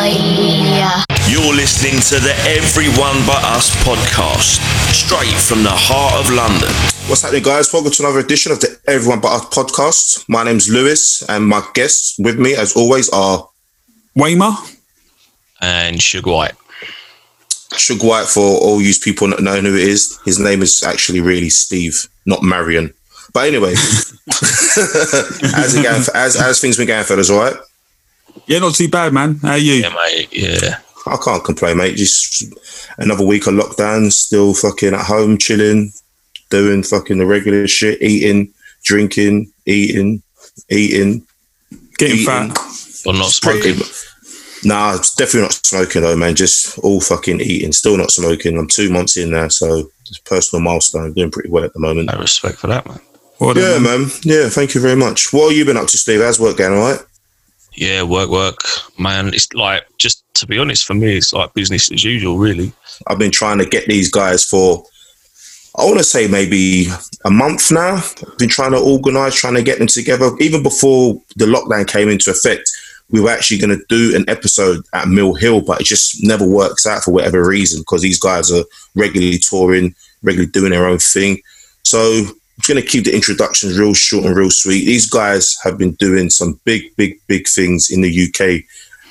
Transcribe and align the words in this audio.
Australia. 0.00 1.04
You're 1.28 1.54
listening 1.54 2.00
to 2.08 2.24
the 2.24 2.32
Everyone 2.48 3.20
But 3.26 3.44
Us 3.44 3.68
podcast, 3.84 4.56
straight 4.94 5.28
from 5.36 5.62
the 5.62 5.70
heart 5.70 6.24
of 6.24 6.32
London. 6.32 6.70
What's 7.06 7.20
happening, 7.20 7.42
guys? 7.42 7.70
Welcome 7.70 7.92
to 7.92 8.02
another 8.04 8.20
edition 8.20 8.50
of 8.50 8.60
the 8.60 8.80
Everyone 8.86 9.20
But 9.20 9.32
Us 9.32 9.44
podcast. 9.54 10.24
My 10.26 10.42
name's 10.42 10.70
Lewis, 10.70 11.22
and 11.28 11.46
my 11.46 11.62
guests 11.74 12.18
with 12.18 12.38
me, 12.38 12.54
as 12.54 12.74
always, 12.74 13.10
are 13.10 13.46
Waymar. 14.16 14.56
and 15.60 16.00
Sugar 16.00 16.30
White. 16.30 16.54
Sugar 17.76 18.06
White. 18.06 18.26
For 18.26 18.40
all 18.40 18.80
you 18.80 18.94
people 19.02 19.28
not 19.28 19.42
knowing 19.42 19.66
who 19.66 19.76
it 19.76 19.82
is, 19.82 20.18
his 20.24 20.38
name 20.38 20.62
is 20.62 20.82
actually 20.82 21.20
really 21.20 21.50
Steve, 21.50 22.08
not 22.24 22.42
Marion. 22.42 22.94
But 23.34 23.48
anyway, 23.48 23.72
as, 24.32 25.74
it 25.76 25.82
going, 25.82 26.02
as 26.14 26.36
as 26.36 26.58
things 26.58 26.78
been 26.78 26.86
going, 26.86 27.04
fellas, 27.04 27.28
all 27.28 27.40
right? 27.40 27.56
Yeah, 28.50 28.58
not 28.58 28.74
too 28.74 28.88
bad, 28.88 29.12
man. 29.12 29.36
How 29.36 29.52
are 29.52 29.58
you? 29.58 29.74
Yeah, 29.74 29.94
mate. 29.94 30.28
Yeah. 30.32 30.78
I 31.06 31.16
can't 31.24 31.44
complain, 31.44 31.76
mate. 31.78 31.96
Just 31.96 32.44
another 32.98 33.24
week 33.24 33.46
of 33.46 33.54
lockdown, 33.54 34.10
still 34.12 34.54
fucking 34.54 34.92
at 34.92 35.06
home, 35.06 35.38
chilling, 35.38 35.92
doing 36.50 36.82
fucking 36.82 37.18
the 37.18 37.26
regular 37.26 37.68
shit, 37.68 38.02
eating, 38.02 38.52
drinking, 38.82 39.52
eating, 39.66 40.20
eating, 40.68 41.24
Getting 41.96 42.16
eating. 42.16 42.26
fat. 42.26 42.58
But 43.04 43.12
not 43.14 43.30
smoking. 43.30 43.76
mu- 43.78 43.84
Nah, 44.62 44.98
definitely 45.16 45.42
not 45.42 45.52
smoking 45.64 46.02
though, 46.02 46.16
man. 46.16 46.34
Just 46.34 46.76
all 46.80 47.00
fucking 47.00 47.40
eating. 47.40 47.72
Still 47.72 47.96
not 47.96 48.10
smoking. 48.10 48.58
I'm 48.58 48.66
two 48.68 48.90
months 48.90 49.16
in 49.16 49.30
now, 49.30 49.46
so 49.48 49.88
it's 50.06 50.18
a 50.18 50.22
personal 50.28 50.60
milestone. 50.62 51.12
Doing 51.14 51.30
pretty 51.30 51.48
well 51.50 51.64
at 51.64 51.72
the 51.72 51.80
moment. 51.80 52.10
No 52.12 52.18
respect 52.18 52.58
for 52.58 52.66
that, 52.66 52.84
man. 52.86 53.00
Well 53.38 53.54
done, 53.54 53.62
Yeah, 53.62 53.78
man. 53.78 54.00
man. 54.02 54.10
Yeah, 54.22 54.48
thank 54.50 54.74
you 54.74 54.80
very 54.82 54.96
much. 54.96 55.32
What 55.32 55.48
have 55.50 55.56
you 55.56 55.64
been 55.64 55.78
up 55.78 55.86
to, 55.86 55.96
Steve? 55.96 56.20
How's 56.20 56.38
work 56.40 56.58
going, 56.58 56.74
all 56.76 56.90
right? 56.90 57.00
Yeah, 57.74 58.02
work, 58.02 58.30
work. 58.30 58.58
Man, 58.98 59.28
it's 59.28 59.52
like, 59.54 59.86
just 59.98 60.24
to 60.34 60.46
be 60.46 60.58
honest, 60.58 60.84
for 60.84 60.94
me, 60.94 61.16
it's 61.16 61.32
like 61.32 61.54
business 61.54 61.90
as 61.92 62.04
usual, 62.04 62.36
really. 62.38 62.72
I've 63.06 63.18
been 63.18 63.30
trying 63.30 63.58
to 63.58 63.66
get 63.66 63.86
these 63.86 64.10
guys 64.10 64.44
for, 64.44 64.84
I 65.76 65.84
want 65.84 65.98
to 65.98 66.04
say 66.04 66.26
maybe 66.26 66.86
a 67.24 67.30
month 67.30 67.70
now. 67.70 67.96
I've 67.96 68.38
been 68.38 68.48
trying 68.48 68.72
to 68.72 68.78
organise, 68.78 69.34
trying 69.34 69.54
to 69.54 69.62
get 69.62 69.78
them 69.78 69.86
together. 69.86 70.30
Even 70.40 70.62
before 70.62 71.22
the 71.36 71.46
lockdown 71.46 71.86
came 71.86 72.08
into 72.08 72.30
effect, 72.30 72.68
we 73.10 73.20
were 73.20 73.30
actually 73.30 73.58
going 73.58 73.76
to 73.76 73.84
do 73.88 74.14
an 74.16 74.24
episode 74.28 74.84
at 74.92 75.08
Mill 75.08 75.34
Hill, 75.34 75.60
but 75.60 75.80
it 75.80 75.86
just 75.86 76.24
never 76.24 76.46
works 76.46 76.86
out 76.86 77.02
for 77.02 77.12
whatever 77.12 77.46
reason 77.46 77.80
because 77.80 78.02
these 78.02 78.20
guys 78.20 78.52
are 78.52 78.64
regularly 78.94 79.38
touring, 79.38 79.94
regularly 80.22 80.50
doing 80.50 80.70
their 80.70 80.86
own 80.86 80.98
thing. 80.98 81.40
So 81.82 82.24
going 82.66 82.80
to 82.80 82.86
keep 82.86 83.04
the 83.04 83.14
introductions 83.14 83.78
real 83.78 83.94
short 83.94 84.24
and 84.24 84.36
real 84.36 84.50
sweet. 84.50 84.84
These 84.84 85.08
guys 85.08 85.56
have 85.62 85.78
been 85.78 85.92
doing 85.94 86.30
some 86.30 86.60
big, 86.64 86.94
big, 86.96 87.18
big 87.26 87.46
things 87.48 87.88
in 87.90 88.00
the 88.00 88.10
UK, 88.28 88.64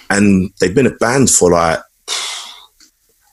and 0.09 0.51
they've 0.59 0.73
been 0.75 0.87
a 0.87 0.91
band 0.95 1.29
for 1.29 1.51
like 1.51 1.79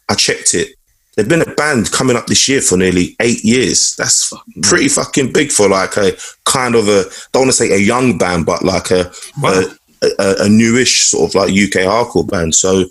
I 0.09 0.15
checked 0.15 0.55
it. 0.55 0.69
They've 1.17 1.29
been 1.29 1.41
a 1.43 1.55
band 1.55 1.91
coming 1.93 2.15
up 2.17 2.27
this 2.27 2.47
year 2.47 2.61
for 2.61 2.77
nearly 2.77 3.17
eight 3.21 3.43
years. 3.43 3.95
That's 3.97 4.33
pretty 4.63 4.89
fucking 4.89 5.33
big 5.33 5.51
for 5.51 5.69
like 5.69 5.97
a 5.97 6.13
kind 6.45 6.75
of 6.75 6.89
a 6.89 7.05
don't 7.33 7.43
want 7.43 7.49
to 7.49 7.53
say 7.55 7.73
a 7.73 7.79
young 7.79 8.19
band, 8.19 8.45
but 8.47 8.63
like 8.63 8.91
a 8.91 9.11
Wow. 9.41 9.63
a, 10.03 10.07
a, 10.19 10.35
a 10.45 10.49
newish 10.49 11.07
sort 11.07 11.31
of 11.31 11.35
like 11.35 11.49
UK 11.49 11.87
hardcore 11.89 12.29
band. 12.29 12.55
So 12.55 12.85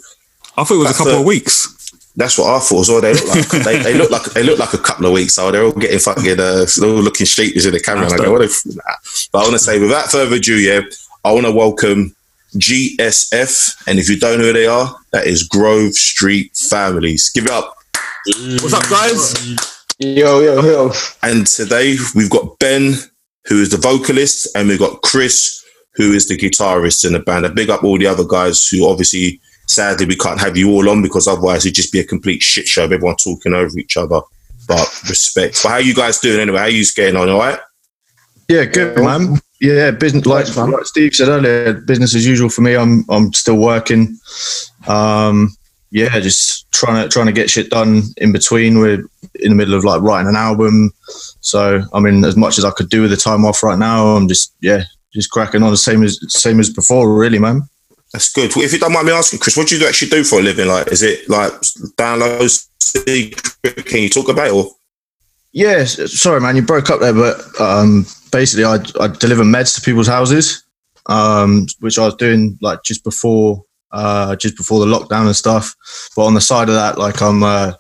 I 0.58 0.64
thought 0.64 0.76
it 0.76 0.78
was 0.78 0.92
a 0.92 0.94
couple 0.96 1.14
a- 1.14 1.20
of 1.20 1.26
weeks. 1.26 1.68
That's 2.16 2.38
what 2.38 2.54
I 2.54 2.60
thought 2.60 2.82
as 2.82 2.90
well. 2.90 3.02
They 3.02 3.14
look 3.14 3.28
like 3.28 3.64
they, 3.64 3.84
they 3.84 3.94
look 3.94 4.12
like 4.12 4.24
they 4.34 4.44
look 4.44 4.60
like 4.60 4.74
a 4.74 4.78
couple 4.78 5.06
of 5.06 5.12
weeks. 5.12 5.36
So 5.36 5.52
they're 5.52 5.64
all 5.64 5.72
getting 5.72 6.00
fucking 6.00 6.40
uh, 6.40 6.66
they're 6.78 6.90
all 6.90 7.02
looking 7.02 7.26
sheepish 7.26 7.66
in 7.66 7.74
the 7.74 7.80
camera. 7.80 8.06
And 8.06 8.14
I 8.14 8.18
go, 8.18 8.32
what 8.32 8.42
if, 8.42 8.66
nah. 8.66 8.82
But 9.32 9.40
I 9.40 9.42
want 9.42 9.54
to 9.54 9.60
say, 9.60 9.80
without 9.80 10.12
further 10.12 10.36
ado, 10.38 10.56
yeah, 10.56 10.82
I 11.24 11.32
want 11.34 11.46
to 11.46 11.52
welcome 11.52 12.16
GSF, 12.58 13.88
and 13.88 14.00
if 14.00 14.10
you 14.10 14.18
don't 14.18 14.40
know 14.40 14.46
who 14.46 14.54
they 14.54 14.66
are, 14.66 14.96
that 15.12 15.28
is 15.28 15.44
Grove 15.44 15.94
Street 15.94 16.56
Families. 16.56 17.30
Give 17.30 17.46
it 17.46 17.52
up. 17.52 17.76
What's 18.62 18.74
up, 18.74 18.90
guys? 18.90 19.36
Yo, 20.00 20.40
yo, 20.40 20.62
yo. 20.62 20.92
And 21.22 21.46
today 21.46 21.98
we've 22.16 22.30
got 22.30 22.58
Ben, 22.60 22.94
who 23.46 23.62
is 23.62 23.72
the 23.72 23.78
vocalist, 23.78 24.48
and 24.56 24.70
we've 24.70 24.80
got 24.80 25.02
Chris, 25.02 25.64
who 25.96 26.14
is 26.14 26.28
the 26.28 26.38
guitarist 26.38 27.06
in 27.06 27.14
the 27.14 27.20
band. 27.20 27.46
I 27.46 27.50
big 27.50 27.70
up 27.70 27.84
all 27.84 27.98
the 27.98 28.08
other 28.08 28.26
guys 28.26 28.68
who 28.68 28.88
obviously, 28.90 29.42
sadly, 29.68 30.06
we 30.06 30.16
can't 30.16 30.40
have 30.40 30.58
you 30.58 30.72
all 30.72 30.90
on 30.90 31.02
because 31.02 31.28
otherwise 31.28 31.66
it'd 31.66 31.76
just 31.76 31.92
be 31.92 32.00
a 32.00 32.06
complete 32.06 32.42
shit 32.42 32.68
show 32.68 32.86
of 32.86 32.92
everyone 32.92 33.16
talking 33.18 33.54
over 33.54 33.78
each 33.78 33.98
other. 33.98 34.22
But 34.68 35.02
respect. 35.10 35.62
But 35.62 35.70
how 35.70 35.78
you 35.78 35.94
guys 35.94 36.20
doing 36.20 36.40
anyway? 36.40 36.60
How 36.60 36.66
you 36.66 36.84
getting 36.96 37.16
on? 37.16 37.30
All 37.30 37.40
right? 37.40 37.60
Yeah, 38.48 38.66
good, 38.66 38.98
man. 38.98 39.40
Yeah, 39.62 39.92
business 39.92 40.26
like, 40.26 40.46
Thanks, 40.46 40.74
like 40.74 40.86
Steve 40.86 41.16
said 41.16 41.30
earlier, 41.30 41.74
business 41.74 42.14
as 42.14 42.28
usual 42.28 42.50
for 42.50 42.62
me. 42.62 42.76
I'm 42.76 43.06
I'm 43.10 43.34
still 43.34 43.58
working. 43.58 44.18
Um, 44.88 45.56
yeah, 45.92 46.20
just 46.20 46.70
trying 46.72 47.02
to 47.02 47.10
trying 47.10 47.28
to 47.28 47.32
get 47.32 47.50
shit 47.50 47.70
done 47.70 48.04
in 48.18 48.32
between. 48.32 48.80
We're 48.80 49.04
in 49.36 49.50
the 49.50 49.56
middle 49.56 49.74
of 49.74 49.86
like 49.86 50.02
writing 50.02 50.28
an 50.28 50.36
album, 50.36 50.92
so 51.40 51.82
I 51.94 52.00
mean, 52.00 52.24
as 52.26 52.36
much 52.36 52.58
as 52.58 52.66
I 52.66 52.72
could 52.72 52.90
do 52.90 53.02
with 53.02 53.12
the 53.12 53.18
time 53.18 53.46
off 53.46 53.64
right 53.64 53.80
now, 53.80 54.08
I'm 54.08 54.28
just 54.28 54.54
yeah, 54.62 54.84
just 55.14 55.32
cracking 55.32 55.64
on 55.64 55.72
the 55.72 55.78
same 55.78 56.04
as 56.04 56.20
same 56.28 56.60
as 56.60 56.70
before, 56.70 57.16
really, 57.16 57.40
man. 57.40 57.62
That's 58.16 58.32
good. 58.32 58.56
If 58.56 58.72
you 58.72 58.80
don't 58.80 58.94
mind 58.94 59.08
me 59.08 59.12
asking, 59.12 59.40
Chris, 59.40 59.58
what 59.58 59.68
do 59.68 59.78
you 59.78 59.86
actually 59.86 60.10
do 60.10 60.24
for 60.24 60.40
a 60.40 60.42
living? 60.42 60.70
Like, 60.70 60.88
is 60.90 61.04
it 61.04 61.28
like 61.28 61.52
downloads? 61.98 62.70
Can 63.86 64.04
you 64.04 64.08
talk 64.10 64.30
about 64.30 64.48
it? 64.48 64.54
Or 64.54 64.70
Yeah, 65.52 65.84
sorry, 65.84 66.40
man, 66.40 66.56
you 66.56 66.62
broke 66.62 66.90
up 66.90 67.02
there, 67.02 67.14
but 67.14 67.42
um, 67.60 68.06
basically, 68.32 68.64
I 68.64 68.76
I 69.02 69.08
deliver 69.10 69.44
meds 69.44 69.76
to 69.76 69.82
people's 69.82 70.08
houses, 70.08 70.64
um, 71.08 71.68
which 71.82 72.00
I 72.00 72.06
was 72.06 72.16
doing 72.16 72.58
like 72.62 72.84
just 72.84 73.04
before 73.04 73.66
uh, 73.92 74.38
just 74.38 74.56
before 74.56 74.80
the 74.80 74.86
lockdown 74.86 75.26
and 75.26 75.36
stuff. 75.36 75.76
But 76.16 76.24
on 76.24 76.36
the 76.36 76.42
side 76.42 76.70
of 76.70 76.76
that, 76.76 76.98
like 76.98 77.22
I'm 77.22 77.44
uh, 77.44 77.74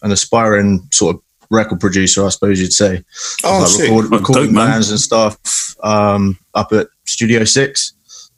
an 0.00 0.12
aspiring 0.12 0.88
sort 0.94 1.16
of 1.16 1.22
record 1.50 1.78
producer, 1.78 2.24
I 2.24 2.30
suppose 2.30 2.58
you'd 2.58 2.72
say. 2.72 3.04
oh, 3.44 3.58
like 3.58 3.68
sick. 3.68 3.90
record, 3.90 4.06
Oh, 4.06 4.16
recording 4.16 4.44
dope, 4.46 4.54
man. 4.54 4.70
bands 4.70 4.90
and 4.90 4.98
stuff 4.98 5.36
um, 5.82 6.38
up 6.54 6.72
at 6.72 6.86
Studio 7.04 7.44
Six. 7.44 7.92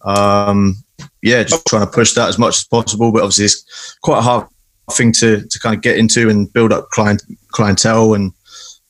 Um, 0.04 0.82
yeah, 1.22 1.42
just 1.42 1.66
trying 1.66 1.84
to 1.86 1.90
push 1.90 2.14
that 2.14 2.28
as 2.28 2.38
much 2.38 2.56
as 2.58 2.64
possible. 2.64 3.10
But 3.12 3.22
obviously, 3.22 3.46
it's 3.46 3.96
quite 4.02 4.18
a 4.18 4.22
hard 4.22 4.46
thing 4.92 5.12
to 5.12 5.42
to 5.46 5.58
kind 5.58 5.74
of 5.74 5.82
get 5.82 5.98
into 5.98 6.28
and 6.28 6.52
build 6.52 6.72
up 6.72 6.88
client 6.90 7.22
clientele 7.52 8.14
and 8.14 8.32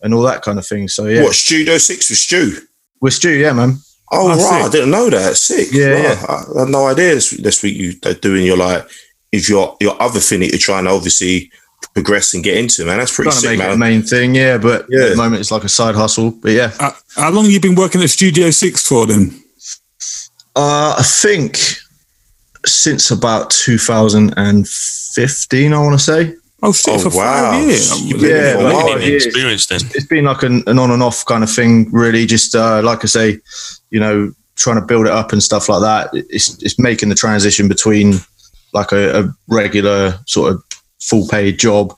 and 0.03 0.13
all 0.15 0.23
that 0.23 0.43
kind 0.43 0.59
of 0.59 0.67
thing. 0.67 0.89
So 0.89 1.07
yeah, 1.07 1.23
What 1.23 1.35
Studio 1.35 1.79
Six 1.79 2.11
with 2.11 2.19
Stu? 2.19 2.59
with 3.01 3.15
Stu, 3.15 3.31
yeah, 3.31 3.53
man. 3.53 3.79
Oh, 4.13 4.27
Oh, 4.27 4.29
right. 4.29 4.39
sick. 4.39 4.53
I 4.53 4.69
didn't 4.71 4.91
know 4.91 5.11
that. 5.11 5.37
Sick. 5.37 5.69
Yeah, 5.73 5.87
Right. 5.89 6.03
yeah. 6.05 6.25
I, 6.29 6.43
I 6.57 6.61
had 6.61 6.69
no 6.69 6.87
idea 6.87 7.15
this, 7.17 7.31
this 7.31 7.63
week 7.63 7.77
you 7.77 7.95
are 8.05 8.15
doing 8.15 8.45
your 8.45 8.57
like 8.57 8.87
if 9.33 9.49
your 9.49 9.77
your 9.81 10.01
other 10.01 10.21
thing 10.21 10.41
that 10.41 10.51
you're 10.51 10.59
trying 10.59 10.85
to 10.85 10.91
obviously 10.91 11.51
progress 11.95 12.33
and 12.35 12.45
get 12.45 12.57
into, 12.57 12.85
man. 12.85 12.99
That's 12.99 13.15
pretty 13.15 13.31
Trying 13.31 13.43
to 13.43 13.49
sick, 13.49 13.59
make 13.59 13.67
it 13.69 13.73
a 13.75 13.77
man. 13.77 13.91
main 13.91 14.03
thing, 14.03 14.35
yeah. 14.35 14.59
But 14.59 14.87
Yeah. 14.89 15.05
at 15.05 15.11
the 15.11 15.17
moment, 15.17 15.41
it's 15.41 15.51
like 15.51 15.65
a 15.65 15.69
side 15.69 15.95
hustle. 15.95 16.31
But 16.31 16.53
yeah, 16.53 16.73
Uh, 16.79 16.93
how 17.17 17.31
long 17.31 17.45
have 17.45 17.53
you 17.53 17.61
been 17.61 17.75
working 17.75 18.03
at 18.03 18.11
Studio 18.11 18.51
Six 18.51 18.87
for 18.87 19.07
then? 19.07 19.43
uh, 20.55 20.95
I 20.99 21.03
think 21.03 21.59
since 22.69 23.11
about 23.11 23.51
2015, 23.51 25.73
I 25.73 25.79
want 25.79 25.99
to 25.99 26.05
say. 26.05 26.35
Oh 26.63 26.73
shit, 26.73 26.95
Oh, 26.95 26.99
for 27.11 27.17
wow. 27.17 27.53
five 27.53 27.65
years. 27.67 28.01
You've 28.03 28.21
been 28.21 28.31
Yeah, 28.31 28.37
there 28.37 28.55
for 28.55 28.61
a 28.61 28.63
but- 28.65 28.75
while. 28.75 28.89
Oh, 28.89 28.99
Been 28.99 29.09
yeah. 29.09 29.15
experienced 29.17 29.69
then. 29.69 29.81
it's 29.95 30.07
been 30.07 30.25
like 30.25 30.43
an, 30.43 30.63
an 30.67 30.79
on 30.79 30.91
and 30.91 31.03
off 31.03 31.25
kind 31.27 31.45
of 31.45 31.51
thing, 31.51 31.91
really. 31.93 32.25
Just 32.27 32.55
uh, 32.55 32.81
like 32.83 33.05
I 33.05 33.07
say, 33.07 33.39
you 33.91 34.01
know, 34.01 34.33
trying 34.57 34.81
to 34.81 34.87
build 34.87 35.07
it 35.07 35.13
up 35.13 35.33
and 35.33 35.43
stuff 35.43 35.69
like 35.69 35.83
that. 35.83 36.09
It's 36.31 36.61
it's 36.63 36.79
making 36.79 37.11
the 37.11 37.15
transition 37.15 37.69
between 37.69 38.15
like 38.73 38.93
a, 38.93 39.21
a 39.25 39.29
regular 39.49 40.19
sort 40.27 40.53
of 40.53 40.63
full 41.01 41.29
paid 41.29 41.59
job 41.59 41.95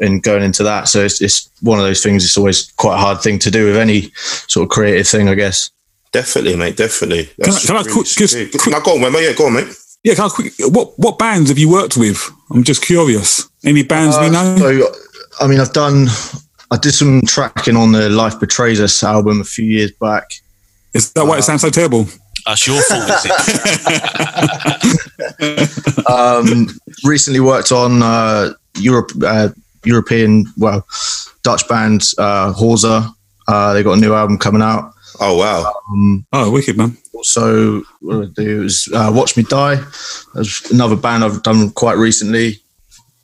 and 0.00 0.22
going 0.22 0.44
into 0.44 0.62
that. 0.62 0.86
So 0.88 1.04
it's, 1.04 1.20
it's 1.20 1.50
one 1.60 1.78
of 1.80 1.84
those 1.84 2.00
things. 2.02 2.24
It's 2.24 2.38
always 2.38 2.70
quite 2.76 2.94
a 2.94 2.98
hard 2.98 3.20
thing 3.20 3.38
to 3.40 3.50
do 3.50 3.66
with 3.66 3.76
any 3.76 4.12
sort 4.46 4.62
of 4.62 4.70
creative 4.70 5.08
thing, 5.08 5.28
I 5.28 5.34
guess. 5.34 5.70
Definitely, 6.12 6.54
mate. 6.56 6.76
Definitely. 6.76 7.24
Can 7.24 7.34
I- 7.40 7.44
That's 7.50 7.66
can 7.66 7.76
I 7.76 7.82
quick- 7.82 8.06
just 8.06 8.32
sick. 8.32 8.52
quick- 8.52 8.68
Now, 8.72 8.78
go 8.80 8.92
on, 8.94 9.00
mate. 9.12 9.24
Yeah, 9.24 9.32
go 9.34 9.46
on, 9.46 9.54
mate. 9.54 9.66
Yeah, 10.04 10.14
can 10.14 10.24
I 10.26 10.28
quick, 10.28 10.52
what 10.60 10.98
what 10.98 11.18
bands 11.18 11.50
have 11.50 11.58
you 11.58 11.68
worked 11.70 11.96
with? 11.96 12.30
I'm 12.50 12.62
just 12.62 12.82
curious. 12.82 13.48
Any 13.64 13.82
bands 13.82 14.16
we 14.18 14.26
Uh, 14.26 14.30
know? 14.30 14.56
So, 14.56 14.92
I 15.40 15.46
mean, 15.48 15.60
I've 15.60 15.72
done, 15.72 16.06
I 16.70 16.76
did 16.76 16.92
some 16.92 17.22
tracking 17.26 17.76
on 17.76 17.92
the 17.92 18.08
Life 18.08 18.38
Betrays 18.38 18.80
Us 18.80 19.02
album 19.02 19.40
a 19.40 19.44
few 19.44 19.64
years 19.66 19.90
back. 20.00 20.32
Is 20.94 21.12
that 21.12 21.26
why 21.26 21.38
it 21.38 21.42
sounds 21.42 21.62
so 21.62 21.70
terrible? 21.70 22.06
That's 22.46 22.66
your 22.66 22.80
fault, 22.82 23.10
is 23.10 23.26
it? 25.40 26.06
um, 26.08 26.68
recently 27.04 27.40
worked 27.40 27.72
on 27.72 28.02
uh, 28.02 28.52
Europe, 28.78 29.10
uh, 29.24 29.48
European, 29.84 30.46
well, 30.56 30.86
Dutch 31.42 31.68
band 31.68 32.02
uh, 32.18 32.52
Horza. 32.54 33.12
Uh, 33.46 33.72
they 33.74 33.82
got 33.82 33.98
a 33.98 34.00
new 34.00 34.14
album 34.14 34.38
coming 34.38 34.62
out. 34.62 34.92
Oh, 35.20 35.36
wow. 35.36 35.72
Um, 35.90 36.26
Oh, 36.32 36.50
wicked 36.50 36.76
man. 36.76 36.96
also, 37.14 37.82
what 38.00 38.22
I 38.22 38.26
do? 38.34 38.60
It 38.60 38.64
was 38.64 38.88
uh, 38.94 39.10
Watch 39.14 39.36
Me 39.36 39.42
Die. 39.42 39.76
There's 40.34 40.70
another 40.70 40.96
band 40.96 41.24
I've 41.24 41.42
done 41.42 41.70
quite 41.70 41.96
recently. 41.96 42.60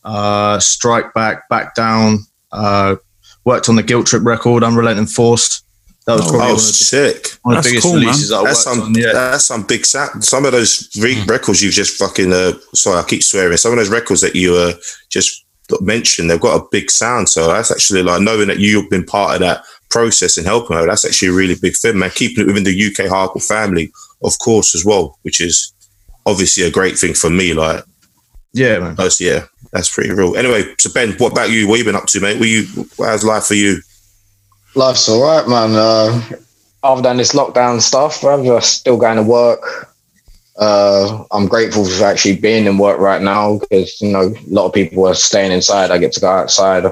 Uh, 0.05 0.59
Strike 0.61 1.15
Back, 1.15 1.49
Back 1.49 1.75
Down. 1.75 2.19
Uh, 2.53 2.97
worked 3.45 3.69
on 3.69 3.77
the 3.77 3.83
Guilt 3.83 4.07
Trip 4.07 4.25
record, 4.25 4.63
Unrelenting 4.65 5.07
Force. 5.07 5.63
That 6.07 6.15
was 6.15 6.23
Oh, 6.27 6.31
probably 6.31 6.39
Oh, 6.39 6.49
one, 6.49 6.51
of 6.53 6.57
the, 6.59 6.63
sick. 6.63 7.27
one 7.43 7.57
of 7.57 7.63
the 7.65 7.69
That's 7.69 7.69
biggest 7.69 7.83
cool, 7.85 7.93
man. 7.95 8.01
releases 8.03 8.33
I 8.33 8.45
That's 8.45 8.67
worked 8.67 8.77
some. 8.79 8.87
on. 8.89 8.95
Yeah, 8.95 9.13
That's 9.13 9.45
some 9.47 9.63
big 9.67 9.87
sound. 9.87 10.25
Some 10.25 10.45
of 10.45 10.53
those 10.53 10.91
re- 11.01 11.23
records 11.27 11.63
you've 11.63 11.73
just 11.73 11.97
fucking. 11.97 12.33
Uh, 12.33 12.53
sorry, 12.75 12.99
I 12.99 13.03
keep 13.05 13.23
swearing. 13.23 13.57
Some 13.57 13.73
of 13.73 13.79
those 13.79 13.89
records 13.89 14.21
that 14.21 14.37
you 14.37 14.55
uh, 14.55 14.73
just 15.11 15.45
mentioned, 15.81 16.29
they've 16.31 16.39
got 16.41 16.61
a 16.61 16.67
big 16.71 16.91
sound. 16.91 17.31
So 17.31 17.47
that's 17.49 17.71
actually 17.71 18.03
like 18.03 18.21
knowing 18.21 18.49
that 18.49 18.59
you've 18.59 18.91
been 18.91 19.05
part 19.07 19.35
of 19.37 19.41
that 19.41 19.65
process 19.95 20.37
and 20.37 20.47
helping 20.47 20.77
her. 20.77 20.87
That's 20.87 21.05
actually 21.05 21.29
a 21.29 21.33
really 21.33 21.55
big 21.55 21.77
thing, 21.77 21.99
man. 21.99 22.11
Keeping 22.11 22.43
it 22.43 22.47
within 22.49 22.65
the 22.65 22.87
UK 22.87 23.09
hardcore 23.09 23.47
family, 23.47 23.93
of 24.25 24.37
course, 24.41 24.75
as 24.75 24.85
well, 24.85 25.17
which 25.23 25.41
is 25.41 25.73
obviously 26.27 26.65
a 26.65 26.71
great 26.71 26.99
thing 26.99 27.15
for 27.15 27.31
me. 27.31 27.55
Like, 27.55 27.85
yeah, 28.53 28.81
man. 28.81 28.97
that's 28.97 29.21
yeah, 29.21 29.47
that's 29.73 29.95
pretty 29.95 30.11
real. 30.11 30.37
Anyway, 30.37 30.75
so 30.79 30.93
Ben, 30.93 31.13
what 31.19 31.31
about 31.33 31.51
you? 31.51 31.69
What 31.69 31.79
you 31.79 31.85
been 31.85 31.95
up 31.95 32.07
to, 32.07 32.21
mate? 32.21 32.41
What 32.41 32.49
you? 32.49 32.67
How's 32.99 33.25
life 33.25 33.45
for 33.45 33.55
you? 33.55 33.81
Life's 34.75 35.09
all 35.09 35.23
right, 35.23 35.47
man. 35.49 35.77
Uh, 35.77 36.21
other 36.83 37.03
than 37.03 37.17
this 37.17 37.33
lockdown 37.33 37.81
stuff, 37.81 38.25
I'm 38.25 38.45
just 38.45 38.75
still 38.75 38.97
going 38.97 39.17
to 39.17 39.23
work. 39.23 39.95
Uh, 40.57 41.25
I'm 41.31 41.47
grateful 41.47 41.85
for 41.85 42.05
actually 42.05 42.37
being 42.37 42.67
in 42.67 42.79
work 42.79 42.99
right 42.99 43.23
now 43.23 43.59
because 43.59 44.01
you 44.01 44.11
know 44.11 44.35
a 44.35 44.51
lot 44.51 44.67
of 44.67 44.73
people 44.73 45.07
are 45.07 45.15
staying 45.15 45.53
inside. 45.53 45.93
I 45.93 45.99
get 45.99 46.13
to 46.15 46.21
go 46.21 46.29
outside, 46.29 46.85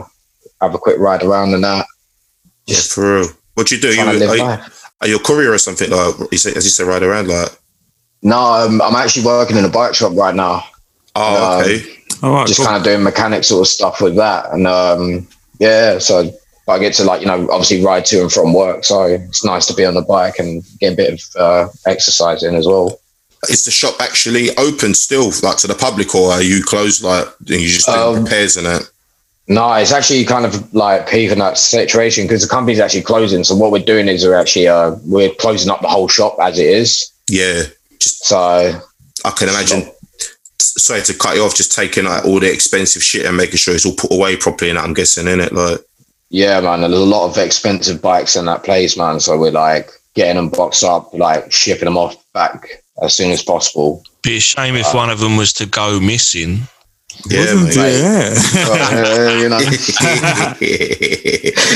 have 0.60 0.74
a 0.74 0.78
quick 0.78 0.98
ride 0.98 1.24
around 1.24 1.54
and 1.54 1.64
that. 1.64 1.86
Yeah, 2.66 2.78
for 2.78 3.20
real. 3.20 3.28
What 3.54 3.70
you 3.70 3.78
do? 3.78 3.88
You, 3.88 3.94
Trying 3.94 4.22
are, 4.22 4.36
you, 4.36 4.62
are 5.00 5.08
you 5.08 5.16
a 5.16 5.20
courier 5.20 5.52
or 5.52 5.58
something? 5.58 5.90
Like, 5.90 6.14
you 6.30 6.38
say, 6.38 6.52
as 6.54 6.64
you 6.64 6.70
say, 6.70 6.84
ride 6.84 7.02
around 7.02 7.28
like. 7.28 7.50
No, 8.22 8.38
I'm, 8.38 8.80
I'm 8.80 8.94
actually 8.94 9.26
working 9.26 9.56
in 9.56 9.64
a 9.64 9.68
bike 9.68 9.94
shop 9.94 10.12
right 10.14 10.34
now. 10.34 10.64
Oh, 11.16 11.58
Um, 11.58 11.62
okay. 11.62 11.84
All 12.22 12.32
right, 12.34 12.46
just 12.46 12.58
cool. 12.60 12.66
kind 12.66 12.78
of 12.78 12.84
doing 12.84 13.02
mechanic 13.02 13.42
sort 13.42 13.62
of 13.62 13.68
stuff 13.68 14.00
with 14.00 14.14
that. 14.16 14.52
And 14.52 14.66
um, 14.66 15.26
yeah, 15.58 15.98
so 15.98 16.30
I 16.68 16.78
get 16.78 16.94
to 16.94 17.04
like, 17.04 17.20
you 17.20 17.26
know, 17.26 17.48
obviously 17.50 17.84
ride 17.84 18.04
to 18.06 18.22
and 18.22 18.32
from 18.32 18.54
work. 18.54 18.84
So 18.84 19.04
it's 19.06 19.44
nice 19.44 19.66
to 19.66 19.74
be 19.74 19.84
on 19.84 19.94
the 19.94 20.02
bike 20.02 20.38
and 20.38 20.62
get 20.78 20.92
a 20.92 20.96
bit 20.96 21.12
of 21.14 21.20
uh, 21.36 21.68
exercise 21.84 22.44
in 22.44 22.54
as 22.54 22.66
well. 22.66 23.00
Is 23.48 23.64
the 23.64 23.72
shop 23.72 23.96
actually 24.00 24.56
open 24.56 24.94
still, 24.94 25.32
like 25.42 25.56
to 25.58 25.66
the 25.66 25.74
public, 25.74 26.14
or 26.14 26.30
are 26.30 26.42
you 26.42 26.62
closed? 26.62 27.02
Like 27.02 27.26
you 27.44 27.58
just 27.66 27.86
doing 27.86 27.98
Um, 28.18 28.22
repairs 28.24 28.56
and 28.56 28.66
that? 28.66 28.88
No, 29.48 29.72
it's 29.74 29.92
actually 29.92 30.24
kind 30.24 30.46
of 30.46 30.72
like 30.72 31.08
peak 31.08 31.30
in 31.30 31.38
that 31.38 31.58
situation 31.58 32.24
because 32.24 32.42
the 32.42 32.48
company's 32.48 32.80
actually 32.80 33.02
closing. 33.02 33.42
So 33.44 33.56
what 33.56 33.72
we're 33.72 33.84
doing 33.84 34.08
is 34.08 34.24
we're 34.24 34.36
actually 34.36 34.68
uh, 34.68 34.96
we're 35.04 35.34
closing 35.34 35.70
up 35.70 35.80
the 35.80 35.88
whole 35.88 36.08
shop 36.08 36.36
as 36.40 36.58
it 36.58 36.66
is. 36.66 37.12
Yeah, 37.28 37.64
just 37.98 38.24
So 38.24 38.80
I 39.24 39.30
can 39.30 39.48
imagine. 39.48 39.90
Sorry 40.58 41.02
to 41.02 41.14
cut 41.14 41.36
you 41.36 41.42
off. 41.42 41.56
Just 41.56 41.72
taking 41.72 42.04
like 42.04 42.24
all 42.24 42.40
the 42.40 42.50
expensive 42.50 43.02
shit 43.02 43.26
and 43.26 43.36
making 43.36 43.56
sure 43.56 43.74
it's 43.74 43.84
all 43.84 43.94
put 43.94 44.12
away 44.12 44.36
properly. 44.36 44.70
And 44.70 44.78
I'm 44.78 44.94
guessing 44.94 45.26
in 45.26 45.40
it, 45.40 45.52
like 45.52 45.80
yeah, 46.32 46.60
man, 46.62 46.80
there's 46.80 46.94
a 46.94 47.04
lot 47.04 47.28
of 47.28 47.36
expensive 47.36 48.00
bikes 48.00 48.36
in 48.36 48.46
that 48.46 48.64
place, 48.64 48.96
man. 48.96 49.20
So 49.20 49.38
we're 49.38 49.50
like 49.50 49.90
getting 50.14 50.36
them 50.36 50.48
boxed 50.48 50.82
up, 50.82 51.12
like 51.12 51.52
shipping 51.52 51.84
them 51.84 51.98
off 51.98 52.16
back 52.32 52.82
as 53.02 53.14
soon 53.14 53.30
as 53.32 53.42
possible. 53.42 54.02
Be 54.22 54.38
a 54.38 54.40
shame 54.40 54.74
if 54.76 54.94
one 54.94 55.10
of 55.10 55.20
them 55.20 55.36
was 55.36 55.52
to 55.54 55.66
go 55.66 56.00
missing. 56.00 56.60
Yeah, 57.28 57.54
Wasn't 57.54 57.76
Yeah. 57.76 58.34
Uh, 58.62 59.38
you 59.40 59.48
know, 59.48 59.58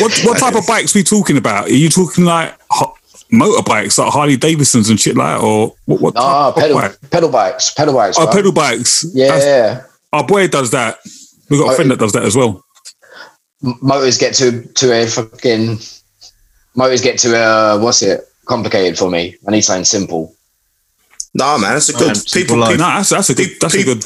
what 0.01 0.13
what 0.25 0.39
type 0.39 0.55
of 0.55 0.67
bikes 0.67 0.95
we 0.95 1.03
talking 1.03 1.37
about? 1.37 1.67
Are 1.67 1.73
you 1.73 1.89
talking 1.89 2.25
like 2.25 2.55
ho- 2.71 2.95
motorbikes, 3.33 3.99
like 3.99 4.13
Harley 4.13 4.37
Davidsons 4.37 4.91
and 4.91 4.99
shit 5.01 5.17
like, 5.17 5.39
that, 5.39 5.45
or 5.45 5.75
what? 5.87 6.01
What 6.01 6.15
nah, 6.15 6.51
type 6.53 6.57
of 6.57 6.63
pedal 6.63 6.77
bike? 6.79 7.11
pedal 7.11 7.31
bikes, 7.31 7.71
pedal 7.73 7.95
bikes. 7.95 8.17
Oh, 8.19 8.25
man. 8.25 8.35
pedal 8.35 8.53
bikes. 8.53 9.05
Yeah, 9.15 9.29
That's- 9.29 9.85
our 10.13 10.25
boy 10.27 10.49
does 10.49 10.71
that. 10.71 10.99
We've 11.51 11.61
got 11.61 11.73
a 11.73 11.77
friend 11.77 11.91
that 11.91 11.99
does 11.99 12.13
that 12.13 12.25
as 12.25 12.37
well. 12.37 12.65
Motors 13.63 14.19
get 14.19 14.35
to 14.35 14.63
to 14.63 14.93
a 14.93 15.07
fucking 15.07 15.79
motors 16.75 17.01
get 17.01 17.19
to 17.21 17.37
uh 17.37 17.79
what's 17.79 18.03
it 18.03 18.21
complicated 18.47 18.99
for 18.99 19.11
me. 19.11 19.37
I 19.47 19.51
need 19.51 19.63
something 19.63 19.85
simple. 19.85 20.35
Nah, 21.35 21.59
man, 21.59 21.75
that's 21.75 21.89
a 21.91 21.93
good 21.93 22.07
Man, 22.07 22.15
people. 22.15 22.29
simple 22.29 22.57
No, 22.57 22.61
life. 22.63 22.71
People, 22.73 22.87
that's 22.87 23.09
that's 23.11 23.31
a 23.31 23.35
good. 23.35 23.51
That's 23.61 23.75
a 23.75 23.85
good. 23.85 24.05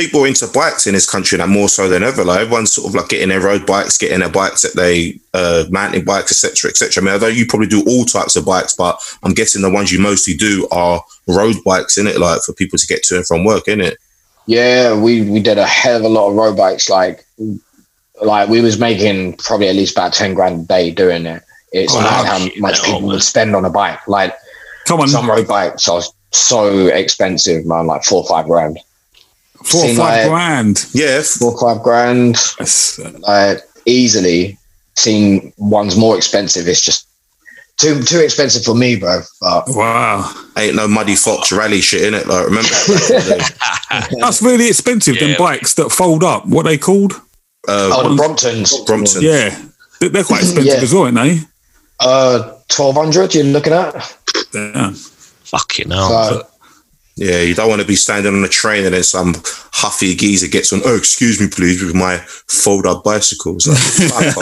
People 0.00 0.24
are 0.24 0.26
into 0.26 0.46
bikes 0.48 0.86
in 0.86 0.94
this 0.94 1.08
country 1.08 1.36
now 1.36 1.46
more 1.46 1.68
so 1.68 1.88
than 1.88 2.02
ever. 2.02 2.24
Like 2.24 2.40
everyone's 2.40 2.72
sort 2.72 2.88
of 2.88 2.94
like 2.94 3.08
getting 3.10 3.28
their 3.28 3.40
road 3.42 3.66
bikes, 3.66 3.98
getting 3.98 4.20
their 4.20 4.30
bikes 4.30 4.62
that 4.62 4.74
they 4.74 5.20
uh, 5.34 5.64
mountain 5.70 6.04
bikes, 6.04 6.32
etc., 6.32 6.70
etc. 6.70 7.02
I 7.02 7.04
mean, 7.04 7.12
although 7.12 7.26
you 7.26 7.44
probably 7.46 7.66
do 7.68 7.84
all 7.86 8.04
types 8.06 8.34
of 8.34 8.46
bikes, 8.46 8.74
but 8.74 8.98
I'm 9.22 9.34
guessing 9.34 9.60
the 9.60 9.70
ones 9.70 9.92
you 9.92 10.00
mostly 10.00 10.34
do 10.34 10.66
are 10.72 11.04
road 11.28 11.56
bikes, 11.66 11.98
in 11.98 12.06
it, 12.06 12.18
like 12.18 12.40
for 12.42 12.54
people 12.54 12.78
to 12.78 12.86
get 12.86 13.02
to 13.04 13.16
and 13.16 13.26
from 13.26 13.44
work, 13.44 13.68
in 13.68 13.80
it. 13.80 13.98
Yeah, 14.46 14.98
we 14.98 15.22
we 15.30 15.40
did 15.40 15.58
a 15.58 15.66
hell 15.66 15.96
of 15.96 16.04
a 16.04 16.08
lot 16.08 16.30
of 16.30 16.34
road 16.36 16.56
bikes. 16.56 16.88
Like 16.88 17.24
like 18.22 18.48
we 18.48 18.60
was 18.62 18.78
making 18.78 19.36
probably 19.36 19.68
at 19.68 19.76
least 19.76 19.96
about 19.96 20.14
ten 20.14 20.32
grand 20.34 20.64
a 20.64 20.66
day 20.66 20.90
doing 20.90 21.26
it. 21.26 21.42
It's 21.72 21.94
Oh, 21.94 22.00
mad 22.00 22.26
how 22.26 22.48
much 22.56 22.82
people 22.82 23.00
man. 23.02 23.10
would 23.10 23.22
spend 23.22 23.54
on 23.54 23.64
a 23.64 23.70
bike. 23.70 24.00
Like 24.08 24.34
Come 24.86 25.00
on, 25.00 25.08
some 25.08 25.28
road 25.28 25.46
bikes 25.46 25.88
are 25.88 26.02
so 26.32 26.86
expensive, 26.88 27.64
man. 27.66 27.86
Like 27.86 28.02
four 28.02 28.22
or 28.22 28.28
five 28.28 28.46
grand. 28.46 28.78
Four 29.64 29.84
or 29.84 29.88
five 29.94 29.96
like- 29.96 30.28
grand. 30.28 30.86
Yeah, 30.92 31.22
Four 31.22 31.52
or 31.52 31.60
five 31.74 31.82
grand. 31.82 32.36
That's, 32.58 32.98
uh, 32.98 33.12
Like 33.20 33.62
easily. 33.86 34.56
Seen 34.96 35.52
ones 35.56 35.96
more 35.96 36.16
expensive. 36.16 36.68
It's 36.68 36.82
just 36.82 37.06
too 37.78 38.02
too 38.02 38.18
expensive 38.20 38.64
for 38.64 38.74
me, 38.74 38.96
bro. 38.96 39.22
But 39.40 39.64
wow, 39.68 40.30
ain't 40.58 40.74
no 40.76 40.86
muddy 40.88 41.14
fox 41.16 41.50
rally 41.52 41.80
shit 41.80 42.02
in 42.02 42.12
it. 42.12 42.26
Like 42.26 42.44
remember, 42.46 42.68
that's 44.20 44.42
really 44.42 44.68
expensive. 44.68 45.18
Them 45.18 45.36
bikes 45.38 45.74
that 45.74 45.90
fold 45.90 46.22
up. 46.24 46.44
What 46.46 46.64
they 46.64 46.76
called? 46.76 47.12
uh, 47.68 47.90
oh, 47.92 48.14
the 48.14 48.22
Bromptons. 48.22 48.84
Brompton. 48.86 49.22
Yeah, 49.22 49.56
They- 50.00 50.08
they're 50.08 50.24
quite 50.24 50.42
expensive 50.42 50.66
Yeah. 50.74 50.82
as 50.82 50.92
well, 50.92 51.04
aren't 51.04 51.16
they? 51.16 51.40
Uh, 52.00 52.52
twelve 52.68 52.96
hundred. 52.96 53.34
You're 53.34 53.44
looking 53.44 53.72
at. 53.72 53.94
Yeah. 54.52 54.90
Fucking 54.92 55.90
hell. 55.90 56.08
So, 56.08 56.46
Yeah, 57.20 57.42
you 57.42 57.54
don't 57.54 57.68
want 57.68 57.82
to 57.82 57.86
be 57.86 57.96
standing 57.96 58.34
on 58.34 58.42
a 58.42 58.48
train 58.48 58.86
and 58.86 58.94
then 58.94 59.02
some 59.02 59.34
huffy 59.44 60.16
geezer 60.16 60.48
gets 60.48 60.72
on. 60.72 60.80
Oh, 60.86 60.96
excuse 60.96 61.38
me, 61.38 61.48
please, 61.48 61.84
with 61.84 61.94
my 61.94 62.16
fold-up 62.48 63.04
bicycles. 63.04 63.68
Like, 63.68 64.34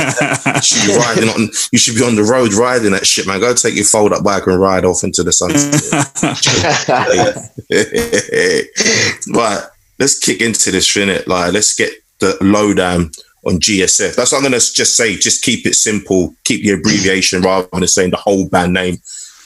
you 0.54 0.62
should 0.62 0.86
be 0.86 0.96
riding 0.96 1.28
on. 1.28 1.50
You 1.72 1.78
should 1.80 1.96
be 1.96 2.04
on 2.04 2.14
the 2.14 2.22
road 2.22 2.54
riding 2.54 2.92
that 2.92 3.04
shit, 3.04 3.26
man. 3.26 3.40
Go 3.40 3.52
take 3.52 3.74
your 3.74 3.84
fold-up 3.84 4.22
bike 4.22 4.46
and 4.46 4.60
ride 4.60 4.84
off 4.84 5.02
into 5.02 5.24
the 5.24 5.32
sunset. 5.32 5.74
but 9.32 9.72
let's 9.98 10.20
kick 10.20 10.40
into 10.40 10.70
this, 10.70 10.96
innit? 10.96 11.26
Like, 11.26 11.52
let's 11.52 11.74
get 11.74 11.92
the 12.20 12.38
lowdown 12.40 13.10
on 13.44 13.58
GSF. 13.58 14.14
That's 14.14 14.30
what 14.30 14.38
I'm 14.38 14.44
gonna 14.44 14.60
just 14.60 14.96
say. 14.96 15.16
Just 15.16 15.42
keep 15.42 15.66
it 15.66 15.74
simple. 15.74 16.32
Keep 16.44 16.62
the 16.62 16.74
abbreviation 16.74 17.42
rather 17.42 17.66
than 17.72 17.88
saying 17.88 18.10
the 18.10 18.18
whole 18.18 18.48
band 18.48 18.72
name. 18.72 18.98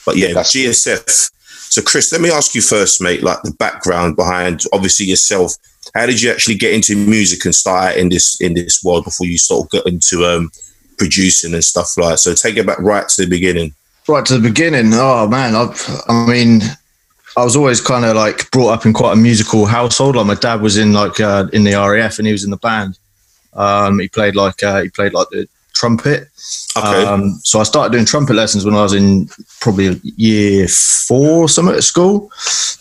But 0.05 0.17
yeah, 0.17 0.27
That's- 0.27 0.51
GSF. 0.51 1.31
So, 1.73 1.81
Chris, 1.81 2.11
let 2.11 2.21
me 2.21 2.29
ask 2.29 2.53
you 2.53 2.61
first, 2.61 3.01
mate. 3.01 3.23
Like 3.23 3.41
the 3.41 3.51
background 3.53 4.15
behind, 4.15 4.61
obviously 4.73 5.07
yourself. 5.07 5.53
How 5.95 6.05
did 6.05 6.21
you 6.21 6.29
actually 6.29 6.53
get 6.53 6.71
into 6.71 6.95
music 6.95 7.45
and 7.45 7.55
start 7.55 7.97
in 7.97 8.09
this 8.09 8.39
in 8.39 8.53
this 8.53 8.83
world 8.83 9.05
before 9.05 9.25
you 9.25 9.39
sort 9.39 9.65
of 9.65 9.71
got 9.71 9.87
into 9.87 10.23
um, 10.23 10.51
producing 10.99 11.51
and 11.55 11.63
stuff 11.63 11.97
like? 11.97 12.19
So, 12.19 12.35
take 12.35 12.57
it 12.57 12.67
back 12.67 12.77
right 12.77 13.09
to 13.09 13.21
the 13.23 13.27
beginning. 13.27 13.73
Right 14.07 14.23
to 14.23 14.37
the 14.37 14.47
beginning. 14.47 14.91
Oh 14.93 15.27
man, 15.27 15.55
I, 15.55 15.75
I 16.09 16.27
mean, 16.27 16.61
I 17.35 17.43
was 17.43 17.55
always 17.55 17.81
kind 17.81 18.05
of 18.05 18.15
like 18.15 18.51
brought 18.51 18.69
up 18.69 18.85
in 18.85 18.93
quite 18.93 19.13
a 19.13 19.15
musical 19.15 19.65
household. 19.65 20.15
Like 20.15 20.27
my 20.27 20.35
dad 20.35 20.61
was 20.61 20.77
in 20.77 20.93
like 20.93 21.19
uh, 21.19 21.47
in 21.53 21.63
the 21.63 21.73
RAF 21.73 22.19
and 22.19 22.27
he 22.27 22.33
was 22.33 22.43
in 22.43 22.51
the 22.51 22.57
band. 22.57 22.99
Um, 23.53 23.97
he 23.97 24.09
played 24.09 24.35
like 24.35 24.61
uh, 24.61 24.83
he 24.83 24.89
played 24.89 25.15
like 25.15 25.29
the 25.31 25.47
trumpet. 25.73 26.29
Okay. 26.77 27.05
Um, 27.05 27.39
so 27.43 27.59
I 27.59 27.63
started 27.63 27.91
doing 27.91 28.05
trumpet 28.05 28.35
lessons 28.35 28.65
when 28.65 28.75
I 28.75 28.81
was 28.83 28.93
in 28.93 29.29
probably 29.59 29.99
year 30.03 30.67
four 30.67 31.43
or 31.43 31.49
something 31.49 31.75
at 31.75 31.83
school. 31.83 32.31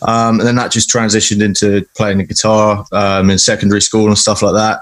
Um, 0.03 0.41
and 0.41 0.47
then 0.47 0.57
that 0.57 0.73
just 0.73 0.91
transitioned 0.91 1.43
into 1.43 1.87
playing 1.97 2.19
the 2.19 2.25
guitar 2.25 2.85
um, 2.93 3.31
in 3.31 3.39
secondary 3.39 3.81
school 3.81 4.07
and 4.07 4.19
stuff 4.19 4.43
like 4.43 4.55
that. 4.55 4.81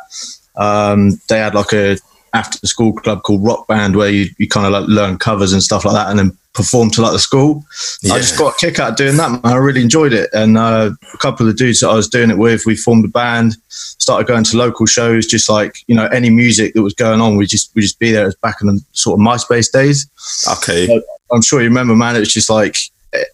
Um, 0.57 1.21
they 1.29 1.39
had 1.39 1.55
like 1.55 1.73
a 1.73 1.99
after 2.33 2.59
the 2.59 2.67
school 2.67 2.93
club 2.93 3.23
called 3.23 3.45
Rock 3.45 3.67
Band 3.67 3.97
where 3.97 4.11
you, 4.11 4.29
you 4.39 4.49
kind 4.49 4.67
of 4.67 4.73
like 4.73 4.89
learn 4.89 5.19
covers 5.19 5.53
and 5.53 5.63
stuff 5.63 5.85
like 5.85 5.95
that 5.95 6.11
and 6.11 6.19
then 6.19 6.37
perform 6.53 6.91
to 6.91 7.03
like 7.03 7.13
the 7.13 7.19
school. 7.19 7.65
Yeah. 8.03 8.15
I 8.15 8.19
just 8.19 8.39
got 8.39 8.55
a 8.55 8.59
kick 8.59 8.79
out 8.79 8.91
of 8.91 8.97
doing 8.97 9.17
that. 9.17 9.31
Man. 9.31 9.41
I 9.45 9.57
really 9.57 9.83
enjoyed 9.83 10.13
it. 10.13 10.31
And 10.33 10.59
uh, 10.59 10.91
a 11.15 11.19
couple 11.19 11.47
of 11.47 11.53
the 11.53 11.59
dudes 11.59 11.81
that 11.81 11.89
I 11.89 11.95
was 11.95 12.09
doing 12.09 12.31
it 12.31 12.39
with, 12.39 12.67
we 12.67 12.77
formed 12.77 13.05
a 13.05 13.09
band, 13.09 13.57
started 13.69 14.27
going 14.27 14.45
to 14.45 14.57
local 14.57 14.87
shows, 14.87 15.27
just 15.27 15.49
like, 15.49 15.77
you 15.87 15.95
know, 15.95 16.07
any 16.07 16.31
music 16.31 16.75
that 16.75 16.83
was 16.83 16.95
going 16.95 17.21
on, 17.21 17.37
we 17.37 17.47
just 17.47 17.75
we 17.75 17.83
just 17.83 17.99
be 17.99 18.13
there. 18.13 18.25
It 18.25 18.27
was 18.27 18.35
back 18.37 18.57
in 18.61 18.69
the 18.69 18.85
sort 18.93 19.19
of 19.19 19.25
MySpace 19.25 19.71
days. 19.71 20.09
okay. 20.51 21.03
I'm 21.33 21.43
sure 21.43 21.61
you 21.61 21.69
remember, 21.69 21.95
man. 21.95 22.17
It 22.17 22.21
was 22.21 22.33
just 22.33 22.51
like 22.51 22.77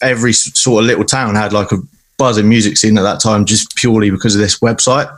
every 0.03 0.33
sort 0.33 0.83
of 0.83 0.87
little 0.87 1.05
town 1.05 1.35
had 1.35 1.53
like 1.53 1.73
a 1.73 1.79
buzzing 2.19 2.49
music 2.49 2.77
scene 2.77 2.99
at 2.99 3.03
that 3.03 3.21
time, 3.21 3.45
just 3.45 3.75
purely 3.77 4.11
because 4.11 4.35
of 4.35 4.41
this 4.41 4.59
website. 4.61 5.09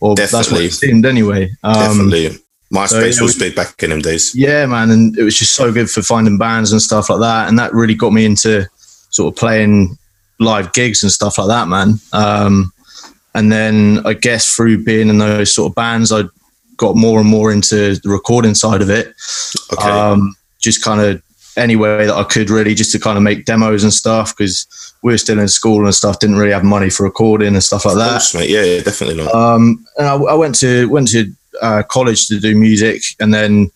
Or 0.00 0.14
that's 0.16 0.32
what 0.32 0.60
it 0.60 0.72
seemed 0.72 1.06
anyway. 1.06 1.50
Um, 1.62 1.74
Definitely. 1.74 2.38
MySpace 2.72 3.16
yeah, 3.16 3.22
was 3.22 3.34
we- 3.34 3.40
big 3.48 3.54
back 3.56 3.82
in 3.82 3.90
them 3.90 4.00
days. 4.00 4.34
yeah, 4.34 4.66
man, 4.66 4.90
and 4.90 5.16
it 5.18 5.22
was 5.22 5.38
just 5.38 5.54
so 5.54 5.72
good 5.72 5.88
for 5.90 6.02
finding 6.02 6.36
bands 6.38 6.72
and 6.72 6.82
stuff 6.82 7.08
like 7.10 7.20
that, 7.20 7.48
and 7.48 7.58
that 7.58 7.72
really 7.72 7.94
got 7.94 8.12
me 8.12 8.24
into 8.24 8.66
sort 9.10 9.32
of 9.32 9.38
playing 9.38 9.96
live 10.40 10.72
gigs 10.72 11.02
and 11.02 11.12
stuff 11.12 11.38
like 11.38 11.48
that, 11.48 11.68
man. 11.68 11.94
Um, 12.12 12.72
and 13.34 13.52
then 13.52 14.00
I 14.04 14.14
guess 14.14 14.54
through 14.54 14.82
being 14.84 15.08
in 15.08 15.18
those 15.18 15.54
sort 15.54 15.70
of 15.70 15.74
bands, 15.74 16.10
I 16.12 16.24
got 16.76 16.96
more 16.96 17.20
and 17.20 17.28
more 17.28 17.52
into 17.52 17.94
the 17.96 18.08
recording 18.08 18.54
side 18.54 18.82
of 18.82 18.90
it. 18.90 19.14
Okay. 19.72 19.88
Um, 19.88 20.34
just 20.58 20.82
kind 20.82 21.00
of 21.00 21.22
any 21.56 21.76
way 21.76 22.04
that 22.06 22.14
I 22.14 22.24
could 22.24 22.50
really 22.50 22.74
just 22.74 22.92
to 22.92 22.98
kind 22.98 23.16
of 23.16 23.22
make 23.22 23.46
demos 23.46 23.82
and 23.82 23.92
stuff 23.92 24.36
because 24.36 24.66
we 25.02 25.12
were 25.12 25.18
still 25.18 25.38
in 25.38 25.48
school 25.48 25.84
and 25.86 25.94
stuff. 25.94 26.18
Didn't 26.18 26.36
really 26.36 26.52
have 26.52 26.64
money 26.64 26.90
for 26.90 27.04
recording 27.04 27.54
and 27.54 27.62
stuff 27.62 27.84
like 27.86 27.92
Of 27.92 27.98
that. 28.00 28.30
mate. 28.34 28.50
Yeah, 28.50 28.64
yeah, 28.64 28.82
definitely 28.82 29.22
not. 29.22 29.34
Um, 29.34 29.86
and 29.96 30.06
I, 30.06 30.14
I 30.16 30.34
went 30.34 30.54
to 30.56 30.88
went 30.88 31.08
to 31.12 31.32
uh, 31.62 31.82
college 31.82 32.28
to 32.28 32.38
do 32.38 32.54
music, 32.54 33.02
and 33.20 33.32
then 33.32 33.70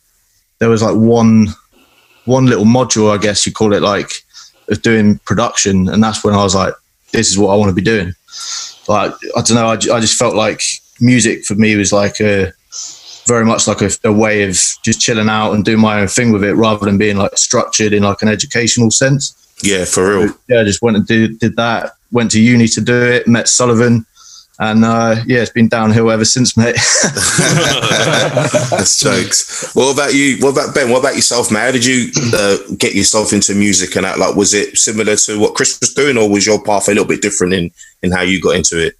there 0.58 0.68
was 0.68 0.82
like 0.82 0.94
one 0.94 1.48
one 2.24 2.46
little 2.46 2.64
module, 2.64 3.12
I 3.12 3.18
guess 3.20 3.46
you 3.46 3.52
call 3.52 3.72
it, 3.72 3.82
like 3.82 4.10
of 4.68 4.82
doing 4.82 5.18
production, 5.20 5.88
and 5.88 6.02
that's 6.02 6.22
when 6.22 6.34
I 6.34 6.42
was 6.42 6.54
like, 6.54 6.74
this 7.12 7.30
is 7.30 7.38
what 7.38 7.52
I 7.52 7.56
want 7.56 7.70
to 7.70 7.74
be 7.74 7.82
doing. 7.82 8.14
Like 8.88 9.12
I 9.36 9.42
don't 9.42 9.56
know, 9.56 9.66
I, 9.66 9.96
I 9.96 10.00
just 10.00 10.18
felt 10.18 10.34
like 10.34 10.62
music 11.00 11.44
for 11.44 11.54
me 11.54 11.76
was 11.76 11.92
like 11.92 12.20
a 12.20 12.52
very 13.26 13.44
much 13.44 13.68
like 13.68 13.82
a, 13.82 13.90
a 14.04 14.12
way 14.12 14.42
of 14.42 14.52
just 14.82 15.00
chilling 15.00 15.28
out 15.28 15.52
and 15.52 15.64
doing 15.64 15.80
my 15.80 16.00
own 16.00 16.08
thing 16.08 16.32
with 16.32 16.44
it, 16.44 16.54
rather 16.54 16.84
than 16.84 16.98
being 16.98 17.16
like 17.16 17.36
structured 17.36 17.92
in 17.92 18.02
like 18.02 18.22
an 18.22 18.28
educational 18.28 18.90
sense 18.90 19.36
yeah, 19.62 19.84
for 19.84 20.18
real. 20.18 20.34
yeah, 20.48 20.60
I 20.60 20.64
just 20.64 20.82
went 20.82 20.96
and 20.96 21.06
did, 21.06 21.38
did 21.38 21.56
that. 21.56 21.92
Went 22.12 22.30
to 22.32 22.40
uni 22.40 22.66
to 22.68 22.80
do 22.80 22.94
it. 22.94 23.28
Met 23.28 23.48
Sullivan, 23.48 24.06
and 24.60 24.84
uh, 24.84 25.16
yeah, 25.26 25.40
it's 25.40 25.50
been 25.50 25.68
downhill 25.68 26.10
ever 26.10 26.24
since, 26.24 26.54
mate. 26.56 26.76
That's 28.70 29.00
jokes. 29.00 29.74
What 29.74 29.92
about 29.94 30.14
you? 30.14 30.36
What 30.38 30.50
about 30.50 30.74
Ben? 30.74 30.90
What 30.90 31.00
about 31.00 31.16
yourself, 31.16 31.50
man? 31.50 31.64
How 31.66 31.72
did 31.72 31.84
you 31.84 32.10
uh, 32.34 32.58
get 32.76 32.94
yourself 32.94 33.32
into 33.32 33.54
music 33.54 33.96
and 33.96 34.04
that? 34.04 34.18
Like, 34.18 34.36
was 34.36 34.52
it 34.54 34.76
similar 34.76 35.16
to 35.16 35.38
what 35.40 35.54
Chris 35.54 35.80
was 35.80 35.94
doing, 35.94 36.16
or 36.16 36.28
was 36.28 36.46
your 36.46 36.62
path 36.62 36.88
a 36.88 36.90
little 36.90 37.06
bit 37.06 37.22
different 37.22 37.54
in 37.54 37.70
in 38.02 38.12
how 38.12 38.22
you 38.22 38.40
got 38.40 38.56
into 38.56 38.78
it? 38.86 38.94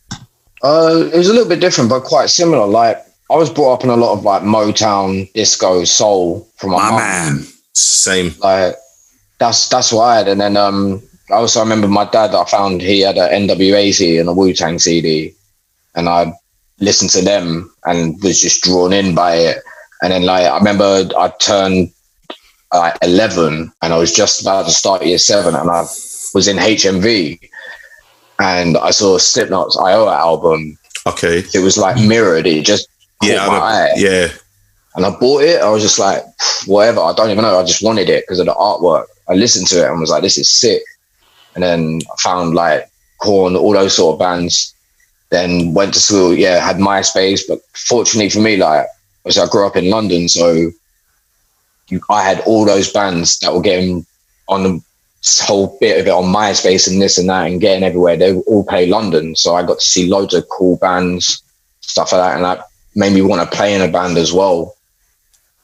Uh, 0.62 1.09
it 1.12 1.17
was 1.17 1.29
a 1.29 1.33
little 1.33 1.49
bit 1.49 1.61
different, 1.61 1.90
but 1.90 2.05
quite 2.05 2.31
similar. 2.31 2.67
Like 2.67 2.99
I 3.31 3.37
was 3.37 3.50
brought 3.50 3.75
up 3.75 3.85
in 3.85 3.90
a 3.90 3.97
lot 3.97 4.14
of 4.14 4.25
like 4.25 4.43
Motown, 4.43 5.31
disco, 5.35 5.85
soul 5.85 6.49
from 6.57 6.71
my 6.71 6.79
My 6.79 6.90
mum. 6.90 6.99
man. 6.99 7.47
Same. 7.75 8.35
Like 8.40 8.76
that's 9.38 9.69
that's 9.69 9.93
what 9.93 10.02
I 10.05 10.17
had. 10.19 10.29
And 10.29 10.40
then 10.40 10.57
um, 10.57 11.02
I 11.31 11.35
also 11.35 11.61
remember 11.61 11.87
my 11.88 12.05
dad. 12.07 12.35
I 12.35 12.45
found 12.47 12.81
he 12.81 13.00
had 13.00 13.19
an 13.19 13.47
NWA 13.47 13.93
CD 13.93 14.19
and 14.19 14.29
a 14.29 14.33
Wu 14.33 14.52
Tang 14.52 14.79
CD, 14.79 15.35
and 15.95 16.09
I 16.09 16.33
listened 16.79 17.11
to 17.11 17.23
them 17.23 17.73
and 17.85 18.21
was 18.23 18.41
just 18.41 18.63
drawn 18.63 18.93
in 18.93 19.15
by 19.15 19.35
it. 19.37 19.59
And 20.03 20.13
then 20.13 20.23
like 20.23 20.47
I 20.47 20.57
remember 20.57 21.09
I 21.17 21.33
turned 21.41 21.93
like 22.73 22.97
eleven, 23.03 23.73
and 23.83 23.93
I 23.93 23.99
was 23.99 24.13
just 24.13 24.41
about 24.41 24.67
to 24.67 24.73
start 24.73 25.05
year 25.05 25.19
seven, 25.19 25.55
and 25.55 25.71
I 25.71 25.81
was 26.35 26.49
in 26.49 26.57
HMV, 26.57 27.39
and 28.39 28.77
I 28.79 28.91
saw 28.91 29.19
Slipknot's 29.19 29.77
Iowa 29.77 30.15
album. 30.15 30.79
Okay. 31.07 31.45
It 31.55 31.61
was 31.61 31.77
like 31.77 31.97
mirrored. 31.97 32.47
It 32.47 32.65
just 32.65 32.89
caught 33.21 33.31
Yeah. 33.31 33.47
I 33.47 33.59
eye 33.59 33.93
yeah. 33.97 34.29
and 34.95 35.05
I 35.05 35.11
bought 35.11 35.43
it. 35.43 35.61
I 35.61 35.69
was 35.71 35.83
just 35.83 35.99
like, 35.99 36.23
whatever. 36.67 37.01
I 37.01 37.13
don't 37.13 37.31
even 37.31 37.43
know. 37.43 37.59
I 37.59 37.65
just 37.65 37.83
wanted 37.83 38.09
it 38.09 38.25
because 38.25 38.39
of 38.39 38.47
the 38.47 38.55
artwork. 38.55 39.07
I 39.29 39.35
listened 39.35 39.67
to 39.69 39.85
it 39.85 39.91
and 39.91 40.01
was 40.01 40.11
like, 40.11 40.23
this 40.23 40.39
is 40.39 40.51
sick. 40.51 40.83
And 41.55 41.63
then 41.63 42.01
I 42.11 42.17
found 42.21 42.55
like 42.55 42.91
Korn, 43.19 43.57
all 43.57 43.73
those 43.73 43.97
sort 43.97 44.15
of 44.15 44.19
bands. 44.19 44.75
Then 45.31 45.75
went 45.75 45.95
to 45.95 46.01
school. 46.01 46.35
Yeah, 46.35 46.59
had 46.65 46.77
MySpace, 46.77 47.43
but 47.49 47.61
fortunately 47.75 48.31
for 48.31 48.41
me, 48.41 48.57
like, 48.57 48.87
I 49.27 49.47
grew 49.49 49.67
up 49.67 49.77
in 49.77 49.91
London, 49.91 50.29
so 50.29 50.71
you, 51.89 52.01
I 52.11 52.23
had 52.23 52.41
all 52.41 52.65
those 52.65 52.93
bands 52.93 53.39
that 53.41 53.53
were 53.53 53.61
getting 53.61 54.05
on 54.49 54.63
the 54.63 54.83
whole 55.43 55.77
bit 55.81 56.01
of 56.01 56.07
it 56.07 56.11
on 56.11 56.25
MySpace 56.25 56.91
and 56.91 57.01
this 57.01 57.19
and 57.19 57.29
that 57.29 57.47
and 57.47 57.61
getting 57.61 57.85
everywhere. 57.85 58.17
They 58.17 58.35
all 58.35 58.65
play 58.65 58.87
London, 58.87 59.37
so 59.37 59.55
I 59.55 59.63
got 59.63 59.79
to 59.79 59.89
see 59.89 60.09
loads 60.09 60.35
of 60.35 60.49
cool 60.49 60.77
bands, 60.79 61.43
stuff 61.81 62.13
like 62.13 62.23
that, 62.23 62.37
and 62.37 62.45
that 62.45 62.65
made 62.97 63.13
me 63.13 63.23
want 63.23 63.49
to 63.49 63.57
play 63.57 63.75
in 63.75 63.83
a 63.83 63.89
band 63.93 64.19
as 64.19 64.33
well 64.33 64.77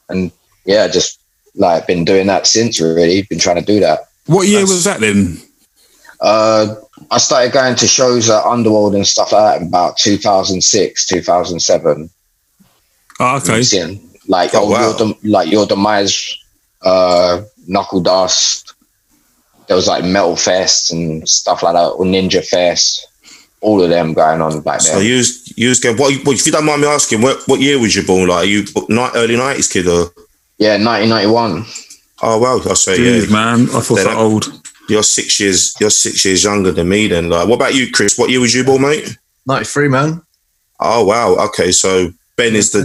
and 0.09 0.31
yeah, 0.65 0.87
just 0.87 1.19
like 1.55 1.87
been 1.87 2.05
doing 2.05 2.27
that 2.27 2.47
since 2.47 2.79
really. 2.79 3.23
Been 3.23 3.39
trying 3.39 3.57
to 3.57 3.61
do 3.65 3.79
that. 3.79 4.01
What 4.25 4.47
year 4.47 4.59
That's- 4.59 4.73
was 4.73 4.83
that 4.83 4.99
then? 4.99 5.41
Uh, 6.19 6.75
I 7.09 7.17
started 7.19 7.53
going 7.53 7.75
to 7.75 7.87
shows 7.87 8.29
at 8.29 8.43
Underworld 8.45 8.95
and 8.95 9.07
stuff 9.07 9.31
like 9.31 9.41
that 9.55 9.61
in 9.61 9.67
about 9.69 9.97
2006, 9.97 11.07
2007. 11.07 12.09
Oh, 13.19 13.37
okay. 13.37 13.63
Seeing, 13.63 14.09
like 14.27 14.51
Oh, 14.53 14.63
oh, 14.65 14.69
wow. 14.71 14.89
your 14.89 14.97
Dem- 14.97 15.15
like 15.23 15.49
your 15.51 15.65
demise, 15.65 16.37
uh, 16.81 17.41
Knuckle 17.67 18.01
Dust. 18.01 18.73
There 19.67 19.75
was 19.75 19.87
like 19.87 20.03
Metal 20.03 20.35
Fest 20.35 20.91
and 20.91 21.27
stuff 21.27 21.63
like 21.63 21.73
that, 21.73 21.87
or 21.89 22.05
Ninja 22.05 22.45
Fest. 22.45 23.05
All 23.59 23.81
of 23.83 23.89
them 23.89 24.13
going 24.13 24.39
on 24.41 24.61
back 24.61 24.81
So 24.81 24.93
there. 24.95 25.03
you 25.03 25.17
was 25.17 25.57
you 25.57 25.69
was 25.69 25.79
going. 25.79 25.97
What, 25.97 26.13
what 26.25 26.35
if 26.39 26.45
you 26.45 26.51
don't 26.51 26.63
mind 26.65 26.81
me 26.81 26.87
asking? 26.87 27.21
What 27.21 27.41
what 27.47 27.59
year 27.59 27.79
was 27.79 27.95
you 27.95 28.03
born? 28.05 28.29
Like, 28.29 28.43
are 28.43 28.45
you 28.45 28.63
ni- 28.87 29.09
early 29.15 29.35
nineties 29.35 29.67
kid 29.67 29.87
or? 29.87 30.11
yeah, 30.59 30.77
1991. 30.77 31.65
Oh 32.21 32.37
wow, 32.37 32.59
I 32.69 32.73
say 32.75 32.97
Jeez, 32.99 33.25
yeah. 33.27 33.33
man. 33.33 33.61
I 33.75 33.81
thought 33.81 33.95
that 34.03 34.15
old. 34.15 34.45
You're 34.89 35.03
six 35.03 35.39
years. 35.39 35.75
You're 35.79 35.89
six 35.89 36.23
years 36.25 36.43
younger 36.43 36.71
than 36.71 36.89
me. 36.89 37.07
Then, 37.07 37.29
like, 37.29 37.47
what 37.47 37.55
about 37.55 37.75
you, 37.75 37.91
Chris? 37.91 38.17
What 38.17 38.29
year 38.29 38.39
was 38.39 38.53
you 38.53 38.63
born, 38.63 38.81
mate? 38.81 39.17
Ninety 39.45 39.65
three, 39.65 39.87
man. 39.87 40.21
Oh 40.79 41.05
wow. 41.05 41.35
Okay, 41.47 41.71
so 41.71 42.09
Ben 42.35 42.55
is 42.55 42.71
the 42.71 42.83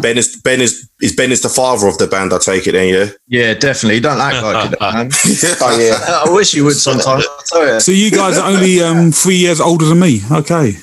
Ben 0.00 0.16
is 0.16 0.36
Ben 0.42 0.60
is 0.60 0.88
is 1.00 1.14
Ben 1.14 1.30
is 1.32 1.42
the 1.42 1.48
father 1.48 1.86
of 1.86 1.98
the 1.98 2.06
band. 2.06 2.32
I 2.32 2.38
take 2.38 2.66
it 2.66 2.72
then, 2.72 2.88
yeah. 2.88 3.10
Yeah, 3.28 3.54
definitely. 3.54 4.00
Don't 4.00 4.20
act 4.20 4.42
like 4.42 4.72
it, 4.72 4.80
man. 4.80 5.10
Oh 5.62 5.78
yeah. 5.78 6.24
I 6.26 6.32
wish 6.32 6.54
you 6.54 6.64
would 6.64 6.76
sometimes. 6.76 7.26
I'll. 7.52 7.80
So 7.80 7.92
you 7.92 8.10
guys 8.10 8.38
are 8.38 8.50
only 8.50 8.80
um, 8.80 9.12
three 9.12 9.36
years 9.36 9.60
older 9.60 9.84
than 9.84 10.00
me. 10.00 10.20
Okay. 10.30 10.76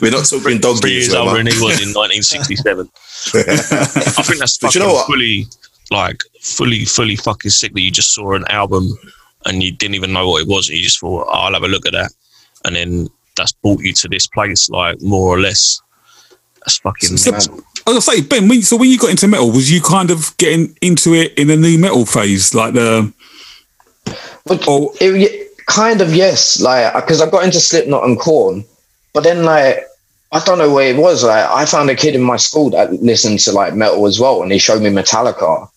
We're 0.00 0.10
not 0.10 0.24
talking 0.24 0.58
dog 0.60 0.78
Three 0.80 0.92
years, 0.92 1.08
years 1.08 1.14
no, 1.14 1.22
older 1.22 1.38
than 1.38 1.46
he 1.48 1.60
was 1.60 1.80
in 1.82 1.92
1967. 1.92 2.88
I 2.88 3.42
think 4.22 4.38
that's 4.38 4.58
But 4.58 4.68
fucking 4.72 4.80
you 4.80 4.86
know 4.86 4.94
what? 4.94 5.06
fully, 5.06 5.46
like, 5.90 6.22
fully, 6.40 6.84
fully 6.84 7.16
fucking 7.16 7.50
sick 7.50 7.72
that 7.74 7.80
you 7.80 7.90
just 7.90 8.14
saw 8.14 8.34
an 8.34 8.44
album 8.48 8.88
and 9.46 9.62
you 9.62 9.72
didn't 9.72 9.94
even 9.94 10.12
know 10.12 10.28
what 10.28 10.42
it 10.42 10.48
was 10.48 10.68
and 10.68 10.78
you 10.78 10.84
just 10.84 11.00
thought, 11.00 11.26
oh, 11.28 11.32
I'll 11.32 11.52
have 11.54 11.62
a 11.62 11.68
look 11.68 11.86
at 11.86 11.92
that. 11.92 12.12
And 12.64 12.76
then 12.76 13.08
that's 13.36 13.52
brought 13.52 13.80
you 13.80 13.92
to 13.94 14.08
this 14.08 14.26
place, 14.26 14.68
like, 14.70 15.00
more 15.02 15.28
or 15.28 15.40
less. 15.40 15.80
That's 16.60 16.78
fucking 16.78 17.16
So- 17.16 17.32
mental. 17.32 17.64
I 17.86 17.92
was 17.92 18.06
gonna 18.06 18.18
say, 18.18 18.22
Ben. 18.22 18.46
When, 18.46 18.60
so 18.62 18.76
when 18.76 18.90
you 18.90 18.98
got 18.98 19.10
into 19.10 19.26
metal, 19.26 19.50
was 19.50 19.72
you 19.72 19.80
kind 19.80 20.10
of 20.10 20.36
getting 20.36 20.76
into 20.82 21.14
it 21.14 21.32
in 21.38 21.48
the 21.48 21.56
nu 21.56 21.78
metal 21.78 22.04
phase, 22.04 22.54
like 22.54 22.74
the? 22.74 23.10
But 24.44 24.68
Or 24.68 24.92
it, 25.00 25.56
kind 25.66 26.00
of 26.02 26.14
yes, 26.14 26.60
like 26.60 26.92
because 26.94 27.22
I 27.22 27.30
got 27.30 27.44
into 27.44 27.58
Slipknot 27.58 28.04
and 28.04 28.18
Korn, 28.20 28.64
but 29.14 29.24
then 29.24 29.44
like 29.44 29.86
I 30.30 30.40
don't 30.40 30.58
know 30.58 30.72
where 30.72 30.90
it 30.90 30.98
was. 30.98 31.24
Like 31.24 31.48
I 31.48 31.64
found 31.64 31.88
a 31.88 31.96
kid 31.96 32.14
in 32.14 32.20
my 32.22 32.36
school 32.36 32.68
that 32.70 32.92
listened 33.02 33.40
to 33.40 33.52
like 33.52 33.74
metal 33.74 34.06
as 34.06 34.20
well, 34.20 34.42
and 34.42 34.52
he 34.52 34.58
showed 34.58 34.82
me 34.82 34.90
Metallica, 34.90 35.68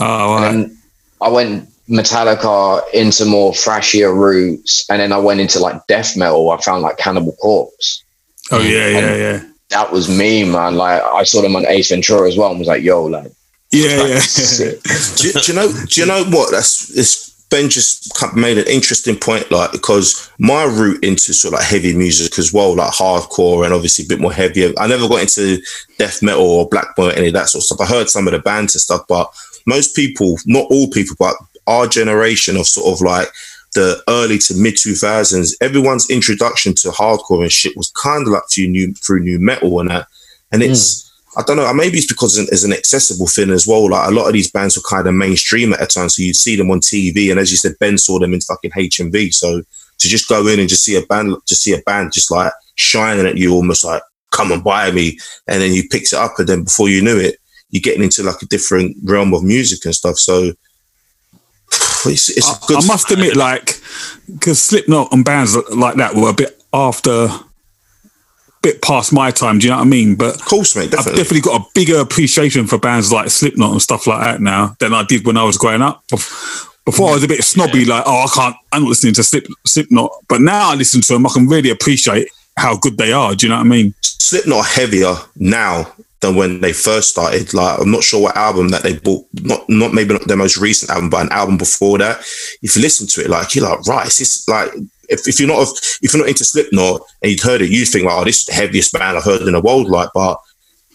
oh, 0.00 0.34
right. 0.34 0.46
and 0.48 0.64
then 0.64 0.78
I 1.20 1.28
went 1.28 1.68
Metallica 1.88 2.82
into 2.92 3.24
more 3.24 3.52
thrashier 3.52 4.14
roots, 4.14 4.88
and 4.88 5.00
then 5.00 5.12
I 5.12 5.18
went 5.18 5.40
into 5.40 5.58
like 5.58 5.86
death 5.86 6.16
metal. 6.16 6.50
I 6.50 6.60
found 6.60 6.82
like 6.82 6.96
Cannibal 6.96 7.32
Corpse. 7.32 8.02
oh 8.50 8.60
yeah, 8.60 8.88
yeah, 8.88 9.14
yeah, 9.14 9.44
That 9.70 9.92
was 9.92 10.08
me, 10.08 10.50
man. 10.50 10.76
Like 10.76 11.02
I 11.02 11.24
saw 11.24 11.42
them 11.42 11.56
on 11.56 11.66
Ace 11.66 11.90
Ventura 11.90 12.28
as 12.28 12.36
well, 12.36 12.50
and 12.50 12.58
was 12.58 12.68
like, 12.68 12.82
"Yo, 12.82 13.04
like, 13.04 13.32
yeah, 13.70 14.06
yeah. 14.06 14.20
do, 15.16 15.32
do 15.32 15.40
you 15.46 15.54
know? 15.54 15.72
Do 15.88 16.00
you 16.00 16.06
know 16.06 16.24
what? 16.24 16.50
That's 16.50 16.96
it's 16.96 17.30
Ben 17.50 17.68
just 17.68 18.12
made 18.34 18.58
an 18.58 18.66
interesting 18.66 19.16
point, 19.16 19.50
like 19.50 19.72
because 19.72 20.30
my 20.38 20.64
route 20.64 21.04
into 21.04 21.32
sort 21.32 21.54
of 21.54 21.60
like 21.60 21.68
heavy 21.68 21.94
music 21.94 22.38
as 22.38 22.52
well, 22.52 22.74
like 22.74 22.92
hardcore 22.92 23.64
and 23.64 23.74
obviously 23.74 24.04
a 24.04 24.08
bit 24.08 24.20
more 24.20 24.32
heavier. 24.32 24.72
I 24.78 24.86
never 24.86 25.08
got 25.08 25.20
into 25.20 25.60
death 25.98 26.22
metal 26.22 26.42
or 26.42 26.68
black 26.68 26.88
metal, 26.96 27.12
any 27.12 27.28
of 27.28 27.34
that 27.34 27.48
sort 27.48 27.60
of 27.60 27.66
stuff. 27.66 27.80
I 27.80 27.86
heard 27.86 28.08
some 28.08 28.26
of 28.26 28.32
the 28.32 28.38
bands 28.38 28.74
and 28.74 28.82
stuff, 28.82 29.02
but 29.08 29.32
most 29.66 29.96
people, 29.96 30.38
not 30.46 30.66
all 30.70 30.88
people, 30.90 31.16
but 31.18 31.34
our 31.66 31.86
generation 31.86 32.56
of 32.56 32.66
sort 32.66 32.92
of 32.92 33.00
like 33.00 33.28
the 33.74 34.02
early 34.08 34.38
to 34.38 34.54
mid 34.54 34.76
two 34.76 34.94
thousands, 34.94 35.56
everyone's 35.60 36.08
introduction 36.10 36.74
to 36.74 36.88
hardcore 36.88 37.42
and 37.42 37.52
shit 37.52 37.76
was 37.76 37.90
kind 37.90 38.26
of 38.26 38.32
like 38.32 38.42
through 38.52 38.68
new 38.68 38.92
through 38.94 39.20
nu 39.20 39.38
metal 39.38 39.80
and 39.80 39.90
that, 39.90 40.06
and 40.52 40.62
hmm. 40.62 40.70
it's. 40.70 41.04
I 41.36 41.42
don't 41.42 41.56
know. 41.56 41.74
Maybe 41.74 41.98
it's 41.98 42.06
because 42.06 42.38
it's 42.38 42.62
an 42.62 42.72
accessible 42.72 43.26
thing 43.26 43.50
as 43.50 43.66
well. 43.66 43.90
Like 43.90 44.08
a 44.08 44.14
lot 44.14 44.28
of 44.28 44.34
these 44.34 44.52
bands 44.52 44.76
were 44.76 44.88
kind 44.88 45.08
of 45.08 45.14
mainstream 45.14 45.72
at 45.72 45.82
a 45.82 45.86
time, 45.86 46.08
so 46.08 46.22
you'd 46.22 46.36
see 46.36 46.54
them 46.54 46.70
on 46.70 46.78
TV, 46.78 47.28
and 47.32 47.40
as 47.40 47.50
you 47.50 47.56
said, 47.56 47.74
Ben 47.80 47.98
saw 47.98 48.20
them 48.20 48.34
in 48.34 48.40
fucking 48.40 48.70
HMV. 48.70 49.34
So 49.34 49.60
to 49.98 50.08
just 50.08 50.28
go 50.28 50.46
in 50.46 50.60
and 50.60 50.68
just 50.68 50.84
see 50.84 50.96
a 50.96 51.04
band, 51.06 51.34
just 51.48 51.64
see 51.64 51.74
a 51.74 51.82
band 51.82 52.12
just 52.12 52.30
like 52.30 52.52
shining 52.76 53.26
at 53.26 53.36
you, 53.36 53.52
almost 53.52 53.84
like 53.84 54.02
come 54.30 54.52
and 54.52 54.62
buy 54.62 54.92
me, 54.92 55.18
and 55.48 55.60
then 55.60 55.72
you 55.72 55.88
picks 55.88 56.12
it 56.12 56.20
up, 56.20 56.38
and 56.38 56.48
then 56.48 56.62
before 56.62 56.88
you 56.88 57.02
knew 57.02 57.18
it, 57.18 57.38
you're 57.74 57.80
getting 57.80 58.04
into 58.04 58.22
like 58.22 58.40
a 58.40 58.46
different 58.46 58.96
realm 59.02 59.34
of 59.34 59.42
music 59.42 59.84
and 59.84 59.92
stuff. 59.92 60.16
So 60.16 60.52
it's, 62.06 62.28
it's 62.28 62.48
a 62.48 62.52
I, 62.52 62.66
good. 62.68 62.84
I 62.84 62.86
must 62.86 63.10
admit, 63.10 63.34
like, 63.48 63.80
because 64.32 64.62
Slipknot 64.62 65.12
and 65.12 65.24
bands 65.24 65.56
like 65.72 65.96
that 65.96 66.14
were 66.14 66.30
a 66.30 66.32
bit 66.32 66.62
after, 66.72 67.28
bit 68.62 68.80
past 68.80 69.12
my 69.12 69.32
time. 69.32 69.58
Do 69.58 69.66
you 69.66 69.72
know 69.72 69.78
what 69.78 69.86
I 69.86 69.88
mean? 69.88 70.14
But 70.14 70.36
of 70.36 70.44
course, 70.44 70.76
mate. 70.76 70.84
I've 70.84 70.90
Definitely. 70.90 71.22
definitely 71.22 71.40
got 71.40 71.60
a 71.62 71.64
bigger 71.74 71.98
appreciation 71.98 72.68
for 72.68 72.78
bands 72.78 73.10
like 73.10 73.28
Slipknot 73.28 73.72
and 73.72 73.82
stuff 73.82 74.06
like 74.06 74.24
that 74.24 74.40
now 74.40 74.76
than 74.78 74.94
I 74.94 75.02
did 75.02 75.26
when 75.26 75.36
I 75.36 75.42
was 75.42 75.58
growing 75.58 75.82
up. 75.82 76.04
Before 76.84 77.10
I 77.10 77.14
was 77.14 77.24
a 77.24 77.28
bit 77.28 77.42
snobby, 77.42 77.86
like, 77.86 78.04
oh, 78.06 78.24
I 78.24 78.28
can't, 78.32 78.56
I'm 78.70 78.82
not 78.82 78.90
listening 78.90 79.14
to 79.14 79.24
Slip, 79.24 79.48
Slipknot. 79.66 80.12
But 80.28 80.42
now 80.42 80.70
I 80.70 80.74
listen 80.76 81.00
to 81.00 81.14
them, 81.14 81.26
I 81.26 81.30
can 81.30 81.48
really 81.48 81.70
appreciate 81.70 82.28
how 82.56 82.76
good 82.76 82.98
they 82.98 83.12
are. 83.12 83.34
Do 83.34 83.46
you 83.46 83.50
know 83.50 83.56
what 83.56 83.66
I 83.66 83.68
mean? 83.68 83.94
Slipknot 84.00 84.66
heavier 84.66 85.16
now 85.34 85.92
than 86.24 86.36
when 86.36 86.60
they 86.60 86.72
first 86.72 87.10
started. 87.10 87.52
Like 87.52 87.78
I'm 87.78 87.90
not 87.90 88.02
sure 88.02 88.22
what 88.22 88.36
album 88.36 88.68
that 88.70 88.82
they 88.82 88.98
bought, 88.98 89.26
not 89.42 89.68
not 89.68 89.92
maybe 89.92 90.14
not 90.14 90.26
their 90.26 90.36
most 90.36 90.56
recent 90.56 90.90
album, 90.90 91.10
but 91.10 91.26
an 91.26 91.32
album 91.32 91.58
before 91.58 91.98
that. 91.98 92.20
If 92.62 92.76
you 92.76 92.82
listen 92.82 93.06
to 93.08 93.20
it, 93.22 93.30
like 93.30 93.54
you're 93.54 93.68
like, 93.68 93.86
right, 93.86 94.06
it's 94.06 94.48
like 94.48 94.70
if, 95.08 95.28
if 95.28 95.38
you're 95.38 95.48
not 95.48 95.68
if 96.02 96.12
you're 96.12 96.22
not 96.22 96.28
into 96.28 96.44
Slipknot 96.44 97.02
and 97.22 97.30
you'd 97.30 97.40
heard 97.40 97.60
it, 97.60 97.70
you 97.70 97.84
think 97.84 98.06
like, 98.06 98.16
oh, 98.16 98.24
this 98.24 98.40
is 98.40 98.46
the 98.46 98.54
heaviest 98.54 98.92
band 98.92 99.16
I've 99.16 99.24
heard 99.24 99.42
in 99.42 99.52
the 99.52 99.60
world, 99.60 99.88
like, 99.88 100.08
but 100.14 100.38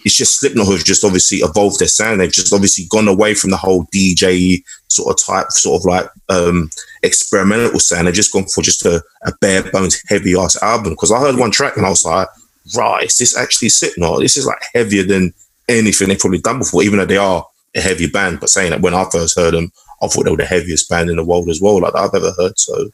it's 0.05 0.15
just 0.15 0.39
Slipknot 0.39 0.65
who've 0.65 0.83
just 0.83 1.03
obviously 1.03 1.39
evolved 1.39 1.79
their 1.79 1.87
sound. 1.87 2.19
They've 2.19 2.31
just 2.31 2.53
obviously 2.53 2.85
gone 2.89 3.07
away 3.07 3.33
from 3.33 3.51
the 3.51 3.57
whole 3.57 3.85
DJ 3.93 4.63
sort 4.87 5.11
of 5.11 5.25
type, 5.25 5.51
sort 5.51 5.81
of 5.81 5.85
like 5.85 6.09
um, 6.29 6.69
experimental 7.03 7.79
sound. 7.79 8.07
They've 8.07 8.13
just 8.13 8.31
gone 8.31 8.45
for 8.45 8.61
just 8.61 8.85
a, 8.85 9.03
a 9.25 9.33
bare 9.41 9.69
bones 9.71 10.01
heavy 10.07 10.37
ass 10.37 10.61
album. 10.63 10.93
Because 10.93 11.11
I 11.11 11.19
heard 11.19 11.35
one 11.35 11.51
track 11.51 11.75
and 11.75 11.85
I 11.85 11.89
was 11.89 12.05
like, 12.05 12.29
right, 12.75 13.05
is 13.05 13.17
this 13.17 13.37
actually 13.37 13.69
Slipknot? 13.69 14.19
This 14.19 14.37
is 14.37 14.45
like 14.45 14.61
heavier 14.73 15.03
than 15.03 15.33
anything 15.67 16.07
they've 16.09 16.19
probably 16.19 16.39
done 16.39 16.59
before, 16.59 16.83
even 16.83 16.99
though 16.99 17.05
they 17.05 17.17
are 17.17 17.45
a 17.75 17.81
heavy 17.81 18.07
band. 18.07 18.39
But 18.39 18.49
saying 18.49 18.71
that 18.71 18.81
when 18.81 18.93
I 18.93 19.05
first 19.11 19.37
heard 19.37 19.53
them, 19.53 19.71
I 20.01 20.07
thought 20.07 20.23
they 20.23 20.31
were 20.31 20.37
the 20.37 20.45
heaviest 20.45 20.89
band 20.89 21.09
in 21.09 21.17
the 21.17 21.25
world 21.25 21.49
as 21.49 21.61
well, 21.61 21.79
like 21.79 21.95
I've 21.95 22.13
ever 22.13 22.31
heard. 22.37 22.57
So 22.57 22.89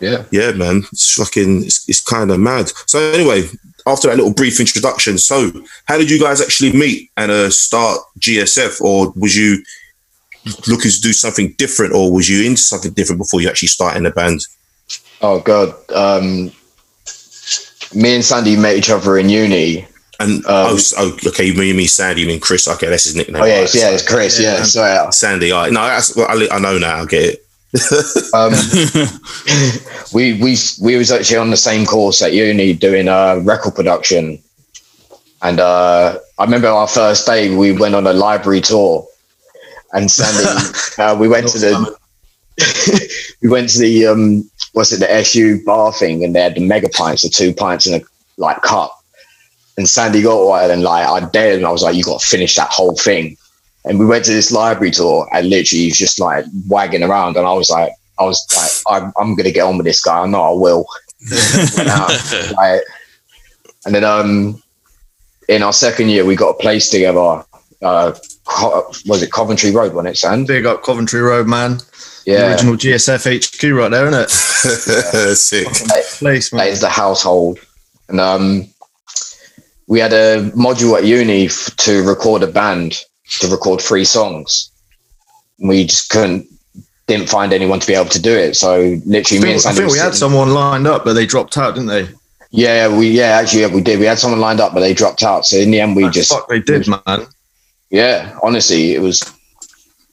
Yeah. 0.00 0.24
yeah, 0.30 0.52
man, 0.52 0.84
it's 0.92 1.14
fucking, 1.14 1.64
it's, 1.64 1.88
it's 1.88 2.00
kind 2.00 2.30
of 2.30 2.40
mad. 2.40 2.72
So 2.86 2.98
anyway, 3.12 3.48
after 3.86 4.08
that 4.08 4.16
little 4.16 4.32
brief 4.34 4.60
introduction, 4.60 5.18
so 5.18 5.50
how 5.86 5.98
did 5.98 6.10
you 6.10 6.20
guys 6.20 6.40
actually 6.40 6.72
meet 6.72 7.10
and 7.16 7.30
uh, 7.30 7.50
start 7.50 8.00
GSF, 8.18 8.80
or 8.80 9.12
was 9.16 9.36
you 9.36 9.62
looking 10.66 10.90
to 10.90 11.00
do 11.00 11.12
something 11.12 11.54
different, 11.58 11.94
or 11.94 12.12
was 12.12 12.28
you 12.28 12.46
into 12.46 12.60
something 12.62 12.92
different 12.92 13.18
before 13.18 13.40
you 13.40 13.48
actually 13.48 13.68
started 13.68 13.98
in 13.98 14.04
the 14.04 14.10
band? 14.10 14.40
Oh 15.20 15.40
god. 15.40 15.74
Um, 15.92 16.52
me 17.94 18.14
and 18.14 18.24
Sandy 18.24 18.56
met 18.56 18.76
each 18.76 18.90
other 18.90 19.18
in 19.18 19.28
uni. 19.28 19.86
And 20.20 20.44
oh, 20.48 20.76
oh, 20.98 21.16
okay, 21.28 21.44
you 21.44 21.54
mean 21.54 21.76
me, 21.76 21.86
Sandy, 21.86 22.22
you 22.22 22.26
mean 22.26 22.40
Chris? 22.40 22.66
Okay, 22.66 22.88
that's 22.88 23.04
his 23.04 23.14
nickname. 23.14 23.40
Oh 23.40 23.46
yeah, 23.46 23.54
Right, 23.54 23.62
it's, 23.64 23.74
yeah, 23.74 23.90
it's 23.90 24.06
Chris. 24.06 24.40
Yeah, 24.40 24.56
Yeah. 24.56 24.62
sorry. 24.64 25.12
Sandy. 25.12 25.52
All 25.52 25.62
right. 25.62 25.72
No, 25.72 25.82
that's, 25.82 26.16
well, 26.16 26.26
I, 26.28 26.48
I 26.50 26.58
know 26.58 26.76
now. 26.78 27.02
I 27.02 27.06
get 27.06 27.34
it. 27.34 27.44
Um, 28.34 28.52
we 30.14 30.34
we 30.42 30.56
we 30.80 30.96
was 30.96 31.12
actually 31.12 31.36
on 31.36 31.50
the 31.50 31.56
same 31.56 31.84
course 31.84 32.22
at 32.22 32.32
uni 32.32 32.72
doing 32.72 33.08
uh, 33.08 33.40
record 33.42 33.74
production, 33.74 34.42
and 35.42 35.60
uh, 35.60 36.18
I 36.38 36.44
remember 36.44 36.68
our 36.68 36.88
first 36.88 37.26
day 37.26 37.54
we 37.54 37.72
went 37.72 37.94
on 37.94 38.06
a 38.06 38.12
library 38.12 38.62
tour, 38.62 39.06
and 39.92 40.10
Sandy 40.10 40.48
uh, 40.98 41.14
we 41.18 41.28
went 41.28 41.48
to 41.48 41.58
the 41.58 41.96
we 43.42 43.48
went 43.48 43.70
to 43.70 43.78
the 43.78 44.06
um 44.06 44.48
what's 44.72 44.92
it 44.92 45.00
the 45.00 45.10
SU 45.10 45.64
bar 45.64 45.92
thing, 45.92 46.24
and 46.24 46.34
they 46.34 46.40
had 46.40 46.54
the 46.54 46.66
mega 46.66 46.88
pints, 46.88 47.22
the 47.22 47.28
two 47.28 47.52
pints 47.54 47.86
in 47.86 48.00
a 48.00 48.04
like 48.36 48.62
cup, 48.62 48.92
and 49.76 49.88
Sandy 49.88 50.22
got 50.22 50.44
one, 50.44 50.70
and 50.70 50.82
like 50.82 51.06
I 51.06 51.26
dared, 51.28 51.56
and 51.56 51.66
I 51.66 51.70
was 51.70 51.82
like, 51.82 51.94
you 51.96 52.04
got 52.04 52.20
to 52.20 52.26
finish 52.26 52.56
that 52.56 52.70
whole 52.70 52.96
thing. 52.96 53.36
And 53.84 53.98
we 53.98 54.06
went 54.06 54.24
to 54.26 54.32
this 54.32 54.50
library 54.50 54.90
tour, 54.90 55.28
and 55.32 55.48
literally 55.48 55.82
he 55.82 55.86
was 55.88 55.98
just 55.98 56.20
like 56.20 56.44
wagging 56.66 57.02
around, 57.02 57.36
and 57.36 57.46
I 57.46 57.52
was 57.52 57.70
like, 57.70 57.92
I 58.18 58.24
was 58.24 58.44
like, 58.56 59.02
I'm, 59.02 59.12
I'm 59.18 59.36
gonna 59.36 59.52
get 59.52 59.62
on 59.62 59.76
with 59.76 59.86
this 59.86 60.02
guy. 60.02 60.18
I 60.18 60.26
know 60.26 60.42
I 60.42 60.52
will. 60.52 60.86
Went 61.76 61.88
out, 61.88 62.10
like, 62.56 62.82
and 63.84 63.94
then 63.94 64.04
um, 64.04 64.62
in 65.48 65.62
our 65.62 65.72
second 65.72 66.10
year, 66.10 66.24
we 66.24 66.36
got 66.36 66.50
a 66.50 66.58
place 66.58 66.90
together. 66.90 67.44
Uh, 67.82 68.12
Co- 68.48 68.90
was 69.06 69.22
it 69.22 69.30
Coventry 69.30 69.70
Road? 69.70 69.94
When 69.94 70.06
it 70.06 70.16
Sand? 70.16 70.46
Big 70.46 70.64
up 70.64 70.82
Coventry 70.82 71.20
Road, 71.20 71.46
man. 71.46 71.78
Yeah, 72.28 72.50
Original 72.50 72.74
GSF 72.74 73.24
HQ 73.42 73.62
right 73.74 73.88
there, 73.90 74.06
isn't 74.06 74.20
it? 74.20 74.28
Sick. 75.36 75.66
Place, 76.18 76.50
that 76.50 76.56
man. 76.56 76.68
is 76.68 76.82
the 76.82 76.90
household. 76.90 77.58
And 78.10 78.20
um, 78.20 78.66
we 79.86 79.98
had 79.98 80.12
a 80.12 80.50
module 80.50 80.98
at 80.98 81.06
uni 81.06 81.46
f- 81.46 81.74
to 81.78 82.06
record 82.06 82.42
a 82.42 82.46
band 82.46 82.98
to 83.40 83.46
record 83.48 83.80
three 83.80 84.04
songs. 84.04 84.70
We 85.58 85.86
just 85.86 86.10
couldn't, 86.10 86.46
didn't 87.06 87.30
find 87.30 87.54
anyone 87.54 87.80
to 87.80 87.86
be 87.86 87.94
able 87.94 88.10
to 88.10 88.20
do 88.20 88.36
it. 88.36 88.56
So 88.56 89.00
literally, 89.06 89.38
I 89.38 89.42
think, 89.42 89.54
I 89.54 89.58
Sandy. 89.60 89.76
think 89.78 89.88
were 89.88 89.94
we 89.94 89.98
had 89.98 90.14
someone 90.14 90.50
lined 90.50 90.86
up, 90.86 91.04
but 91.04 91.14
they 91.14 91.24
dropped 91.24 91.56
out, 91.56 91.76
didn't 91.76 91.88
they? 91.88 92.08
Yeah, 92.50 92.94
we 92.94 93.08
yeah 93.10 93.38
actually 93.40 93.62
yeah, 93.62 93.74
we 93.74 93.80
did. 93.80 93.98
We 93.98 94.04
had 94.04 94.18
someone 94.18 94.40
lined 94.40 94.60
up, 94.60 94.74
but 94.74 94.80
they 94.80 94.92
dropped 94.92 95.22
out. 95.22 95.46
So 95.46 95.56
in 95.56 95.70
the 95.70 95.80
end, 95.80 95.96
we 95.96 96.10
just 96.10 96.30
Fuck, 96.30 96.48
they 96.48 96.60
did, 96.60 96.86
man. 96.88 97.26
yeah. 97.88 98.38
Honestly, 98.42 98.94
it 98.94 99.00
was 99.00 99.22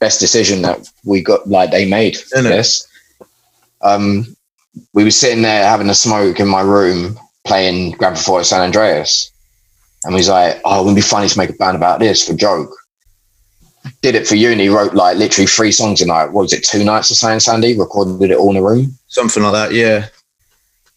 best 0.00 0.20
decision 0.20 0.62
that 0.62 0.88
we 1.04 1.22
got 1.22 1.48
like 1.48 1.70
they 1.70 1.88
made. 1.88 2.16
Isn't 2.16 2.46
it? 2.46 2.50
Yes. 2.50 2.86
Um, 3.82 4.36
we 4.92 5.04
were 5.04 5.10
sitting 5.10 5.42
there 5.42 5.64
having 5.64 5.88
a 5.88 5.94
smoke 5.94 6.40
in 6.40 6.48
my 6.48 6.60
room 6.60 7.18
playing 7.46 7.92
Grand 7.92 8.16
Theft 8.16 8.28
Auto 8.28 8.42
San 8.42 8.60
Andreas, 8.60 9.30
and 10.04 10.14
we 10.14 10.20
was 10.20 10.28
like, 10.28 10.60
"Oh, 10.64 10.82
it 10.82 10.86
would 10.86 10.94
be 10.94 11.00
funny 11.00 11.28
to 11.28 11.38
make 11.38 11.50
a 11.50 11.54
band 11.54 11.76
about 11.76 12.00
this 12.00 12.26
for 12.26 12.34
joke." 12.34 12.74
Did 14.02 14.16
it 14.16 14.26
for 14.26 14.34
uni. 14.34 14.68
Wrote 14.68 14.94
like 14.94 15.16
literally 15.16 15.46
three 15.46 15.70
songs 15.72 16.02
in 16.02 16.08
like 16.08 16.32
what 16.32 16.42
was 16.42 16.52
it, 16.52 16.64
two 16.64 16.84
nights 16.84 17.10
or 17.10 17.14
something? 17.14 17.40
Sandy 17.40 17.78
recorded 17.78 18.30
it 18.30 18.36
all 18.36 18.50
in 18.50 18.56
a 18.56 18.62
room. 18.62 18.98
Something 19.06 19.44
like 19.44 19.52
that, 19.52 19.72
yeah. 19.72 20.08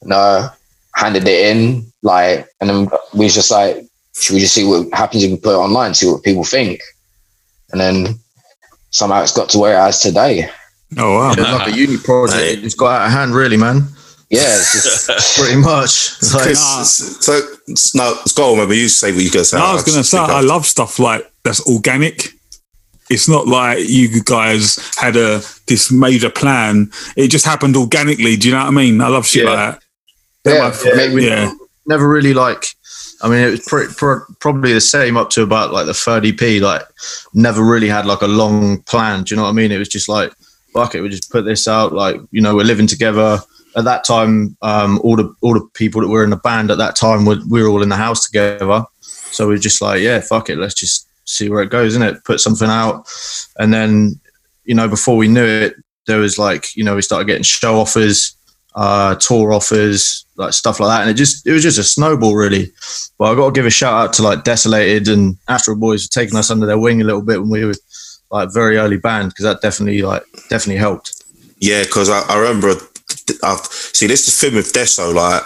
no 0.04 0.16
uh, 0.16 0.50
handed 0.96 1.28
it 1.28 1.56
in, 1.56 1.90
like, 2.02 2.48
and 2.60 2.70
then 2.70 2.90
we 3.14 3.26
was 3.26 3.36
just 3.36 3.52
like, 3.52 3.86
should 4.16 4.34
we 4.34 4.40
just 4.40 4.54
see 4.54 4.66
what 4.66 4.92
happens 4.94 5.24
if 5.24 5.32
we 5.32 5.38
put 5.38 5.54
it 5.54 5.58
online, 5.58 5.94
see 5.94 6.08
what 6.08 6.24
people 6.24 6.44
think? 6.44 6.82
And 7.72 7.80
then 7.80 8.20
somehow 8.92 9.22
it's 9.24 9.34
got 9.36 9.50
to 9.50 9.60
where 9.60 9.78
it 9.78 9.82
has 9.82 10.00
today. 10.02 10.50
Oh 10.98 11.18
wow. 11.18 11.32
It 11.34 11.40
was 11.40 11.48
like 11.48 11.74
a 11.74 11.78
uni 11.78 11.98
project. 11.98 12.42
It 12.42 12.62
just 12.62 12.78
got 12.78 13.02
out 13.02 13.08
of 13.08 13.12
hand, 13.14 13.34
really, 13.36 13.58
man. 13.58 13.88
Yeah, 14.32 14.42
it's 14.44 14.74
just, 15.08 15.38
Pretty 15.40 15.56
much. 15.60 16.18
It's 16.20 16.34
like, 16.36 16.44
Chris, 16.44 16.60
Nah. 16.62 16.84
so 16.84 17.40
no, 17.98 18.10
let's 18.18 18.32
go 18.34 18.52
on. 18.52 18.58
Maybe 18.60 18.78
you 18.78 18.88
say 18.90 19.12
what 19.12 19.24
you 19.24 19.32
guys 19.32 19.50
say. 19.50 19.58
No, 19.58 19.66
I 19.66 19.74
was 19.74 19.84
going 19.84 19.98
to 19.98 20.04
say, 20.04 20.20
I 20.20 20.42
love 20.42 20.66
stuff 20.68 21.00
like 21.00 21.32
that's 21.44 21.66
organic. 21.68 22.30
It's 23.10 23.28
not 23.28 23.48
like 23.48 23.90
you 23.90 24.22
guys 24.24 24.78
had 24.98 25.16
a 25.16 25.42
this 25.68 25.92
major 25.92 26.30
plan. 26.30 26.92
It 27.18 27.30
just 27.30 27.44
happened 27.46 27.76
organically. 27.76 28.36
Do 28.36 28.50
you 28.50 28.54
know 28.54 28.60
what 28.62 28.68
I 28.68 28.72
mean? 28.72 29.02
I 29.02 29.08
love 29.08 29.26
shit 29.26 29.46
Yeah. 29.46 29.50
like 29.52 29.80
that. 30.44 30.54
Yeah, 30.86 30.92
yeah, 30.92 30.96
maybe- 30.96 31.26
yeah. 31.26 31.52
never 31.88 32.08
really 32.08 32.36
like. 32.36 32.66
I 33.22 33.30
mean, 33.30 33.40
it 33.40 33.52
was 33.52 33.94
pro- 33.96 34.22
probably 34.40 34.74
the 34.74 34.82
same 34.82 35.18
up 35.18 35.30
to 35.32 35.44
about 35.44 35.74
like 35.74 35.86
the 35.86 35.94
third 35.94 36.26
EP. 36.26 36.62
Like, 36.62 36.84
never 37.34 37.64
really 37.64 37.90
had 37.90 38.06
like 38.06 38.22
a 38.22 38.28
long 38.28 38.82
plan. 38.84 39.24
Do 39.24 39.34
you 39.34 39.38
know 39.38 39.44
what 39.44 39.50
I 39.50 39.54
mean? 39.54 39.72
It 39.72 39.78
was 39.78 39.90
just 39.90 40.08
like, 40.08 40.34
fuck 40.74 40.96
it, 40.96 41.02
we 41.02 41.10
just 41.10 41.32
put 41.32 41.46
this 41.46 41.68
out. 41.68 41.94
Like, 41.94 42.22
you 42.32 42.42
know, 42.42 42.56
we're 42.56 42.64
living 42.64 42.88
together. 42.88 43.40
At 43.76 43.86
that 43.86 44.04
time, 44.04 44.58
um, 44.62 45.00
all 45.04 45.16
the 45.16 45.34
all 45.42 45.54
the 45.54 45.68
people 45.74 46.02
that 46.02 46.08
were 46.08 46.24
in 46.24 46.32
the 46.32 46.38
band 46.38 46.72
at 46.72 46.80
that 46.80 46.96
time 46.96 47.24
were 47.26 47.38
we 47.50 47.62
were 47.62 47.70
all 47.70 47.84
in 47.84 47.90
the 47.90 47.96
house 47.96 48.26
together. 48.26 48.84
So 49.02 49.48
we 49.48 49.56
are 49.56 49.60
just 49.60 49.82
like, 49.82 50.02
yeah, 50.02 50.20
fuck 50.22 50.50
it, 50.50 50.58
let's 50.58 50.74
just 50.74 51.08
see 51.26 51.50
where 51.50 51.62
it 51.62 51.70
goes, 51.70 51.94
isn't 51.94 52.02
it? 52.02 52.24
Put 52.24 52.40
something 52.40 52.70
out, 52.70 53.08
and 53.58 53.72
then, 53.72 54.20
you 54.66 54.74
know, 54.74 54.88
before 54.88 55.18
we 55.18 55.28
knew 55.28 55.46
it, 55.46 55.76
there 56.08 56.18
was 56.18 56.40
like, 56.40 56.76
you 56.76 56.84
know, 56.84 56.96
we 56.96 57.04
started 57.04 57.28
getting 57.28 57.44
show 57.44 57.80
offers, 57.80 58.36
uh, 58.80 59.14
tour 59.16 59.52
offers, 59.52 60.26
like 60.38 60.54
stuff 60.54 60.80
like 60.80 60.88
that, 60.88 61.02
and 61.02 61.10
it 61.10 61.16
just 61.16 61.46
it 61.46 61.52
was 61.52 61.64
just 61.64 61.78
a 61.78 61.84
snowball 61.84 62.34
really. 62.34 62.72
But 63.18 63.26
I 63.26 63.36
got 63.36 63.48
to 63.48 63.52
give 63.52 63.66
a 63.66 63.70
shout 63.70 63.94
out 63.94 64.14
to 64.14 64.24
like 64.24 64.46
Desolated 64.46 65.10
and 65.10 65.36
Astro 65.50 65.76
Boys 65.76 66.06
for 66.06 66.14
taking 66.14 66.38
us 66.38 66.50
under 66.50 66.66
their 66.66 66.80
wing 66.80 67.02
a 67.02 67.04
little 67.04 67.22
bit 67.22 67.42
when 67.42 67.50
we 67.50 67.66
were 67.66 67.76
like 68.32 68.54
very 68.54 68.78
early 68.78 68.96
band 68.96 69.30
because 69.30 69.44
that 69.44 69.62
definitely 69.62 70.02
like 70.02 70.24
definitely 70.50 70.80
helped. 70.80 71.22
Yeah, 71.60 71.84
because 71.84 72.10
I, 72.10 72.22
I 72.30 72.40
remember. 72.40 72.76
I've, 73.44 73.66
see, 73.66 74.08
this 74.08 74.28
is 74.28 74.40
the 74.40 74.48
thing 74.48 74.56
with 74.56 74.72
Deso. 74.72 75.14
Like, 75.14 75.44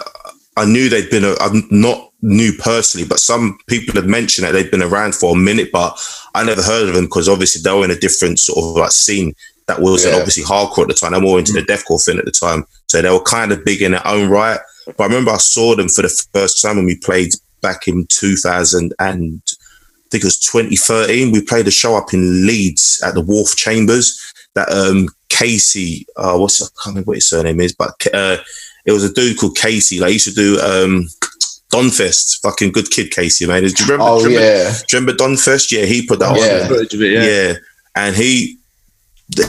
I 0.56 0.65
knew 0.65 0.88
they'd 0.88 1.10
been. 1.10 1.24
A, 1.24 1.34
I'm 1.39 1.63
not 1.72 2.12
knew 2.22 2.54
personally, 2.60 3.08
but 3.08 3.19
some 3.19 3.58
people 3.67 3.96
had 4.00 4.08
mentioned 4.10 4.46
that 4.46 4.52
they'd 4.52 4.69
been 4.69 4.84
around 4.84 5.15
for 5.15 5.34
a 5.34 5.39
minute, 5.39 5.72
but 5.72 6.00
I 6.36 6.43
never 6.43 6.62
heard 6.62 6.88
of 6.88 6.93
them 6.93 7.06
because 7.06 7.28
obviously 7.28 7.63
they 7.63 7.76
were 7.76 7.84
in 7.84 7.91
a 7.91 8.00
different 8.00 8.38
sort 8.39 8.60
of 8.60 8.78
like 8.78 8.91
scene 8.91 9.34
that 9.67 9.80
wasn't 9.82 10.13
Yeah. 10.13 10.19
obviously 10.19 10.43
hardcore 10.43 10.84
at 10.84 10.88
the 10.89 10.93
time. 10.93 11.13
I'm 11.13 11.24
more 11.24 11.39
into 11.39 11.54
the 11.54 11.62
deathcore 11.62 12.04
thing 12.04 12.19
at 12.19 12.26
the 12.26 12.32
time, 12.32 12.65
so 12.93 13.01
they 13.01 13.10
were 13.10 13.19
kind 13.23 13.51
of 13.51 13.65
big 13.65 13.82
in 13.82 13.93
their 13.93 14.08
own 14.08 14.29
right. 14.29 14.60
But 14.86 14.99
I 14.99 15.06
remember 15.08 15.32
I 15.32 15.38
saw 15.38 15.75
them 15.75 15.89
for 15.89 16.03
the 16.03 16.27
first 16.32 16.62
time 16.62 16.75
when 16.75 16.86
we 16.86 16.95
played 16.97 17.32
back 17.62 17.88
in 17.88 18.06
2000 18.08 18.93
and 18.99 19.41
I 19.47 20.06
think 20.12 20.23
it 20.23 20.27
was 20.27 20.39
2013. 20.39 21.32
We 21.32 21.41
played 21.41 21.67
a 21.67 21.71
show 21.71 21.95
up 21.95 22.13
in 22.13 22.45
Leeds 22.45 23.01
at 23.03 23.15
the 23.15 23.21
Wharf 23.21 23.56
Chambers 23.56 24.32
that 24.53 24.69
um 24.71 25.08
Casey, 25.29 26.06
uh, 26.17 26.38
what's 26.38 26.62
I 26.62 26.67
can't 26.84 26.93
remember 26.93 27.10
what 27.10 27.17
his 27.17 27.27
surname 27.29 27.60
is, 27.62 27.73
but 27.73 27.95
uh, 28.13 28.38
it 28.86 28.91
was 28.91 29.03
a 29.03 29.12
dude 29.12 29.39
called 29.39 29.58
Casey. 29.58 29.99
Like 29.99 30.10
he 30.10 30.13
used 30.13 30.27
to 30.27 30.34
do 30.36 30.60
um 30.62 31.08
Donfest, 31.71 32.41
fucking 32.41 32.71
good 32.71 32.91
kid 32.91 33.10
Casey, 33.10 33.47
man. 33.47 33.63
Do 33.63 33.69
you 33.69 33.73
remember? 33.86 34.06
oh 34.08 34.19
do 34.23 34.29
you 34.29 34.38
remember, 34.38 34.63
yeah, 34.69 34.71
do 34.88 34.95
you 34.95 34.99
remember 34.99 35.23
Donfest? 35.23 35.71
Yeah, 35.71 35.86
he 35.86 36.06
put 36.06 36.19
that 36.19 36.29
on. 36.29 36.38
Yeah. 36.38 36.67
Footage 36.67 36.93
of 36.93 37.01
it, 37.01 37.23
Yeah. 37.23 37.53
and 37.95 38.15
he 38.15 38.58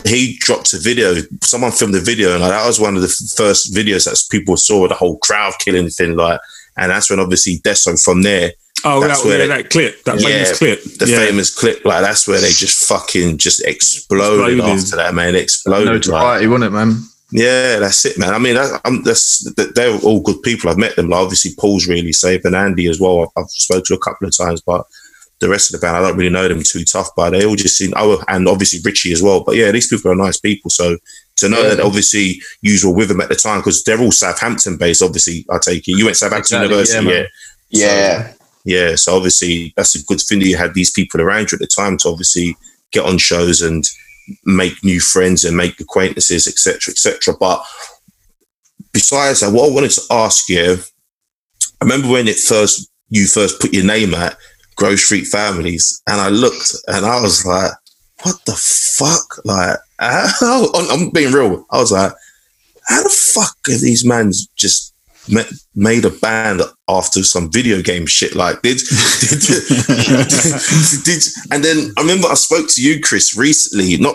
he 0.07 0.37
dropped 0.40 0.73
a 0.75 0.79
video. 0.79 1.14
Someone 1.42 1.73
filmed 1.73 1.94
a 1.94 2.01
video, 2.01 2.33
and 2.33 2.40
like, 2.40 2.51
that 2.51 2.66
was 2.66 2.81
one 2.81 2.97
of 2.97 3.03
the 3.03 3.09
first 3.37 3.73
videos 3.75 4.05
that 4.05 4.23
people 4.31 4.57
saw 4.57 4.87
the 4.88 4.94
whole 4.94 5.18
crowd 5.18 5.53
killing 5.61 5.88
thing. 5.90 6.16
Like, 6.16 6.40
and 6.77 6.90
that's 6.90 7.11
when 7.11 7.20
obviously 7.20 7.59
Deso 7.59 8.03
from 8.03 8.23
there 8.23 8.53
Oh, 8.87 9.01
That's 9.01 9.23
that, 9.23 9.29
where 9.29 9.38
yeah, 9.38 9.47
they- 9.47 9.62
that 9.62 9.70
clip, 9.70 10.05
that 10.05 10.20
Yeah, 10.20 10.29
famous 10.29 10.59
clip. 10.59 10.83
the 10.99 11.07
yeah. 11.09 11.18
famous 11.18 11.55
clip, 11.55 11.85
like 11.87 12.03
that's 12.03 12.29
where 12.29 12.38
they 12.40 12.49
just 12.51 12.87
fucking 12.87 13.38
just 13.38 13.64
exploded, 13.64 14.59
Exploded. 14.59 14.79
after 14.81 14.97
that, 14.97 15.14
man. 15.14 15.35
Exploded. 15.37 15.87
like, 15.87 15.94
notoriety, 16.07 16.47
wasn't 16.49 16.64
it, 16.64 16.70
man? 16.77 17.03
yeah, 17.31 17.79
that's 17.79 18.05
it, 18.05 18.18
man. 18.18 18.35
I 18.35 18.38
mean, 18.38 18.57
that, 18.57 18.81
I'm, 18.85 19.03
that's, 19.03 19.51
that- 19.55 19.75
they're 19.75 19.97
all 20.01 20.20
good 20.20 20.42
people. 20.42 20.68
I've 20.68 20.77
met 20.77 20.97
them. 20.97 21.09
Like, 21.09 21.20
obviously, 21.20 21.53
Paul's 21.59 21.87
really 21.88 22.12
safe, 22.12 22.44
and 22.44 22.55
Andy 22.55 22.87
as 22.87 23.01
well. 23.01 23.23
I've, 23.23 23.44
I've 23.44 23.51
spoken 23.51 23.85
to 23.87 23.94
a 23.94 23.99
couple 23.99 24.27
of 24.29 24.37
times, 24.37 24.61
but 24.61 24.85
the 25.44 25.50
rest 25.50 25.72
of 25.72 25.78
the 25.80 25.85
band, 25.85 25.96
I 25.96 26.00
don't 26.00 26.16
really 26.16 26.30
know 26.30 26.48
them 26.48 26.62
too 26.62 26.85
tough, 26.85 27.11
but 27.16 27.30
they 27.30 27.44
all 27.44 27.57
just 27.57 27.76
seem. 27.76 27.92
Oh, 27.96 28.22
and 28.28 28.48
obviously 28.48 28.80
Richie 28.85 29.12
as 29.12 29.22
well. 29.22 29.44
But 29.44 29.57
yeah, 29.57 29.70
these 29.70 29.88
people 29.88 30.11
are 30.11 30.16
nice 30.16 30.38
people. 30.40 30.70
So 30.70 30.96
to 31.37 31.48
know 31.48 31.62
Yeah. 31.62 31.74
that 31.74 31.80
obviously 31.80 32.40
you 32.62 32.78
were 32.85 32.94
with 32.94 33.09
them 33.09 33.20
at 33.20 33.28
the 33.28 33.35
time 33.37 33.61
because 33.61 33.83
they're 33.85 34.00
all 34.00 34.12
Southampton 34.12 34.76
based. 34.76 35.02
Obviously, 35.02 35.44
I 35.50 35.59
take 35.59 35.87
it 35.88 35.98
you 35.98 36.04
went 36.07 36.16
Southampton 36.16 36.62
Exactly, 36.62 36.68
University, 36.68 37.07
yeah, 37.07 37.24
yeah. 37.70 37.88
Yeah. 37.88 38.33
Yeah, 38.66 38.94
so 38.96 39.14
obviously 39.14 39.74
that's 39.76 39.94
a 39.94 40.02
good 40.04 40.20
thing 40.20 40.38
that 40.38 40.46
you 40.46 40.57
had 40.57 40.72
these 40.72 40.90
people 40.90 41.20
around 41.20 41.52
you 41.52 41.57
at 41.57 41.61
the 41.61 41.66
time 41.66 41.98
to 41.98 42.09
obviously 42.09 42.57
get 42.92 43.04
on 43.04 43.18
shows 43.18 43.61
and 43.61 43.85
make 44.46 44.83
new 44.83 45.00
friends 45.00 45.44
and 45.44 45.54
make 45.54 45.78
acquaintances, 45.80 46.48
etc., 46.48 46.92
etc. 46.92 47.35
But 47.38 47.62
besides 48.92 49.40
that, 49.40 49.52
what 49.52 49.68
I 49.68 49.74
wanted 49.74 49.90
to 49.90 50.02
ask 50.11 50.48
you, 50.48 50.78
I 51.80 51.85
remember 51.85 52.09
when 52.09 52.26
it 52.28 52.38
first 52.38 52.88
you 53.11 53.26
first 53.26 53.61
put 53.61 53.74
your 53.74 53.85
name 53.85 54.14
at 54.14 54.38
Grove 54.76 54.98
Street 54.98 55.26
Families, 55.26 56.02
and 56.06 56.20
I 56.20 56.28
looked 56.28 56.74
and 56.88 57.04
I 57.06 57.20
was 57.20 57.44
like, 57.44 57.72
"What 58.22 58.44
the 58.46 58.54
fuck?" 58.54 59.44
Like, 59.44 59.78
how, 59.98 60.70
I'm 60.90 61.10
being 61.10 61.32
real. 61.32 61.66
I 61.70 61.78
was 61.78 61.92
like, 61.92 62.12
"How 62.88 63.02
the 63.02 63.08
fuck 63.08 63.56
are 63.68 63.78
these 63.78 64.04
men 64.04 64.32
just?" 64.56 64.93
Ma- 65.28 65.42
Made 65.76 66.04
a 66.04 66.10
band 66.10 66.62
after 66.88 67.24
some 67.24 67.50
video 67.50 67.82
game 67.82 68.06
shit 68.06 68.37
like 68.37 68.62
did, 68.62 68.78
did, 68.78 69.40
did, 71.04 71.22
and 71.50 71.64
then 71.64 71.92
I 71.96 72.02
remember 72.02 72.28
I 72.28 72.34
spoke 72.34 72.68
to 72.68 72.82
you 72.82 73.00
Chris 73.00 73.37
recently 73.37 73.96
not 73.96 74.14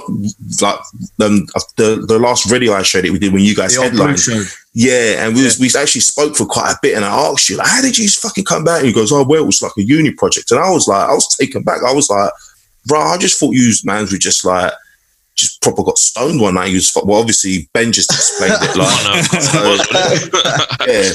like 0.62 0.80
um, 1.22 1.48
the 1.76 2.06
the 2.08 2.17
last 2.17 2.50
video 2.50 2.74
I 2.74 2.84
showed 2.84 3.04
it 3.04 3.12
we 3.12 3.19
did 3.19 3.34
when 3.34 3.43
you 3.43 3.56
guys 3.56 3.76
The 3.76 3.84
headlined 3.84 4.19
yeah, 4.74 5.26
and 5.26 5.36
we, 5.36 5.43
was, 5.43 5.60
we 5.60 5.67
actually 5.78 6.02
spoke 6.02 6.36
for 6.36 6.45
quite 6.45 6.72
a 6.72 6.80
bit, 6.82 6.95
and 6.95 7.04
I 7.04 7.10
asked 7.10 7.50
you, 7.50 7.58
like, 7.58 7.67
how 7.67 7.82
did 7.82 7.98
you 7.98 8.08
fucking 8.08 8.45
come 8.45 8.63
back? 8.63 8.78
And 8.78 8.88
he 8.88 8.93
goes, 8.93 9.12
oh, 9.12 9.26
well, 9.28 9.41
it 9.41 9.45
was 9.45 9.62
like 9.62 9.72
a 9.78 9.84
uni 9.84 10.12
project. 10.12 10.52
And 10.52 10.60
I 10.60 10.69
was 10.69 10.88
like, 10.88 11.10
I 11.10 11.13
was 11.13 11.36
taken 11.36 11.63
back. 11.63 11.82
I 11.84 11.91
was 11.91 12.10
like, 12.10 12.32
bro, 12.86 13.02
I 13.02 13.17
just 13.17 13.39
thought 13.39 13.56
you 13.56 13.74
mans 13.84 14.12
were 14.12 14.17
just 14.17 14.45
like, 14.45 14.72
just 15.39 15.62
proper 15.62 15.84
got 15.84 15.97
stoned 15.97 16.41
one 16.41 16.56
night. 16.56 16.69
You 16.69 16.75
was, 16.75 16.91
well, 17.04 17.19
obviously, 17.19 17.69
Ben 17.73 17.91
just 17.91 18.12
explained 18.12 18.56
it, 18.62 18.78
like, 20.80 20.82
yeah. 20.88 21.12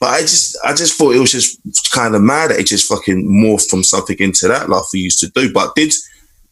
But 0.00 0.06
I 0.06 0.20
just, 0.20 0.58
I 0.64 0.74
just 0.74 0.96
thought 0.96 1.14
it 1.14 1.20
was 1.20 1.32
just 1.32 1.92
kind 1.92 2.14
of 2.14 2.22
mad 2.22 2.50
that 2.50 2.60
it 2.60 2.66
just 2.66 2.88
fucking 2.88 3.26
morphed 3.26 3.70
from 3.70 3.84
something 3.84 4.16
into 4.18 4.48
that, 4.48 4.68
like 4.68 4.82
we 4.92 5.00
used 5.00 5.20
to 5.20 5.30
do. 5.30 5.52
But 5.52 5.74
did, 5.74 5.92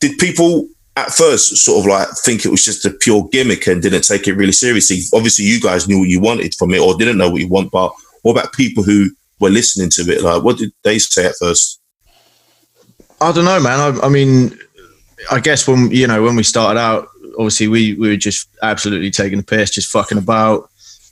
did 0.01 0.19
people 0.19 0.69
at 0.97 1.11
first 1.11 1.57
sort 1.57 1.81
of 1.81 1.87
like 1.87 2.09
think 2.25 2.45
it 2.45 2.51
was 2.51 2.65
just 2.65 2.85
a 2.85 2.91
pure 2.91 3.27
gimmick 3.33 3.67
and 3.67 3.81
didn't 3.81 4.05
take 4.05 4.29
it 4.29 4.35
really 4.35 4.53
seriously. 4.53 4.99
Obviously, 5.15 5.45
you 5.45 5.61
guys 5.61 5.89
knew 5.89 6.01
what 6.01 6.09
you 6.09 6.21
wanted 6.21 6.55
from 6.55 6.75
it 6.75 6.81
or 6.81 6.97
didn't 6.97 7.19
know 7.19 7.31
what 7.31 7.41
you 7.41 7.49
want, 7.49 7.71
but 7.71 7.93
what 8.23 8.33
about 8.33 8.53
people 8.53 8.83
who 8.83 9.11
were 9.41 9.51
listening 9.51 9.91
to 9.91 10.03
it? 10.13 10.23
Like, 10.23 10.43
what 10.43 10.59
did 10.59 10.73
they 10.85 10.99
say 10.99 11.27
at 11.27 11.37
first? 11.37 11.81
I 13.21 13.33
don't 13.33 13.45
know, 13.45 13.61
man. 13.61 13.81
I, 13.81 14.07
I 14.07 14.09
mean, 14.09 14.59
I 15.31 15.41
guess 15.41 15.67
when 15.67 15.91
you 15.91 16.07
know 16.07 16.23
when 16.23 16.37
we 16.37 16.43
started 16.43 16.79
out, 16.79 17.09
obviously 17.39 17.69
we 17.69 17.95
we 17.95 18.09
were 18.09 18.17
just 18.17 18.49
absolutely 18.63 19.11
taking 19.11 19.39
the 19.39 19.45
piss, 19.45 19.71
just 19.71 19.91
fucking 19.91 20.19
about. 20.19 20.69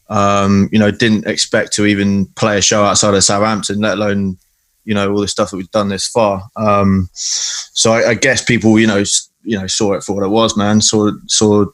Um, 0.09 0.69
you 0.73 0.79
know, 0.79 0.91
didn't 0.91 1.29
expect 1.29 1.73
to 1.75 1.87
even 1.87 2.27
play 2.35 2.59
a 2.59 2.63
show 2.63 2.83
outside 2.83 3.15
of 3.15 3.23
Southampton, 3.23 3.81
let 3.81 3.97
alone 3.97 4.39
you 4.85 4.95
know 4.95 5.13
all 5.13 5.21
the 5.21 5.29
stuff 5.29 5.51
that 5.51 5.57
we've 5.57 5.71
done 5.71 5.89
this 5.89 6.09
far. 6.09 6.43
Um, 6.57 7.09
so 7.13 7.93
I, 7.93 8.11
I 8.11 8.15
guess 8.15 8.45
people, 8.45 8.79
you 8.79 8.87
know, 8.87 9.05
you 9.45 9.59
know, 9.59 9.67
saw 9.67 9.93
it 9.93 10.03
for 10.03 10.15
what 10.15 10.25
it 10.25 10.31
was, 10.31 10.57
man. 10.57 10.81
Saw 10.81 11.13
saw 11.27 11.67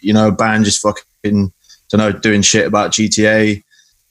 you 0.00 0.12
know 0.12 0.28
a 0.28 0.32
band 0.32 0.64
just 0.64 0.82
fucking 0.82 1.52
don't 1.90 1.98
know 1.98 2.12
doing 2.12 2.42
shit 2.42 2.66
about 2.66 2.92
GTA. 2.92 3.62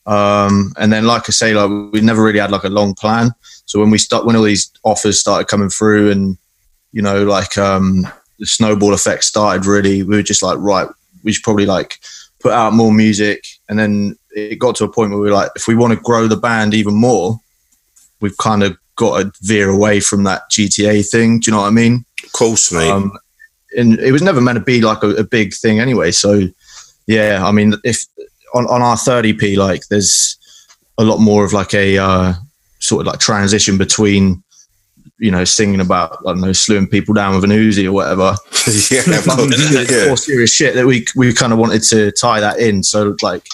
Um, 0.06 0.74
and 0.78 0.92
then, 0.92 1.06
like 1.06 1.24
I 1.28 1.32
say, 1.32 1.54
like 1.54 1.94
we 1.94 2.02
never 2.02 2.24
really 2.24 2.40
had 2.40 2.52
like 2.52 2.64
a 2.64 2.70
long 2.70 2.94
plan. 2.94 3.32
So 3.66 3.80
when 3.80 3.90
we 3.90 3.98
start, 3.98 4.26
when 4.26 4.36
all 4.36 4.44
these 4.44 4.72
offers 4.84 5.20
started 5.20 5.48
coming 5.48 5.70
through, 5.70 6.12
and 6.12 6.38
you 6.92 7.02
know, 7.02 7.24
like 7.24 7.58
um, 7.58 8.08
the 8.40 8.46
snowball 8.46 8.94
effect 8.94 9.24
started, 9.24 9.66
really, 9.66 10.04
we 10.04 10.16
were 10.16 10.24
just 10.24 10.44
like, 10.44 10.58
right, 10.60 10.88
we 11.24 11.34
should 11.34 11.44
probably 11.44 11.66
like 11.66 12.00
put 12.40 12.52
out 12.52 12.74
more 12.74 12.92
music. 12.92 13.46
And 13.70 13.80
then 13.80 14.18
it 14.32 14.60
got 14.60 14.76
to 14.76 14.84
a 14.84 14.92
point 14.92 15.12
where 15.12 15.20
we 15.20 15.30
were 15.30 15.36
like, 15.36 15.52
if 15.56 15.68
we 15.68 15.76
want 15.76 15.94
to 15.94 16.00
grow 16.00 16.28
the 16.28 16.38
band 16.38 16.74
even 16.74 16.96
more, 16.96 17.40
we've 18.20 18.38
kind 18.38 18.64
of 18.64 18.78
got 18.96 19.20
to 19.20 19.32
veer 19.42 19.70
away 19.70 20.00
from 20.00 20.24
that 20.24 20.44
GTA 20.52 21.10
thing. 21.10 21.40
Do 21.40 21.50
you 21.50 21.56
know 21.56 21.62
what 21.62 21.68
I 21.68 21.72
mean? 21.72 22.06
Of 22.24 22.32
course, 22.32 22.72
mate. 22.72 22.90
Um, 22.90 23.12
and 23.78 24.00
it 24.00 24.12
was 24.12 24.22
never 24.22 24.42
meant 24.42 24.58
to 24.58 24.64
be 24.64 24.82
like 24.82 25.04
a, 25.04 25.10
a 25.16 25.24
big 25.24 25.54
thing 25.54 25.80
anyway. 25.80 26.12
So, 26.12 26.48
yeah, 27.08 27.42
I 27.46 27.52
mean, 27.52 27.74
if 27.84 28.06
on, 28.54 28.66
on 28.68 28.82
our 28.82 28.96
30p, 28.96 29.58
like 29.58 29.88
there's 29.88 30.38
a 30.98 31.04
lot 31.04 31.18
more 31.18 31.44
of 31.44 31.54
like 31.54 31.74
a 31.74 31.98
uh, 31.98 32.34
sort 32.80 33.02
of 33.02 33.08
like 33.08 33.20
transition 33.20 33.78
between, 33.78 34.44
you 35.24 35.32
know, 35.32 35.46
singing 35.46 35.80
about, 35.80 36.18
I 36.28 36.34
don't 36.34 36.42
know, 36.42 36.52
slewing 36.52 36.88
people 36.88 37.14
down 37.14 37.34
with 37.34 37.46
an 37.46 37.52
Uzi 37.52 37.86
or 37.86 37.94
whatever. 37.94 38.36
yeah. 38.92 40.08
More 40.08 40.18
serious 40.18 40.54
shit 40.54 40.76
that 40.76 40.86
we, 40.86 41.06
we 41.16 41.34
kind 41.34 41.54
of 41.54 41.60
wanted 41.60 41.82
to 41.84 42.12
tie 42.12 42.42
that 42.42 42.60
in. 42.60 42.84
So, 42.84 43.16
like, 43.22 43.48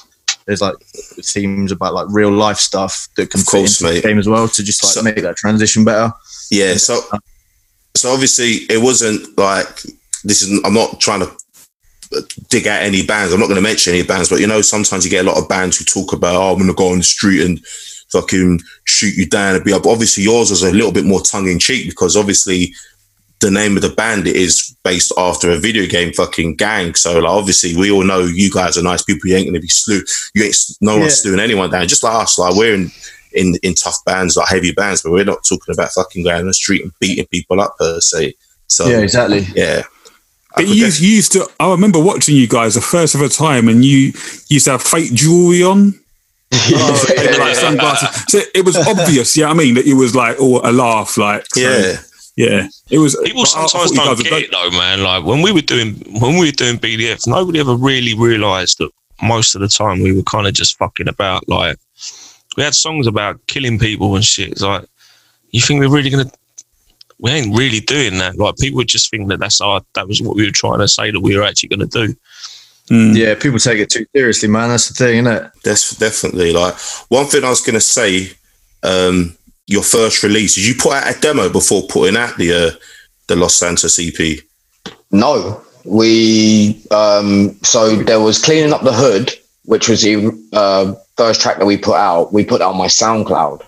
there's 0.46 0.62
like 0.62 0.78
themes 1.24 1.72
about 1.72 1.94
like 1.94 2.08
real 2.10 2.32
life 2.32 2.58
stuff 2.58 3.08
that 3.18 3.30
can 3.30 3.42
Of 3.42 3.46
course, 3.46 3.84
mate. 3.84 4.02
the 4.02 4.08
game 4.08 4.18
as 4.18 4.28
well 4.28 4.48
to 4.48 4.64
just 4.64 4.84
like 4.84 4.94
So- 4.94 5.04
make 5.04 5.22
that 5.22 5.38
transition 5.38 5.86
better. 5.86 6.12
Yeah, 6.50 6.74
so 6.78 7.02
uh, 7.12 7.20
so 7.96 8.12
obviously 8.12 8.66
it 8.72 8.82
wasn't 8.82 9.38
like 9.38 9.84
this 10.24 10.42
is. 10.42 10.60
I'm 10.66 10.74
not 10.74 11.00
trying 11.00 11.20
to 11.20 11.28
uh, 12.18 12.22
dig 12.50 12.66
out 12.66 12.82
any 12.82 13.06
bands. 13.06 13.32
I'm 13.32 13.40
not 13.40 13.46
going 13.46 13.58
to 13.58 13.62
mention 13.62 13.94
any 13.94 14.02
bands, 14.02 14.30
but 14.30 14.40
you 14.40 14.48
know, 14.48 14.64
sometimes 14.64 15.06
you 15.06 15.12
get 15.12 15.24
a 15.24 15.30
lot 15.30 15.38
of 15.38 15.48
bands 15.48 15.78
who 15.78 15.86
talk 15.86 16.12
about, 16.14 16.34
oh, 16.36 16.52
I'm 16.54 16.58
going 16.58 16.68
to 16.68 16.74
go 16.74 16.92
on 16.92 16.98
the 16.98 17.04
street 17.04 17.46
and 17.46 17.60
fucking 18.12 18.60
shoot 18.86 19.16
you 19.16 19.26
down 19.28 19.56
and 19.56 19.64
be 19.64 19.74
up. 19.74 19.86
Obviously, 19.86 20.24
yours 20.24 20.50
was 20.50 20.64
a 20.64 20.72
little 20.72 20.92
bit 20.92 21.06
more 21.06 21.22
tongue 21.22 21.48
in 21.48 21.60
cheek 21.60 21.90
because 21.90 22.16
obviously 22.18 22.74
the 23.40 23.50
name 23.52 23.76
of 23.78 23.82
the 23.82 23.90
band 23.90 24.28
is 24.28 24.76
based 24.84 25.14
after 25.18 25.50
a 25.52 25.58
video 25.58 25.86
game 25.88 26.12
fucking 26.14 26.56
gang. 26.56 26.94
So 26.96 27.20
like, 27.20 27.30
obviously 27.32 27.76
we 27.76 27.90
all 27.90 28.04
know 28.04 28.20
you 28.22 28.52
guys 28.52 28.78
are 28.78 28.84
nice 28.84 29.02
people. 29.04 29.30
You 29.30 29.38
ain't 29.38 29.46
going 29.46 29.54
to 29.54 29.62
be 29.62 29.68
slew. 29.70 30.02
You 30.34 30.44
ain't 30.44 30.58
no 30.82 30.98
one's 30.98 31.14
Yeah. 31.18 31.22
slewing 31.24 31.40
anyone 31.40 31.70
down. 31.70 31.88
Just 31.88 32.04
like 32.04 32.16
us, 32.16 32.38
like 32.38 32.56
we're 32.56 32.74
in 32.76 32.92
in 33.34 33.56
in 33.64 33.76
tough 33.76 33.98
bands, 34.06 34.36
like 34.36 34.50
heavy 34.50 34.72
bands, 34.74 35.04
but 35.04 35.12
we're 35.12 35.24
not 35.24 35.46
talking 35.48 35.74
about 35.74 35.92
fucking 35.92 36.24
going 36.24 36.42
on 36.42 36.48
the 36.48 36.54
street 36.54 36.82
and 36.84 36.92
beating 37.00 37.28
people 37.28 37.62
up 37.62 37.78
per 37.78 38.00
se. 38.02 38.34
So 38.68 38.88
Yeah, 38.88 39.00
exactly. 39.00 39.48
yeah. 39.56 39.84
But 40.56 40.66
could 40.66 40.76
you, 40.76 40.86
def- 40.88 41.00
you 41.00 41.08
used 41.10 41.32
to. 41.34 41.48
I 41.60 41.70
remember 41.72 42.00
watching 42.00 42.36
you 42.36 42.48
guys 42.48 42.74
the 42.74 42.82
first 42.82 43.14
of 43.16 43.22
a 43.22 43.30
time, 43.30 43.70
and 43.70 43.86
you 43.86 44.12
used 44.50 44.66
to 44.66 44.72
have 44.72 44.82
fake 44.82 45.14
jewelry 45.14 45.64
on. 45.64 45.98
Oh, 46.72 47.06
They 47.08 47.38
like 47.38 47.56
sunglasses. 47.56 48.26
So 48.28 48.40
it 48.54 48.66
was 48.66 48.76
obvious. 48.76 49.36
Yeah, 49.36 49.50
I 49.50 49.54
mean 49.54 49.76
that 49.76 49.86
it 49.86 49.94
was 49.94 50.16
like 50.16 50.38
oh, 50.40 50.62
a 50.64 50.72
laugh. 50.72 51.18
Like 51.18 51.46
so, 51.54 51.60
yeah. 51.62 51.98
yeah. 52.36 52.68
It 52.90 53.00
was. 53.00 53.16
People 53.24 53.42
I- 53.42 53.44
I 53.44 53.46
sometimes 53.46 53.72
thought 53.72 53.90
you 53.92 53.96
don't 53.96 54.24
get 54.24 54.44
it 54.44 54.52
though, 54.52 54.72
man. 54.72 55.04
Like 55.04 55.26
when 55.26 55.42
we 55.42 55.52
were 55.52 55.62
doing 55.62 55.96
when 56.20 56.38
we 56.40 56.48
were 56.48 56.52
doing 56.52 56.78
BDF, 56.78 57.28
nobody 57.28 57.60
ever 57.60 57.76
really 57.76 58.14
realised 58.14 58.78
that 58.80 58.92
most 59.22 59.56
of 59.56 59.62
the 59.62 59.68
time 59.68 60.02
we 60.02 60.16
were 60.16 60.24
kind 60.24 60.48
of 60.48 60.54
just 60.54 60.78
fucking 60.78 61.08
about. 61.08 61.48
Like 61.48 61.78
we 62.58 62.64
had 62.64 62.76
songs 62.76 63.08
about 63.08 63.46
killing 63.48 63.80
people 63.80 64.16
and 64.16 64.24
shit. 64.26 64.52
It's 64.52 64.62
like 64.62 64.86
you 65.52 65.62
think 65.62 65.80
we're 65.80 65.90
really 65.90 66.10
gonna? 66.10 66.32
We 67.20 67.32
ain't 67.32 67.58
really 67.58 67.82
doing 67.82 68.18
that. 68.20 68.38
Like 68.38 68.58
people 68.58 68.78
would 68.78 68.88
just 68.88 69.10
think 69.12 69.28
that 69.30 69.40
that's 69.40 69.60
our 69.62 69.82
that 69.94 70.08
was 70.08 70.22
what 70.22 70.36
we 70.36 70.46
were 70.46 70.52
trying 70.52 70.80
to 70.80 70.88
say 70.88 71.12
that 71.12 71.20
we 71.20 71.38
were 71.38 71.44
actually 71.44 71.70
going 71.70 71.88
to 71.90 72.08
do. 72.08 72.16
Mm. 72.90 73.16
Yeah, 73.16 73.36
people 73.36 73.60
take 73.60 73.80
it 73.80 73.90
too 73.92 74.06
seriously, 74.16 74.50
man. 74.50 74.70
That's 74.70 74.88
the 74.90 74.94
thing, 74.96 75.20
isn't 75.26 75.32
it? 75.46 75.52
That's 75.64 75.96
definitely 75.98 76.54
like 76.54 76.76
one 77.10 77.26
thing 77.28 77.44
I 77.44 77.50
was 77.50 77.62
gonna 77.62 77.80
say. 77.82 78.32
Um, 78.84 79.36
your 79.68 79.84
first 79.84 80.24
release, 80.24 80.56
did 80.56 80.66
you 80.66 80.74
put 80.74 80.94
out 80.94 81.16
a 81.16 81.20
demo 81.20 81.48
before 81.50 81.84
putting 81.88 82.18
out 82.18 82.36
the 82.38 82.52
uh, 82.54 82.72
the 83.28 83.36
Los 83.36 83.56
Santos 83.56 84.00
EP? 84.00 84.40
No, 85.12 85.62
we 85.86 86.82
um, 86.92 87.56
so 87.62 87.96
there 87.98 88.20
was 88.20 88.42
cleaning 88.44 88.74
up 88.74 88.82
the 88.82 88.94
hood, 88.94 89.34
which 89.66 89.88
was 89.88 90.02
the 90.02 90.32
uh, 90.54 90.96
first 91.18 91.42
track 91.42 91.60
that 91.60 91.66
we 91.66 91.78
put 91.78 91.96
out. 91.96 92.34
We 92.34 92.44
put 92.44 92.62
it 92.62 92.66
on 92.66 92.78
my 92.78 92.88
SoundCloud, 92.88 93.62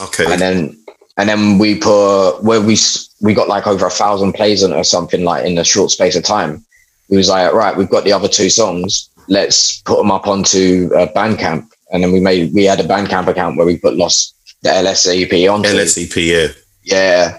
Okay. 0.00 0.24
and 0.32 0.40
then 0.40 0.78
and 1.18 1.28
then 1.28 1.58
we 1.58 1.74
put 1.78 2.38
where 2.42 2.60
we 2.62 2.72
s- 2.74 3.08
we 3.20 3.34
got 3.34 3.48
like 3.48 3.66
over 3.66 3.86
a 3.86 3.90
thousand 3.90 4.32
plays 4.32 4.62
on 4.64 4.72
it 4.72 4.76
or 4.76 4.84
something 4.84 5.24
like 5.24 5.44
in 5.44 5.58
a 5.58 5.64
short 5.64 5.90
space 5.90 6.16
of 6.16 6.24
time. 6.24 6.64
We 7.08 7.16
was 7.16 7.28
like, 7.28 7.52
right, 7.52 7.76
we've 7.76 7.90
got 7.90 8.04
the 8.04 8.12
other 8.12 8.28
two 8.28 8.50
songs. 8.50 9.10
Let's 9.28 9.80
put 9.82 9.98
them 9.98 10.10
up 10.10 10.26
onto 10.26 10.90
uh, 10.96 11.06
Bandcamp, 11.12 11.66
and 11.92 12.02
then 12.02 12.12
we 12.12 12.20
made 12.20 12.52
we 12.54 12.64
had 12.64 12.80
a 12.80 12.84
Bandcamp 12.84 13.26
account 13.28 13.56
where 13.56 13.66
we 13.66 13.76
put 13.78 13.96
Lost 13.96 14.34
the 14.62 14.70
LSAP 14.70 15.52
onto. 15.52 15.68
LSEP, 15.68 16.26
yeah. 16.26 16.48
Yeah, 16.82 17.38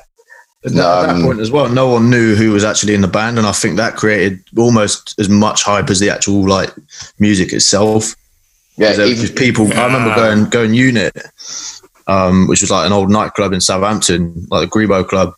At 0.65 0.73
that 0.73 1.09
Um, 1.09 1.21
point 1.23 1.39
as 1.39 1.51
well, 1.51 1.69
no 1.69 1.87
one 1.87 2.09
knew 2.09 2.33
who 2.35 2.51
was 2.51 2.63
actually 2.63 2.95
in 2.95 3.01
the 3.01 3.07
band, 3.07 3.37
and 3.37 3.45
I 3.45 3.51
think 3.51 3.77
that 3.77 3.95
created 3.95 4.39
almost 4.57 5.13
as 5.19 5.29
much 5.29 5.63
hype 5.63 5.89
as 5.91 5.99
the 5.99 6.09
actual 6.09 6.47
like 6.47 6.71
music 7.19 7.53
itself. 7.53 8.15
yeah. 8.77 8.87
Because 8.91 8.97
there 8.97 9.07
was 9.07 9.23
even- 9.23 9.35
people, 9.35 9.73
I 9.73 9.85
remember 9.85 10.15
going 10.15 10.45
going 10.49 10.73
unit, 10.73 11.15
um, 12.07 12.47
which 12.47 12.61
was 12.61 12.71
like 12.71 12.85
an 12.87 12.93
old 12.93 13.09
nightclub 13.11 13.53
in 13.53 13.61
Southampton, 13.61 14.47
like 14.49 14.69
the 14.69 14.75
Grebo 14.79 15.07
Club, 15.07 15.33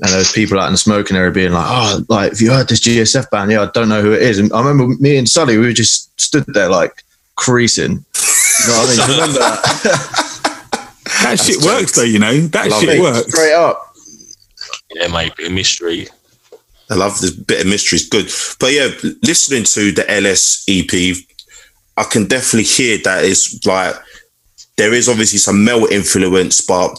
and 0.00 0.10
there 0.10 0.18
was 0.18 0.32
people 0.32 0.58
out 0.58 0.66
in 0.66 0.72
the 0.72 0.78
smoking 0.78 1.16
area 1.16 1.30
being 1.30 1.52
like, 1.52 1.66
"Oh, 1.68 2.00
like 2.08 2.32
have 2.32 2.40
you 2.40 2.50
heard 2.50 2.68
this 2.68 2.80
GSF 2.80 3.30
band? 3.30 3.50
Yeah, 3.50 3.62
I 3.62 3.70
don't 3.72 3.88
know 3.88 4.02
who 4.02 4.12
it 4.12 4.22
is." 4.22 4.38
And 4.38 4.52
I 4.52 4.58
remember 4.60 4.94
me 5.00 5.16
and 5.16 5.28
Sully, 5.28 5.56
we 5.58 5.66
were 5.66 5.72
just 5.72 6.18
stood 6.20 6.44
there 6.48 6.68
like 6.68 7.02
creasing. 7.36 7.92
You 7.92 8.68
know 8.68 8.78
what 8.78 8.86
I 8.86 8.96
mean? 8.96 9.06
Do 9.06 9.12
you 9.12 9.20
remember 9.20 9.38
that? 9.40 10.32
That 11.22 11.40
shit 11.40 11.54
jokes. 11.54 11.66
works 11.66 11.92
though. 11.96 12.02
You 12.02 12.18
know 12.18 12.36
that 12.48 12.68
Love 12.68 12.80
shit 12.80 12.98
it. 12.98 13.00
works. 13.00 13.28
Straight 13.32 13.54
up. 13.54 13.94
Yeah, 14.94 15.08
mate, 15.08 15.34
bit 15.36 15.46
of 15.46 15.52
mystery. 15.52 16.08
I 16.90 16.94
love 16.94 17.18
this 17.20 17.30
bit 17.30 17.62
of 17.62 17.66
mystery. 17.66 17.98
It's 17.98 18.08
good. 18.08 18.30
But 18.60 18.72
yeah, 18.72 18.88
listening 19.22 19.64
to 19.64 19.92
the 19.92 20.04
LS 20.10 20.64
EP, 20.68 21.16
I 21.96 22.04
can 22.04 22.26
definitely 22.26 22.64
hear 22.64 22.98
that 23.04 23.24
it's 23.24 23.64
like 23.66 23.94
there 24.76 24.92
is 24.92 25.08
obviously 25.08 25.38
some 25.38 25.64
male 25.64 25.86
influence, 25.86 26.60
but 26.60 26.94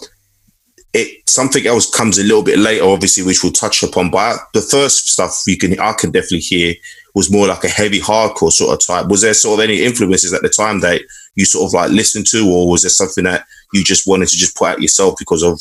it 0.93 1.29
something 1.29 1.65
else 1.67 1.89
comes 1.89 2.17
a 2.17 2.23
little 2.23 2.43
bit 2.43 2.57
later, 2.57 2.85
obviously, 2.85 3.23
which 3.23 3.43
we'll 3.43 3.51
touch 3.51 3.83
upon. 3.83 4.09
But 4.09 4.37
the 4.53 4.61
first 4.61 5.09
stuff 5.09 5.43
you 5.45 5.57
can 5.57 5.79
I 5.79 5.93
can 5.93 6.11
definitely 6.11 6.39
hear 6.39 6.75
was 7.13 7.31
more 7.31 7.47
like 7.47 7.63
a 7.63 7.69
heavy 7.69 7.99
hardcore 7.99 8.51
sort 8.51 8.73
of 8.73 8.85
type. 8.85 9.07
Was 9.07 9.21
there 9.21 9.33
sort 9.33 9.59
of 9.59 9.63
any 9.63 9.83
influences 9.83 10.33
at 10.33 10.41
the 10.41 10.49
time 10.49 10.79
that 10.81 11.01
you 11.35 11.45
sort 11.45 11.67
of 11.67 11.73
like 11.73 11.91
listened 11.91 12.27
to, 12.27 12.49
or 12.49 12.69
was 12.69 12.83
there 12.83 12.89
something 12.89 13.23
that 13.25 13.45
you 13.73 13.83
just 13.83 14.07
wanted 14.07 14.27
to 14.29 14.37
just 14.37 14.55
put 14.55 14.69
out 14.69 14.81
yourself 14.81 15.15
because 15.19 15.43
of 15.43 15.59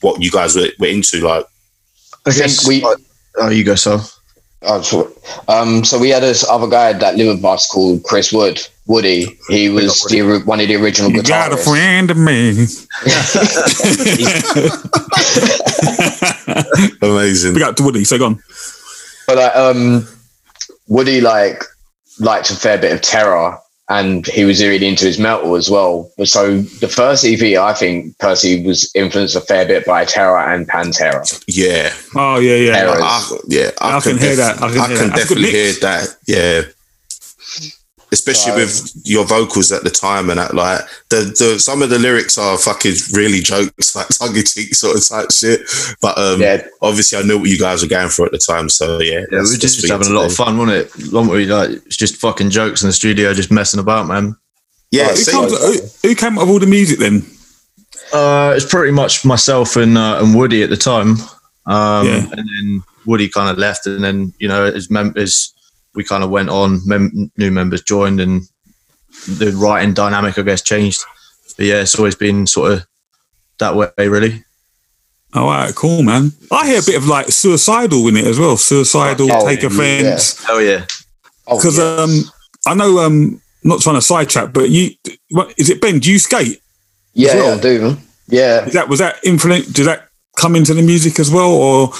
what 0.00 0.22
you 0.22 0.30
guys 0.30 0.56
were, 0.56 0.68
were 0.78 0.88
into? 0.88 1.20
Like, 1.20 1.44
I 2.26 2.32
think 2.32 2.68
we. 2.68 2.96
Oh, 3.36 3.48
you 3.48 3.64
go, 3.64 3.74
so. 3.74 4.00
Oh, 4.62 4.82
sorry. 4.82 5.10
um, 5.48 5.84
so 5.84 5.98
we 5.98 6.10
had 6.10 6.22
this 6.22 6.46
other 6.46 6.68
guy 6.68 6.92
that 6.92 7.16
lived 7.16 7.42
with 7.42 7.44
us 7.44 7.66
called 7.66 8.02
Chris 8.02 8.30
Wood, 8.30 8.60
Woody. 8.86 9.38
He 9.48 9.70
was 9.70 10.04
the, 10.04 10.42
one 10.44 10.60
of 10.60 10.68
the 10.68 10.76
original 10.76 11.10
You 11.10 11.22
got 11.22 11.52
a 11.52 11.56
friend 11.56 12.10
of 12.10 12.18
me. 12.18 12.50
amazing. 17.02 17.54
We 17.54 17.60
got 17.60 17.76
to 17.78 17.82
Woody. 17.82 18.04
So 18.04 18.18
go 18.18 18.26
on. 18.26 18.42
But 19.26 19.38
like, 19.38 19.56
um, 19.56 20.06
Woody 20.88 21.22
like 21.22 21.64
liked 22.18 22.50
a 22.50 22.56
fair 22.56 22.76
bit 22.76 22.92
of 22.92 23.00
terror, 23.00 23.56
and 23.90 24.24
he 24.26 24.44
was 24.44 24.62
really 24.62 24.86
into 24.86 25.04
his 25.04 25.18
metal 25.18 25.56
as 25.56 25.68
well. 25.68 26.10
So 26.24 26.60
the 26.60 26.88
first 26.88 27.24
EP, 27.24 27.58
I 27.58 27.74
think, 27.74 28.16
Percy 28.18 28.64
was 28.64 28.90
influenced 28.94 29.34
a 29.34 29.40
fair 29.40 29.66
bit 29.66 29.84
by 29.84 30.04
Terror 30.04 30.38
and 30.38 30.66
Pantera. 30.68 31.20
Yeah, 31.48 31.92
Oh 32.14 32.38
yeah, 32.38 32.54
yeah. 32.54 32.76
Errors. 32.76 33.02
I, 33.02 33.38
yeah, 33.48 33.70
I, 33.80 33.96
I 33.96 34.00
can 34.00 34.16
hear 34.16 34.36
that. 34.36 34.62
I 34.62 34.72
can 34.72 34.88
hear 34.88 34.98
that. 34.98 35.10
That's 35.14 35.30
a 35.30 35.34
good 35.34 35.42
definitely 35.42 35.50
hear 35.50 35.72
that. 35.80 36.16
Yeah, 36.26 36.62
especially 38.12 38.52
So- 38.52 38.56
with 38.56 38.92
your 39.04 39.24
vocals 39.24 39.70
at 39.72 39.84
the 39.84 39.90
time 39.90 40.30
and 40.30 40.38
that. 40.38 40.54
Like 40.54 40.80
the, 41.10 41.32
the 41.38 41.58
some 41.60 41.82
of 41.82 41.90
the 41.90 41.98
lyrics 41.98 42.36
are 42.38 42.58
fucking 42.58 42.94
really 43.12 43.40
jokes, 43.40 43.94
like 43.96 44.08
tongue 44.08 44.36
in 44.36 44.44
cheek 44.44 44.74
sort 44.74 44.96
of 44.96 45.06
type 45.08 45.30
shit. 45.32 45.60
But 46.00 46.18
um, 46.18 46.40
Yeah, 46.40 46.66
obviously, 46.82 47.18
I 47.18 47.22
knew 47.22 47.38
what 47.38 47.48
you 47.50 47.58
guys 47.58 47.82
were 47.82 47.88
going 47.88 48.08
for 48.08 48.26
at 48.26 48.32
the 48.32 48.38
time. 48.38 48.68
So 48.68 49.00
yeah, 49.00 49.12
Yeah, 49.12 49.20
we 49.20 49.26
that's- 49.30 49.52
were 49.52 49.58
just 49.58 49.80
that's 49.80 49.90
having 49.90 50.08
a 50.08 50.18
lot 50.18 50.26
of 50.30 50.34
fun, 50.34 50.58
wasn't 50.58 50.78
it? 50.96 51.12
Long 51.12 51.28
we 51.28 51.46
like 51.46 51.70
it's 51.70 51.96
just 51.96 52.16
fucking 52.16 52.50
jokes 52.50 52.82
in 52.82 52.88
the 52.88 52.92
studio, 52.92 53.32
just 53.34 53.50
messing 53.50 53.80
about, 53.80 54.06
man. 54.06 54.36
Yeah, 54.92 55.02
Right, 55.04 55.10
Who, 55.10 55.16
see, 55.16 55.30
comes, 55.32 55.58
who, 56.02 56.08
who 56.08 56.14
came 56.16 56.36
up 56.36 56.42
with 56.42 56.50
all 56.50 56.58
the 56.58 56.66
music 56.66 56.98
then? 56.98 57.24
Uh, 58.12 58.52
it's 58.56 58.64
pretty 58.66 58.90
much 58.90 59.24
myself 59.24 59.76
and 59.76 59.96
uh, 59.96 60.18
and 60.20 60.34
Woody 60.34 60.64
at 60.64 60.70
the 60.70 60.76
time, 60.76 61.16
um, 61.66 62.06
Yeah. 62.06 62.26
and 62.32 62.48
then 62.48 62.82
Woody 63.06 63.28
kind 63.28 63.48
of 63.48 63.56
left, 63.56 63.86
and 63.86 64.02
then 64.02 64.32
you 64.40 64.48
know 64.48 64.64
as 64.64 64.90
members 64.90 65.54
we 65.94 66.04
kind 66.04 66.22
of 66.24 66.30
went 66.30 66.48
on, 66.50 66.80
mem- 66.86 67.30
new 67.36 67.50
members 67.50 67.82
joined, 67.82 68.20
and 68.20 68.42
the 69.26 69.52
writing 69.56 69.92
dynamic 69.94 70.38
I 70.38 70.42
guess 70.42 70.62
changed. 70.62 71.02
But 71.56 71.66
yeah, 71.66 71.82
it's 71.82 71.96
always 71.98 72.14
been 72.14 72.46
sort 72.46 72.72
of 72.72 72.86
that 73.58 73.74
way, 73.76 74.08
really. 74.08 74.44
All 75.34 75.46
right, 75.46 75.74
cool, 75.74 76.02
man. 76.02 76.32
I 76.50 76.66
hear 76.66 76.80
a 76.80 76.84
bit 76.84 76.96
of 76.96 77.06
like 77.06 77.28
suicidal 77.28 78.08
in 78.08 78.16
it 78.16 78.26
as 78.26 78.38
well. 78.38 78.56
Suicidal, 78.56 79.30
Oh, 79.30 79.46
take 79.46 79.60
yeah. 79.62 79.66
offense. 79.68 80.44
Oh 80.48 80.58
yeah, 80.58 80.86
Oh, 81.46 81.56
Because 81.56 81.78
yeah. 81.78 81.96
um, 82.02 82.22
I 82.66 82.74
know 82.74 82.98
um, 82.98 83.40
not 83.62 83.80
trying 83.80 83.94
to 83.96 84.02
sidetrack, 84.02 84.52
but 84.52 84.70
you, 84.70 84.90
what, 85.30 85.54
is 85.56 85.70
it 85.70 85.80
Ben? 85.80 85.98
Do 86.00 86.10
you 86.10 86.18
skate? 86.18 86.60
yeah, 87.14 87.34
well. 87.34 87.46
yeah, 87.52 87.54
I 87.54 87.60
do. 87.60 87.96
Yeah. 88.28 88.64
Is 88.64 88.72
that 88.74 88.88
was 88.88 88.98
that 89.00 89.18
influence? 89.24 89.66
Did 89.66 89.86
that 89.86 90.08
come 90.36 90.54
into 90.56 90.72
the 90.74 90.82
music 90.82 91.18
as 91.20 91.30
well, 91.30 91.50
or 91.52 91.90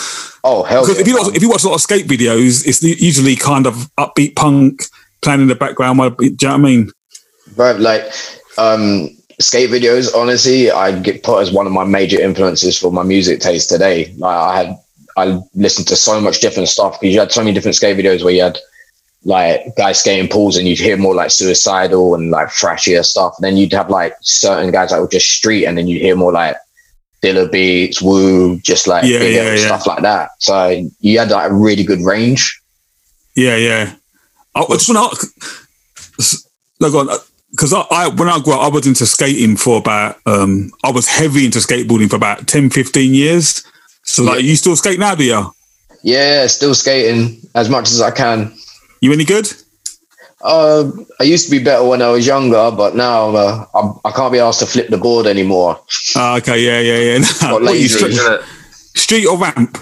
Oh 0.44 0.62
hell. 0.62 0.82
because 0.82 0.96
Yeah, 0.96 1.02
if 1.02 1.08
you 1.08 1.16
watch, 1.16 1.36
if 1.36 1.42
you 1.42 1.48
watch 1.50 1.64
a 1.64 1.68
lot 1.68 1.74
of 1.74 1.80
skate 1.80 2.06
videos, 2.06 2.66
it's 2.66 2.82
usually 2.82 3.36
kind 3.36 3.66
of 3.66 3.74
upbeat 3.98 4.36
punk 4.36 4.82
playing 5.22 5.40
in 5.42 5.48
the 5.48 5.54
background. 5.54 5.98
while- 5.98 6.10
Do 6.10 6.24
you 6.24 6.30
know 6.42 6.48
what 6.48 6.54
I 6.54 6.56
mean? 6.58 6.90
Bro, 7.56 7.72
like 7.72 8.04
um 8.58 9.10
skate 9.40 9.70
videos 9.70 10.14
honestly 10.14 10.70
i 10.70 10.92
get 11.00 11.22
put 11.22 11.40
as 11.40 11.50
one 11.50 11.66
of 11.66 11.72
my 11.72 11.82
major 11.82 12.20
influences 12.20 12.76
for 12.78 12.92
my 12.92 13.02
music 13.02 13.40
taste 13.40 13.70
today 13.70 14.12
like 14.18 14.36
i 14.36 14.56
had 14.58 14.76
i 15.16 15.40
listened 15.54 15.88
to 15.88 15.96
so 15.96 16.20
much 16.20 16.40
different 16.40 16.68
stuff 16.68 17.00
because 17.00 17.14
you 17.14 17.18
had 17.20 17.32
so 17.32 17.40
many 17.40 17.54
different 17.54 17.74
skate 17.74 17.96
videos 17.96 18.22
where 18.22 18.34
you 18.34 18.42
had 18.42 18.58
like 19.24 19.62
guys 19.76 19.98
skating 20.00 20.28
pools 20.28 20.58
and 20.58 20.68
you'd 20.68 20.78
hear 20.78 20.96
more 20.98 21.14
like 21.14 21.30
suicidal 21.30 22.14
and 22.14 22.30
like 22.30 22.48
thrashier 22.48 23.02
stuff 23.02 23.34
and 23.38 23.44
then 23.44 23.56
you'd 23.56 23.72
have 23.72 23.88
like 23.88 24.14
certain 24.20 24.70
guys 24.70 24.90
that 24.90 25.00
were 25.00 25.08
just 25.08 25.28
street 25.28 25.64
and 25.64 25.78
then 25.78 25.86
you'd 25.86 26.02
hear 26.02 26.16
more 26.16 26.32
like 26.32 26.56
Dilla 27.22 27.50
beats, 27.50 28.00
woo, 28.00 28.58
just 28.60 28.86
like 28.86 29.04
Yeah, 29.04 29.20
yeah, 29.20 29.54
yeah. 29.54 29.66
stuff 29.66 29.86
like 29.86 30.02
that. 30.02 30.30
So 30.38 30.86
you 31.00 31.18
had 31.18 31.30
like 31.30 31.50
a 31.50 31.54
really 31.54 31.84
good 31.84 32.00
range. 32.00 32.60
Yeah, 33.36 33.56
yeah. 33.56 33.94
I, 34.54 34.62
I 34.62 34.72
just 34.74 34.88
want 34.88 35.12
to 35.12 36.36
look 36.80 36.94
on 36.94 37.18
because 37.50 37.72
I, 37.72 37.84
I 37.90 38.08
when 38.08 38.28
I 38.28 38.38
grew 38.40 38.54
up, 38.54 38.60
I 38.60 38.68
was 38.68 38.86
into 38.86 39.06
skating 39.06 39.56
for 39.56 39.78
about 39.78 40.16
um 40.26 40.70
I 40.82 40.90
was 40.90 41.08
heavy 41.08 41.44
into 41.44 41.58
skateboarding 41.58 42.08
for 42.08 42.16
about 42.16 42.46
10, 42.46 42.70
15 42.70 43.14
years. 43.14 43.64
So 44.04 44.24
like, 44.24 44.42
you 44.42 44.56
still 44.56 44.76
skate 44.76 44.98
now, 44.98 45.14
do 45.14 45.24
you? 45.24 45.54
Yeah, 46.02 46.46
still 46.46 46.74
skating 46.74 47.40
as 47.54 47.68
much 47.68 47.90
as 47.90 48.00
I 48.00 48.10
can. 48.10 48.52
You 49.00 49.12
any 49.12 49.24
good? 49.24 49.52
Uh, 50.42 50.90
I 51.20 51.24
used 51.24 51.44
to 51.46 51.50
be 51.50 51.62
better 51.62 51.84
when 51.86 52.00
I 52.00 52.08
was 52.10 52.26
younger, 52.26 52.70
but 52.74 52.96
now 52.96 53.34
uh, 53.36 53.66
I'm, 53.74 53.94
I 54.04 54.10
can't 54.12 54.32
be 54.32 54.38
asked 54.38 54.60
to 54.60 54.66
flip 54.66 54.88
the 54.88 54.96
board 54.98 55.26
anymore. 55.26 55.78
Ah, 56.16 56.36
okay, 56.38 56.58
yeah, 56.64 56.80
yeah, 56.80 57.18
yeah. 57.18 57.24
Got 57.40 57.62
What, 57.62 57.78
you 57.78 57.88
street, 57.88 58.18
street 58.96 59.26
or 59.26 59.36
ramp? 59.38 59.76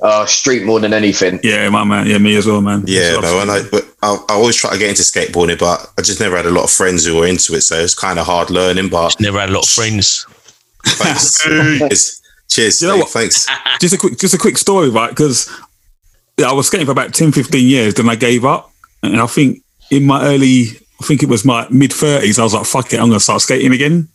Uh, 0.00 0.24
street 0.26 0.64
more 0.64 0.78
than 0.78 0.92
anything. 0.92 1.40
Yeah, 1.42 1.68
my 1.70 1.82
man. 1.84 2.06
Yeah, 2.06 2.18
me 2.18 2.36
as 2.36 2.46
well, 2.46 2.60
man. 2.60 2.84
Yeah, 2.86 3.14
So- 3.14 3.20
no, 3.22 3.40
and 3.40 3.50
I, 3.50 3.62
but 3.68 3.84
I, 4.02 4.14
I 4.28 4.34
always 4.34 4.56
try 4.56 4.70
to 4.72 4.78
get 4.78 4.90
into 4.90 5.02
skateboarding, 5.02 5.58
but 5.58 5.90
I 5.98 6.02
just 6.02 6.20
never 6.20 6.36
had 6.36 6.46
a 6.46 6.50
lot 6.50 6.64
of 6.64 6.70
friends 6.70 7.04
who 7.06 7.16
were 7.16 7.26
into 7.26 7.54
it, 7.54 7.62
so 7.62 7.76
it's 7.80 7.94
kind 7.94 8.18
of 8.18 8.26
hard 8.26 8.50
learning. 8.50 8.90
But 8.90 9.18
Never 9.20 9.40
had 9.40 9.48
a 9.48 9.52
lot 9.52 9.64
of 9.64 9.70
friends. 9.70 10.24
thanks. 10.84 11.42
cheers, 11.42 12.22
cheers. 12.48 12.82
You 12.82 12.88
know 12.88 12.94
Dave, 12.94 13.00
what? 13.04 13.10
Thanks. 13.10 13.46
just 13.80 13.94
a 13.94 13.98
quick 13.98 14.18
just 14.18 14.34
a 14.34 14.38
quick 14.38 14.58
story 14.58 14.90
right 14.90 15.10
because 15.10 15.50
yeah, 16.38 16.48
i 16.48 16.52
was 16.52 16.66
skating 16.68 16.86
for 16.86 16.92
about 16.92 17.12
10 17.14 17.32
15 17.32 17.66
years 17.68 17.94
then 17.94 18.08
i 18.08 18.14
gave 18.16 18.44
up 18.44 18.70
and 19.02 19.20
i 19.20 19.26
think 19.26 19.62
in 19.90 20.04
my 20.04 20.22
early 20.24 20.64
i 21.00 21.04
think 21.04 21.22
it 21.22 21.28
was 21.28 21.44
my 21.44 21.66
mid 21.70 21.90
30s 21.90 22.38
i 22.38 22.42
was 22.42 22.54
like 22.54 22.66
fuck 22.66 22.92
it 22.92 23.00
i'm 23.00 23.08
gonna 23.08 23.20
start 23.20 23.40
skating 23.40 23.72
again 23.72 24.08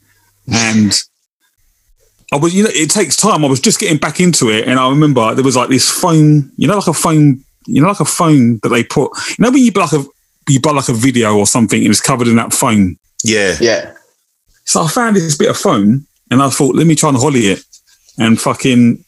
and 0.54 1.02
i 2.32 2.36
was 2.36 2.54
you 2.54 2.64
know 2.64 2.70
it 2.74 2.90
takes 2.90 3.16
time 3.16 3.44
i 3.44 3.48
was 3.48 3.60
just 3.60 3.80
getting 3.80 3.98
back 3.98 4.20
into 4.20 4.50
it 4.50 4.68
and 4.68 4.80
i 4.80 4.90
remember 4.90 5.34
there 5.36 5.44
was 5.44 5.56
like 5.56 5.70
this 5.70 5.90
foam 5.90 6.52
you 6.58 6.68
know 6.68 6.76
like 6.76 6.88
a 6.88 6.94
foam 6.94 7.44
you 7.68 7.82
know 7.82 7.88
like 7.88 8.00
a 8.00 8.06
foam 8.06 8.60
that 8.64 8.70
they 8.70 8.84
put 8.84 9.12
you 9.30 9.36
know 9.44 9.52
when 9.52 9.64
you 9.64 9.72
buy 9.72 9.82
like 9.82 9.94
a 9.94 10.04
you 10.50 10.60
buy 10.60 10.72
like 10.72 10.90
a 10.90 10.94
video 10.94 11.38
or 11.38 11.48
something 11.48 11.82
and 11.82 11.90
it's 11.90 12.02
covered 12.02 12.28
in 12.28 12.36
that 12.36 12.52
foam 12.54 12.98
Yeah, 13.24 13.56
Yeah. 13.62 13.94
so 14.66 14.82
I 14.82 14.90
found 14.90 15.16
this 15.16 15.38
bit 15.38 15.50
of 15.50 15.58
foam 15.58 16.06
and 16.30 16.42
I 16.42 16.50
thought, 16.50 16.76
let 16.76 16.86
me 16.88 16.96
try 16.96 17.10
and 17.10 17.18
ollie 17.18 17.48
it. 17.48 17.64
And 18.18 18.42
fucking 18.42 19.06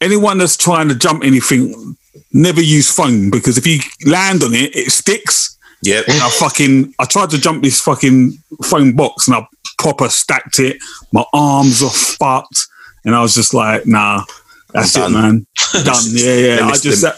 anyone 0.00 0.38
that's 0.38 0.56
trying 0.56 0.88
to 0.88 0.94
jump 0.96 1.22
anything, 1.22 1.96
never 2.32 2.60
use 2.62 2.90
foam 2.90 3.30
because 3.30 3.58
if 3.58 3.66
you 3.66 3.78
land 4.10 4.42
on 4.42 4.54
it, 4.54 4.74
it 4.74 4.90
sticks. 4.90 5.55
Yep. 5.82 6.04
And 6.08 6.20
I 6.20 6.30
fucking, 6.30 6.94
I 6.98 7.04
tried 7.04 7.30
to 7.30 7.38
jump 7.38 7.62
this 7.62 7.80
fucking 7.80 8.32
foam 8.64 8.94
box 8.94 9.28
and 9.28 9.36
I 9.36 9.46
proper 9.78 10.08
stacked 10.08 10.58
it. 10.58 10.76
My 11.12 11.24
arms 11.32 11.82
are 11.82 11.90
fucked. 11.90 12.66
And 13.04 13.14
I 13.14 13.22
was 13.22 13.34
just 13.34 13.54
like, 13.54 13.86
nah, 13.86 14.24
that's 14.72 14.96
it, 14.96 15.10
man. 15.10 15.46
Done. 15.72 15.94
Yeah, 16.10 16.34
yeah. 16.34 16.66
I 16.66 16.76
just, 16.76 17.02
that, 17.02 17.14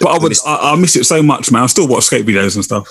but 0.00 0.08
I 0.08 0.18
would, 0.22 0.32
I, 0.46 0.72
I 0.72 0.76
miss 0.76 0.94
it 0.96 1.04
so 1.04 1.22
much, 1.22 1.50
man. 1.50 1.62
I 1.62 1.66
still 1.66 1.88
watch 1.88 2.04
skate 2.04 2.26
videos 2.26 2.54
and 2.54 2.64
stuff. 2.64 2.86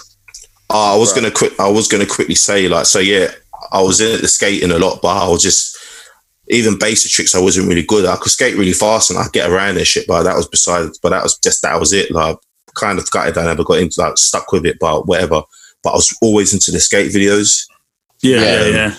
Oh, 0.71 0.95
I 0.95 0.97
was 0.97 1.11
Right. 1.13 1.21
gonna 1.21 1.31
quick. 1.33 1.59
I 1.59 1.67
was 1.69 1.87
gonna 1.87 2.05
quickly 2.05 2.35
say 2.35 2.67
like, 2.67 2.85
so 2.85 2.99
yeah, 2.99 3.31
I 3.71 3.81
was 3.81 4.01
in 4.01 4.21
the 4.21 4.27
skating 4.27 4.71
a 4.71 4.77
lot, 4.79 5.01
but 5.01 5.17
I 5.17 5.27
was 5.27 5.41
just 5.41 5.75
even 6.47 6.77
basic 6.79 7.11
tricks. 7.11 7.33
I 7.35 7.39
wasn't 7.41 7.67
really 7.67 7.83
good. 7.83 8.05
at. 8.05 8.13
I 8.13 8.17
could 8.17 8.31
skate 8.31 8.55
really 8.55 8.73
fast 8.73 9.09
and 9.11 9.17
I 9.19 9.23
would 9.23 9.31
get 9.33 9.49
around 9.49 9.77
and 9.77 9.85
shit, 9.87 10.05
but 10.07 10.23
that 10.23 10.35
was 10.35 10.47
besides. 10.47 10.97
But 10.99 11.09
that 11.09 11.23
was 11.23 11.37
just 11.39 11.61
that 11.63 11.79
was 11.79 11.91
it. 11.93 12.11
Like, 12.11 12.37
kind 12.79 12.97
of 12.99 13.09
gutted 13.11 13.37
I 13.37 13.45
never 13.45 13.63
got 13.63 13.79
into 13.79 14.01
like 14.01 14.17
stuck 14.17 14.51
with 14.51 14.65
it, 14.65 14.77
but 14.79 15.07
whatever. 15.07 15.41
But 15.83 15.91
I 15.91 15.95
was 15.95 16.17
always 16.21 16.53
into 16.53 16.71
the 16.71 16.79
skate 16.79 17.11
videos. 17.11 17.65
Yeah, 18.21 18.39
yeah, 18.41 18.65
Yeah. 18.65 18.67
yeah. 18.75 18.95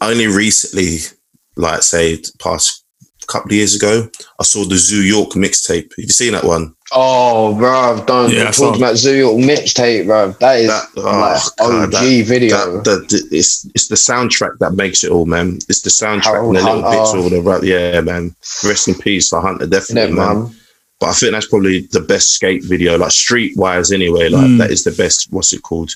Only 0.00 0.26
recently, 0.28 0.98
like 1.56 1.82
say, 1.82 2.16
the 2.16 2.30
past 2.38 2.84
couple 3.26 3.48
of 3.50 3.56
years 3.56 3.74
ago, 3.74 4.08
I 4.40 4.42
saw 4.44 4.64
the 4.64 4.76
Zoo 4.76 5.02
York 5.02 5.30
mixtape. 5.30 5.82
Have 5.90 5.98
you 5.98 6.08
seen 6.08 6.32
that 6.32 6.44
one? 6.44 6.74
Oh, 6.92 7.54
bro, 7.56 8.02
don't 8.06 8.30
Yeah, 8.32 8.40
I 8.40 8.44
yeah, 8.44 8.50
saw- 8.52 8.68
talk 8.70 8.76
about 8.78 8.96
Zoo 8.96 9.14
York 9.14 9.36
mixtape, 9.36 10.06
bro. 10.06 10.34
That 10.40 10.60
is 10.60 10.68
That- 10.68 10.86
oh, 10.96 11.02
like 11.02 11.42
God, 11.58 11.94
OG 11.94 12.22
video. 12.22 12.80
That, 12.82 13.08
that, 13.10 13.28
it's 13.30 13.66
it's 13.74 13.88
the 13.88 13.96
soundtrack 13.96 14.58
that 14.60 14.72
makes 14.74 15.04
it 15.04 15.10
all, 15.10 15.26
man. 15.26 15.58
It's 15.68 15.82
the 15.82 15.90
soundtrack 15.90 16.24
Harold 16.24 16.56
and 16.56 16.64
the 16.66 16.72
little 16.72 16.82
Hunter. 16.90 16.98
bits 16.98 17.14
all 17.14 17.28
the 17.30 17.42
rap. 17.42 17.62
Yeah, 17.62 18.00
man. 18.00 18.34
Rest 18.64 18.88
in 18.88 18.94
peace, 18.94 19.28
the 19.30 19.40
Hunter, 19.40 19.64
Isn't 19.64 19.70
definitely, 19.72 20.12
it, 20.12 20.14
man. 20.16 20.42
man? 20.44 20.56
But 21.00 21.10
I 21.10 21.12
think 21.12 21.32
that's 21.32 21.46
probably 21.46 21.82
the 21.92 22.00
best 22.00 22.32
skate 22.32 22.64
video, 22.64 22.98
like 22.98 23.12
street 23.12 23.56
wise, 23.56 23.92
anyway. 23.92 24.28
Like 24.28 24.46
Mm. 24.46 24.58
that 24.58 24.70
is 24.70 24.82
the 24.84 24.90
best. 24.92 25.28
What's 25.30 25.52
it 25.52 25.62
called? 25.62 25.90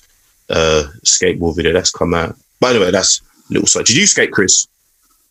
Uh, 0.48 0.84
skateboard 1.04 1.56
video 1.56 1.72
that's 1.72 1.90
come 1.90 2.14
out. 2.14 2.36
By 2.60 2.72
the 2.72 2.80
way, 2.80 2.90
that's 2.90 3.20
little 3.50 3.66
side. 3.66 3.86
Did 3.86 3.96
you 3.96 4.06
skate, 4.06 4.30
Chris? 4.32 4.66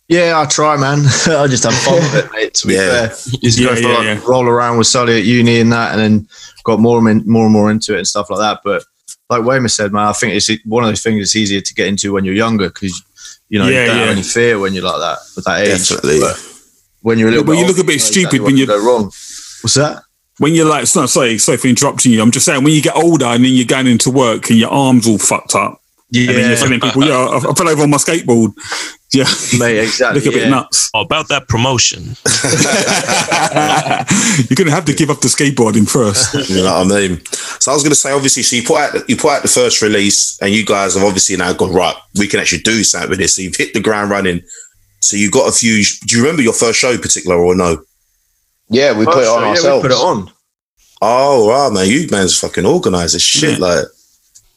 Yeah, 0.09 0.39
I 0.41 0.45
try, 0.45 0.75
man. 0.75 0.99
I 1.27 1.47
just 1.47 1.63
have 1.63 1.73
fun 1.73 1.95
with 1.95 2.15
it, 2.25 2.31
mate. 2.33 2.53
To 2.55 2.67
be 2.67 2.73
Yeah. 2.73 3.07
fair, 3.07 3.07
just 3.41 3.57
Yeah, 3.59 3.67
go 3.69 3.75
for 3.75 3.81
yeah, 3.81 3.87
like, 3.97 4.03
yeah. 4.03 4.19
roll 4.27 4.45
around 4.45 4.77
with 4.77 4.87
Sully 4.87 5.17
at 5.19 5.23
uni 5.23 5.61
and 5.61 5.71
that, 5.71 5.91
and 5.93 6.01
then 6.01 6.27
got 6.65 6.79
more 6.81 6.97
and 6.97 7.05
min- 7.05 7.23
more 7.25 7.45
and 7.45 7.53
more 7.53 7.71
into 7.71 7.93
it 7.95 7.99
and 7.99 8.07
stuff 8.07 8.29
like 8.29 8.39
that. 8.39 8.59
But 8.65 8.83
like 9.29 9.43
Weymouth 9.45 9.71
said, 9.71 9.93
man, 9.93 10.07
I 10.07 10.11
think 10.13 10.33
it's 10.33 10.49
one 10.65 10.83
of 10.83 10.89
those 10.89 11.01
things 11.01 11.19
that's 11.21 11.35
easier 11.37 11.61
to 11.61 11.73
get 11.73 11.87
into 11.87 12.11
when 12.11 12.25
you're 12.25 12.33
younger 12.35 12.67
because 12.67 13.01
you 13.47 13.57
know 13.59 13.67
Yeah, 13.69 13.81
you 13.81 13.87
don't 13.87 13.95
yeah. 13.97 14.03
have 14.07 14.11
any 14.17 14.23
fear 14.23 14.59
when 14.59 14.73
you're 14.73 14.83
like 14.83 14.99
that 14.99 15.17
at 15.37 15.43
that 15.45 15.61
age. 15.61 15.87
Definitely. 15.87 16.19
But 16.19 16.45
when 17.01 17.17
you're 17.17 17.29
a 17.29 17.31
little, 17.31 17.45
But 17.45 17.53
bit 17.53 17.59
you 17.59 17.65
look 17.67 17.77
older, 17.77 17.81
a 17.81 17.93
bit 17.93 17.99
know 17.99 18.05
stupid 18.05 18.19
exactly 18.25 18.39
when 18.41 18.57
you- 18.57 18.65
can 18.67 18.75
go 18.77 18.85
wrong. 18.85 19.11
What's 19.61 19.75
that? 19.75 20.03
when 20.41 20.55
you're 20.55 20.65
like, 20.65 20.87
sorry, 20.87 21.07
sorry, 21.07 21.37
sorry 21.37 21.59
for 21.59 21.67
interrupting 21.67 22.11
you. 22.11 22.19
I'm 22.19 22.31
just 22.31 22.47
saying, 22.47 22.63
when 22.63 22.73
you 22.73 22.81
get 22.81 22.95
older 22.95 23.25
and 23.25 23.45
then 23.45 23.53
you're 23.53 23.63
going 23.63 23.85
into 23.85 24.09
work 24.09 24.49
and 24.49 24.57
your 24.57 24.71
arms 24.71 25.07
all 25.07 25.19
fucked 25.19 25.53
up, 25.53 25.79
yeah. 26.09 26.29
and 26.29 26.37
then 26.37 26.49
you're 26.49 26.57
telling 26.57 26.79
people, 26.79 27.05
yeah, 27.05 27.15
I, 27.15 27.37
I 27.37 27.53
fell 27.53 27.69
over 27.69 27.83
on 27.83 27.91
my 27.91 27.97
skateboard. 27.97 28.53
Yeah, 29.13 29.25
mate, 29.59 29.77
exactly. 29.77 30.21
look 30.21 30.33
a 30.33 30.37
bit 30.37 30.49
nuts. 30.49 30.89
Oh, 30.93 31.01
about 31.01 31.27
that 31.27 31.49
promotion. 31.49 32.01
you're 34.49 34.55
gonna 34.55 34.71
have 34.71 34.85
to 34.85 34.93
give 34.93 35.09
up 35.09 35.19
the 35.19 35.27
skateboarding 35.27 35.85
first. 35.85 36.33
You 36.49 36.63
know 36.63 36.73
what 36.73 36.93
I 36.93 37.07
mean? 37.09 37.21
So 37.59 37.71
I 37.71 37.75
was 37.75 37.83
going 37.83 37.91
to 37.91 37.95
say, 37.95 38.13
obviously, 38.13 38.43
so 38.43 38.55
you 38.55 38.63
put 38.63 38.77
out 38.77 39.09
you 39.09 39.17
put 39.17 39.31
out 39.31 39.41
the 39.41 39.49
first 39.49 39.81
release, 39.81 40.41
and 40.41 40.53
you 40.53 40.65
guys 40.65 40.93
have 40.93 41.03
obviously 41.03 41.35
now 41.35 41.51
gone 41.51 41.73
right. 41.73 41.95
We 42.17 42.29
can 42.29 42.39
actually 42.39 42.61
do 42.61 42.85
something 42.85 43.09
with 43.09 43.19
this. 43.19 43.35
So 43.35 43.41
you've 43.41 43.57
hit 43.57 43.73
the 43.73 43.81
ground 43.81 44.11
running. 44.11 44.43
So 45.01 45.17
you 45.17 45.29
got 45.29 45.49
a 45.49 45.51
few. 45.51 45.83
Do 46.07 46.15
you 46.15 46.21
remember 46.21 46.41
your 46.41 46.53
first 46.53 46.79
show 46.79 46.91
in 46.91 47.01
particular, 47.01 47.35
or 47.35 47.53
no? 47.53 47.83
Yeah, 48.71 48.97
we 48.97 49.05
put 49.05 49.17
it 49.17 49.27
Oh, 49.27 49.35
on 49.35 49.41
yeah, 49.41 49.47
we 49.47 49.57
ourselves. 49.57 49.81
put 49.81 49.91
it 49.91 49.95
on. 49.97 50.31
Oh, 51.01 51.49
right, 51.49 51.71
man. 51.73 51.87
You 51.89 52.07
man's 52.11 52.37
fucking 52.39 52.65
organised 52.65 53.15
as 53.15 53.21
shit. 53.21 53.59
Yeah. 53.59 53.65
Like, 53.65 53.85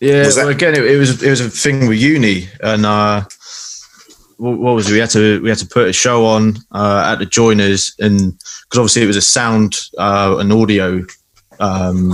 Yeah, 0.00 0.22
that- 0.24 0.36
well, 0.36 0.48
again, 0.48 0.74
it, 0.74 0.84
it 0.84 0.96
was 0.98 1.22
it 1.22 1.30
was 1.30 1.40
a 1.40 1.50
thing 1.50 1.88
with 1.88 1.98
uni, 1.98 2.48
and 2.62 2.84
uh, 2.86 3.22
what, 4.36 4.58
what 4.58 4.74
was 4.74 4.88
it? 4.88 4.92
We 4.92 4.98
had 4.98 5.10
to 5.10 5.40
we 5.42 5.48
had 5.48 5.58
to 5.58 5.66
put 5.66 5.88
a 5.88 5.92
show 5.92 6.26
on 6.26 6.56
uh, 6.72 7.04
at 7.12 7.18
the 7.18 7.26
Joiners, 7.26 7.94
and 7.98 8.32
because 8.64 8.78
obviously 8.78 9.02
it 9.02 9.06
was 9.06 9.16
a 9.16 9.22
sound 9.22 9.80
uh, 9.98 10.36
and 10.38 10.52
audio 10.52 11.04
um, 11.60 12.10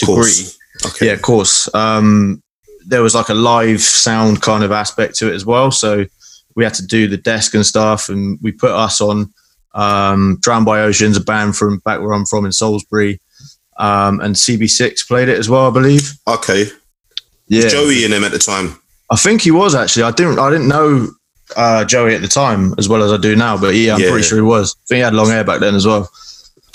degree. 0.00 0.14
course. 0.14 0.58
okay. 0.86 1.06
Yeah, 1.06 1.12
of 1.12 1.22
course. 1.22 1.72
Um, 1.74 2.42
there 2.86 3.02
was 3.02 3.14
like 3.14 3.28
a 3.28 3.34
live 3.34 3.82
sound 3.82 4.40
kind 4.40 4.64
of 4.64 4.72
aspect 4.72 5.16
to 5.16 5.30
it 5.30 5.34
as 5.34 5.44
well, 5.44 5.70
so 5.70 6.06
we 6.54 6.64
had 6.64 6.74
to 6.74 6.86
do 6.86 7.06
the 7.06 7.18
desk 7.18 7.54
and 7.54 7.66
stuff, 7.66 8.08
and 8.08 8.38
we 8.42 8.50
put 8.52 8.70
us 8.70 9.00
on. 9.00 9.32
Um, 9.74 10.38
Drowned 10.40 10.66
by 10.66 10.80
Oceans, 10.80 11.16
a 11.16 11.20
band 11.20 11.56
from 11.56 11.78
back 11.80 12.00
where 12.00 12.12
I'm 12.12 12.26
from 12.26 12.44
in 12.46 12.52
Salisbury, 12.52 13.20
um, 13.78 14.20
and 14.20 14.34
CB6 14.34 15.06
played 15.06 15.28
it 15.28 15.38
as 15.38 15.48
well, 15.48 15.66
I 15.68 15.70
believe. 15.70 16.12
Okay. 16.26 16.66
Yeah, 17.48 17.68
Joey 17.68 18.04
in 18.04 18.12
him 18.12 18.24
at 18.24 18.32
the 18.32 18.38
time. 18.38 18.78
I 19.10 19.16
think 19.16 19.40
he 19.42 19.50
was 19.50 19.74
actually. 19.74 20.02
I 20.02 20.10
didn't. 20.10 20.38
I 20.38 20.50
didn't 20.50 20.68
know 20.68 21.08
uh, 21.56 21.84
Joey 21.84 22.14
at 22.14 22.20
the 22.20 22.28
time 22.28 22.74
as 22.76 22.88
well 22.88 23.02
as 23.02 23.10
I 23.12 23.16
do 23.16 23.34
now. 23.36 23.56
But 23.56 23.74
yeah, 23.74 23.94
I'm 23.94 24.00
Yeah. 24.00 24.10
pretty 24.10 24.24
sure 24.26 24.36
he 24.36 24.42
was. 24.42 24.74
I 24.76 24.84
think 24.88 24.96
he 24.96 25.02
had 25.02 25.14
long 25.14 25.28
hair 25.28 25.44
back 25.44 25.60
then 25.60 25.74
as 25.74 25.86
well. 25.86 26.10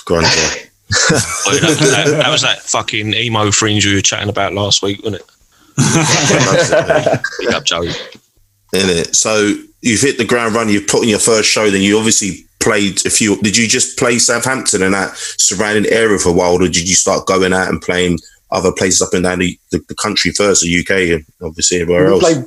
Grunter. 0.06 0.28
Oh, 0.30 0.60
that, 1.62 1.78
that- 1.80 2.18
that 2.24 2.30
was 2.32 2.42
that 2.42 2.60
fucking 2.62 3.14
emo 3.14 3.52
fringe 3.52 3.86
we 3.86 3.94
were 3.96 4.02
chatting 4.02 4.30
about 4.30 4.54
last 4.54 4.82
week, 4.82 5.04
wasn't 5.04 5.22
it? 5.22 5.30
Big 7.40 7.54
up, 7.54 7.64
Joey. 7.66 7.90
in 7.90 8.90
it. 8.90 9.16
So 9.16 9.54
you've 9.82 10.02
hit 10.02 10.18
the 10.18 10.26
ground 10.26 10.56
running. 10.56 10.74
You've 10.74 10.88
put 10.88 11.04
in 11.04 11.10
your 11.10 11.20
first 11.20 11.50
show. 11.50 11.70
Then 11.70 11.82
you 11.82 11.98
obviously 11.98 12.46
played 12.64 13.06
a 13.06 13.10
few. 13.10 13.36
Did 13.42 13.56
you 13.58 13.68
just 13.68 13.98
play 14.00 14.18
Southampton 14.18 14.82
and 14.82 14.94
that 14.94 15.16
surrounding 15.16 15.92
area 15.92 16.18
for 16.18 16.30
a 16.30 16.34
while, 16.34 16.54
or 16.54 16.60
did 16.68 16.88
you 16.90 16.96
start 16.96 17.28
going 17.28 17.54
out 17.54 17.68
and 17.70 17.82
playing 17.82 18.20
other 18.52 18.72
places 18.72 19.02
up 19.02 19.14
and 19.14 19.24
down 19.24 19.40
the, 19.40 19.60
the, 19.72 19.80
the 19.90 19.96
country 19.96 20.32
first, 20.32 20.62
the 20.64 20.80
UK, 20.80 21.16
and 21.20 21.26
obviously 21.42 21.82
everywhere 21.82 22.06
We 22.06 22.12
else? 22.14 22.24
played, 22.24 22.46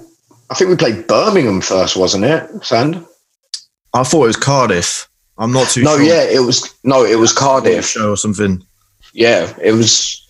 I 0.50 0.54
think 0.54 0.70
we 0.70 0.76
played 0.76 1.06
Birmingham 1.06 1.60
first, 1.60 1.96
wasn't 1.96 2.24
it, 2.24 2.64
Sand? 2.64 3.04
I 3.94 4.02
thought 4.04 4.24
it 4.24 4.28
was 4.28 4.36
Cardiff. 4.36 5.08
I'm 5.38 5.52
not 5.52 5.68
too 5.68 5.82
No, 5.82 5.96
sure. 5.96 6.06
yeah, 6.06 6.22
it 6.24 6.40
was. 6.40 6.74
No, 6.84 7.04
it 7.04 7.18
was 7.18 7.32
Cardiff. 7.32 7.86
show 7.86 8.10
or 8.12 8.16
something. 8.16 8.62
Yeah, 9.12 9.52
it 9.62 9.72
was. 9.72 10.22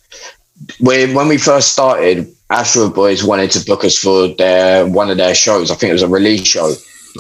When 0.81 1.15
when 1.15 1.29
we 1.29 1.37
first 1.39 1.73
started, 1.73 2.33
Ashra 2.51 2.93
Boys 2.93 3.23
wanted 3.23 3.51
to 3.53 3.65
book 3.65 3.85
us 3.85 3.97
for 3.99 4.29
their 4.29 4.87
one 4.87 5.11
of 5.11 5.17
their 5.19 5.35
shows. 5.35 5.71
I 5.71 5.75
think 5.75 5.91
it 5.91 5.95
was 5.95 6.03
a 6.03 6.09
release 6.09 6.47
show, 6.47 6.73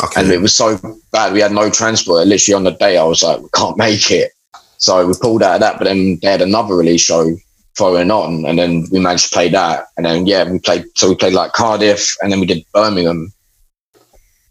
okay. 0.04 0.20
and 0.22 0.30
it 0.32 0.40
was 0.40 0.54
so 0.56 0.78
bad 1.12 1.32
we 1.32 1.40
had 1.40 1.52
no 1.52 1.70
transport. 1.70 2.26
Literally 2.26 2.54
on 2.56 2.64
the 2.64 2.70
day, 2.72 2.96
I 2.96 3.04
was 3.04 3.22
like, 3.22 3.40
we 3.40 3.48
can't 3.54 3.76
make 3.86 4.10
it. 4.10 4.32
So 4.78 5.06
we 5.06 5.14
pulled 5.20 5.42
out 5.42 5.54
of 5.54 5.60
that, 5.60 5.78
but 5.78 5.84
then 5.84 6.18
they 6.22 6.28
had 6.30 6.42
another 6.42 6.74
release 6.74 7.00
show 7.00 7.34
following 7.76 8.10
on, 8.10 8.44
and 8.46 8.58
then 8.58 8.86
we 8.90 9.00
managed 9.00 9.24
to 9.28 9.34
play 9.34 9.48
that. 9.50 9.86
And 9.96 10.04
then 10.06 10.26
yeah, 10.26 10.48
we 10.50 10.58
played. 10.58 10.84
So 10.96 11.08
we 11.08 11.14
played 11.14 11.32
like 11.34 11.52
Cardiff, 11.52 12.14
and 12.22 12.30
then 12.32 12.40
we 12.40 12.46
did 12.46 12.64
Birmingham. 12.72 13.32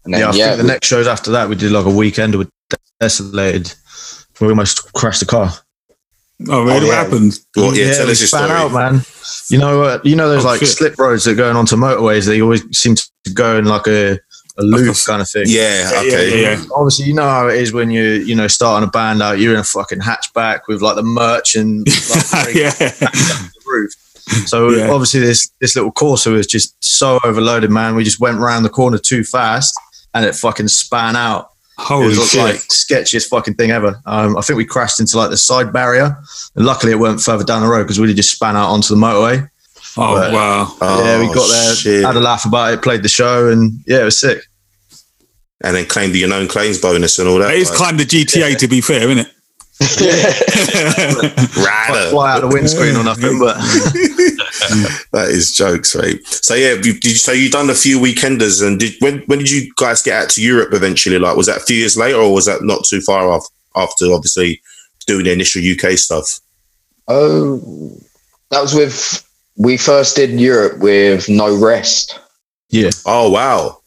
And 0.04 0.14
then 0.14 0.20
Yeah, 0.20 0.30
I 0.30 0.34
yeah, 0.34 0.46
think 0.50 0.62
the 0.62 0.66
next 0.68 0.86
shows 0.88 1.06
after 1.06 1.30
that 1.32 1.48
we 1.48 1.54
did 1.56 1.72
like 1.72 1.86
a 1.86 1.90
weekend 1.90 2.34
with 2.36 2.48
Desolated. 3.00 3.72
We 4.40 4.48
almost 4.48 4.92
crashed 4.94 5.20
the 5.20 5.26
car. 5.26 5.50
Oh, 6.48 6.64
really? 6.64 6.80
Oh, 6.84 6.86
what 6.88 6.94
happened? 6.94 7.38
Well, 7.56 7.74
yeah, 7.74 7.94
tell 7.94 8.06
we 8.06 8.12
us 8.12 8.20
your 8.20 8.28
story. 8.28 8.50
out, 8.50 8.70
man. 8.72 9.00
You 9.48 9.58
know, 9.58 9.82
uh, 9.82 10.00
you 10.04 10.14
know 10.16 10.28
those 10.28 10.44
Oh, 10.44 10.48
like 10.48 10.60
shit. 10.60 10.68
slip 10.68 10.98
roads 10.98 11.24
that 11.24 11.32
are 11.32 11.34
going 11.34 11.56
onto 11.56 11.76
motorways. 11.76 12.26
They 12.26 12.42
always 12.42 12.62
seem 12.76 12.94
to 12.96 13.32
go 13.32 13.56
in 13.58 13.64
like 13.64 13.86
a, 13.86 14.18
a 14.58 14.62
loop 14.62 14.86
course. 14.86 15.06
kind 15.06 15.20
of 15.22 15.28
thing. 15.28 15.44
Yeah, 15.46 15.90
Yeah, 15.92 15.98
okay. 16.00 16.42
yeah, 16.42 16.50
yeah. 16.56 16.64
obviously 16.74 17.06
you 17.06 17.14
know 17.14 17.28
how 17.28 17.48
it 17.48 17.56
is 17.56 17.72
when 17.72 17.90
you 17.90 18.02
you 18.02 18.34
know 18.34 18.48
starting 18.48 18.88
a 18.88 18.90
band 18.90 19.22
out 19.22 19.38
you're 19.38 19.52
in 19.54 19.60
a 19.60 19.64
fucking 19.64 20.00
hatchback 20.00 20.60
with 20.68 20.80
like 20.82 20.96
the 20.96 21.02
merch 21.02 21.54
and 21.56 21.86
like, 21.86 22.54
yeah. 22.54 22.70
the 22.70 23.60
roof 23.66 23.92
so 24.46 24.70
Yeah. 24.70 24.90
obviously 24.90 25.20
this 25.20 25.50
this 25.60 25.76
little 25.76 25.92
Corsa 25.92 26.32
was 26.32 26.46
just 26.46 26.74
so 26.82 27.18
overloaded 27.24 27.70
man 27.70 27.94
we 27.94 28.04
just 28.04 28.18
went 28.20 28.38
round 28.38 28.64
the 28.64 28.68
corner 28.70 28.98
too 28.98 29.22
fast 29.24 29.74
and 30.14 30.24
it 30.24 30.34
fucking 30.34 30.68
span 30.68 31.16
out 31.16 31.50
it 31.78 31.82
Holy 31.82 32.06
was 32.08 32.30
shit. 32.30 32.40
like 32.42 32.56
sketchiest 32.56 33.28
fucking 33.28 33.54
thing 33.54 33.70
ever 33.70 34.00
um, 34.06 34.36
I 34.36 34.40
think 34.40 34.56
we 34.56 34.64
crashed 34.64 34.98
into 35.00 35.18
like 35.18 35.28
the 35.30 35.36
side 35.36 35.72
barrier 35.72 36.16
and 36.56 36.64
luckily 36.64 36.92
it 36.92 36.98
weren't 36.98 37.20
further 37.20 37.44
down 37.44 37.60
the 37.62 37.68
road 37.68 37.82
because 37.84 38.00
we 38.00 38.06
did 38.06 38.16
just 38.16 38.30
span 38.30 38.56
out 38.56 38.70
onto 38.70 38.94
the 38.94 39.00
motorway 39.00 39.48
oh, 39.98 40.14
but- 40.14 40.32
wow. 40.32 40.76
yeah 40.80 41.18
we 41.20 41.26
Oh, 41.28 41.34
got 41.34 41.48
there 41.50 41.74
shit. 41.74 42.04
had 42.04 42.16
a 42.16 42.20
laugh 42.20 42.44
about 42.44 42.72
it 42.74 42.82
played 42.82 43.02
the 43.02 43.08
show 43.08 43.48
and 43.50 43.80
yeah 43.86 44.00
it 44.02 44.04
was 44.04 44.18
sick 44.20 44.42
And 45.62 45.74
then 45.76 45.86
claimed 45.86 46.14
the 46.14 46.22
unknown 46.24 46.48
claims 46.48 46.78
bonus 46.80 47.18
and 47.18 47.28
all 47.28 47.38
that. 47.38 47.54
He's 47.54 47.70
like, 47.70 47.78
kind 47.78 48.00
of 48.00 48.06
GTA, 48.06 48.56
to 48.58 48.68
be 48.68 48.80
fair, 48.82 49.08
isn't 49.08 49.26
it? 49.26 49.32
Rider. 51.56 52.10
fly 52.10 52.32
out 52.34 52.40
the 52.40 52.48
windscreen 52.48 52.96
or 52.96 53.04
nothing 53.04 53.38
but 53.38 53.56
That 55.12 55.28
is 55.30 55.52
jokes, 55.52 55.94
right? 55.94 56.18
So 56.26 56.54
yeah, 56.54 56.72
you, 56.74 56.92
did 56.94 57.04
you 57.04 57.10
say 57.16 57.36
you 57.38 57.50
done 57.50 57.70
a 57.70 57.74
few 57.74 57.98
weekenders 58.00 58.66
and 58.66 58.78
did 58.80 58.94
when 59.00 59.18
when 59.26 59.38
did 59.38 59.50
you 59.50 59.70
guys 59.76 60.02
get 60.02 60.22
out 60.24 60.30
to 60.30 60.42
Europe 60.42 60.72
eventually? 60.72 61.18
Like 61.18 61.36
was 61.36 61.46
that 61.46 61.58
a 61.58 61.60
few 61.64 61.76
years 61.76 61.96
later 61.96 62.18
or 62.18 62.32
was 62.32 62.46
that 62.46 62.62
not 62.62 62.84
too 62.84 63.00
far 63.00 63.28
off 63.30 63.46
after 63.74 64.06
obviously 64.12 64.60
doing 65.06 65.24
the 65.24 65.32
initial 65.32 65.62
UK 65.62 65.96
stuff? 65.98 66.40
Oh, 67.08 67.96
that 68.50 68.60
was 68.62 68.74
with. 68.74 69.22
We 69.56 69.76
first 69.76 70.16
did 70.16 70.30
Europe 70.38 70.78
with 70.78 71.28
No 71.28 71.56
Rest. 71.56 72.18
Yeah. 72.68 72.90
Oh 73.06 73.30
wow. 73.30 73.78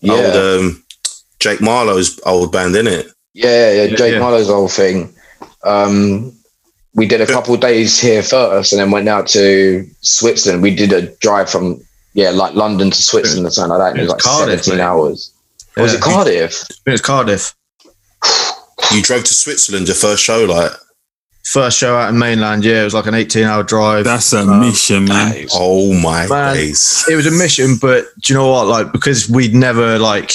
Yeah, 0.00 0.12
Old 0.14 0.36
um 0.36 0.84
Jake 1.38 1.60
Marlowe's 1.60 2.18
old 2.24 2.52
band, 2.52 2.74
isn't 2.76 2.86
it? 2.86 3.06
yeah, 3.34 3.72
yeah. 3.72 3.82
Yeah, 3.84 3.96
Jake 3.96 4.12
yeah. 4.14 4.18
Marlowe's 4.20 4.48
whole 4.48 4.68
thing. 4.68 5.14
Um, 5.64 6.32
we 6.94 7.06
did 7.06 7.20
a 7.20 7.26
couple 7.26 7.52
of 7.54 7.60
days 7.60 8.00
here 8.00 8.22
first, 8.22 8.72
and 8.72 8.80
then 8.80 8.90
went 8.90 9.08
out 9.08 9.26
to 9.28 9.86
Switzerland. 10.00 10.62
We 10.62 10.74
did 10.74 10.92
a 10.92 11.14
drive 11.16 11.50
from 11.50 11.80
yeah, 12.14 12.30
like 12.30 12.54
London 12.54 12.90
to 12.90 13.02
Switzerland 13.02 13.46
or 13.46 13.50
something 13.50 13.76
like 13.78 13.80
that. 13.80 13.90
and 13.90 13.98
It 13.98 14.02
was 14.04 14.10
It 14.10 14.14
like 14.14 14.22
Cardiff, 14.22 14.64
seventeen 14.64 14.78
mate. 14.78 14.84
hours. 14.84 15.32
Was 15.76 15.92
Yeah. 15.92 15.98
it 15.98 16.02
Cardiff? 16.02 16.64
it 16.86 16.90
was 16.90 17.00
Cardiff 17.02 17.54
You 18.92 19.02
drove 19.02 19.24
to 19.24 19.34
Switzerland, 19.34 19.88
your 19.88 19.94
first 19.96 20.22
show, 20.24 20.44
like 20.44 20.72
First 21.52 21.78
show 21.78 21.96
out 21.96 22.08
in 22.08 22.18
mainland, 22.18 22.64
yeah, 22.64 22.80
it 22.80 22.84
was 22.84 22.94
like 22.94 23.06
an 23.06 23.14
18 23.14 23.44
hour 23.44 23.62
drive. 23.62 24.04
That's 24.04 24.32
a 24.32 24.40
Um, 24.40 24.60
mission, 24.60 25.04
man. 25.04 25.30
That 25.30 25.38
is- 25.38 25.50
oh 25.54 25.92
my 25.94 26.26
Man. 26.26 26.54
days. 26.54 27.04
it 27.08 27.14
was 27.14 27.26
a 27.26 27.30
mission, 27.30 27.76
but 27.76 28.06
do 28.20 28.32
you 28.32 28.38
know 28.38 28.48
what? 28.48 28.66
Like, 28.66 28.92
because 28.92 29.28
we'd 29.28 29.54
never 29.54 29.98
like 29.98 30.32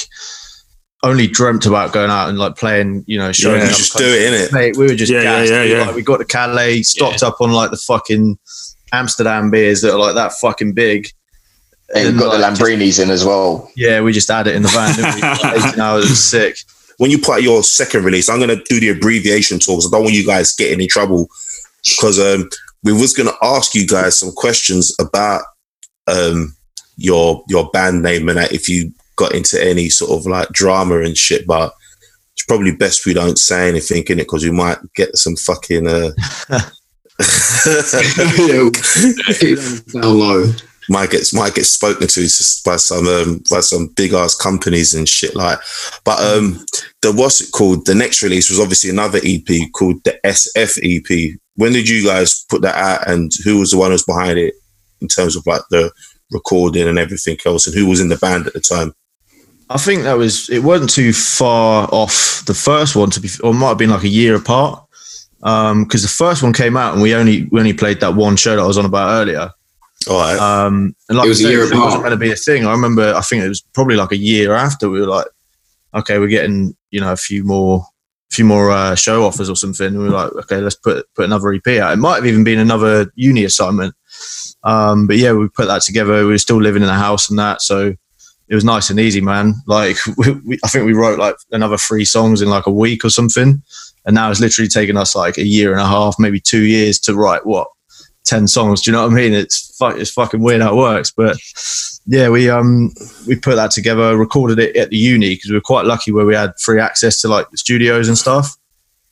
only 1.03 1.27
dreamt 1.27 1.65
about 1.65 1.91
going 1.91 2.09
out 2.09 2.29
and 2.29 2.37
like 2.39 2.55
playing, 2.55 3.03
you 3.07 3.17
know, 3.17 3.31
showing 3.31 3.57
Yeah. 3.57 3.63
up 3.65 3.71
You 3.71 3.75
just 3.77 3.97
do 3.97 4.05
it, 4.05 4.31
innit? 4.31 4.53
Mate, 4.53 4.77
we 4.77 4.85
were 4.87 4.95
just 4.95 5.11
Yeah, 5.11 5.21
yeah, 5.21 5.39
gassed. 5.41 5.51
yeah, 5.51 5.61
We, 5.63 5.71
yeah. 5.71 5.85
Like, 5.87 5.95
we 5.95 6.01
got 6.01 6.17
to 6.17 6.25
Calais, 6.25 6.83
stocked 6.83 7.23
up 7.23 7.41
on 7.41 7.51
like 7.51 7.71
the 7.71 7.77
fucking 7.77 8.37
Amsterdam 8.93 9.49
beers 9.51 9.81
that 9.81 9.93
are 9.93 9.99
like 9.99 10.15
that 10.15 10.33
fucking 10.39 10.73
big. 10.73 11.09
And 11.93 12.07
And, 12.07 12.17
we 12.17 12.23
got 12.23 12.31
the 12.33 12.39
like, 12.39 12.55
just- 12.57 12.99
in 12.99 13.09
as 13.09 13.25
well. 13.25 13.69
Yeah, 13.75 13.99
we 14.01 14.13
just 14.13 14.29
had 14.31 14.47
it 14.47 14.55
in 14.55 14.61
the 14.61 14.69
van. 14.69 14.95
Didn't 14.95 15.15
we? 15.15 15.21
Like, 15.43 15.65
18 15.71 15.79
hours, 15.81 16.05
it 16.05 16.09
was 16.11 16.23
sick. 16.23 16.57
When 17.01 17.09
you 17.09 17.17
put 17.17 17.37
out 17.37 17.41
your 17.41 17.63
second 17.63 18.03
release, 18.03 18.29
I'm 18.29 18.39
gonna 18.39 18.61
do 18.69 18.79
the 18.79 18.89
abbreviation 18.89 19.57
talks. 19.57 19.87
I 19.87 19.89
don't 19.89 20.03
want 20.03 20.13
you 20.13 20.23
guys 20.23 20.53
getting 20.55 20.79
in 20.81 20.87
trouble 20.87 21.27
because 21.83 22.19
um, 22.19 22.47
we 22.83 22.93
was 22.93 23.15
gonna 23.15 23.33
ask 23.41 23.73
you 23.73 23.87
guys 23.87 24.19
some 24.19 24.31
questions 24.33 24.95
about 24.99 25.41
um, 26.05 26.55
your 26.97 27.43
your 27.49 27.71
band 27.71 28.03
name 28.03 28.29
and 28.29 28.37
if 28.51 28.69
you 28.69 28.93
got 29.15 29.33
into 29.33 29.59
any 29.59 29.89
sort 29.89 30.11
of 30.11 30.27
like 30.27 30.47
drama 30.49 30.99
and 30.99 31.17
shit, 31.17 31.47
but 31.47 31.73
it's 32.33 32.45
probably 32.45 32.71
best 32.71 33.03
we 33.07 33.15
don't 33.15 33.39
say 33.39 33.67
anything 33.67 34.03
in 34.07 34.19
it 34.19 34.25
because 34.25 34.43
we 34.43 34.51
might 34.51 34.77
get 34.93 35.17
some 35.17 35.35
fucking 35.35 35.87
uh, 35.87 36.11
low. 39.95 40.45
Might 40.91 41.09
get 41.09 41.25
might 41.33 41.55
get 41.55 41.65
spoken 41.65 42.07
to 42.07 42.27
by 42.65 42.75
some 42.75 43.07
um, 43.07 43.41
by 43.49 43.61
some 43.61 43.87
big 43.95 44.13
ass 44.13 44.35
companies 44.35 44.93
and 44.93 45.07
shit 45.07 45.35
like. 45.35 45.57
But 46.03 46.19
um, 46.19 46.65
the 47.01 47.13
what's 47.13 47.41
it 47.41 47.51
called? 47.51 47.85
The 47.85 47.95
next 47.95 48.21
release 48.21 48.49
was 48.49 48.59
obviously 48.59 48.89
another 48.89 49.19
EP 49.23 49.71
called 49.73 50.03
the 50.03 50.19
SF 50.25 50.79
EP. 50.83 51.39
When 51.55 51.71
did 51.71 51.87
you 51.87 52.05
guys 52.05 52.45
put 52.49 52.61
that 52.63 52.75
out, 52.75 53.07
and 53.07 53.31
who 53.43 53.59
was 53.59 53.71
the 53.71 53.77
one 53.77 53.87
who 53.87 53.93
was 53.93 54.03
behind 54.03 54.37
it 54.37 54.53
in 54.99 55.07
terms 55.07 55.35
of 55.35 55.47
like 55.47 55.61
the 55.69 55.91
recording 56.31 56.87
and 56.87 56.99
everything 56.99 57.37
else, 57.45 57.65
and 57.65 57.75
who 57.75 57.87
was 57.87 58.01
in 58.01 58.09
the 58.09 58.17
band 58.17 58.47
at 58.47 58.53
the 58.53 58.59
time? 58.59 58.93
I 59.69 59.77
think 59.77 60.03
that 60.03 60.17
was 60.17 60.49
it 60.49 60.63
wasn't 60.63 60.89
too 60.89 61.13
far 61.13 61.87
off 61.93 62.43
the 62.45 62.53
first 62.53 62.97
one 62.97 63.09
to 63.11 63.21
be, 63.21 63.29
or 63.41 63.53
might 63.53 63.69
have 63.69 63.77
been 63.77 63.89
like 63.89 64.03
a 64.03 64.09
year 64.09 64.35
apart. 64.35 64.83
Um, 65.43 65.85
because 65.85 66.03
the 66.03 66.07
first 66.07 66.43
one 66.43 66.53
came 66.53 66.77
out 66.77 66.93
and 66.93 67.01
we 67.01 67.15
only 67.15 67.45
we 67.45 67.59
only 67.59 67.73
played 67.73 67.99
that 68.01 68.13
one 68.13 68.35
show 68.35 68.55
that 68.55 68.61
I 68.61 68.67
was 68.67 68.77
on 68.77 68.85
about 68.85 69.21
earlier. 69.21 69.51
All 70.09 70.17
right. 70.19 70.37
Um, 70.39 70.95
and 71.09 71.17
like 71.17 71.25
It 71.25 71.29
was 71.29 71.43
a 71.43 71.49
year 71.49 71.59
it 71.59 71.73
wasn't 71.73 71.81
apart. 71.81 71.99
going 71.99 72.11
to 72.11 72.17
be 72.17 72.31
a 72.31 72.35
thing. 72.35 72.65
I 72.65 72.71
remember. 72.71 73.13
I 73.13 73.21
think 73.21 73.43
it 73.43 73.49
was 73.49 73.61
probably 73.61 73.95
like 73.95 74.11
a 74.11 74.17
year 74.17 74.53
after 74.53 74.89
we 74.89 74.99
were 74.99 75.07
like, 75.07 75.27
okay, 75.93 76.17
we're 76.19 76.27
getting 76.27 76.75
you 76.89 76.99
know 76.99 77.11
a 77.11 77.17
few 77.17 77.43
more, 77.43 77.85
a 78.31 78.35
few 78.35 78.45
more 78.45 78.71
uh, 78.71 78.95
show 78.95 79.23
offers 79.25 79.49
or 79.49 79.55
something. 79.55 79.97
We 79.97 80.05
were 80.05 80.09
like, 80.09 80.31
okay, 80.33 80.57
let's 80.57 80.75
put 80.75 81.05
put 81.15 81.25
another 81.25 81.53
EP 81.53 81.67
out. 81.79 81.93
It 81.93 81.97
might 81.97 82.15
have 82.15 82.25
even 82.25 82.43
been 82.43 82.59
another 82.59 83.11
uni 83.15 83.43
assignment. 83.43 83.93
Um, 84.63 85.07
but 85.07 85.17
yeah, 85.17 85.33
we 85.33 85.47
put 85.49 85.67
that 85.67 85.81
together. 85.83 86.25
We 86.25 86.31
were 86.31 86.37
still 86.37 86.61
living 86.61 86.83
in 86.83 86.89
a 86.89 86.93
house 86.93 87.29
and 87.29 87.39
that, 87.39 87.61
so 87.61 87.95
it 88.47 88.55
was 88.55 88.65
nice 88.65 88.89
and 88.89 88.99
easy, 88.99 89.21
man. 89.21 89.55
Like 89.65 89.97
we, 90.17 90.31
we, 90.45 90.59
I 90.63 90.67
think 90.67 90.85
we 90.85 90.93
wrote 90.93 91.19
like 91.19 91.35
another 91.51 91.77
three 91.77 92.05
songs 92.05 92.41
in 92.41 92.49
like 92.49 92.67
a 92.67 92.71
week 92.71 93.05
or 93.05 93.09
something, 93.09 93.61
and 94.05 94.15
now 94.15 94.31
it's 94.31 94.39
literally 94.39 94.67
taken 94.67 94.97
us 94.97 95.15
like 95.15 95.37
a 95.37 95.45
year 95.45 95.71
and 95.71 95.81
a 95.81 95.85
half, 95.85 96.15
maybe 96.17 96.39
two 96.39 96.63
years 96.63 96.99
to 97.01 97.15
write 97.15 97.45
what 97.45 97.67
ten 98.25 98.47
songs. 98.47 98.81
Do 98.81 98.91
you 98.91 98.97
know 98.97 99.03
what 99.03 99.11
I 99.11 99.15
mean? 99.15 99.33
It's 99.33 99.75
fu- 99.77 99.87
it's 99.97 100.11
fucking 100.11 100.41
weird 100.41 100.61
how 100.61 100.73
it 100.73 100.77
works, 100.77 101.11
but 101.11 101.37
yeah, 102.07 102.29
we 102.29 102.49
um 102.49 102.93
we 103.27 103.35
put 103.35 103.55
that 103.55 103.71
together, 103.71 104.17
recorded 104.17 104.59
it 104.59 104.75
at 104.75 104.89
the 104.89 104.97
uni 104.97 105.35
because 105.35 105.49
we 105.51 105.57
were 105.57 105.61
quite 105.61 105.85
lucky 105.85 106.11
where 106.11 106.25
we 106.25 106.35
had 106.35 106.53
free 106.59 106.79
access 106.79 107.21
to 107.21 107.27
like 107.27 107.49
the 107.51 107.57
studios 107.57 108.07
and 108.07 108.17
stuff. 108.17 108.55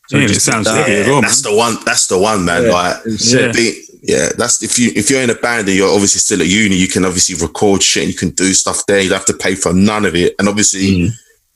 So 0.09 0.17
Yeah, 0.17 0.25
it 0.25 0.39
sounds 0.41 0.65
that. 0.65 0.89
yeah, 0.89 1.07
well, 1.07 1.21
that's 1.21 1.41
the 1.43 1.55
one. 1.55 1.77
That's 1.85 2.07
the 2.07 2.17
one, 2.17 2.43
man. 2.45 2.63
Yeah, 2.63 2.71
like, 2.71 2.97
Yeah. 3.05 3.17
sick. 3.17 3.53
be, 3.53 3.83
yeah, 4.01 4.29
that's 4.37 4.63
if 4.63 4.79
you 4.79 4.91
if 4.95 5.09
you're 5.09 5.21
in 5.21 5.29
a 5.29 5.35
band 5.35 5.67
and 5.67 5.77
you're 5.77 5.91
obviously 5.93 6.19
still 6.19 6.41
at 6.41 6.47
uni, 6.47 6.75
you 6.75 6.87
can 6.87 7.05
obviously 7.05 7.35
record 7.35 7.83
shit 7.83 8.03
and 8.03 8.11
you 8.11 8.17
can 8.17 8.29
do 8.31 8.53
stuff 8.55 8.85
there. 8.87 9.01
You 9.01 9.09
don't 9.09 9.17
have 9.19 9.25
to 9.27 9.33
pay 9.33 9.53
for 9.55 9.71
none 9.73 10.05
of 10.05 10.15
it, 10.15 10.33
and 10.39 10.47
obviously 10.49 10.87
Mm. 10.97 11.11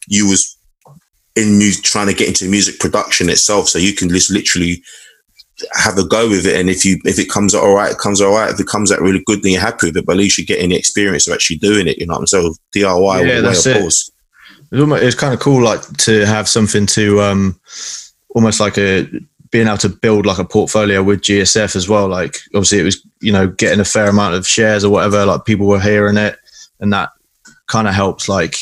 you 0.08 0.28
was 0.30 0.56
in 1.36 1.58
mu- 1.58 1.72
trying 1.82 2.06
to 2.06 2.14
get 2.14 2.28
into 2.28 2.48
music 2.48 2.80
production 2.80 3.28
itself, 3.28 3.68
so 3.70 3.80
you 3.80 3.94
can 3.94 4.08
just 4.10 4.30
literally 4.30 4.84
have 5.74 5.98
a 5.98 6.04
go 6.06 6.30
with 6.30 6.46
it. 6.46 6.60
And 6.60 6.70
if 6.70 6.84
you 6.86 7.00
if 7.06 7.20
it 7.20 7.30
comes 7.30 7.54
out 7.56 7.64
all 7.64 7.76
right, 7.76 7.92
it 7.92 7.98
comes 7.98 8.22
all 8.22 8.34
right. 8.34 8.52
If 8.52 8.60
it 8.60 8.68
comes 8.68 8.92
out 8.92 9.02
really 9.02 9.24
good, 9.26 9.42
then 9.44 9.52
you're 9.54 9.62
happy 9.62 9.88
with 9.88 9.98
it. 9.98 10.06
But 10.06 10.14
at 10.14 10.18
least 10.20 10.38
you're 10.38 10.46
getting 10.46 10.70
the 10.70 10.76
experience 10.78 11.28
of 11.28 11.34
actually 11.34 11.58
doing 11.58 11.88
it. 11.88 11.98
You 12.00 12.08
know 12.08 12.14
what 12.14 12.20
I'm 12.22 12.28
saying? 12.28 12.54
So 12.54 12.80
DIY, 12.80 13.28
Yeah, 13.28 13.42
that's 13.42 13.66
of 13.66 13.76
it. 13.76 13.80
course. 13.82 14.12
it 14.72 14.76
was, 14.76 14.82
almost, 14.82 15.02
it 15.04 15.06
was 15.06 15.16
kind 15.16 15.34
of 15.34 15.40
cool 15.40 15.64
like 15.64 15.82
to 15.98 16.26
have 16.26 16.48
something 16.50 16.86
to 16.88 17.22
um 17.22 17.60
almost 18.30 18.60
like 18.60 18.78
a 18.78 19.08
being 19.52 19.68
able 19.68 19.78
to 19.78 19.90
build 19.90 20.26
like 20.26 20.40
a 20.40 20.46
portfolio 20.46 21.04
with 21.04 21.22
GSF 21.22 21.76
as 21.76 21.88
well 21.88 22.08
like 22.08 22.38
obviously 22.56 22.80
it 22.80 22.84
was 22.84 23.06
you 23.22 23.32
know 23.32 23.48
getting 23.48 23.80
a 23.80 23.86
fair 23.86 24.10
amount 24.10 24.34
of 24.34 24.48
shares 24.48 24.84
or 24.84 24.90
whatever 24.92 25.24
like 25.28 25.46
people 25.46 25.68
were 25.68 25.80
hearing 25.80 26.18
it 26.18 26.36
and 26.80 26.92
that 26.92 27.12
kind 27.68 27.88
of 27.88 27.94
helps 27.94 28.28
like 28.28 28.56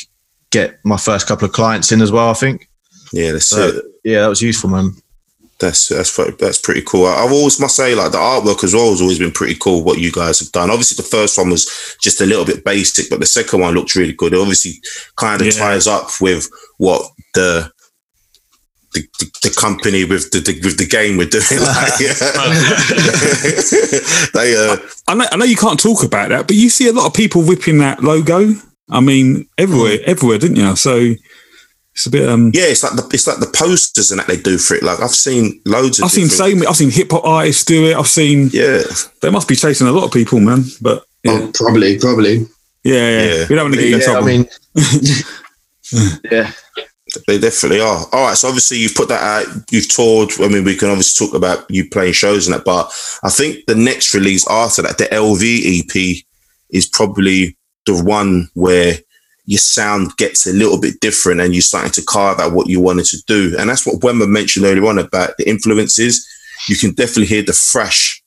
get 0.50 0.78
my 0.84 0.98
first 0.98 1.26
couple 1.26 1.46
of 1.46 1.52
clients 1.52 1.90
in 1.92 2.02
as 2.02 2.12
well 2.12 2.28
I 2.28 2.34
think 2.34 2.68
Yeah, 3.14 3.32
that's 3.32 3.46
so 3.46 3.68
it. 3.68 3.84
yeah 4.04 4.20
that 4.20 4.26
was 4.28 4.42
useful 4.42 4.68
man 4.68 4.92
That's 5.62 5.88
that's 5.88 6.14
pretty- 6.14 6.36
that's 6.38 6.58
pretty 6.58 6.82
cool. 6.82 7.06
I- 7.06 7.24
I've 7.24 7.32
always 7.32 7.58
must 7.58 7.76
say 7.76 7.94
like 7.94 8.12
the 8.12 8.18
artwork 8.18 8.62
as 8.64 8.74
well 8.74 8.90
has 8.90 9.00
always 9.00 9.18
been 9.18 9.30
pretty 9.32 9.56
cool. 9.58 9.82
What 9.82 9.98
you 9.98 10.12
guys 10.12 10.40
have 10.40 10.52
done. 10.52 10.70
Obviously, 10.70 11.02
the 11.02 11.08
first 11.08 11.38
one 11.38 11.48
was 11.50 11.66
just 12.02 12.20
a 12.20 12.26
little 12.26 12.44
bit 12.44 12.64
basic, 12.64 13.08
but 13.08 13.20
the 13.20 13.26
second 13.26 13.60
one 13.60 13.72
looks 13.74 13.96
really 13.96 14.12
good. 14.12 14.34
It 14.34 14.40
obviously 14.40 14.80
kind 15.16 15.40
of 15.40 15.46
Yeah. 15.46 15.52
ties 15.54 15.86
up 15.86 16.10
with 16.20 16.48
what 16.78 17.02
the 17.34 17.70
the, 18.94 19.00
the, 19.20 19.30
the 19.44 19.50
company 19.58 20.04
with 20.04 20.30
the, 20.32 20.40
the 20.40 20.60
with 20.62 20.76
the 20.76 20.86
game 20.86 21.16
we're 21.16 21.26
doing. 21.26 21.44
Like, 21.50 21.92
yeah. 22.00 22.12
they 24.34 24.56
uh, 24.56 24.76
I 25.08 25.14
know, 25.14 25.26
I 25.32 25.36
know 25.36 25.44
you 25.44 25.56
can't 25.56 25.80
talk 25.80 26.02
about 26.02 26.28
that, 26.30 26.46
but 26.46 26.56
you 26.56 26.68
see 26.68 26.88
a 26.88 26.92
lot 26.92 27.06
of 27.06 27.14
people 27.14 27.42
whipping 27.42 27.78
that 27.78 28.02
logo. 28.02 28.54
I 28.90 29.00
mean, 29.00 29.46
everywhere, 29.56 29.98
everywhere, 30.04 30.38
didn't 30.38 30.56
you? 30.56 30.76
So 30.76 31.14
it's 31.94 32.06
a 32.06 32.10
bit. 32.10 32.28
Um, 32.28 32.50
yeah, 32.54 32.64
it's 32.64 32.82
like 32.82 32.94
the 32.94 33.08
it's 33.12 33.26
like 33.26 33.38
the 33.38 33.52
posters 33.54 34.10
and 34.10 34.20
that 34.20 34.26
they 34.26 34.36
do 34.38 34.58
for 34.58 34.74
it. 34.76 34.82
Like 34.82 35.00
I've 35.00 35.10
seen 35.10 35.60
loads 35.66 35.98
of. 35.98 36.04
I've 36.06 36.10
seen 36.10 36.28
different- 36.28 36.58
same. 36.60 36.68
I've 36.68 36.76
seen 36.76 36.90
hip 36.90 37.10
hop 37.10 37.24
artists 37.24 37.64
do 37.64 37.84
it. 37.86 37.96
I've 37.96 38.06
seen. 38.08 38.48
Yeah, 38.52 38.82
They 39.20 39.30
must 39.30 39.48
be 39.48 39.56
chasing 39.56 39.86
a 39.86 39.92
lot 39.92 40.04
of 40.04 40.12
people, 40.12 40.40
man. 40.40 40.64
But 40.80 41.04
yeah, 41.22 41.32
Oh, 41.32 41.50
probably, 41.54 41.98
probably. 41.98 42.46
yeah, 42.82 42.94
yeah. 43.10 43.34
Yeah. 43.34 43.46
We 43.48 43.54
don't 43.56 43.64
want 43.64 43.74
to 43.74 43.80
get 43.80 43.88
you 43.90 43.96
in 43.96 44.02
trouble. 44.02 44.28
I 44.28 44.32
mean 44.32 44.48
yeah 46.30 46.50
They 47.26 47.38
definitely 47.38 47.80
are. 47.80 48.06
All 48.12 48.26
right, 48.28 48.36
so 48.36 48.48
obviously 48.48 48.78
you've 48.78 48.94
put 48.94 49.08
that 49.08 49.22
out, 49.22 49.64
you've 49.70 49.88
toured. 49.88 50.30
I 50.40 50.48
mean, 50.48 50.64
we 50.64 50.76
can 50.76 50.88
obviously 50.88 51.26
talk 51.26 51.34
about 51.36 51.70
you 51.70 51.88
playing 51.90 52.14
shows 52.14 52.46
and 52.46 52.54
that, 52.56 52.64
but 52.64 52.86
I 53.22 53.28
think 53.28 53.66
the 53.66 53.74
next 53.74 54.14
release 54.14 54.48
after 54.48 54.80
that, 54.82 54.96
the 54.96 55.04
LV 55.04 55.80
EP, 55.80 56.24
is 56.70 56.86
probably 56.88 57.54
the 57.84 58.02
one 58.02 58.48
where 58.54 58.94
your 59.44 59.58
sound 59.58 60.16
gets 60.16 60.46
a 60.46 60.52
little 60.52 60.80
bit 60.80 61.00
different 61.00 61.40
and 61.40 61.52
you're 61.52 61.62
starting 61.62 61.90
to 61.92 62.02
carve 62.02 62.38
out 62.38 62.52
what 62.52 62.68
you 62.68 62.80
wanted 62.80 63.06
to 63.06 63.22
do. 63.26 63.56
And 63.58 63.68
that's 63.68 63.86
what 63.86 64.00
Wemba 64.00 64.28
mentioned 64.28 64.64
earlier 64.64 64.86
on 64.86 64.98
about 64.98 65.36
the 65.36 65.48
influences. 65.48 66.26
You 66.68 66.76
can 66.76 66.92
definitely 66.92 67.26
hear 67.26 67.42
the 67.42 67.52
fresh 67.52 68.22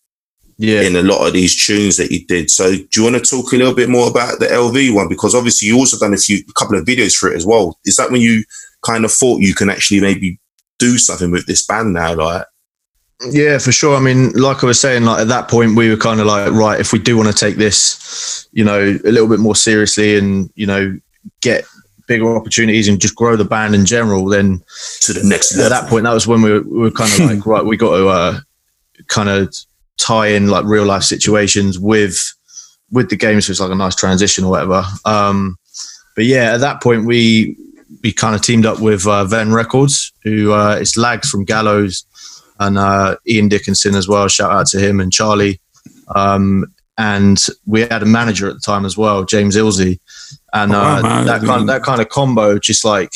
yeah 0.58 0.82
in 0.82 0.96
a 0.96 1.02
lot 1.02 1.26
of 1.26 1.34
these 1.34 1.66
tunes 1.66 1.98
that 1.98 2.12
you 2.12 2.26
did. 2.26 2.50
So 2.50 2.72
do 2.72 2.88
you 2.96 3.04
want 3.04 3.24
to 3.24 3.30
talk 3.30 3.52
a 3.52 3.58
little 3.58 3.74
bit 3.74 3.90
more 3.90 4.10
about 4.10 4.40
the 4.40 4.48
LV 4.48 4.94
one? 4.94 5.08
Because 5.08 5.36
obviously 5.36 5.68
you 5.68 5.78
also 5.78 5.98
done 5.98 6.14
a 6.14 6.18
few 6.18 6.44
a 6.50 6.54
couple 6.54 6.78
of 6.78 6.86
videos 6.86 7.16
for 7.16 7.32
it 7.32 7.36
as 7.36 7.46
well. 7.46 7.80
Is 7.86 7.96
that 7.96 8.12
when 8.12 8.22
you 8.22 8.44
kind 8.86 9.06
of 9.06 9.12
thought 9.12 9.42
you 9.42 9.56
can 9.56 9.70
actually 9.70 10.02
maybe 10.02 10.40
do 10.80 10.98
something 10.98 11.32
with 11.32 11.46
this 11.46 11.66
band 11.66 11.94
now? 11.94 12.16
Like 12.16 12.46
Yeah, 13.30 13.58
for 13.58 13.72
sure. 13.72 13.96
I 13.96 14.00
mean, 14.00 14.32
like 14.34 14.64
I 14.64 14.68
was 14.68 14.80
saying, 14.80 15.04
like 15.04 15.22
at 15.22 15.28
that 15.30 15.48
point, 15.48 15.76
we 15.76 15.90
were 15.90 15.98
kind 15.98 16.20
of 16.20 16.28
like, 16.28 16.52
right, 16.52 16.80
if 16.80 16.92
we 16.92 17.00
do 17.00 17.18
want 17.18 17.30
to 17.30 17.36
take 17.36 17.56
this, 17.56 18.48
you 18.52 18.64
know, 18.64 18.80
a 18.80 19.12
little 19.12 19.30
bit 19.30 19.40
more 19.40 19.56
seriously 19.56 20.18
and, 20.18 20.52
you 20.56 20.68
know, 20.68 20.98
get 21.42 21.66
bigger 22.08 22.36
opportunities 22.36 22.88
and 22.88 23.02
just 23.02 23.16
grow 23.16 23.36
the 23.36 23.46
band 23.46 23.76
in 23.76 23.86
general, 23.86 24.26
then 24.26 24.62
to 25.02 25.14
the 25.14 25.24
next 25.24 25.54
at 25.54 25.58
level. 25.58 25.70
that 25.70 25.90
point, 25.90 26.04
that 26.04 26.14
was 26.14 26.28
when 26.28 26.42
we 26.42 26.52
were, 26.52 26.62
we 26.62 26.80
were 26.80 26.92
kind 26.92 27.12
of 27.14 27.20
like, 27.20 27.46
right, 27.46 27.66
we 27.66 27.78
got 27.78 27.98
to 27.98 28.08
uh, 28.08 28.40
kind 29.08 29.30
of 29.30 29.54
tie 29.98 30.28
in 30.28 30.48
like 30.48 30.66
real 30.66 30.86
life 30.86 31.04
situations 31.04 31.80
with 31.80 32.18
with 32.92 33.10
the 33.10 33.16
game, 33.16 33.42
so 33.42 33.52
it's 33.52 33.60
like 33.60 33.72
a 33.72 33.76
nice 33.76 33.96
transition 33.96 34.44
or 34.44 34.52
whatever. 34.52 34.84
Um, 35.06 35.58
but 36.16 36.26
yeah, 36.26 36.54
at 36.54 36.60
that 36.62 36.82
point, 36.82 37.06
we 37.06 37.58
we 38.04 38.14
kind 38.14 38.36
of 38.36 38.42
teamed 38.42 38.66
up 38.66 38.80
with 38.80 39.08
uh, 39.08 39.26
Venn 39.26 39.54
Records, 39.54 40.12
who 40.24 40.54
uh, 40.54 40.78
it's 40.80 40.98
Lags 40.98 41.30
from 41.30 41.46
Gallows 41.46 42.06
and 42.60 42.78
uh, 42.78 43.18
Ian 43.28 43.50
Dickinson 43.50 43.96
as 43.96 44.08
well. 44.08 44.28
Shout 44.28 44.52
out 44.52 44.68
to 44.68 44.80
him 44.80 45.00
and 45.00 45.12
Charlie. 45.12 45.60
Um, 46.14 46.66
and 46.98 47.44
we 47.66 47.82
had 47.82 48.02
a 48.04 48.06
manager 48.06 48.48
at 48.48 48.54
the 48.56 48.60
time 48.60 48.86
as 48.86 48.98
well, 48.98 49.24
James 49.26 49.56
Ilsey, 49.56 50.00
and 50.54 50.74
Oh, 50.74 50.80
uh, 50.80 51.02
wow. 51.04 51.24
that 51.26 51.42
kind 51.42 51.68
that 51.70 51.84
kind 51.84 52.02
of 52.02 52.10
combo, 52.10 52.58
just 52.60 52.86
like 52.86 53.14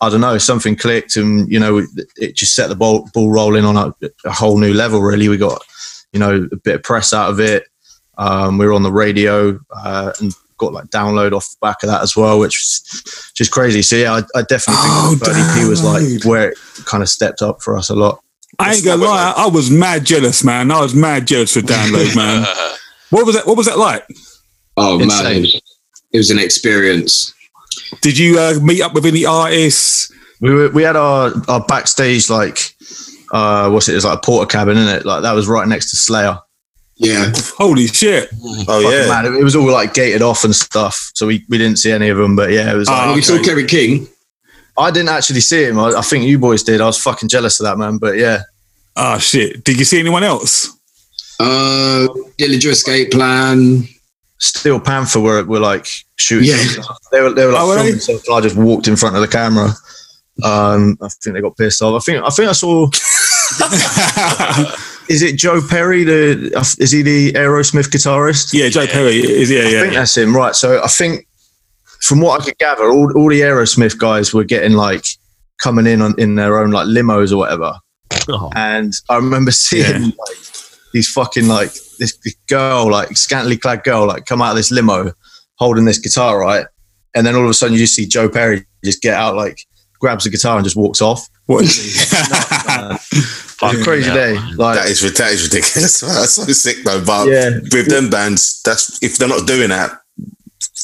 I 0.00 0.10
don't 0.10 0.20
know, 0.20 0.36
something 0.38 0.76
clicked, 0.76 1.16
and 1.16 1.50
you 1.50 1.58
know, 1.60 1.78
it- 1.78 1.88
it 2.16 2.36
just 2.36 2.54
set 2.54 2.68
the 2.68 2.74
ball 2.76 3.08
ball 3.14 3.30
rolling 3.30 3.64
on 3.64 3.76
a, 3.76 3.94
a 4.24 4.32
whole 4.32 4.58
new 4.58 4.74
level. 4.74 5.00
Really, 5.00 5.28
we 5.28 5.36
got 5.36 5.62
you 6.12 6.20
know 6.20 6.48
a 6.52 6.56
bit 6.56 6.74
of 6.76 6.82
press 6.82 7.12
out 7.12 7.30
of 7.30 7.40
it. 7.40 7.64
Um, 8.18 8.58
we 8.58 8.66
were 8.66 8.72
on 8.72 8.82
the 8.82 8.92
radio 8.92 9.58
uh, 9.74 10.12
and 10.20 10.32
got 10.58 10.72
like 10.72 10.86
download 10.86 11.32
off 11.32 11.50
the 11.50 11.56
back 11.60 11.82
of 11.82 11.88
that 11.88 12.02
as 12.02 12.16
well, 12.16 12.38
which 12.38 12.56
was 12.58 13.32
just 13.34 13.50
crazy. 13.50 13.82
So 13.82 13.96
yeah, 13.96 14.12
I, 14.12 14.18
I 14.38 14.42
definitely 14.42 14.82
Oh, 14.84 15.08
think 15.10 15.20
the 15.20 15.26
third 15.26 15.62
EP 15.62 15.68
was 15.68 15.82
like 15.82 16.24
where 16.24 16.50
it 16.50 16.58
kind 16.84 17.02
of 17.02 17.08
stepped 17.08 17.42
up 17.42 17.60
for 17.62 17.76
us 17.76 17.90
a 17.90 17.94
lot. 17.94 18.20
I 18.58 18.74
ain't 18.74 18.84
gonna 18.84 19.02
lie, 19.02 19.34
I 19.36 19.46
was 19.48 19.68
mad 19.70 20.04
jealous, 20.04 20.44
man. 20.44 20.70
I 20.70 20.80
was 20.80 20.94
mad 20.94 21.26
jealous 21.26 21.54
for 21.54 21.60
download, 21.60 22.14
man. 22.14 22.46
What 23.14 23.26
was 23.26 23.36
that? 23.36 23.46
What 23.46 23.56
was 23.56 23.66
that 23.66 23.78
like? 23.78 24.04
Oh 24.76 24.98
man, 24.98 25.08
it 25.36 25.40
was, 25.42 25.62
it 26.12 26.18
was 26.18 26.30
an 26.32 26.40
experience. 26.40 27.32
Did 28.00 28.18
you 28.18 28.40
uh, 28.40 28.54
meet 28.60 28.82
up 28.82 28.92
with 28.92 29.06
any 29.06 29.24
artists? 29.24 30.12
We 30.40 30.52
were, 30.52 30.68
we 30.70 30.82
had 30.82 30.96
our, 30.96 31.32
our 31.46 31.64
backstage 31.64 32.28
like 32.28 32.74
uh, 33.30 33.70
what's 33.70 33.88
it? 33.88 33.92
It 33.92 33.94
was 33.94 34.04
like 34.04 34.18
a 34.18 34.20
porter 34.20 34.48
cabin, 34.48 34.76
in 34.76 34.88
it? 34.88 35.06
Like 35.06 35.22
that 35.22 35.32
was 35.32 35.46
right 35.46 35.68
next 35.68 35.90
to 35.90 35.96
Slayer. 35.96 36.40
Yeah, 36.96 37.30
Holy 37.56 37.86
shit! 37.86 38.30
Oh 38.42 38.64
Fucking 38.64 38.90
yeah, 38.90 39.06
mad. 39.06 39.26
It, 39.26 39.34
it 39.34 39.44
was 39.44 39.54
all 39.54 39.70
like 39.70 39.94
gated 39.94 40.20
off 40.20 40.42
and 40.42 40.54
stuff, 40.54 41.12
so 41.14 41.28
we, 41.28 41.44
we 41.48 41.56
didn't 41.56 41.78
see 41.78 41.92
any 41.92 42.08
of 42.08 42.18
them. 42.18 42.34
But 42.34 42.50
yeah, 42.50 42.72
it 42.72 42.76
was. 42.76 42.88
Like, 42.88 43.06
Oh, 43.06 43.14
we 43.14 43.22
saw 43.22 43.34
okay. 43.34 43.44
Kerry 43.44 43.66
King. 43.66 44.08
I 44.76 44.90
didn't 44.90 45.10
actually 45.10 45.40
see 45.40 45.66
him. 45.66 45.78
I, 45.78 45.90
I 45.98 46.02
think 46.02 46.24
you 46.24 46.40
boys 46.40 46.64
did. 46.64 46.80
I 46.80 46.86
was 46.86 47.00
fucking 47.00 47.28
jealous 47.28 47.60
of 47.60 47.64
that 47.64 47.78
man. 47.78 47.98
But 47.98 48.16
yeah, 48.16 48.42
Oh 48.96 49.18
shit! 49.18 49.62
Did 49.62 49.78
you 49.78 49.84
see 49.84 50.00
anyone 50.00 50.24
else? 50.24 50.76
Uh, 51.40 52.06
Dillinger 52.38 52.70
Escape 52.70 53.10
Plan. 53.10 53.84
Steel 54.38 54.78
Panther 54.80 55.20
were 55.20 55.44
were 55.44 55.60
like 55.60 55.86
shooting. 56.16 56.48
Yeah. 56.50 56.82
They 57.12 57.20
were 57.22 57.32
they 57.32 57.46
were 57.46 57.52
like 57.52 57.62
Oh, 57.62 57.74
filming 57.74 57.92
they? 57.94 57.98
stuff. 57.98 58.28
I 58.30 58.40
just 58.40 58.56
walked 58.56 58.88
in 58.88 58.96
front 58.96 59.16
of 59.16 59.22
the 59.22 59.28
camera. 59.28 59.70
Um, 60.42 60.98
I 61.00 61.08
think 61.08 61.34
they 61.34 61.40
got 61.40 61.56
pissed 61.56 61.80
off. 61.82 62.02
I 62.02 62.04
think 62.04 62.24
I 62.24 62.30
think 62.30 62.48
I 62.48 62.52
saw. 62.52 62.86
is 65.08 65.22
it 65.22 65.36
Joe 65.36 65.60
Perry? 65.66 66.04
The 66.04 66.50
is 66.78 66.90
he 66.90 67.02
the 67.02 67.32
Aerosmith 67.32 67.90
guitarist? 67.90 68.52
Yeah, 68.52 68.68
Joe 68.68 68.86
Perry 68.86 69.16
is 69.16 69.50
yeah, 69.50 69.60
I 69.60 69.68
yeah. 69.68 69.80
think 69.82 69.94
that's 69.94 70.16
him, 70.16 70.36
right? 70.36 70.54
So 70.54 70.82
I 70.82 70.88
think, 70.88 71.26
from 72.02 72.20
what 72.20 72.40
I 72.40 72.44
could 72.44 72.58
gather, 72.58 72.84
all, 72.90 73.16
all 73.16 73.28
the 73.28 73.40
Aerosmith 73.40 73.98
guys 73.98 74.34
were 74.34 74.44
getting 74.44 74.72
like 74.72 75.04
coming 75.62 75.86
in 75.86 76.02
on 76.02 76.14
in 76.18 76.34
their 76.34 76.58
own 76.58 76.70
like 76.70 76.86
limos 76.86 77.32
or 77.32 77.38
whatever. 77.38 77.78
Oh, 78.28 78.50
And 78.54 78.92
I 79.08 79.16
remember 79.16 79.50
seeing 79.52 79.84
Yeah. 79.84 79.98
like 80.06 80.36
these 80.94 81.10
fucking 81.10 81.48
like 81.48 81.72
this, 81.98 82.16
this 82.24 82.34
girl, 82.46 82.90
like 82.90 83.14
scantily 83.16 83.58
clad 83.58 83.82
girl, 83.84 84.06
like 84.06 84.24
come 84.24 84.40
out 84.40 84.50
of 84.52 84.56
this 84.56 84.70
limo 84.70 85.12
holding 85.56 85.84
this 85.84 85.98
guitar, 85.98 86.38
right? 86.40 86.66
And 87.14 87.26
then 87.26 87.34
all 87.34 87.44
of 87.44 87.50
a 87.50 87.54
sudden 87.54 87.74
you 87.74 87.80
just 87.80 87.94
see 87.94 88.06
Joe 88.06 88.28
Perry 88.28 88.64
just 88.84 89.02
get 89.02 89.14
out, 89.14 89.34
like 89.36 89.58
grabs 90.00 90.24
the 90.24 90.30
guitar 90.30 90.56
and 90.56 90.64
just 90.64 90.76
walks 90.76 91.02
off. 91.02 91.28
What? 91.46 91.64
Uh, 91.64 92.96
it's 93.12 93.84
crazy 93.84 94.06
hell, 94.08 94.14
day. 94.16 94.34
Like 94.56 94.76
That 94.76 94.86
is 94.88 95.00
that 95.00 95.32
is 95.32 95.42
ridiculous. 95.42 96.00
That's 96.00 96.32
so 96.34 96.44
sick 96.44 96.84
though. 96.84 97.04
But 97.04 97.28
Yeah. 97.28 97.50
with 97.72 97.88
them 97.88 98.08
bands, 98.08 98.62
that's 98.62 99.02
if 99.02 99.18
they're 99.18 99.28
not 99.28 99.46
doing 99.46 99.70
that, 99.70 99.90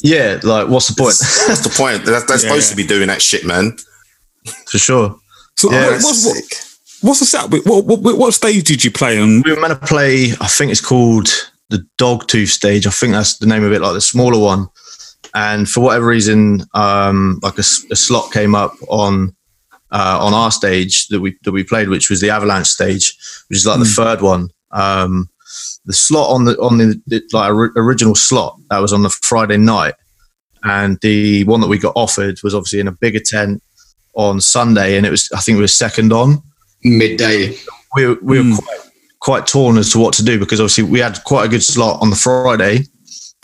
yeah, 0.03 0.39
like 0.43 0.67
what's 0.67 0.87
the 0.87 0.93
point? 0.95 1.07
what's 1.47 1.61
the 1.61 1.69
point? 1.69 2.05
That, 2.05 2.27
they're 2.27 2.37
Yeah, 2.37 2.41
supposed 2.41 2.67
yeah. 2.69 2.75
to 2.75 2.75
be 2.75 2.87
doing 2.87 3.07
that 3.07 3.21
shit, 3.21 3.45
man. 3.45 3.77
For 4.67 4.77
sure. 4.77 5.15
So 5.55 5.71
Yeah, 5.71 5.81
what, 5.83 5.89
That's 5.91 6.03
what's, 6.03 6.25
what, 6.25 6.35
sick. 6.35 6.70
What's 7.01 7.19
the 7.19 7.25
setup? 7.25 7.51
What, 7.65 7.85
what, 7.85 8.17
what 8.17 8.33
stage 8.33 8.63
did 8.63 8.83
you 8.83 8.91
play 8.91 9.19
on? 9.19 9.41
We 9.41 9.53
were 9.53 9.59
meant 9.59 9.79
to 9.79 9.87
play. 9.87 10.33
I 10.39 10.47
think 10.47 10.71
it's 10.71 10.85
called 10.85 11.29
the 11.69 11.85
Dogtooth 11.97 12.49
stage. 12.49 12.85
I 12.85 12.91
think 12.91 13.13
that's 13.13 13.37
the 13.37 13.47
name 13.47 13.63
of 13.63 13.71
it, 13.71 13.81
like 13.81 13.93
the 13.93 14.01
smaller 14.01 14.39
one. 14.39 14.67
And 15.33 15.67
for 15.67 15.81
whatever 15.81 16.05
reason, 16.05 16.63
um, 16.75 17.39
like 17.41 17.57
a, 17.57 17.63
a 17.91 17.95
slot 17.95 18.31
came 18.31 18.53
up 18.53 18.73
on 18.87 19.35
uh, 19.91 20.19
on 20.21 20.33
our 20.33 20.51
stage 20.51 21.07
that 21.07 21.21
we 21.21 21.37
that 21.43 21.51
we 21.51 21.63
played, 21.63 21.89
which 21.89 22.09
was 22.09 22.21
the 22.21 22.29
Avalanche 22.29 22.67
stage, 22.67 23.17
which 23.47 23.57
is 23.57 23.65
like 23.65 23.79
the 23.79 23.85
third 23.85 24.21
one. 24.21 24.49
Um, 24.71 25.27
the 25.85 25.93
slot 25.93 26.29
on 26.29 26.45
the 26.45 26.59
on 26.59 26.77
the, 26.77 27.01
the 27.07 27.23
like 27.33 27.51
ori- 27.51 27.71
original 27.77 28.15
slot 28.15 28.57
that 28.69 28.79
was 28.79 28.93
on 28.93 29.03
the 29.03 29.09
Friday 29.09 29.57
night, 29.57 29.95
and 30.63 30.99
the 31.01 31.45
one 31.45 31.61
that 31.61 31.67
we 31.67 31.79
got 31.79 31.93
offered 31.95 32.39
was 32.43 32.53
obviously 32.53 32.79
in 32.79 32.87
a 32.87 32.91
bigger 32.91 33.19
tent 33.19 33.63
on 34.13 34.39
Sunday, 34.39 34.97
and 34.97 35.05
it 35.05 35.11
was 35.11 35.29
I 35.33 35.39
think 35.39 35.57
it 35.57 35.61
was 35.61 35.75
second 35.75 36.13
on 36.13 36.43
Midday. 36.83 37.55
we 37.95 38.07
were, 38.07 38.17
we 38.21 38.37
were 38.37 38.43
Mm. 38.43 38.57
quite, 38.57 38.79
quite 39.19 39.47
torn 39.47 39.77
as 39.77 39.91
to 39.91 39.99
what 39.99 40.13
to 40.15 40.23
do 40.23 40.39
because 40.39 40.59
obviously 40.59 40.83
we 40.85 40.99
had 40.99 41.23
quite 41.25 41.45
a 41.45 41.49
good 41.49 41.63
slot 41.63 42.01
on 42.01 42.09
the 42.09 42.15
Friday 42.15 42.77
and 42.77 42.85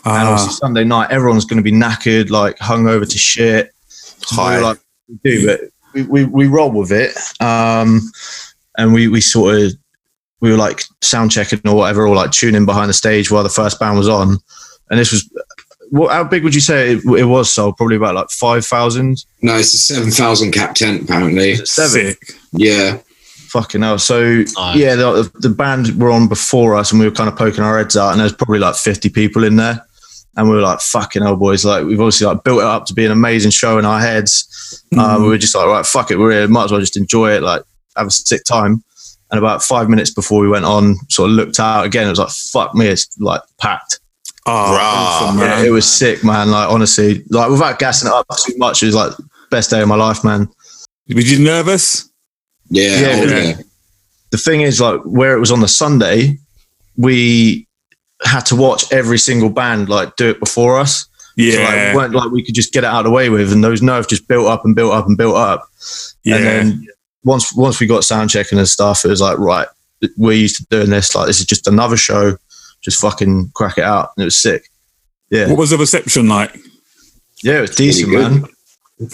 Ah, 0.04 0.32
obviously 0.32 0.54
Sunday 0.54 0.84
night 0.84 1.10
everyone's 1.10 1.44
going 1.44 1.56
to 1.58 1.62
be 1.62 1.72
knackered, 1.72 2.30
like 2.30 2.56
hungover 2.58 3.08
to 3.08 3.18
shit. 3.18 3.72
So 3.88 4.36
we 4.36 4.36
High. 4.36 4.56
were 4.56 4.62
like, 4.62 4.78
we 5.08 5.18
do, 5.24 5.46
but 5.46 5.60
we, 5.94 6.02
we, 6.04 6.24
we 6.24 6.46
roll 6.46 6.70
with 6.72 6.92
it. 6.92 7.16
Um, 7.42 8.00
and 8.76 8.92
we, 8.92 9.08
we 9.08 9.20
sort 9.20 9.56
of, 9.56 9.72
we 10.40 10.50
were 10.50 10.56
like 10.56 10.82
sound 11.02 11.30
checking 11.32 11.60
or 11.66 11.74
whatever, 11.74 12.06
or 12.06 12.14
like 12.14 12.30
tuning 12.30 12.64
behind 12.66 12.88
the 12.88 12.94
stage 12.94 13.30
while 13.30 13.42
the 13.42 13.48
first 13.48 13.78
band 13.80 13.98
was 13.98 14.08
on. 14.08 14.38
And 14.90 14.98
this 15.00 15.10
was, 15.12 15.28
what, 15.90 16.12
how 16.12 16.22
big 16.24 16.44
would 16.44 16.54
you 16.54 16.60
say 16.60 16.92
it, 16.92 17.04
it 17.04 17.24
was? 17.24 17.52
So 17.52 17.72
probably 17.72 17.96
about 17.96 18.14
like 18.14 18.30
5,000? 18.30 19.16
No, 19.42 19.56
it's 19.56 19.74
a 19.74 19.78
7,000 19.78 20.52
cap 20.52 20.74
tent, 20.74 21.02
apparently. 21.02 21.56
Seven? 21.56 22.14
Yeah. 22.52 22.98
Fucking 23.48 23.82
hell. 23.82 23.98
So 23.98 24.44
Nice. 24.56 24.76
yeah, 24.76 24.94
the, 24.94 25.30
the 25.40 25.48
band 25.48 26.00
were 26.00 26.10
on 26.10 26.28
before 26.28 26.74
us, 26.74 26.90
and 26.90 27.00
we 27.00 27.06
were 27.06 27.14
kind 27.14 27.28
of 27.28 27.36
poking 27.36 27.64
our 27.64 27.78
heads 27.78 27.96
out, 27.96 28.12
and 28.12 28.20
there's 28.20 28.32
probably 28.32 28.58
like 28.58 28.74
50 28.76 29.08
people 29.10 29.44
in 29.44 29.56
there, 29.56 29.84
and 30.36 30.48
we 30.48 30.54
were 30.54 30.60
like, 30.62 30.80
"Fucking 30.80 31.22
hell, 31.22 31.36
boys!" 31.36 31.64
Like 31.64 31.84
we've 31.84 32.00
obviously 32.00 32.26
like 32.26 32.44
built 32.44 32.60
it 32.60 32.64
up 32.66 32.86
to 32.86 32.94
be 32.94 33.04
an 33.06 33.12
amazing 33.12 33.50
show 33.50 33.78
in 33.78 33.84
our 33.84 34.00
heads. 34.00 34.84
Um, 34.98 35.22
we 35.22 35.28
were 35.28 35.38
just 35.38 35.54
like, 35.54 35.66
"Right, 35.66 35.84
fuck 35.86 36.10
it, 36.10 36.18
we're 36.18 36.32
here. 36.32 36.48
Might 36.48 36.64
as 36.64 36.72
well 36.72 36.80
just 36.80 36.96
enjoy 36.96 37.32
it, 37.32 37.42
like 37.42 37.62
have 37.96 38.06
a 38.06 38.10
sick 38.10 38.44
time." 38.44 38.82
And 39.30 39.38
about 39.38 39.62
five 39.62 39.90
minutes 39.90 40.10
before 40.10 40.40
we 40.40 40.48
went 40.48 40.64
on, 40.64 40.96
sort 41.10 41.28
of 41.30 41.36
looked 41.36 41.60
out 41.60 41.84
again. 41.84 42.06
It 42.06 42.10
was 42.10 42.18
like, 42.18 42.30
"Fuck 42.30 42.74
me!" 42.74 42.86
It's 42.86 43.08
like 43.18 43.42
packed. 43.58 44.00
Oh, 44.46 44.72
Rah. 44.74 45.34
Yeah, 45.38 45.62
it 45.62 45.70
was 45.70 45.84
sick, 45.90 46.24
man. 46.24 46.50
Like 46.50 46.70
honestly, 46.70 47.22
like 47.30 47.50
without 47.50 47.78
gassing 47.78 48.08
it 48.08 48.14
up 48.14 48.26
too 48.46 48.54
much, 48.56 48.82
it 48.82 48.86
was 48.86 48.94
like 48.94 49.12
best 49.50 49.68
day 49.70 49.82
of 49.82 49.88
my 49.88 49.94
life, 49.96 50.24
man. 50.24 50.48
Were 51.14 51.20
you 51.20 51.38
nervous? 51.38 52.08
Yeah. 52.70 53.00
Yeah, 53.00 53.06
oh, 53.12 53.24
yeah. 53.24 53.42
yeah. 53.42 53.56
the 54.30 54.38
thing 54.38 54.60
is 54.62 54.80
like 54.80 55.00
where 55.02 55.36
it 55.36 55.40
was 55.40 55.50
on 55.50 55.60
the 55.60 55.68
sunday 55.68 56.36
we 56.96 57.66
had 58.24 58.40
to 58.46 58.56
watch 58.56 58.90
every 58.92 59.18
single 59.18 59.48
band 59.48 59.88
like 59.88 60.16
do 60.16 60.30
it 60.30 60.40
before 60.40 60.78
us 60.78 61.06
so, 61.36 61.44
like, 61.44 61.60
Yeah, 61.60 61.92
it 61.92 61.96
weren't 61.96 62.14
like 62.14 62.30
we 62.30 62.42
could 62.42 62.54
just 62.54 62.72
get 62.72 62.82
it 62.82 62.88
out 62.88 63.00
of 63.00 63.04
the 63.04 63.10
way 63.10 63.28
with 63.28 63.52
and 63.52 63.62
those 63.62 63.80
nerves 63.80 64.08
just 64.08 64.26
built 64.26 64.48
up 64.48 64.64
and 64.64 64.74
built 64.74 64.92
up 64.92 65.06
and 65.06 65.16
built 65.16 65.36
up 65.36 65.68
yeah. 66.24 66.36
and 66.36 66.44
then 66.44 66.86
once 67.24 67.54
once 67.54 67.78
we 67.80 67.86
got 67.86 68.04
sound 68.04 68.30
checking 68.30 68.58
and 68.58 68.68
stuff 68.68 69.04
it 69.04 69.08
was 69.08 69.20
like 69.20 69.38
right 69.38 69.68
we're 70.16 70.32
used 70.32 70.56
to 70.56 70.66
doing 70.66 70.90
this 70.90 71.14
like 71.14 71.26
this 71.26 71.40
is 71.40 71.46
just 71.46 71.66
another 71.66 71.96
show 71.96 72.36
just 72.80 73.00
fucking 73.00 73.50
crack 73.54 73.78
it 73.78 73.84
out 73.84 74.10
and 74.16 74.22
it 74.22 74.26
was 74.26 74.38
sick 74.38 74.70
yeah 75.30 75.48
what 75.48 75.58
was 75.58 75.70
the 75.70 75.78
reception 75.78 76.28
like? 76.28 76.56
yeah 77.42 77.58
it 77.58 77.60
was 77.62 77.76
decent 77.76 78.12
man 78.12 78.44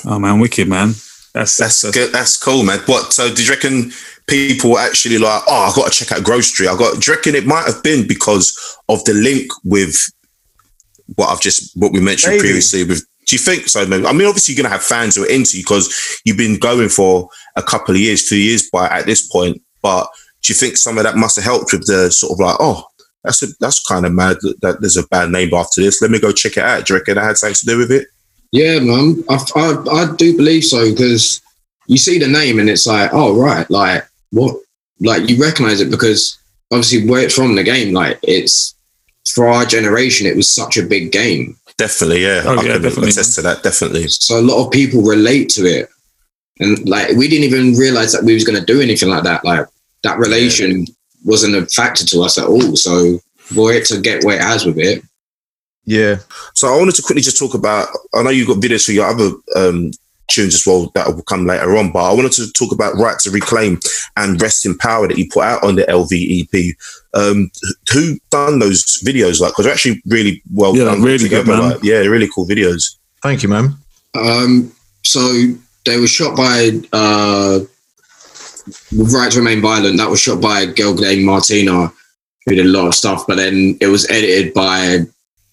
Oh 0.07 0.19
man, 0.19 0.41
wicked 0.41 0.69
man. 0.69 0.95
That's 1.35 1.57
That's 1.57 1.83
that's, 1.83 1.95
good. 1.95 2.13
That's 2.13 2.37
cool, 2.37 2.63
man. 2.63 2.79
What? 2.87 3.13
So, 3.13 3.29
did 3.29 3.47
you 3.47 3.51
reckon 3.51 3.91
people 4.29 4.71
were 4.71 4.79
actually 4.79 5.19
like, 5.19 5.43
"Oh, 5.49 5.71
I 5.71 5.73
got 5.75 5.93
to 5.93 6.05
check 6.05 6.13
out 6.13 6.43
Street"? 6.43 6.69
I 6.69 6.77
got. 6.77 7.01
Do 7.01 7.11
you 7.11 7.17
reckon 7.17 7.35
it 7.35 7.45
might 7.47 7.67
have 7.67 7.83
been 7.83 8.07
because 8.07 8.79
of 8.89 9.05
the 9.05 9.15
link 9.15 9.51
with 9.65 9.97
what 11.17 11.29
I've 11.29 11.41
just 11.41 11.77
what 11.77 11.93
we 11.93 12.01
mentioned 12.01 12.35
Maybe. 12.35 12.43
previously? 12.43 12.85
With 12.85 13.05
do 13.27 13.35
you 13.35 13.41
think 13.41 13.67
so? 13.67 13.85
Maybe. 13.85 14.07
I 14.07 14.13
mean, 14.13 14.29
obviously, 14.29 14.55
you're 14.55 14.63
gonna 14.63 14.73
have 14.73 14.85
fans 14.85 15.17
who 15.17 15.25
are 15.25 15.31
into 15.31 15.57
you 15.57 15.65
because 15.65 16.21
you've 16.25 16.37
been 16.37 16.57
going 16.57 16.89
for 16.89 17.29
a 17.57 17.63
couple 17.63 17.97
of 17.97 18.01
years, 18.01 18.29
few 18.29 18.39
years 18.39 18.71
by 18.71 18.87
at 18.87 19.07
this 19.07 19.27
point. 19.27 19.61
But 19.83 20.09
do 20.43 20.53
you 20.53 20.55
think 20.57 20.77
some 20.77 20.99
of 20.99 21.05
that 21.05 21.17
must 21.17 21.35
have 21.37 21.45
helped 21.45 21.73
with 21.73 21.87
the 21.87 22.13
sort 22.13 22.33
of 22.33 22.39
like, 22.39 22.57
oh, 22.61 22.85
that's 23.25 23.43
a, 23.43 23.47
that's 23.59 23.83
kind 23.83 24.07
of 24.07 24.13
mad 24.13 24.37
that, 24.43 24.61
that 24.61 24.81
there's 24.81 24.97
a 24.97 25.07
bad 25.09 25.31
name 25.31 25.53
after 25.53 25.81
this. 25.81 26.01
Let 26.01 26.11
me 26.11 26.21
go 26.21 26.31
check 26.31 26.59
it 26.59 26.65
out. 26.65 26.87
Do 26.87 26.95
you 26.95 27.01
reckon 27.01 27.17
that 27.17 27.25
had 27.25 27.39
something 27.39 27.55
to 27.55 27.67
do 27.67 27.79
with 27.79 27.91
it? 27.91 28.07
Yeah, 28.55 28.79
man. 28.79 29.25
I, 29.29 29.35
I, 29.57 29.85
I 29.91 30.15
do 30.15 30.37
believe 30.37 30.63
so 30.63 30.89
because 30.89 31.43
you 31.89 31.99
see 31.99 32.21
the 32.21 32.29
name 32.29 32.61
and 32.61 32.71
it's 32.71 32.87
like, 32.87 33.11
oh, 33.13 33.37
right. 33.37 33.69
Like, 33.69 34.05
what? 34.31 34.55
Like, 35.01 35.29
you 35.29 35.43
recognize 35.43 35.81
it 35.81 35.91
because 35.91 36.39
obviously 36.71 37.05
where 37.09 37.25
it's 37.25 37.35
from 37.35 37.57
the 37.57 37.65
game, 37.65 37.93
like, 37.93 38.21
it's 38.23 38.77
for 39.35 39.49
our 39.49 39.65
generation, 39.65 40.29
it 40.29 40.37
was 40.37 40.55
such 40.55 40.77
a 40.77 40.87
big 40.87 41.11
game. 41.11 41.57
Definitely, 41.79 42.23
yeah. 42.23 42.43
Oh, 42.45 42.53
I 42.53 42.55
yeah, 42.63 42.73
can 42.75 42.83
definitely. 42.83 43.11
attest 43.11 43.35
to 43.35 43.43
that. 43.43 43.65
Definitely. 43.65 44.07
So 44.07 44.39
a 44.39 44.41
lot 44.41 44.65
of 44.65 44.71
people 44.71 45.03
relate 45.03 45.49
to 45.57 45.63
it. 45.67 45.89
And 46.61 46.89
like, 46.89 47.17
we 47.17 47.27
didn't 47.27 47.47
even 47.47 47.75
realize 47.75 48.13
that 48.13 48.23
we 48.23 48.35
was 48.35 48.45
going 48.45 48.61
to 48.61 48.65
do 48.65 48.81
anything 48.81 49.09
like 49.09 49.25
that. 49.25 49.45
Like, 49.45 49.67
that 50.05 50.19
relation 50.19 50.87
wasn't 51.25 51.57
a 51.57 51.67
factor 51.67 52.07
to 52.07 52.23
us 52.23 52.39
at 52.39 52.47
all. 52.47 52.77
So 52.77 53.19
for 53.39 53.73
it 53.73 53.85
to 53.87 54.01
get 54.01 54.23
where 54.23 54.37
it 54.37 54.43
has 54.43 54.65
with 54.65 54.79
it, 54.79 55.03
yeah 55.87 56.17
So 56.55 56.73
I 56.73 56.79
wanted 56.79 56.95
to 56.97 57.03
quickly 57.03 57.23
just 57.23 57.39
talk 57.39 57.55
about. 57.55 57.89
I 58.15 58.23
know 58.23 58.31
you've 58.31 58.49
got 58.49 58.59
videos 58.63 58.87
for 58.87 58.93
your 58.93 59.07
other 59.07 59.31
um, 59.57 59.91
tunes 60.29 60.55
as 60.55 60.65
well 60.67 60.91
that 60.95 61.07
will 61.15 61.23
come 61.23 61.45
later 61.47 61.77
on, 61.77 61.93
but 61.93 62.11
I 62.11 62.13
wanted 62.15 62.33
to 62.33 62.51
talk 62.53 62.73
about 62.73 62.95
"Right 62.97 63.19
to 63.21 63.31
Reclaim" 63.31 63.79
and 64.17 64.41
"Rest 64.41 64.65
in 64.67 64.77
Power" 64.79 65.07
that 65.09 65.19
you 65.19 65.29
put 65.31 65.45
out 65.45 65.63
on 65.63 65.77
the 65.77 65.83
LVEP. 65.85 66.73
Um, 67.13 67.51
who 67.93 68.19
done 68.31 68.59
those 68.59 68.83
videos? 69.05 69.41
Like, 69.41 69.53
because 69.53 69.65
they're 69.67 69.75
actually 69.75 70.03
really 70.07 70.43
well 70.53 70.75
Yeah, 70.77 70.85
done. 70.87 71.03
really 71.03 71.29
good, 71.29 71.47
man. 71.47 71.61
Like, 71.71 71.83
yeah, 71.83 71.99
really 71.99 72.29
cool 72.35 72.47
videos. 72.47 72.97
thank 73.23 73.43
you 73.43 73.49
man 73.49 73.77
Um, 74.15 74.73
so 75.05 75.21
they 75.85 75.99
were 76.01 76.07
shot 76.09 76.35
by 76.37 76.71
uh, 76.93 77.61
Right 78.93 79.31
to 79.33 79.39
Remain 79.39 79.61
Violent. 79.61 79.99
That 79.99 80.09
was 80.11 80.21
shot 80.21 80.41
by 80.41 80.61
a 80.61 80.67
girl 80.67 80.95
named 80.95 81.25
Martina, 81.27 81.93
who 82.47 82.55
did 82.55 82.65
a 82.67 82.69
lot 82.69 82.87
of 82.89 82.95
stuff. 82.95 83.27
But 83.27 83.37
then 83.37 83.77
it 83.81 83.89
was 83.89 84.09
edited 84.11 84.55
by 84.55 85.01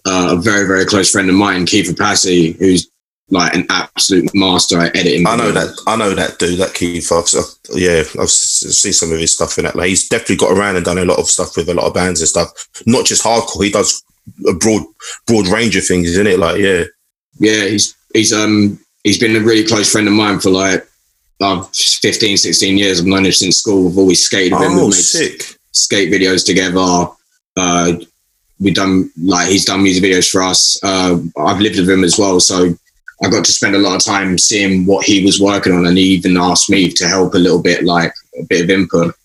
uh, 0.06 0.36
a 0.38 0.42
very 0.42 0.66
very 0.68 0.86
close 0.86 1.12
friend 1.12 1.30
of 1.30 1.36
mine, 1.36 1.66
Keith 1.66 1.96
Passy, 1.98 2.54
who's 2.54 2.90
like 3.30 3.54
an 3.56 3.66
absolute 3.70 4.30
master 4.34 4.80
at 4.82 4.96
editing. 4.96 5.26
I 5.26 5.38
know 5.38 5.52
videos. 5.52 5.54
that. 5.54 5.84
I 5.88 5.96
know 5.96 6.14
that 6.16 6.38
dude. 6.38 6.60
That 6.60 6.74
Keith. 6.74 7.12
I've, 7.12 7.24
I've- 7.34 7.80
yeah, 7.82 8.04
I've 8.20 8.30
seen 8.30 8.92
some 8.92 9.12
of 9.14 9.20
his 9.20 9.34
stuff 9.34 9.58
in 9.58 9.64
that. 9.64 9.76
Like, 9.78 9.88
he's 9.88 10.10
definitely 10.10 10.36
got 10.36 10.52
around 10.52 10.76
and 10.76 10.84
done 10.84 10.98
a 10.98 11.06
lot 11.06 11.18
of 11.20 11.28
stuff 11.28 11.56
with 11.56 11.70
a 11.70 11.74
lot 11.74 11.86
of 11.88 11.94
bands 11.94 12.20
and 12.20 12.28
stuff. 12.28 12.50
Not 12.86 13.06
just 13.06 13.24
hardcore. 13.24 13.64
He 13.64 13.72
does 13.72 14.04
a 14.50 14.54
broad, 14.54 14.84
broad 15.28 15.48
range 15.48 15.78
of 15.78 15.86
things, 15.86 16.10
isn't 16.10 16.28
it? 16.28 16.40
Like, 16.40 16.60
yeah, 16.60 16.84
yeah, 17.40 17.66
he's 17.70 17.96
he's 18.14 18.34
um 18.34 18.78
he's 19.06 19.18
been 19.18 19.36
a 19.38 19.40
really 19.40 19.66
close 19.66 19.90
friend 19.90 20.08
of 20.10 20.14
mine 20.14 20.42
for 20.42 20.50
like 20.50 20.86
uh, 21.40 21.64
15, 21.72 22.36
16 22.36 22.78
years. 22.78 23.00
I've 23.00 23.06
known 23.08 23.26
him 23.26 23.32
since 23.32 23.60
school. 23.60 23.86
We've 23.88 23.98
always 23.98 24.26
skated 24.26 24.52
with 24.60 24.62
him. 24.64 24.72
oh, 24.74 24.76
We've 24.88 24.88
made 24.88 24.94
sick. 24.96 25.58
skate 25.72 26.12
videos 26.12 26.46
together. 26.46 27.08
Uh, 27.56 27.94
we 28.62 28.72
done 28.72 29.12
like 29.22 29.50
he's 29.50 29.66
done 29.66 29.84
music 29.84 30.04
videos 30.04 30.30
for 30.30 30.42
us. 30.44 30.80
Uh, 30.84 31.18
I've 31.38 31.60
lived 31.60 31.80
with 31.80 31.90
him 31.90 32.04
as 32.04 32.18
well, 32.18 32.40
so 32.40 32.74
I 33.24 33.30
got 33.30 33.44
to 33.46 33.52
spend 33.52 33.76
a 33.76 33.80
lot 33.80 33.96
of 33.96 34.04
time 34.04 34.38
seeing 34.38 34.86
what 34.86 35.06
he 35.06 35.26
was 35.26 35.42
working 35.42 35.74
on, 35.74 35.86
and 35.86 35.98
he 35.98 36.04
even 36.06 36.38
asked 36.38 36.70
me 36.70 36.90
to 36.92 37.08
help 37.08 37.34
a 37.34 37.40
little 37.40 37.62
bit, 37.62 37.84
like 37.84 38.14
a 38.40 38.44
bit 38.46 38.64
of 38.64 38.70
input. 38.70 39.16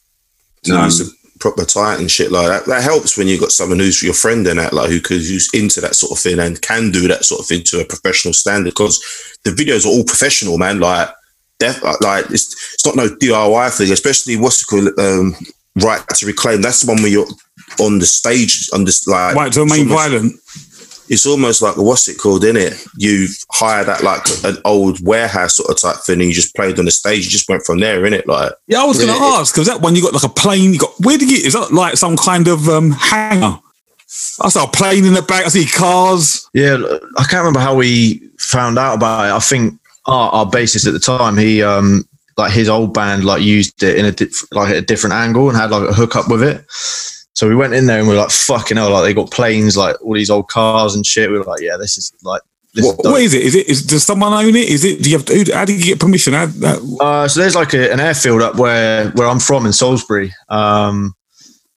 So 0.64 0.76
Um, 0.76 0.90
a 0.90 1.38
proper 1.38 1.64
tight 1.64 2.00
and 2.00 2.10
shit 2.10 2.32
like 2.32 2.48
that. 2.48 2.66
That 2.66 2.82
helps 2.82 3.16
when 3.16 3.28
you've 3.28 3.40
got 3.40 3.52
someone 3.52 3.78
who's 3.78 4.02
your 4.02 4.14
friend 4.14 4.46
and 4.46 4.58
that, 4.58 4.72
like 4.72 4.90
who 4.90 5.00
could 5.00 5.20
who's 5.20 5.50
into 5.54 5.80
that 5.82 5.94
sort 5.94 6.12
of 6.12 6.18
thing 6.18 6.38
and 6.38 6.60
can 6.62 6.90
do 6.90 7.06
that 7.08 7.24
sort 7.24 7.40
of 7.40 7.46
thing 7.46 7.62
to 7.64 7.80
a 7.80 7.84
professional 7.84 8.34
standard. 8.34 8.70
Because 8.70 9.00
the 9.44 9.50
videos 9.50 9.84
are 9.84 9.88
all 9.88 10.04
professional, 10.04 10.58
man. 10.58 10.80
Like, 10.80 11.10
def, 11.58 11.82
like 12.00 12.26
it's 12.30 12.74
it's 12.74 12.86
not 12.86 12.96
no 12.96 13.08
DIY 13.08 13.76
thing. 13.76 13.92
Especially 13.92 14.36
what's 14.36 14.62
it 14.62 14.66
called? 14.66 14.98
Um, 14.98 15.36
right 15.82 16.06
to 16.08 16.26
reclaim. 16.26 16.62
That's 16.62 16.82
the 16.82 16.92
one 16.92 17.02
where 17.02 17.12
you're 17.12 17.28
on 17.80 17.98
the 17.98 18.06
stage, 18.06 18.68
on 18.72 18.84
this 18.84 19.06
like 19.06 19.34
Right 19.34 19.52
to 19.52 19.60
remain 19.60 19.82
it's 19.82 19.90
almost- 19.90 20.08
violent. 20.10 20.40
It's 21.08 21.24
almost 21.24 21.62
like 21.62 21.76
what's 21.76 22.08
it 22.08 22.18
called, 22.18 22.42
in 22.42 22.56
it? 22.56 22.84
You 22.96 23.28
hired 23.52 23.88
at 23.88 24.02
like 24.02 24.22
an 24.42 24.56
old 24.64 24.98
warehouse 25.06 25.54
sort 25.54 25.70
of 25.70 25.80
type 25.80 26.02
thing, 26.04 26.20
and 26.20 26.24
you 26.28 26.32
just 26.34 26.52
played 26.56 26.80
on 26.80 26.84
the 26.84 26.90
stage. 26.90 27.24
You 27.24 27.30
just 27.30 27.48
went 27.48 27.62
from 27.62 27.78
there, 27.78 28.04
in 28.06 28.12
it? 28.12 28.26
Like 28.26 28.50
Yeah, 28.66 28.82
I 28.82 28.84
was 28.86 28.98
going 28.98 29.16
to 29.16 29.22
ask 29.24 29.54
because 29.54 29.68
that 29.68 29.80
one 29.80 29.94
you 29.94 30.02
got 30.02 30.14
like 30.14 30.24
a 30.24 30.28
plane. 30.28 30.72
You 30.72 30.80
got 30.80 30.92
where 30.98 31.16
did 31.16 31.30
you 31.30 31.36
get? 31.36 31.46
Is 31.46 31.52
that 31.52 31.72
like 31.72 31.96
some 31.96 32.16
kind 32.16 32.48
of 32.48 32.68
um, 32.68 32.90
hangar? 32.90 33.60
I 34.40 34.48
saw 34.48 34.64
a 34.64 34.68
plane 34.68 35.04
in 35.04 35.14
the 35.14 35.22
back. 35.22 35.44
I 35.44 35.48
see 35.48 35.64
cars. 35.66 36.48
Yeah, 36.54 36.76
I 37.16 37.22
can't 37.22 37.34
remember 37.44 37.60
how 37.60 37.76
we 37.76 38.18
found 38.40 38.76
out 38.76 38.94
about 38.94 39.26
it. 39.26 39.32
I 39.32 39.38
think 39.38 39.78
our, 40.06 40.30
our 40.30 40.46
bassist 40.46 40.88
at 40.88 40.92
the 40.92 40.98
time, 40.98 41.36
he 41.36 41.62
um 41.62 42.04
like 42.36 42.52
his 42.52 42.68
old 42.68 42.92
band 42.94 43.24
like 43.24 43.42
used 43.42 43.80
it 43.84 43.96
in 43.96 44.06
a 44.06 44.10
di- 44.10 44.26
like 44.50 44.74
a 44.74 44.80
different 44.80 45.14
angle 45.14 45.48
and 45.48 45.56
had 45.56 45.70
like 45.70 45.88
a 45.88 45.94
hookup 45.94 46.28
with 46.28 46.42
it. 46.42 46.64
So 47.36 47.46
we 47.46 47.54
went 47.54 47.74
in 47.74 47.84
there 47.84 47.98
and 47.98 48.08
we 48.08 48.14
are 48.14 48.20
like, 48.20 48.30
fucking 48.30 48.78
hell, 48.78 48.90
like 48.90 49.04
they 49.04 49.12
got 49.12 49.30
planes, 49.30 49.76
like 49.76 50.02
all 50.02 50.14
these 50.14 50.30
old 50.30 50.48
cars 50.48 50.94
and 50.94 51.04
shit. 51.04 51.30
We 51.30 51.36
were 51.38 51.44
like, 51.44 51.60
yeah, 51.60 51.76
this 51.78 51.98
is 51.98 52.10
like 52.22 52.40
this 52.72 52.86
is 52.86 52.96
What, 52.96 53.20
is 53.20 53.34
it? 53.34 53.42
Is 53.42 53.54
it? 53.54 53.68
Is 53.68 53.82
does 53.84 54.04
someone 54.04 54.32
own 54.32 54.56
it? 54.56 54.70
Is 54.70 54.84
it? 54.84 55.02
Do 55.02 55.10
you 55.10 55.18
have 55.18 55.26
to? 55.26 55.52
How 55.52 55.66
do 55.66 55.74
you 55.74 55.84
get 55.84 56.00
permission? 56.00 56.32
How, 56.32 56.46
that, 56.46 56.98
Uh, 56.98 57.28
so 57.28 57.40
there's 57.40 57.54
like 57.54 57.74
a, 57.74 57.92
an 57.92 58.00
airfield 58.00 58.40
up 58.40 58.56
where 58.56 59.10
where 59.10 59.28
I'm 59.28 59.38
from 59.38 59.66
in 59.66 59.74
Salisbury. 59.74 60.32
Um, 60.48 61.14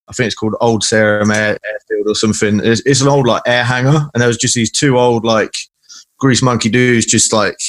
I 0.07 0.13
think 0.13 0.27
it's 0.27 0.35
called 0.35 0.55
Old 0.61 0.81
Sarum 0.85 1.29
Air, 1.29 1.57
Airfield 1.69 2.07
or 2.07 2.15
something. 2.15 2.61
It's, 2.63 2.81
it's 2.85 3.01
an 3.01 3.09
old 3.09 3.27
like 3.27 3.41
air 3.45 3.65
hangar, 3.65 4.09
and 4.13 4.21
there 4.21 4.29
was 4.29 4.37
just 4.37 4.55
these 4.55 4.71
two 4.71 4.97
old 4.97 5.25
like 5.25 5.55
grease 6.19 6.41
monkey 6.41 6.69
dudes, 6.69 7.05
just 7.05 7.33
like 7.33 7.59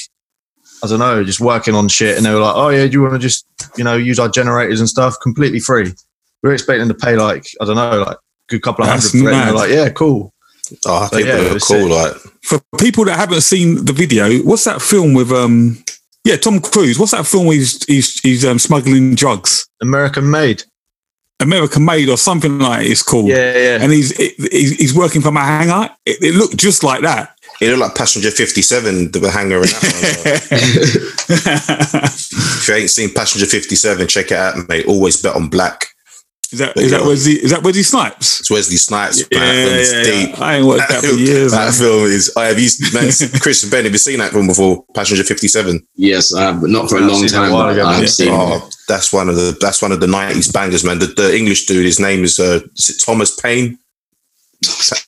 I 0.85 0.87
don't 0.87 1.01
know, 1.01 1.25
just 1.25 1.41
working 1.41 1.75
on 1.75 1.89
shit. 1.89 2.17
And 2.17 2.25
they 2.25 2.33
were 2.33 2.39
like, 2.39 2.55
"Oh 2.55 2.69
yeah, 2.69 2.87
do 2.87 2.93
you 2.93 3.03
want 3.03 3.15
to 3.15 3.19
just 3.19 3.47
you 3.77 3.83
know 3.83 3.97
use 3.97 4.21
our 4.21 4.29
generators 4.29 4.79
and 4.79 4.89
stuff 4.89 5.17
completely 5.21 5.59
free?" 5.59 5.93
We 6.43 6.49
were 6.49 6.55
expecting 6.55 6.89
to 6.89 6.95
pay 6.95 7.17
like 7.17 7.47
I 7.61 7.65
don't 7.65 7.77
know, 7.77 8.03
like 8.03 8.17
a 8.17 8.21
good 8.49 8.63
couple 8.63 8.85
of 8.85 8.91
That's 8.91 9.13
hundred 9.13 9.25
for 9.25 9.31
it. 9.31 9.35
And 9.35 9.41
they 9.41 9.45
mad. 9.47 9.53
were 9.53 9.59
like, 9.59 9.71
"Yeah, 9.71 9.89
cool." 9.91 10.33
oh, 10.87 11.05
I 11.05 11.09
think 11.09 11.27
yeah, 11.27 11.37
they 11.37 11.45
were 11.45 11.59
cool. 11.59 11.61
sick. 11.61 11.91
Like 11.91 12.15
for 12.43 12.61
people 12.79 13.05
that 13.07 13.17
haven't 13.17 13.43
seen 13.43 13.85
the 13.85 13.93
video, 13.93 14.39
what's 14.39 14.65
that 14.65 14.83
film 14.83 15.15
with? 15.15 15.33
Um, 15.33 15.83
yeah, 16.25 16.37
Tom 16.37 16.61
Cruise. 16.61 16.99
What's 16.99 17.13
that 17.13 17.27
film? 17.27 17.47
Where 17.47 17.57
he's 17.57 17.85
he's, 17.85 18.21
he's 18.21 18.45
um, 18.45 18.59
smuggling 18.59 19.15
drugs. 19.15 19.67
American 19.81 20.31
made. 20.31 20.65
American 21.41 21.85
Made 21.87 22.09
or 22.11 22.19
something 22.19 22.59
like 22.59 22.87
it's 22.87 23.03
called. 23.03 23.29
Yeah, 23.29 23.57
yeah. 23.57 23.79
And 23.81 23.91
he's 23.91 24.15
he's, 24.17 24.77
he's 24.77 24.95
working 24.95 25.23
from 25.23 25.37
a 25.39 25.41
hangar. 25.41 25.89
It, 26.05 26.23
it 26.23 26.35
looked 26.35 26.57
just 26.59 26.85
like 26.85 27.01
that. 27.01 27.35
it 27.63 27.69
looked 27.69 27.81
like 27.81 27.95
Passenger 27.95 28.31
Fifty 28.31 28.61
Seven, 28.63 29.11
the 29.11 29.31
hangar 29.31 29.57
in 29.57 29.63
that 29.63 29.83
one. 29.83 30.35
like. 30.35 32.03
if 32.13 32.69
you 32.69 32.75
ain't 32.75 32.91
seen 32.91 33.15
Passenger 33.15 33.47
Fifty 33.47 33.75
Seven, 33.75 34.07
check 34.07 34.27
it 34.27 34.37
out, 34.37 34.69
mate. 34.69 34.87
Always 34.87 35.21
bet 35.23 35.35
on 35.35 35.49
black. 35.49 35.87
Is 36.53 36.59
that 36.59 36.77
is 36.77 36.91
that 36.91 37.03
Wesley 37.05 37.33
is 37.35 37.51
that 37.53 37.63
Wesley 37.63 37.83
Snipes? 37.85 38.41
It's 38.41 38.51
Wesley 38.51 38.77
Snipes. 38.77 39.23
Yeah, 39.31 39.39
man. 39.39 39.67
That 39.67 39.93
yeah, 39.93 40.03
deep. 40.03 40.37
yeah. 40.39 40.45
I 40.45 40.57
ain't 40.57 40.67
watched 40.67 40.89
that 40.89 41.01
for 41.05 41.15
years. 41.15 41.53
That 41.53 41.65
man. 41.67 41.73
film 41.73 42.05
is. 42.07 42.33
I 42.37 42.47
have 42.47 42.59
you, 42.59 42.69
man, 42.93 43.11
Chris 43.41 43.63
and 43.63 43.71
Ben. 43.71 43.85
Have 43.85 43.93
you 43.93 43.99
seen 43.99 44.19
that 44.19 44.33
film 44.33 44.49
before? 44.49 44.85
Passenger 44.95 45.23
Fifty 45.23 45.47
Seven. 45.47 45.87
Yes, 45.95 46.35
I 46.35 46.43
have, 46.43 46.61
but 46.61 46.71
not 46.71 46.89
for 46.91 46.97
a 46.97 47.03
I've 47.03 47.07
long 47.07 47.17
seen 47.29 47.39
a 47.39 47.43
time. 47.43 47.53
while 47.53 47.73
but 47.75 47.81
I've 47.85 48.01
yeah. 48.03 48.07
seen. 48.09 48.29
Oh, 48.33 48.69
that's 48.89 49.13
one 49.13 49.29
of 49.29 49.37
the 49.37 49.57
that's 49.61 49.81
one 49.81 49.93
of 49.93 50.01
the 50.01 50.09
nineties 50.09 50.51
bangers, 50.51 50.83
man. 50.85 50.99
The, 50.99 51.07
the 51.07 51.37
English 51.37 51.67
dude, 51.67 51.85
his 51.87 52.01
name 52.01 52.25
is 52.25 52.41
uh, 52.41 52.61
is 52.77 52.91
it 52.91 53.05
Thomas 53.05 53.39
Paine? 53.41 53.79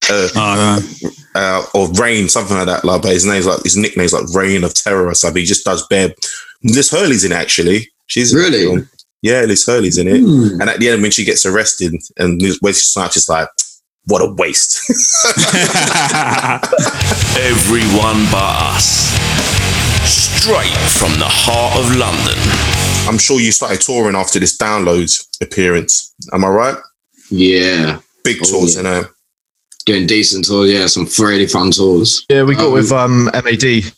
Uh, 0.08 0.28
Oh, 0.34 0.80
no. 1.02 1.10
uh, 1.34 1.64
or 1.74 1.90
Rain, 1.92 2.28
something 2.28 2.56
like 2.56 2.66
that. 2.66 2.84
Like, 2.84 3.02
but 3.02 3.12
his 3.12 3.26
name's 3.26 3.46
like 3.46 3.62
his 3.64 3.76
nickname's 3.76 4.12
like 4.12 4.32
Rain 4.34 4.64
of 4.64 4.74
Terror 4.74 5.06
or 5.08 5.14
something. 5.14 5.40
He 5.40 5.46
just 5.46 5.64
does 5.64 5.86
bare. 5.88 6.14
Liz 6.62 6.90
Hurley's 6.90 7.24
in 7.24 7.32
it 7.32 7.36
actually. 7.36 7.90
She's 8.06 8.34
Really? 8.34 8.86
Film. 9.24 9.34
Yeah, 9.34 9.46
Liz 9.46 9.64
Hurley's 9.66 9.98
in 9.98 10.08
it. 10.08 10.20
Hmm. 10.20 10.60
And 10.60 10.68
at 10.70 10.78
the 10.80 10.88
end, 10.90 11.02
when 11.02 11.10
she 11.10 11.24
gets 11.24 11.46
arrested, 11.46 11.94
and 12.18 12.40
Liz- 12.42 12.58
Wesley 12.62 12.80
Snipes 12.82 13.16
is 13.16 13.28
like, 13.28 13.48
"What 14.06 14.20
a 14.22 14.32
waste." 14.34 14.80
Everyone 17.38 18.26
but 18.30 18.76
us. 18.76 19.10
Straight 20.04 20.76
from 20.98 21.12
the 21.18 21.28
heart 21.28 21.76
of 21.78 21.96
London. 21.96 22.38
I'm 23.08 23.18
sure 23.18 23.40
you 23.40 23.52
started 23.52 23.80
touring 23.80 24.16
after 24.16 24.38
this 24.38 24.56
downloads 24.58 25.26
appearance. 25.40 26.14
Am 26.32 26.44
I 26.44 26.48
right? 26.48 26.76
Yeah, 27.30 28.00
Big 28.24 28.38
Oh, 28.44 28.50
tours, 28.50 28.74
yeah. 28.76 28.80
you 28.82 28.84
know. 28.88 29.04
doing 29.86 30.06
decent 30.06 30.44
tours. 30.46 30.70
Yeah, 30.70 30.86
some 30.86 31.08
really 31.18 31.46
fun 31.46 31.70
tours. 31.70 32.24
Yeah, 32.28 32.42
we 32.44 32.54
got 32.54 32.66
Um, 32.66 32.72
with 32.72 32.92
um, 32.92 33.24
MAD 33.32 33.92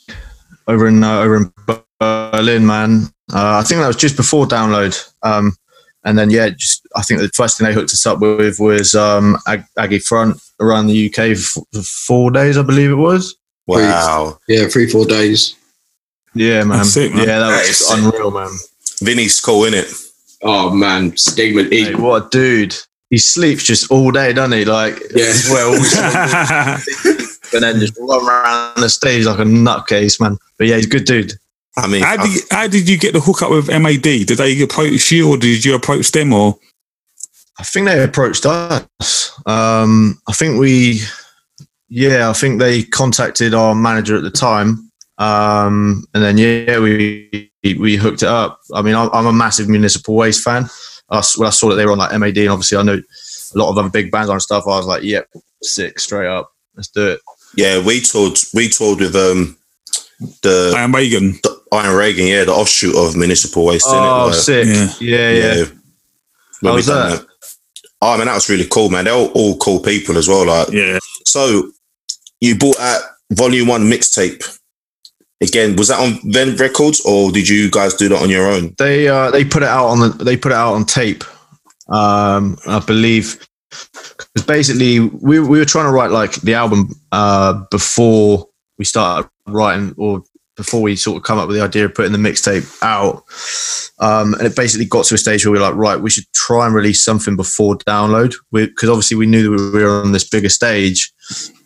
over 0.68 0.86
in 0.88 1.02
uh, 1.02 1.20
over 1.20 1.36
in 1.36 1.52
Berlin, 1.98 2.66
man. 2.66 3.08
Uh, 3.32 3.58
I 3.58 3.62
think 3.62 3.80
that 3.80 3.86
was 3.86 3.96
just 3.96 4.16
before 4.16 4.46
download. 4.46 4.96
Um, 5.22 5.56
and 6.04 6.18
then 6.18 6.28
yeah, 6.30 6.50
just 6.50 6.86
I 6.96 7.02
think 7.02 7.20
the 7.20 7.28
first 7.30 7.56
thing 7.56 7.66
they 7.66 7.72
hooked 7.72 7.92
us 7.92 8.04
up 8.06 8.20
with 8.20 8.60
was 8.60 8.94
um, 8.94 9.38
Ag- 9.46 9.64
Aggie 9.78 9.98
Front 9.98 10.36
around 10.60 10.86
the 10.88 11.06
UK 11.08 11.36
for 11.36 11.62
for 11.72 11.82
four 11.82 12.30
days, 12.30 12.58
I 12.58 12.62
believe 12.62 12.90
it 12.90 12.94
was. 12.96 13.34
Wow. 13.66 14.38
Yeah, 14.48 14.66
three 14.68 14.88
four 14.90 15.06
days. 15.06 15.54
Yeah, 16.34 16.64
man. 16.64 16.84
Sick, 16.84 17.14
man. 17.14 17.26
Yeah, 17.26 17.38
that 17.38 17.48
That 17.50 17.58
was 17.60 17.68
is 17.70 17.86
sick. 17.88 17.98
unreal, 17.98 18.30
man. 18.30 18.50
Vinny's 19.00 19.40
cool, 19.40 19.62
innit? 19.62 20.00
Oh 20.42 20.68
man, 20.70 21.16
stigma. 21.16 21.62
He, 21.64 21.94
what 21.94 22.26
a 22.26 22.28
dude. 22.28 22.76
He 23.08 23.16
sleeps 23.18 23.62
just 23.64 23.90
all 23.90 24.10
day, 24.10 24.32
doesn't 24.34 24.52
he? 24.58 24.64
Like, 24.66 25.00
Yeah. 25.14 25.32
well, 25.48 25.72
and 27.54 27.62
then 27.62 27.80
just 27.80 27.96
run 27.98 28.28
around 28.28 28.76
the 28.76 28.88
stage 28.90 29.24
like 29.26 29.38
a 29.38 29.44
nutcase, 29.44 30.20
man. 30.20 30.36
But 30.58 30.66
yeah, 30.66 30.76
he's 30.76 30.86
a 30.86 30.90
good 30.90 31.04
dude. 31.04 31.32
I 31.76 31.86
mean, 31.88 32.02
how, 32.02 32.16
did 32.16 32.34
you, 32.34 32.40
how 32.50 32.68
did 32.68 32.88
you 32.88 32.96
get 32.98 33.12
the 33.14 33.20
hookup 33.20 33.50
with 33.50 33.68
MAD? 33.68 34.02
Did 34.02 34.28
they 34.28 34.60
approach 34.62 35.10
you 35.10 35.28
or 35.28 35.36
did 35.36 35.64
you 35.64 35.74
approach 35.74 36.12
them 36.12 36.32
or? 36.32 36.56
I 37.58 37.62
think 37.64 37.86
they 37.86 38.02
approached 38.02 38.46
us. 38.46 39.32
Um, 39.46 40.20
I 40.28 40.32
think 40.32 40.58
we, 40.60 41.00
yeah, 41.88 42.28
I 42.30 42.32
think 42.32 42.58
they 42.58 42.82
contacted 42.82 43.54
our 43.54 43.74
manager 43.74 44.16
at 44.16 44.22
the 44.22 44.30
time, 44.30 44.90
um, 45.18 46.04
and 46.14 46.22
then 46.24 46.36
yeah, 46.38 46.78
we 46.80 47.50
we 47.78 47.96
hooked 47.96 48.22
it 48.24 48.28
up. 48.28 48.60
I 48.74 48.82
mean, 48.82 48.94
I'm, 48.96 49.08
I'm 49.12 49.26
a 49.26 49.32
massive 49.32 49.68
Municipal 49.68 50.14
Waste 50.16 50.42
fan. 50.42 50.68
I, 51.10 51.18
s- 51.18 51.38
when 51.38 51.46
I 51.46 51.50
saw 51.50 51.68
that 51.70 51.76
they 51.76 51.86
were 51.86 51.92
on 51.92 51.98
like 51.98 52.18
MAD, 52.18 52.38
and 52.38 52.48
obviously 52.50 52.78
I 52.78 52.82
know 52.82 52.94
a 53.00 53.58
lot 53.58 53.70
of 53.70 53.78
other 53.78 53.88
big 53.88 54.10
bands 54.10 54.30
on 54.30 54.40
stuff. 54.40 54.64
I 54.66 54.70
was 54.76 54.86
like, 54.86 55.04
yep, 55.04 55.28
sick, 55.62 56.00
straight 56.00 56.26
up, 56.28 56.50
let's 56.76 56.88
do 56.88 57.06
it. 57.10 57.20
yeah, 57.56 57.84
we 57.84 58.00
toured. 58.00 58.38
We 58.52 58.68
toured 58.68 58.98
with 59.00 59.14
um 59.14 59.56
the, 60.42 60.74
Iron 60.76 60.90
Reagan. 60.92 61.32
the 61.42 61.53
Iron 61.74 61.96
Reagan, 61.96 62.26
yeah, 62.26 62.44
the 62.44 62.52
offshoot 62.52 62.94
of 62.96 63.16
Municipal 63.16 63.64
Waste. 63.66 63.86
Oh, 63.88 63.92
innit? 63.92 64.26
Like, 64.26 64.34
Yeah. 64.34 64.40
sick, 64.40 65.00
yeah, 65.00 65.30
yeah. 65.30 65.54
yeah. 65.54 65.64
When 66.60 66.70
How 66.70 66.76
was 66.76 66.86
done 66.86 67.10
that? 67.10 67.26
Oh 68.02 68.18
man, 68.18 68.26
that 68.26 68.34
was 68.34 68.48
really 68.50 68.66
cool, 68.70 68.90
man. 68.90 69.04
They're 69.04 69.14
all, 69.14 69.28
all 69.32 69.56
cool 69.58 69.80
people 69.80 70.16
as 70.18 70.28
well. 70.28 70.46
Like, 70.46 70.68
Yeah. 70.70 70.98
so 71.24 71.70
you 72.40 72.56
bought 72.58 72.78
out 72.78 73.02
Volume 73.32 73.68
One 73.68 73.84
mixtape. 73.90 74.58
Again, 75.40 75.76
was 75.76 75.88
that 75.88 76.00
on 76.00 76.18
Venn 76.32 76.56
Records 76.56 77.00
or 77.04 77.30
did 77.30 77.48
you 77.48 77.70
guys 77.70 77.94
do 77.94 78.08
that 78.08 78.22
on 78.22 78.30
your 78.30 78.46
own? 78.46 78.74
They 78.78 79.08
uh, 79.08 79.30
they 79.30 79.44
put 79.44 79.62
it 79.62 79.68
out 79.68 79.88
on 79.88 80.00
the 80.00 80.08
they 80.24 80.36
put 80.36 80.52
it 80.52 80.58
out 80.58 80.74
on 80.74 80.84
tape. 80.84 81.24
Um, 81.88 82.56
I 82.66 82.78
believe 82.80 83.46
because 83.70 84.44
basically 84.46 85.00
we 85.00 85.40
we 85.40 85.58
were 85.58 85.64
trying 85.64 85.86
to 85.86 85.90
write 85.90 86.10
like 86.12 86.34
the 86.42 86.54
album 86.54 86.94
uh, 87.12 87.64
before 87.70 88.46
we 88.78 88.84
started 88.84 89.28
writing 89.46 89.94
or 89.98 90.22
before 90.56 90.82
we 90.82 90.96
sort 90.96 91.16
of 91.16 91.22
come 91.22 91.38
up 91.38 91.48
with 91.48 91.56
the 91.56 91.62
idea 91.62 91.84
of 91.84 91.94
putting 91.94 92.12
the 92.12 92.18
mixtape 92.18 92.78
out. 92.82 93.24
Um, 93.98 94.34
and 94.34 94.46
it 94.46 94.56
basically 94.56 94.86
got 94.86 95.04
to 95.06 95.14
a 95.14 95.18
stage 95.18 95.44
where 95.44 95.52
we 95.52 95.58
were 95.58 95.64
like, 95.64 95.74
right, 95.74 96.00
we 96.00 96.10
should 96.10 96.30
try 96.32 96.66
and 96.66 96.74
release 96.74 97.04
something 97.04 97.36
before 97.36 97.76
download 97.78 98.34
because 98.52 98.88
obviously 98.88 99.16
we 99.16 99.26
knew 99.26 99.56
that 99.56 99.76
we 99.76 99.82
were 99.82 100.02
on 100.02 100.12
this 100.12 100.28
bigger 100.28 100.48
stage. 100.48 101.12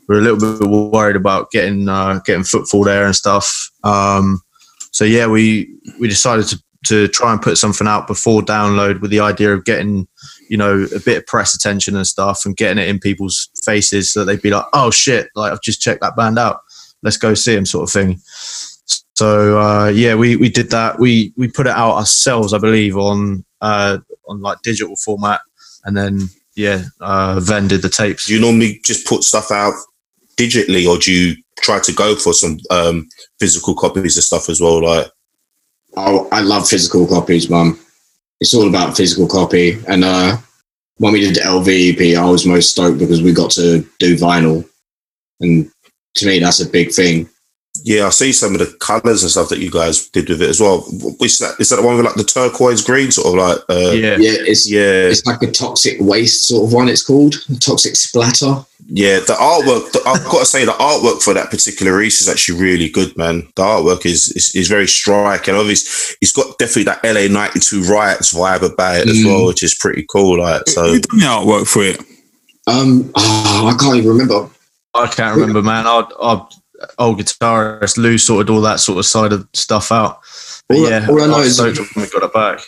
We 0.08 0.16
are 0.16 0.20
a 0.20 0.22
little 0.22 0.58
bit 0.58 0.68
worried 0.68 1.16
about 1.16 1.50
getting 1.50 1.88
uh, 1.88 2.20
getting 2.24 2.44
footfall 2.44 2.84
there 2.84 3.04
and 3.04 3.14
stuff. 3.14 3.70
Um, 3.84 4.40
so 4.92 5.04
yeah, 5.04 5.26
we 5.26 5.74
we 6.00 6.08
decided 6.08 6.46
to 6.46 6.62
to 6.86 7.08
try 7.08 7.32
and 7.32 7.42
put 7.42 7.58
something 7.58 7.86
out 7.86 8.06
before 8.06 8.40
download 8.40 9.00
with 9.00 9.10
the 9.10 9.20
idea 9.20 9.52
of 9.52 9.64
getting 9.64 10.06
you 10.48 10.56
know 10.56 10.86
a 10.94 11.00
bit 11.00 11.18
of 11.18 11.26
press 11.26 11.54
attention 11.54 11.96
and 11.96 12.06
stuff 12.06 12.46
and 12.46 12.56
getting 12.56 12.82
it 12.82 12.88
in 12.88 12.98
people's 12.98 13.50
faces 13.64 14.12
so 14.12 14.20
that 14.20 14.26
they'd 14.26 14.42
be 14.42 14.50
like, 14.50 14.64
oh 14.72 14.90
shit, 14.90 15.28
like 15.34 15.52
I've 15.52 15.62
just 15.62 15.80
checked 15.80 16.00
that 16.00 16.16
band 16.16 16.38
out, 16.38 16.60
let's 17.02 17.16
go 17.16 17.34
see 17.34 17.54
them, 17.54 17.66
sort 17.66 17.88
of 17.88 17.92
thing. 17.92 18.20
So 19.18 19.58
uh, 19.58 19.88
yeah, 19.88 20.14
we 20.14 20.36
we 20.36 20.48
did 20.48 20.70
that. 20.70 21.00
We 21.00 21.32
we 21.36 21.48
put 21.48 21.66
it 21.66 21.72
out 21.72 21.96
ourselves, 21.96 22.54
I 22.54 22.58
believe, 22.58 22.96
on 22.96 23.44
uh, 23.60 23.98
on 24.28 24.40
like 24.40 24.62
digital 24.62 24.94
format, 24.94 25.40
and 25.84 25.96
then 25.96 26.28
yeah, 26.54 26.84
uh, 27.00 27.40
Venn 27.40 27.66
did 27.66 27.82
the 27.82 27.88
tapes. 27.88 28.26
Do 28.26 28.34
you 28.34 28.40
normally 28.40 28.80
just 28.84 29.08
put 29.08 29.24
stuff 29.24 29.50
out 29.50 29.74
digitally 30.36 30.88
or 30.88 30.98
do 30.98 31.12
you 31.12 31.36
try 31.58 31.80
to 31.80 31.92
go 31.92 32.14
for 32.14 32.32
some 32.32 32.60
um, 32.70 33.08
physical 33.40 33.74
copies 33.74 34.16
of 34.16 34.22
stuff 34.22 34.48
as 34.48 34.60
well? 34.60 34.84
Like, 34.84 35.10
Oh, 35.96 36.28
I 36.30 36.40
love 36.40 36.68
physical 36.68 37.08
copies, 37.08 37.50
mum. 37.50 37.76
It's 38.40 38.54
all 38.54 38.68
about 38.68 38.96
physical 38.96 39.26
copy. 39.26 39.82
And 39.88 40.04
uh, 40.04 40.36
when 40.98 41.12
we 41.12 41.20
did 41.20 41.34
the 41.34 41.40
LV 41.40 42.16
I 42.16 42.30
was 42.30 42.46
most 42.46 42.70
stoked 42.70 43.00
because 43.00 43.20
we 43.20 43.32
got 43.32 43.50
to 43.52 43.84
do 43.98 44.14
vinyl, 44.14 44.64
and 45.40 45.68
to 46.14 46.26
me, 46.26 46.38
that's 46.38 46.60
a 46.60 46.68
big 46.68 46.92
thing. 46.92 47.28
Yeah, 47.84 48.06
I 48.06 48.10
see 48.10 48.32
some 48.32 48.54
of 48.54 48.58
the 48.60 48.76
colours 48.80 49.22
and 49.22 49.30
stuff 49.30 49.48
that 49.50 49.58
you 49.60 49.70
guys 49.70 50.08
did 50.08 50.28
with 50.28 50.42
it 50.42 50.48
as 50.50 50.60
well. 50.60 50.80
Which 51.18 51.32
is 51.32 51.38
that? 51.38 51.54
Is 51.60 51.68
that 51.70 51.76
the 51.76 51.82
one 51.82 51.96
with 51.96 52.04
like 52.06 52.14
the 52.14 52.24
turquoise 52.24 52.84
green, 52.84 53.10
sort 53.10 53.28
of 53.28 53.34
like? 53.34 53.58
Uh, 53.68 53.90
yeah, 53.92 54.16
Yeah, 54.18 54.38
it's 54.46 54.70
yeah, 54.70 55.06
it's 55.08 55.24
like 55.26 55.42
a 55.42 55.50
toxic 55.50 55.96
waste 56.00 56.48
sort 56.48 56.64
of 56.66 56.72
one. 56.72 56.88
It's 56.88 57.02
called 57.04 57.34
toxic 57.60 57.96
splatter. 57.96 58.64
yeah. 58.88 59.20
The 59.20 59.34
artwork, 59.34 59.92
the, 59.92 60.00
I've 60.06 60.24
got 60.24 60.40
to 60.40 60.46
say, 60.46 60.64
the 60.64 60.72
artwork 60.72 61.22
for 61.22 61.34
that 61.34 61.50
particular 61.50 61.96
Reese 61.96 62.20
is 62.20 62.28
actually 62.28 62.60
really 62.60 62.88
good, 62.88 63.16
man. 63.16 63.48
The 63.56 63.62
artwork 63.62 64.06
is 64.06 64.32
is, 64.32 64.54
is 64.54 64.68
very 64.68 64.86
striking. 64.88 65.54
Obviously, 65.54 66.16
it's 66.20 66.32
got 66.32 66.58
definitely 66.58 66.84
that 66.84 67.04
LA 67.04 67.28
'92 67.32 67.82
riots 67.84 68.32
vibe 68.34 68.62
about 68.62 68.96
it 69.00 69.08
as 69.08 69.16
Mm. 69.18 69.26
well, 69.26 69.46
which 69.46 69.62
is 69.62 69.74
pretty 69.74 70.04
cool. 70.10 70.40
Like, 70.40 70.68
so 70.68 70.88
Who 70.92 71.00
done 71.00 71.18
the 71.18 71.24
artwork 71.26 71.66
for 71.68 71.82
it? 71.84 72.00
Um, 72.66 73.10
oh, 73.14 73.72
I 73.72 73.76
can't 73.82 73.96
even 73.96 74.08
remember. 74.10 74.50
I 74.94 75.06
can't 75.06 75.36
remember, 75.36 75.62
man. 75.62 75.86
Our, 75.86 76.08
our 76.18 76.48
old 76.98 77.18
guitarist 77.20 77.96
Lou 77.98 78.18
sorted 78.18 78.50
all 78.50 78.60
that 78.62 78.80
sort 78.80 78.98
of 78.98 79.06
side 79.06 79.32
of 79.32 79.46
stuff 79.54 79.90
out. 79.92 80.20
But 80.68 80.78
All 80.78 80.88
yeah, 80.90 81.06
all 81.08 81.22
I 81.22 81.26
know 81.26 81.38
was 81.38 81.58
is- 81.58 81.74
stoked 81.76 81.94
when 81.96 82.04
we 82.04 82.10
got 82.10 82.22
it 82.24 82.32
back. 82.32 82.60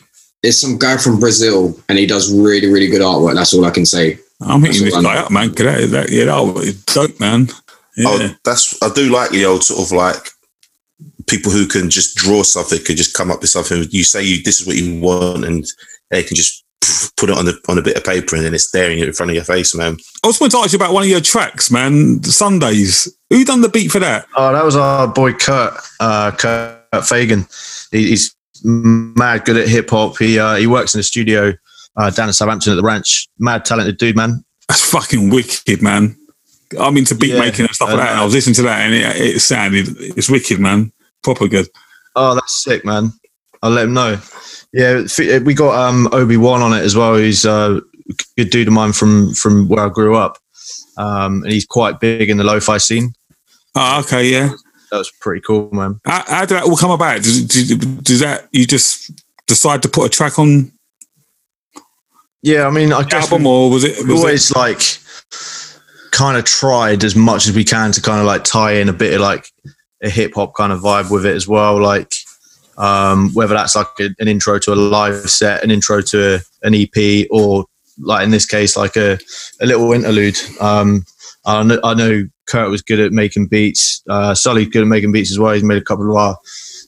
It's 0.42 0.58
some 0.60 0.78
guy 0.78 0.96
from 0.96 1.20
Brazil, 1.20 1.78
and 1.90 1.98
he 1.98 2.06
does 2.06 2.32
really, 2.32 2.66
really 2.66 2.86
good 2.86 3.02
artwork. 3.02 3.34
That's 3.34 3.52
all 3.52 3.64
I 3.66 3.70
can 3.70 3.84
say. 3.84 4.18
I'm 4.40 4.62
hitting 4.62 4.84
this 4.86 4.94
That's 4.94 5.04
all 5.04 5.10
I 5.10 5.14
guy 5.16 5.20
up, 5.20 5.30
man. 5.30 5.48
'cause 5.54 5.66
That, 5.66 5.90
that, 5.90 6.10
yeah, 6.10 6.24
that 6.24 6.32
artwork 6.34 6.86
dope, 6.86 7.20
man. 7.20 7.48
Oh, 7.50 7.56
yeah. 8.18 8.28
Oh, 8.32 8.34
that's 8.44 8.82
I 8.82 8.88
do 8.88 9.10
like 9.10 9.30
the 9.32 9.44
old 9.44 9.62
sort 9.64 9.80
of 9.86 9.92
like 9.92 10.30
people 11.26 11.52
who 11.52 11.66
can 11.66 11.90
just 11.90 12.16
draw 12.16 12.42
something, 12.42 12.82
could 12.84 12.96
just 12.96 13.12
come 13.14 13.30
up 13.30 13.42
with 13.42 13.50
something. 13.50 13.86
You 13.90 14.02
say 14.02 14.22
you 14.24 14.42
this 14.42 14.60
is 14.62 14.66
what 14.66 14.76
you 14.76 14.98
want, 14.98 15.44
and 15.44 15.66
they 16.10 16.22
can 16.22 16.36
just 16.36 16.64
put 17.16 17.30
it 17.30 17.36
on 17.36 17.44
the 17.44 17.58
on 17.68 17.78
a 17.78 17.82
bit 17.82 17.96
of 17.96 18.04
paper, 18.04 18.36
and 18.36 18.44
then 18.44 18.54
it's 18.54 18.70
there 18.70 18.90
in 18.90 19.12
front 19.12 19.30
of 19.30 19.34
your 19.34 19.44
face, 19.44 19.74
man. 19.74 19.96
I 20.24 20.26
was 20.26 20.38
going 20.38 20.50
to 20.52 20.58
ask 20.58 20.72
you 20.72 20.76
about 20.76 20.92
one 20.92 21.02
of 21.02 21.08
your 21.08 21.20
tracks, 21.20 21.70
man. 21.70 22.22
Sundays. 22.22 23.14
Who 23.30 23.44
done 23.44 23.60
the 23.60 23.68
beat 23.68 23.90
for 23.90 24.00
that? 24.00 24.26
Oh, 24.36 24.52
that 24.52 24.64
was 24.64 24.76
our 24.76 25.06
boy 25.06 25.32
Kurt, 25.34 25.74
uh, 26.00 26.32
Kurt 26.32 27.04
Fagan. 27.04 27.46
He, 27.92 28.08
he's 28.08 28.34
mad 28.64 29.44
good 29.44 29.56
at 29.56 29.68
hip 29.68 29.90
hop. 29.90 30.18
He 30.18 30.38
uh, 30.38 30.56
he 30.56 30.66
works 30.66 30.94
in 30.94 30.98
the 30.98 31.04
studio 31.04 31.52
uh, 31.96 32.10
down 32.10 32.28
in 32.28 32.32
Southampton 32.32 32.72
at 32.72 32.76
the 32.76 32.82
ranch. 32.82 33.28
Mad 33.38 33.64
talented 33.64 33.98
dude, 33.98 34.16
man. 34.16 34.44
That's 34.68 34.88
fucking 34.90 35.30
wicked, 35.30 35.82
man. 35.82 36.16
I'm 36.78 36.96
into 36.96 37.14
beat 37.14 37.34
Yeah, 37.34 37.40
making 37.40 37.66
and 37.66 37.74
stuff 37.74 37.88
like 37.88 37.98
that. 37.98 38.10
And 38.10 38.20
I 38.20 38.24
was 38.24 38.32
listening 38.32 38.54
to 38.54 38.62
that, 38.62 38.80
and 38.80 38.94
it, 38.94 39.36
it 39.36 39.40
sounded 39.40 39.88
it's 39.98 40.30
wicked, 40.30 40.60
man. 40.60 40.92
Proper 41.22 41.48
good. 41.48 41.66
Oh, 42.16 42.34
that's 42.34 42.62
sick, 42.62 42.84
man. 42.84 43.12
I'll 43.62 43.70
let 43.70 43.84
him 43.84 43.94
know. 43.94 44.18
Yeah, 44.72 45.02
we 45.40 45.54
got 45.54 45.74
um, 45.74 46.08
Obi 46.12 46.36
Wan 46.36 46.62
on 46.62 46.72
it 46.72 46.82
as 46.84 46.94
well. 46.94 47.16
He's 47.16 47.44
uh, 47.44 47.80
a 48.08 48.12
good 48.36 48.50
dude 48.50 48.68
of 48.68 48.74
mine 48.74 48.92
from 48.92 49.34
from 49.34 49.68
where 49.68 49.86
I 49.86 49.88
grew 49.88 50.14
up, 50.16 50.38
um, 50.96 51.42
and 51.42 51.52
he's 51.52 51.66
quite 51.66 51.98
big 51.98 52.30
in 52.30 52.36
the 52.36 52.44
lo-fi 52.44 52.78
scene. 52.78 53.12
Oh, 53.74 54.00
okay, 54.00 54.28
yeah. 54.30 54.50
That 54.90 54.98
was 54.98 55.10
pretty 55.20 55.40
cool, 55.42 55.70
man. 55.72 56.00
How, 56.04 56.24
how 56.26 56.40
did 56.40 56.50
that 56.56 56.64
all 56.64 56.76
come 56.76 56.90
about? 56.90 57.22
Does, 57.22 57.44
does, 57.46 58.20
that 58.20 58.48
you 58.52 58.66
just 58.66 59.10
decide 59.46 59.82
to 59.82 59.88
put 59.88 60.06
a 60.06 60.08
track 60.08 60.38
on 60.38 60.72
Yeah, 62.42 62.66
I 62.66 62.70
mean, 62.70 62.92
I 62.92 63.02
the 63.02 63.08
guess 63.08 63.30
album, 63.30 63.44
we- 63.44 63.50
or 63.50 63.70
was 63.70 63.84
it? 63.84 63.98
Was 64.06 64.08
it 64.08 64.12
always 64.12 64.50
like 64.56 64.80
kind 66.12 66.36
of 66.36 66.44
tried 66.44 67.04
as 67.04 67.14
much 67.14 67.46
as 67.46 67.54
we 67.54 67.64
can 67.64 67.92
to 67.92 68.02
kind 68.02 68.20
of 68.20 68.26
like 68.26 68.44
tie 68.44 68.72
in 68.72 68.88
a 68.88 68.92
bit 68.92 69.14
of 69.14 69.20
like 69.20 69.46
a 70.02 70.10
hip 70.10 70.34
hop 70.34 70.54
kind 70.54 70.72
of 70.72 70.80
vibe 70.80 71.10
with 71.10 71.24
it 71.26 71.34
as 71.36 71.46
well. 71.46 71.80
Like 71.80 72.12
um, 72.80 73.30
whether 73.34 73.54
that's 73.54 73.76
like 73.76 73.88
a, 74.00 74.10
an 74.18 74.28
intro 74.28 74.58
to 74.58 74.72
a 74.72 74.74
live 74.74 75.28
set, 75.30 75.62
an 75.62 75.70
intro 75.70 76.00
to 76.00 76.36
a, 76.36 76.40
an 76.66 76.74
EP, 76.74 77.26
or 77.30 77.66
like 77.98 78.24
in 78.24 78.30
this 78.30 78.46
case, 78.46 78.76
like 78.76 78.96
a, 78.96 79.18
a 79.60 79.66
little 79.66 79.92
interlude. 79.92 80.38
Um, 80.60 81.04
I 81.46 81.62
know, 81.62 81.80
I 81.84 81.94
know 81.94 82.28
Kurt 82.46 82.70
was 82.70 82.82
good 82.82 83.00
at 83.00 83.12
making 83.12 83.46
beats. 83.46 84.02
Uh, 84.08 84.34
Sully's 84.34 84.68
good 84.68 84.82
at 84.82 84.88
making 84.88 85.12
beats 85.12 85.30
as 85.30 85.38
well. 85.38 85.52
He's 85.54 85.62
made 85.62 85.80
a 85.80 85.84
couple 85.84 86.10
of 86.10 86.16
our 86.16 86.36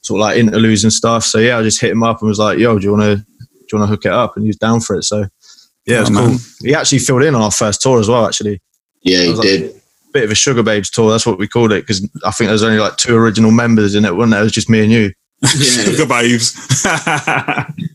sort 0.02 0.18
of 0.18 0.22
like 0.22 0.36
interludes 0.38 0.84
and 0.84 0.92
stuff. 0.92 1.24
So 1.24 1.38
yeah, 1.38 1.58
I 1.58 1.62
just 1.62 1.80
hit 1.80 1.90
him 1.90 2.02
up 2.02 2.20
and 2.20 2.28
was 2.28 2.38
like, 2.38 2.58
"Yo, 2.58 2.78
do 2.78 2.84
you 2.84 2.92
want 2.92 3.02
to 3.02 3.16
do 3.16 3.24
you 3.72 3.78
want 3.78 3.88
to 3.88 3.94
hook 3.94 4.04
it 4.06 4.12
up?" 4.12 4.36
And 4.36 4.44
he 4.44 4.48
was 4.48 4.56
down 4.56 4.80
for 4.80 4.96
it. 4.96 5.04
So 5.04 5.26
yeah, 5.84 5.98
it 5.98 6.00
was 6.00 6.10
Oh, 6.10 6.14
cool. 6.14 6.28
man. 6.28 6.38
He 6.62 6.74
actually 6.74 6.98
filled 7.00 7.22
in 7.22 7.34
on 7.34 7.42
our 7.42 7.50
first 7.50 7.80
tour 7.82 7.98
as 8.00 8.08
well. 8.08 8.26
Actually, 8.26 8.60
Yeah, 9.02 9.22
he 9.22 9.28
was 9.30 9.38
like- 9.38 9.48
did. 9.48 9.82
bit 10.12 10.24
of 10.24 10.30
a 10.30 10.34
Sugababes 10.34 10.90
tour. 10.90 11.10
That's 11.10 11.24
what 11.26 11.38
we 11.38 11.48
called 11.48 11.72
it 11.72 11.82
because 11.86 12.06
I 12.24 12.30
think 12.32 12.48
there's 12.48 12.62
only 12.62 12.78
like 12.78 12.96
two 12.98 13.16
original 13.16 13.50
members 13.50 13.94
in 13.94 14.04
it, 14.04 14.14
wasn't 14.14 14.32
there? 14.32 14.40
It 14.40 14.44
was 14.44 14.52
just 14.52 14.68
me 14.70 14.82
and 14.82 14.92
you. 14.92 15.12
Yeah. 15.42 15.84
Sugababes? 15.84 16.56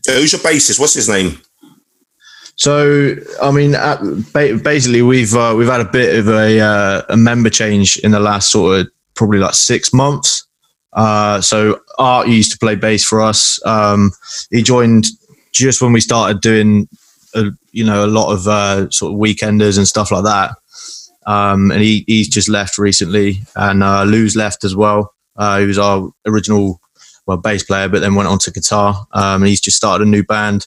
Uh, 0.08 0.12
who's 0.12 0.32
your 0.32 0.40
bassist? 0.40 0.78
What's 0.78 0.94
his 0.94 1.08
name? 1.08 1.40
So 2.56 3.14
I 3.40 3.50
mean, 3.52 3.72
basically, 4.32 5.02
we've 5.02 5.34
uh, 5.34 5.54
we've 5.56 5.68
had 5.68 5.80
a 5.80 5.84
bit 5.84 6.18
of 6.18 6.28
a 6.28 6.60
uh, 6.60 7.02
a 7.08 7.16
member 7.16 7.50
change 7.50 7.98
in 7.98 8.10
the 8.10 8.20
last 8.20 8.50
sort 8.50 8.80
of 8.80 8.90
probably 9.14 9.38
like 9.38 9.54
six 9.54 9.92
months. 9.92 10.46
Uh, 10.92 11.40
so 11.40 11.80
Art 11.98 12.28
used 12.28 12.52
to 12.52 12.58
play 12.58 12.74
bass 12.74 13.04
for 13.04 13.20
us. 13.20 13.64
Um, 13.64 14.12
he 14.50 14.62
joined 14.62 15.06
just 15.52 15.80
when 15.80 15.92
we 15.92 16.00
started 16.00 16.40
doing, 16.40 16.88
a, 17.34 17.46
you 17.72 17.84
know, 17.84 18.04
a 18.04 18.08
lot 18.08 18.32
of 18.32 18.48
uh, 18.48 18.90
sort 18.90 19.12
of 19.12 19.20
weekenders 19.20 19.76
and 19.76 19.86
stuff 19.86 20.10
like 20.10 20.24
that. 20.24 20.52
Um, 21.26 21.70
and 21.70 21.80
he 21.80 22.04
he's 22.06 22.28
just 22.28 22.48
left 22.48 22.78
recently, 22.78 23.42
and 23.54 23.82
uh, 23.82 24.04
Lou's 24.04 24.34
left 24.34 24.64
as 24.64 24.74
well. 24.74 25.14
Uh, 25.36 25.60
he 25.60 25.66
was 25.66 25.78
our 25.78 26.10
original 26.26 26.80
well 27.28 27.36
bass 27.36 27.62
player, 27.62 27.88
but 27.88 28.00
then 28.00 28.16
went 28.16 28.28
on 28.28 28.38
to 28.40 28.50
guitar. 28.50 29.06
Um, 29.12 29.42
and 29.42 29.46
he's 29.48 29.60
just 29.60 29.76
started 29.76 30.06
a 30.06 30.10
new 30.10 30.24
band 30.24 30.66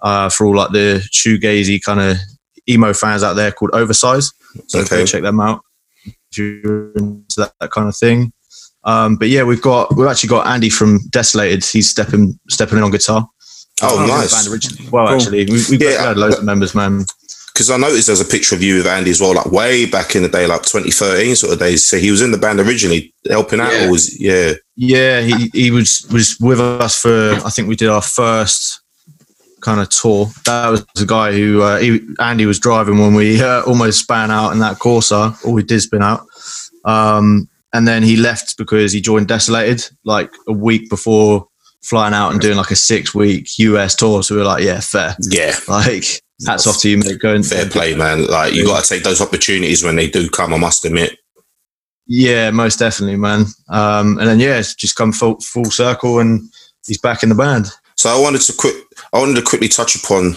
uh, 0.00 0.28
for 0.30 0.46
all 0.46 0.56
like 0.56 0.72
the 0.72 1.06
shoegazy 1.12 1.80
kind 1.80 2.00
of 2.00 2.16
emo 2.68 2.92
fans 2.92 3.22
out 3.22 3.34
there 3.34 3.52
called 3.52 3.70
Oversize. 3.72 4.32
So 4.66 4.80
Okay. 4.80 4.96
go 4.96 5.06
check 5.06 5.22
them 5.22 5.38
out 5.40 5.60
if 6.04 6.14
you're 6.36 6.92
into 6.94 7.36
that, 7.36 7.52
that 7.60 7.70
kind 7.70 7.86
of 7.88 7.96
thing. 7.96 8.32
Um, 8.82 9.16
but 9.16 9.28
yeah, 9.28 9.42
we've 9.44 9.60
got 9.62 9.94
we've 9.94 10.08
actually 10.08 10.30
got 10.30 10.46
Andy 10.46 10.70
from 10.70 11.00
Desolated. 11.10 11.64
He's 11.64 11.90
stepping 11.90 12.40
stepping 12.48 12.78
in 12.78 12.84
on 12.84 12.90
guitar. 12.90 13.28
Oh, 13.82 14.06
nice. 14.06 14.34
Band 14.34 14.52
originally. 14.54 14.90
Well, 14.90 15.06
Cool. 15.06 15.16
actually, 15.16 15.44
we, 15.46 15.62
we've 15.70 15.82
Yeah. 15.82 16.02
had 16.08 16.16
loads 16.16 16.38
of 16.38 16.44
members, 16.44 16.74
man. 16.74 17.04
Because 17.52 17.70
I 17.70 17.76
noticed 17.76 18.06
there's 18.06 18.20
a 18.20 18.24
picture 18.24 18.54
of 18.54 18.62
you 18.62 18.76
with 18.76 18.86
Andy 18.86 19.10
as 19.10 19.20
well, 19.20 19.34
like 19.34 19.50
way 19.50 19.86
back 19.86 20.14
in 20.14 20.22
the 20.22 20.28
day, 20.28 20.46
like 20.46 20.62
2013 20.62 21.36
sort 21.36 21.52
of 21.52 21.58
days. 21.58 21.86
So 21.86 21.98
he 21.98 22.10
was 22.10 22.22
in 22.22 22.30
the 22.30 22.38
band 22.38 22.60
originally, 22.60 23.12
helping 23.28 23.60
out. 23.60 23.72
Yeah. 23.72 23.86
Or 23.86 23.90
was 23.90 24.20
yeah, 24.20 24.52
Yeah, 24.76 25.20
he, 25.20 25.50
he 25.52 25.70
was 25.70 26.06
was 26.12 26.36
with 26.40 26.60
us 26.60 27.00
for 27.00 27.34
I 27.44 27.50
think 27.50 27.68
we 27.68 27.76
did 27.76 27.88
our 27.88 28.02
first 28.02 28.80
kind 29.60 29.80
of 29.80 29.88
tour. 29.90 30.26
That 30.46 30.70
was 30.70 30.84
the 30.94 31.06
guy 31.06 31.32
who 31.32 31.62
uh, 31.62 31.78
he, 31.78 32.00
Andy 32.18 32.46
was 32.46 32.58
driving 32.58 32.98
when 32.98 33.14
we 33.14 33.42
uh, 33.42 33.62
almost 33.62 34.00
span 34.00 34.30
out 34.30 34.52
in 34.52 34.58
that 34.60 34.78
Corsa, 34.78 35.36
or 35.44 35.52
we 35.52 35.62
did 35.62 35.80
spin 35.80 36.02
out. 36.02 36.26
Um, 36.84 37.48
and 37.72 37.86
then 37.86 38.02
he 38.02 38.16
left 38.16 38.56
because 38.56 38.92
he 38.92 39.00
joined 39.00 39.28
Desolated 39.28 39.88
like 40.04 40.32
a 40.48 40.52
week 40.52 40.88
before 40.90 41.46
flying 41.82 42.14
out 42.14 42.30
and 42.30 42.40
doing 42.40 42.56
like 42.56 42.70
a 42.70 42.76
six 42.76 43.14
week 43.14 43.58
US 43.58 43.94
tour. 43.94 44.22
So 44.22 44.34
we 44.34 44.40
were 44.40 44.46
like, 44.46 44.64
yeah, 44.64 44.80
fair. 44.80 45.16
yeah. 45.30 45.54
Like 45.68 46.20
hats 46.46 46.66
off 46.66 46.80
to 46.80 46.90
you, 46.90 46.98
mate. 46.98 47.18
Going 47.20 47.42
Fair 47.42 47.68
play, 47.68 47.94
man. 47.94 48.26
Like 48.26 48.54
you 48.54 48.64
got 48.64 48.82
to 48.84 48.88
take 48.88 49.02
those 49.02 49.20
opportunities 49.20 49.82
when 49.84 49.96
they 49.96 50.08
do 50.08 50.28
come. 50.28 50.52
I 50.54 50.58
must 50.58 50.84
admit. 50.84 51.16
Yeah, 52.06 52.50
most 52.50 52.78
definitely, 52.78 53.16
man. 53.16 53.44
Um, 53.68 54.18
and 54.18 54.26
then 54.28 54.40
yeah, 54.40 54.58
it's 54.58 54.74
just 54.74 54.96
come 54.96 55.12
full, 55.12 55.38
full 55.40 55.66
circle, 55.66 56.18
and 56.18 56.40
he's 56.86 56.98
back 57.00 57.22
in 57.22 57.28
the 57.28 57.34
band. 57.34 57.66
So 57.96 58.10
I 58.10 58.20
wanted 58.20 58.40
to 58.42 58.52
quick. 58.52 58.74
I 59.12 59.18
wanted 59.18 59.36
to 59.36 59.42
quickly 59.42 59.68
touch 59.68 59.94
upon 59.94 60.36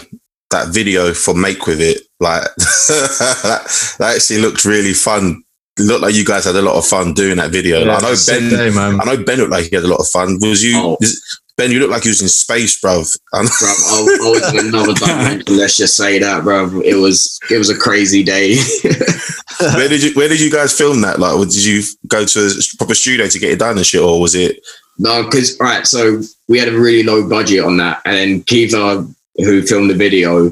that 0.50 0.68
video 0.68 1.12
for 1.14 1.34
Make 1.34 1.66
with 1.66 1.80
it. 1.80 2.02
Like 2.20 2.42
that, 2.42 3.96
that 3.98 4.14
actually 4.16 4.40
looked 4.40 4.64
really 4.64 4.92
fun. 4.94 5.42
It 5.76 5.82
looked 5.82 6.02
like 6.02 6.14
you 6.14 6.24
guys 6.24 6.44
had 6.44 6.54
a 6.54 6.62
lot 6.62 6.76
of 6.76 6.86
fun 6.86 7.14
doing 7.14 7.36
that 7.38 7.50
video. 7.50 7.80
Yeah, 7.80 7.94
Like, 7.94 8.04
I 8.04 8.10
know 8.10 8.16
Ben. 8.28 8.50
day, 8.50 8.70
man. 8.70 9.00
I 9.00 9.04
know 9.04 9.24
Ben 9.24 9.38
looked 9.38 9.50
like 9.50 9.64
he 9.64 9.74
had 9.74 9.84
a 9.84 9.88
lot 9.88 9.98
of 9.98 10.06
fun. 10.06 10.38
Was 10.40 10.62
you? 10.62 10.76
Oh. 10.76 10.96
is- 11.00 11.40
Ben, 11.56 11.70
you 11.70 11.78
look 11.78 11.90
like 11.90 12.04
you 12.04 12.10
was 12.10 12.20
in 12.22 12.28
space, 12.28 12.80
bruv. 12.80 13.16
And- 13.32 13.48
Bruv, 13.48 13.62
I, 13.62 14.26
I 14.26 14.30
was 14.30 14.54
in 14.54 14.66
another 14.68 14.92
dimension. 14.94 15.56
Let's 15.56 15.76
just 15.76 15.96
say 15.96 16.18
that, 16.18 16.42
bro. 16.42 16.80
It 16.80 16.94
was 16.94 17.38
it 17.50 17.58
was 17.58 17.70
a 17.70 17.78
crazy 17.78 18.22
day. 18.24 18.56
where 19.60 19.88
did 19.88 20.02
you 20.02 20.12
Where 20.14 20.28
did 20.28 20.40
you 20.40 20.50
guys 20.50 20.72
film 20.76 21.00
that? 21.02 21.20
Like, 21.20 21.38
did 21.48 21.64
you 21.64 21.82
go 22.08 22.24
to 22.24 22.46
a 22.46 22.76
proper 22.76 22.94
studio 22.94 23.28
to 23.28 23.38
get 23.38 23.52
it 23.52 23.58
done 23.60 23.76
and 23.76 23.86
shit, 23.86 24.00
or 24.02 24.20
was 24.20 24.34
it? 24.34 24.60
no, 24.98 25.24
because 25.24 25.58
right. 25.60 25.86
so 25.86 26.20
we 26.48 26.58
had 26.58 26.68
a 26.68 26.78
really 26.78 27.02
low 27.02 27.28
budget 27.28 27.64
on 27.64 27.76
that, 27.78 28.00
and 28.04 28.16
then 28.16 28.42
Kiva, 28.44 29.06
who 29.36 29.62
filmed 29.62 29.90
the 29.90 29.94
video, 29.94 30.50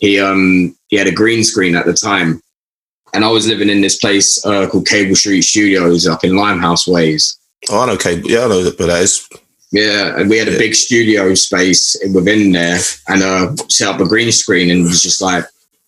he 0.00 0.20
um 0.20 0.76
he 0.88 0.96
had 0.96 1.06
a 1.06 1.12
green 1.12 1.44
screen 1.44 1.74
at 1.76 1.86
the 1.86 1.94
time, 1.94 2.42
and 3.14 3.24
I 3.24 3.28
was 3.28 3.46
living 3.46 3.70
in 3.70 3.80
this 3.80 3.96
place 3.98 4.44
uh, 4.44 4.68
called 4.68 4.86
Cable 4.86 5.14
Street 5.16 5.42
Studios 5.42 6.06
up 6.06 6.24
in 6.24 6.36
Limehouse 6.36 6.86
Ways. 6.86 7.38
Oh, 7.70 7.80
I 7.80 7.86
know. 7.86 7.96
Cable. 7.96 8.30
yeah, 8.30 8.44
I 8.44 8.48
know 8.48 8.62
that, 8.64 8.76
but 8.76 8.86
that 8.88 9.02
is. 9.02 9.26
Yeah, 9.72 10.18
and 10.18 10.28
we 10.28 10.36
had 10.36 10.48
a 10.48 10.58
big 10.58 10.74
studio 10.74 11.34
space 11.34 11.96
within 12.12 12.52
there, 12.52 12.78
and 13.08 13.22
uh, 13.22 13.56
set 13.70 13.88
up 13.88 14.00
a 14.00 14.06
green 14.06 14.30
screen, 14.30 14.70
and 14.70 14.80
it 14.80 14.84
was 14.84 15.02
just 15.02 15.22
like 15.22 15.46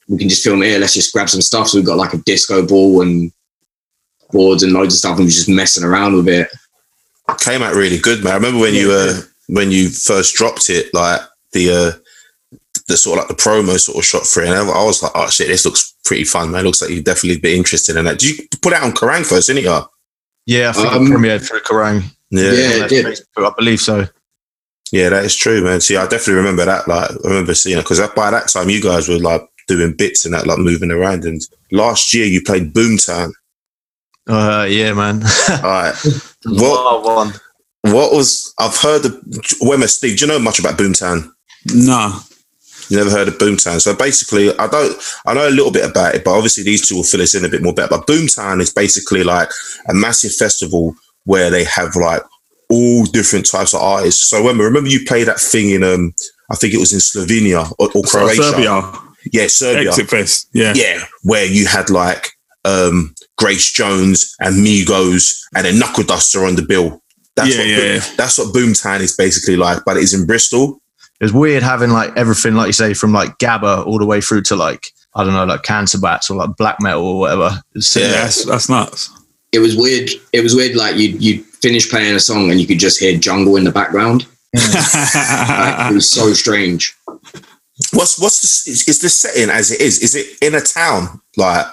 we 0.08 0.18
can 0.18 0.28
just 0.28 0.42
film 0.42 0.62
here. 0.62 0.78
Let's 0.78 0.94
just 0.94 1.12
grab 1.12 1.28
some 1.28 1.42
stuff. 1.42 1.68
So 1.68 1.78
we 1.78 1.84
got 1.84 1.98
like 1.98 2.14
a 2.14 2.18
disco 2.18 2.66
ball 2.66 3.02
and 3.02 3.30
boards 4.32 4.62
and 4.62 4.72
loads 4.72 4.94
of 4.94 4.98
stuff, 4.98 5.12
and 5.12 5.20
we 5.20 5.26
was 5.26 5.34
just 5.36 5.48
messing 5.50 5.84
around 5.84 6.14
with 6.16 6.28
it. 6.28 6.48
came 7.40 7.62
out 7.62 7.74
really 7.74 7.98
good, 7.98 8.24
man. 8.24 8.32
I 8.32 8.36
remember 8.36 8.60
when 8.60 8.74
you 8.74 8.90
uh 8.90 9.20
when 9.48 9.70
you 9.70 9.90
first 9.90 10.34
dropped 10.34 10.70
it, 10.70 10.92
like 10.94 11.20
the 11.52 11.70
uh 11.70 12.58
the 12.88 12.96
sort 12.96 13.18
of 13.18 13.28
like 13.28 13.36
the 13.36 13.42
promo 13.42 13.78
sort 13.78 13.98
of 13.98 14.04
shot 14.04 14.26
for 14.26 14.42
it, 14.42 14.48
and 14.48 14.56
I 14.56 14.62
I 14.62 14.84
was 14.84 15.02
like, 15.02 15.12
oh 15.14 15.28
shit, 15.28 15.48
this 15.48 15.66
looks 15.66 15.94
pretty 16.06 16.24
fun, 16.24 16.50
man. 16.50 16.64
Looks 16.64 16.80
like 16.80 16.90
you'd 16.90 17.04
definitely 17.04 17.40
be 17.40 17.56
interested 17.56 17.96
in 17.96 18.06
that. 18.06 18.18
Did 18.18 18.38
you 18.38 18.48
put 18.62 18.72
it 18.72 18.78
out 18.78 18.84
on 18.84 18.92
Kerrang 18.92 19.26
first, 19.26 19.48
didn't 19.48 19.64
you? 19.64 19.80
Yeah, 20.46 20.70
I 20.70 20.72
think 20.72 20.92
Um, 20.92 21.06
it 21.06 21.10
premiered 21.10 21.46
through 21.46 21.60
Kerrang. 21.60 22.04
Yeah. 22.30 22.52
Yeah, 22.52 22.84
it 22.84 22.88
did. 22.88 23.06
Facebook, 23.06 23.50
I 23.50 23.54
believe 23.56 23.80
so. 23.80 24.06
Yeah, 24.92 25.08
that 25.08 25.24
is 25.24 25.34
true, 25.34 25.62
man. 25.62 25.80
See, 25.80 25.96
I 25.96 26.04
definitely 26.04 26.34
remember 26.34 26.64
that. 26.64 26.86
Like, 26.86 27.10
I 27.10 27.28
remember 27.28 27.54
seeing 27.54 27.78
it 27.78 27.82
because 27.82 28.00
by 28.14 28.30
that 28.30 28.48
time 28.48 28.70
you 28.70 28.82
guys 28.82 29.08
were 29.08 29.18
like 29.18 29.42
doing 29.66 29.94
bits 29.96 30.24
and 30.24 30.34
that, 30.34 30.46
like 30.46 30.58
moving 30.58 30.90
around. 30.90 31.24
And 31.24 31.40
last 31.72 32.14
year 32.14 32.26
you 32.26 32.42
played 32.42 32.72
Boomtown. 32.72 33.32
Uh, 34.28 34.66
yeah, 34.68 34.92
man. 34.92 35.22
All 35.50 35.62
right. 35.62 35.94
what 36.44 37.04
one? 37.04 37.32
what 37.82 38.12
was 38.12 38.54
I've 38.58 38.76
heard 38.76 39.04
of 39.04 39.12
Wemmer 39.60 39.88
Steve? 39.88 40.18
Do 40.18 40.24
you 40.24 40.32
know 40.32 40.38
much 40.38 40.58
about 40.58 40.78
Boomtown? 40.78 41.30
No. 41.74 42.18
You 42.88 42.98
never 42.98 43.10
heard 43.10 43.28
of 43.28 43.38
Boomtown. 43.38 43.80
So 43.80 43.94
basically, 43.94 44.56
I 44.58 44.66
don't. 44.66 44.96
I 45.26 45.34
know 45.34 45.48
a 45.48 45.50
little 45.50 45.72
bit 45.72 45.88
about 45.88 46.14
it, 46.14 46.24
but 46.24 46.34
obviously 46.34 46.64
these 46.64 46.86
two 46.86 46.96
will 46.96 47.02
fill 47.02 47.22
us 47.22 47.34
in 47.34 47.44
a 47.44 47.48
bit 47.48 47.62
more 47.62 47.74
better. 47.74 47.96
But 47.96 48.06
Boomtown 48.06 48.60
is 48.60 48.72
basically 48.72 49.24
like 49.24 49.50
a 49.88 49.94
massive 49.94 50.34
festival 50.34 50.94
where 51.24 51.50
they 51.50 51.64
have 51.64 51.94
like 51.96 52.22
all 52.70 53.04
different 53.04 53.46
types 53.50 53.74
of 53.74 53.80
artists. 53.80 54.28
So 54.28 54.42
when 54.42 54.58
remember 54.58 54.88
you 54.88 55.04
played 55.06 55.26
that 55.28 55.38
thing 55.40 55.70
in 55.70 55.82
um, 55.84 56.12
I 56.50 56.56
think 56.56 56.74
it 56.74 56.78
was 56.78 56.92
in 56.92 56.98
Slovenia 56.98 57.70
or, 57.78 57.88
or 57.94 58.02
Croatia. 58.02 58.42
Serbia. 58.42 58.92
Yeah, 59.32 59.46
Serbia. 59.48 59.88
Exit 59.90 60.08
Fest. 60.10 60.48
Yeah. 60.52 60.72
Yeah, 60.74 61.04
where 61.22 61.46
you 61.46 61.66
had 61.66 61.90
like 61.90 62.28
um 62.64 63.14
Grace 63.36 63.70
Jones 63.72 64.34
and 64.40 64.64
Migos 64.64 65.30
and 65.54 65.64
then 65.66 65.78
Knuckle 65.78 66.04
Duster 66.04 66.44
on 66.44 66.56
the 66.56 66.62
bill. 66.62 67.02
That's 67.36 67.50
Yeah, 67.54 67.58
what 67.62 67.68
yeah, 67.68 67.76
Boom- 67.76 67.86
yeah. 67.96 68.14
that's 68.16 68.38
what 68.38 68.54
Boomtown 68.54 69.00
is 69.00 69.16
basically 69.16 69.56
like, 69.56 69.82
but 69.84 69.96
it 69.96 70.02
is 70.02 70.14
in 70.14 70.26
Bristol. 70.26 70.80
It's 71.20 71.32
weird 71.32 71.62
having 71.62 71.90
like 71.90 72.16
everything, 72.16 72.54
like 72.54 72.66
you 72.68 72.72
say, 72.72 72.92
from 72.94 73.12
like 73.12 73.38
Gabba 73.38 73.86
all 73.86 73.98
the 73.98 74.06
way 74.06 74.20
through 74.20 74.42
to 74.42 74.56
like 74.56 74.88
I 75.14 75.22
don't 75.24 75.32
know, 75.32 75.44
like 75.44 75.62
Cancer 75.62 75.98
Bats 75.98 76.28
or 76.30 76.36
like 76.36 76.56
black 76.56 76.80
metal 76.80 77.04
or 77.06 77.18
whatever. 77.20 77.60
It's 77.74 77.94
Yeah. 77.96 78.08
That's, 78.10 78.44
that's 78.44 78.68
nuts. 78.68 79.10
It 79.54 79.60
was 79.60 79.76
weird. 79.76 80.10
It 80.32 80.42
was 80.42 80.54
weird. 80.54 80.76
Like 80.76 80.96
you 80.96 81.10
you 81.10 81.42
finish 81.62 81.88
playing 81.88 82.14
a 82.14 82.20
song 82.20 82.50
and 82.50 82.60
you 82.60 82.66
could 82.66 82.78
just 82.78 83.00
hear 83.00 83.16
jungle 83.16 83.56
in 83.56 83.64
the 83.64 83.72
background. 83.72 84.26
Like, 84.52 84.64
it 85.90 85.94
was 85.94 86.10
so 86.10 86.32
strange. 86.32 86.94
What's 87.92 88.18
what's 88.18 88.40
the, 88.42 88.70
is, 88.70 88.88
is 88.88 88.98
the 89.00 89.08
setting 89.08 89.50
as 89.50 89.70
it 89.70 89.80
is? 89.80 90.00
Is 90.00 90.14
it 90.14 90.38
in 90.42 90.54
a 90.54 90.60
town? 90.60 91.20
Like 91.36 91.66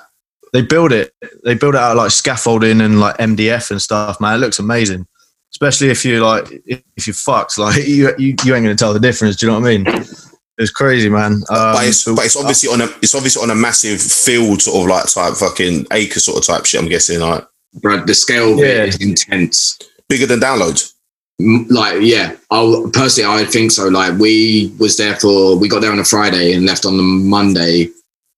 they 0.53 0.61
build 0.61 0.91
it. 0.91 1.13
They 1.43 1.55
build 1.55 1.75
it 1.75 1.81
out 1.81 1.91
of, 1.91 1.97
like 1.97 2.11
scaffolding 2.11 2.81
and 2.81 2.99
like 2.99 3.17
MDF 3.17 3.71
and 3.71 3.81
stuff. 3.81 4.19
Man, 4.19 4.35
it 4.35 4.39
looks 4.39 4.59
amazing. 4.59 5.07
Especially 5.53 5.89
if 5.89 6.05
you 6.05 6.23
like 6.23 6.47
if 6.65 7.07
you 7.07 7.13
fucked, 7.13 7.57
like 7.57 7.75
you 7.87 8.13
you, 8.17 8.35
you 8.43 8.55
ain't 8.55 8.63
gonna 8.63 8.75
tell 8.75 8.93
the 8.93 8.99
difference. 8.99 9.35
Do 9.35 9.45
you 9.45 9.51
know 9.51 9.59
what 9.59 9.67
I 9.67 9.77
mean? 9.77 10.05
It's 10.57 10.71
crazy, 10.71 11.09
man. 11.09 11.33
Um, 11.33 11.73
but 11.73 11.87
it's 11.87 12.05
but 12.05 12.25
it's 12.25 12.37
obviously 12.37 12.69
on 12.69 12.81
a 12.81 12.85
it's 13.01 13.15
obviously 13.15 13.41
on 13.41 13.49
a 13.49 13.55
massive 13.55 14.01
field 14.01 14.61
sort 14.61 14.83
of 14.83 14.89
like 14.89 15.11
type 15.11 15.33
fucking 15.33 15.87
acre 15.91 16.19
sort 16.19 16.37
of 16.37 16.45
type 16.45 16.65
shit. 16.65 16.81
I'm 16.81 16.89
guessing 16.89 17.19
like 17.19 17.45
Bro, 17.75 18.05
the 18.05 18.13
scale 18.13 18.53
of 18.53 18.59
Yeah. 18.59 18.83
it 18.83 18.89
is 18.89 19.01
intense. 19.01 19.77
bigger 20.09 20.25
than 20.25 20.41
download. 20.41 20.91
M- 21.39 21.67
Like, 21.69 21.99
yeah, 22.01 22.35
I 22.51 22.83
personally, 22.91 23.41
I 23.41 23.45
think 23.45 23.71
so. 23.71 23.87
Like, 23.87 24.17
we 24.19 24.73
was 24.77 24.97
there 24.97 25.15
for, 25.15 25.55
we 25.57 25.69
got 25.69 25.79
there 25.81 25.91
on 25.93 25.99
a 25.99 26.03
Friday 26.05 26.51
and 26.53 26.65
left 26.65 26.85
on 26.85 26.97
the 26.97 27.03
Monday, 27.03 27.89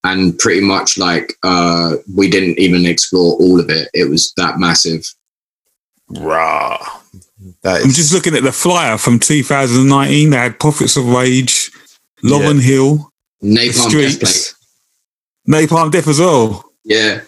and 0.04 0.38
pretty 0.38 0.62
much 0.62 0.98
like 0.98 1.34
uh 1.44 1.96
we 2.14 2.30
didn't 2.30 2.60
even 2.60 2.86
explore 2.86 3.36
all 3.38 3.60
of 3.60 3.70
it. 3.70 3.90
It 3.94 4.10
was 4.10 4.34
that 4.38 4.60
massive. 4.60 5.04
Rah. 6.10 6.78
That 7.64 7.82
I'm 7.84 7.92
just 7.92 8.14
looking 8.14 8.36
at 8.36 8.44
the 8.44 8.52
flyer 8.52 8.98
from 8.98 9.20
2019. 9.20 10.30
They 10.30 10.38
had 10.38 10.60
Prophets 10.60 10.96
of 10.98 11.06
Rage, 11.08 11.72
Lauryn 12.24 12.62
Hill, 12.62 13.12
Napalm 13.44 13.56
Death 13.56 13.92
Play. 13.92 14.10
Streets, 14.10 14.56
Napalm 15.50 15.92
Death 15.92 16.08
as 16.08 16.20
well. 16.20 16.64
Yeah, 16.84 17.22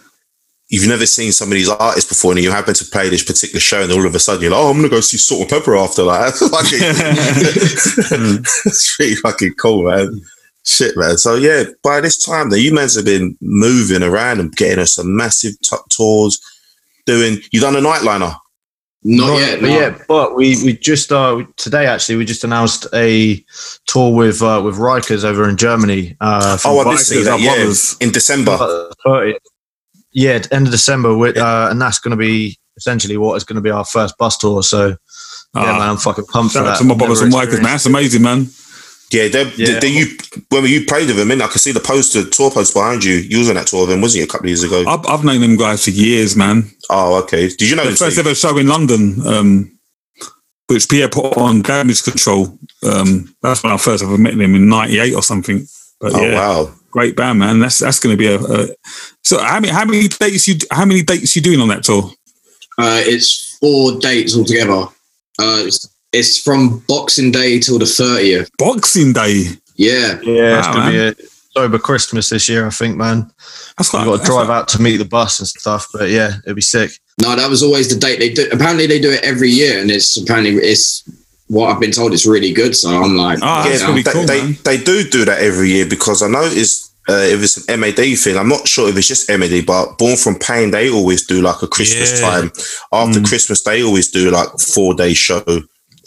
you've 0.76 0.90
never 0.90 1.06
seen 1.06 1.32
some 1.32 1.48
of 1.48 1.54
these 1.54 1.70
artists 1.70 2.10
before, 2.10 2.32
and 2.34 2.42
you 2.44 2.52
happen 2.52 2.74
to 2.74 2.86
play 2.86 3.10
this 3.10 3.24
particular 3.24 3.60
show, 3.60 3.82
and 3.82 3.92
all 3.92 4.06
of 4.06 4.14
a 4.14 4.20
sudden 4.20 4.42
you're 4.44 4.52
like, 4.52 4.60
"Oh, 4.60 4.70
I'm 4.70 4.78
gonna 4.78 4.90
go 4.90 5.00
see 5.02 5.18
Salt-N-Pepa 5.18 5.84
after 5.84 6.04
that." 6.04 6.34
fucking, 6.52 6.80
it's 8.66 8.96
pretty 8.96 9.16
fucking 9.16 9.54
cool, 9.56 9.84
man. 9.90 10.22
Shit, 10.66 10.98
man. 10.98 11.18
So 11.18 11.36
yeah, 11.36 11.64
by 11.84 12.02
this 12.02 12.24
time, 12.24 12.50
though, 12.50 12.56
you 12.58 12.74
men 12.74 12.90
have 12.96 13.06
been 13.06 13.38
moving 13.42 14.04
around 14.04 14.40
and 14.40 14.52
getting 14.56 14.80
us 14.80 14.96
some 14.96 15.16
massive 15.16 15.54
t- 15.62 15.78
tours. 15.90 16.40
Doing 17.06 17.38
you've 17.52 17.62
done 17.62 17.76
a 17.76 17.80
nightliner? 17.80 18.36
not, 19.04 19.28
Not- 19.28 19.40
yet. 19.40 19.62
but 19.62 19.68
no. 19.70 19.80
yeah, 19.80 19.98
but 20.08 20.36
we 20.36 20.56
we 20.64 20.74
just 20.76 21.12
uh 21.12 21.44
today 21.56 21.86
actually 21.86 22.16
we 22.16 22.26
just 22.26 22.44
announced 22.44 22.88
a 22.96 23.46
tour 23.86 24.12
with 24.16 24.42
uh 24.42 24.60
with 24.66 24.78
Rykers 24.78 25.24
over 25.24 25.48
in 25.48 25.56
Germany. 25.58 26.18
Uh, 26.20 26.58
from 26.58 26.72
Oh, 26.72 26.80
I 26.80 26.84
did 26.84 26.86
Vikings, 26.86 27.06
see 27.08 27.24
that. 27.24 27.40
Yeah, 27.40 27.54
brothers. 27.56 27.96
in 28.02 28.12
December. 28.12 28.58
Uh, 28.60 28.90
30 29.06 29.36
yeah, 30.16 30.40
end 30.52 30.66
of 30.66 30.72
December, 30.72 31.16
with, 31.16 31.38
uh, 31.38 31.68
and 31.70 31.80
that's 31.80 32.00
going 32.00 32.12
to 32.12 32.18
be 32.18 32.58
essentially 32.78 33.18
what 33.18 33.36
is 33.36 33.44
going 33.44 33.56
to 33.58 33.62
be 33.62 33.70
our 33.70 33.86
first 33.86 34.18
bus 34.18 34.38
tour. 34.38 34.64
So, 34.64 34.88
yeah, 34.88 34.96
Ah, 35.54 35.78
man, 35.80 35.90
I'm 35.90 35.98
fucking 35.98 36.26
pumped 36.26 36.54
for 36.54 36.60
Shout 36.60 36.68
out 36.68 36.72
that. 36.72 36.78
to 36.80 36.84
my 36.86 36.96
brothers 36.96 37.22
and 37.22 37.32
Rykers, 37.34 37.54
man. 37.62 37.64
That's 37.64 37.86
amazing, 37.86 38.22
man. 38.24 38.48
Yeah, 39.12 39.28
they 39.28 39.44
Yeah. 39.56 39.80
they 39.80 39.88
you 39.90 40.06
when 40.50 40.66
you 40.66 40.84
played 40.86 41.08
with 41.08 41.18
them, 41.18 41.30
and 41.32 41.44
I 41.44 41.48
could 41.48 41.62
see 41.62 41.72
the 41.72 41.80
poster 41.80 42.28
tour 42.28 42.50
post 42.50 42.74
behind 42.74 43.04
you. 43.04 43.14
You 43.16 43.40
was 43.40 43.50
on 43.50 43.56
that 43.56 43.68
tour 43.68 43.82
with 43.82 43.90
them, 43.92 44.02
wasn't 44.02 44.20
you, 44.22 44.24
a 44.26 44.28
couple 44.28 44.46
of 44.46 44.50
years 44.50 44.64
ago? 44.64 44.84
I've, 44.88 45.06
I've 45.06 45.24
known 45.24 45.42
them 45.42 45.58
guys 45.58 45.84
for 45.84 45.92
years, 45.92 46.36
man. 46.36 46.70
Oh, 46.90 47.20
okay. 47.24 47.48
Did 47.50 47.70
you 47.70 47.76
know 47.76 47.84
The 47.90 47.96
first 47.96 48.14
Steve? 48.16 48.26
ever 48.26 48.34
show 48.36 48.58
in 48.58 48.68
London, 48.68 49.22
um, 49.28 49.72
which 50.68 50.90
Pierre 50.90 51.08
put 51.10 51.38
on 51.38 51.62
Damage 51.62 52.04
Control. 52.04 52.58
Um, 52.84 53.34
that's 53.44 53.64
when 53.64 53.72
I 53.72 53.78
first 53.78 54.04
ever 54.04 54.18
met 54.18 54.36
them 54.38 54.56
in 54.56 54.68
'98 54.68 55.14
or 55.14 55.22
something. 55.24 55.68
But 56.02 56.14
Oh 56.16 56.22
yeah, 56.22 56.34
wow. 56.36 56.74
Great 56.96 57.16
band, 57.18 57.40
man. 57.40 57.60
That's 57.60 57.80
that's 57.80 58.00
going 58.00 58.16
to 58.16 58.18
be 58.18 58.28
a, 58.28 58.40
a. 58.40 58.68
So 59.24 59.38
how 59.44 59.60
many 59.60 59.74
how 59.74 59.84
many 59.86 60.08
dates 60.08 60.48
you 60.48 60.56
how 60.72 60.86
many 60.86 61.04
dates 61.04 61.36
you 61.36 61.42
doing 61.42 61.60
on 61.60 61.68
that 61.68 61.84
tour? 61.84 62.10
Uh, 62.78 63.02
it's 63.04 63.58
four 63.60 64.00
dates 64.00 64.36
altogether. 64.38 64.88
Uh, 65.38 65.64
it's, 65.68 65.90
it's 66.14 66.42
from 66.42 66.80
Boxing 66.88 67.32
Day 67.32 67.60
till 67.60 67.80
the 67.80 67.86
thirtieth. 67.86 68.50
Boxing 68.58 69.12
Day. 69.12 69.44
Yeah, 69.76 70.20
Yeah, 70.24 70.62
Wow, 70.62 70.74
going 70.74 70.86
to 70.86 70.92
be 71.16 71.24
a 71.24 71.28
sober 71.54 71.78
Christmas 71.78 72.30
this 72.30 72.48
year, 72.48 72.66
I 72.66 72.70
think, 72.70 72.96
man. 72.96 73.30
That's 73.78 73.92
We've 73.92 74.08
like, 74.08 74.20
got 74.20 74.20
to 74.22 74.26
drive 74.26 74.48
like- 74.48 74.58
out 74.62 74.68
to 74.70 74.82
meet 74.82 74.98
the 74.98 75.04
bus 75.06 75.40
and 75.40 75.48
stuff. 75.50 75.88
But 75.92 76.10
yeah, 76.10 76.38
it'd 76.46 76.56
be 76.56 76.62
sick. 76.62 76.92
no, 77.22 77.36
that 77.36 77.50
was 77.50 77.62
always 77.62 77.90
the 77.90 78.00
date 78.00 78.20
they 78.20 78.30
do. 78.30 78.48
Apparently, 78.54 78.88
they 78.88 79.02
do 79.02 79.12
it 79.12 79.22
every 79.26 79.50
year, 79.50 79.80
and 79.82 79.92
it's 79.92 80.16
apparently 80.16 80.54
it's 80.56 81.04
what 81.48 81.72
I've 81.72 81.80
been 81.80 81.92
told. 81.92 82.14
It's 82.14 82.26
really 82.26 82.52
good. 82.54 82.76
So 82.76 82.90
I'm 82.90 83.16
like, 83.16 83.40
oh, 83.42 83.64
that's 83.70 83.82
yeah, 83.82 83.88
really 83.88 84.02
they, 84.02 84.12
cool, 84.12 84.26
they, 84.26 84.52
they 84.64 84.78
do 84.84 85.04
do 85.10 85.26
that 85.26 85.40
every 85.42 85.70
year 85.70 85.86
because 85.88 86.22
I 86.24 86.28
noticed 86.28 86.92
uh, 87.08 87.14
if 87.14 87.44
it's 87.44 87.68
an 87.70 87.80
MAD 87.80 88.18
thing, 88.18 88.36
I'm 88.38 88.50
not 88.50 88.68
sure 88.68 88.90
if 88.90 88.98
it's 88.98 89.08
just 89.08 89.30
MAD, 89.30 89.66
but 89.66 89.98
Born 90.00 90.18
from 90.18 90.40
Pain, 90.40 90.72
they 90.72 90.90
always 90.90 91.26
do 91.28 91.42
like 91.42 91.62
a 91.62 91.68
Christmas 91.68 92.20
Yeah. 92.20 92.30
time. 92.30 92.52
After 92.92 93.20
Mm. 93.20 93.28
Christmas, 93.28 93.64
they 93.64 93.84
always 93.84 94.10
do 94.10 94.32
like 94.32 94.48
a 94.54 94.58
four 94.58 94.96
day 94.96 95.14
show 95.14 95.44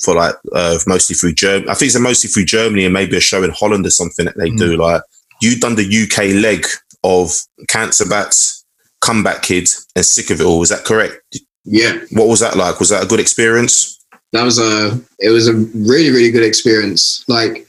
for 0.05 0.15
like 0.17 0.35
uh, 0.53 0.79
mostly 0.89 1.15
through 1.15 1.35
Germany. 1.35 1.69
I 1.71 1.75
think 1.75 1.91
it's 1.93 2.01
mostly 2.01 2.31
through 2.31 2.47
Germany 2.47 2.85
and 2.85 2.93
maybe 2.95 3.17
a 3.17 3.21
show 3.21 3.43
in 3.45 3.51
Holland 3.51 3.87
or 3.87 3.91
something 3.91 4.25
that 4.27 4.37
they 4.37 4.51
do. 4.51 4.77
Like 4.77 5.03
you 5.41 5.59
done 5.61 5.77
the 5.77 5.85
UK 5.85 6.35
leg 6.43 6.67
of 7.05 7.33
Cancer 7.69 8.05
Bats, 8.07 8.65
Comeback 9.01 9.43
Kid, 9.43 9.69
and 9.95 10.05
Sick 10.05 10.31
of 10.31 10.41
It 10.41 10.45
All. 10.45 10.63
Is 10.63 10.69
that 10.71 10.85
correct? 10.85 11.17
yeah. 11.65 11.99
What 12.11 12.27
was 12.27 12.41
that 12.41 12.57
like? 12.57 12.81
Was 12.81 12.89
that 12.89 13.05
a 13.05 13.07
good 13.07 13.21
experience? 13.21 13.98
That 14.33 14.43
was 14.43 14.59
a 14.59 15.01
it 15.19 15.31
was 15.31 15.49
a 15.49 15.55
really 15.55 16.11
really 16.11 16.31
good 16.31 16.45
experience. 16.45 17.25
Like 17.29 17.67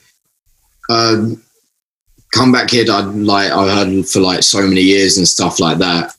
um 0.89 1.41
comeback 2.33 2.67
kid 2.67 2.89
i'd 2.89 3.05
like 3.15 3.51
i 3.51 3.75
heard 3.75 4.07
for 4.07 4.19
like 4.19 4.43
so 4.43 4.61
many 4.61 4.81
years 4.81 5.17
and 5.17 5.27
stuff 5.27 5.59
like 5.59 5.77
that. 5.77 6.15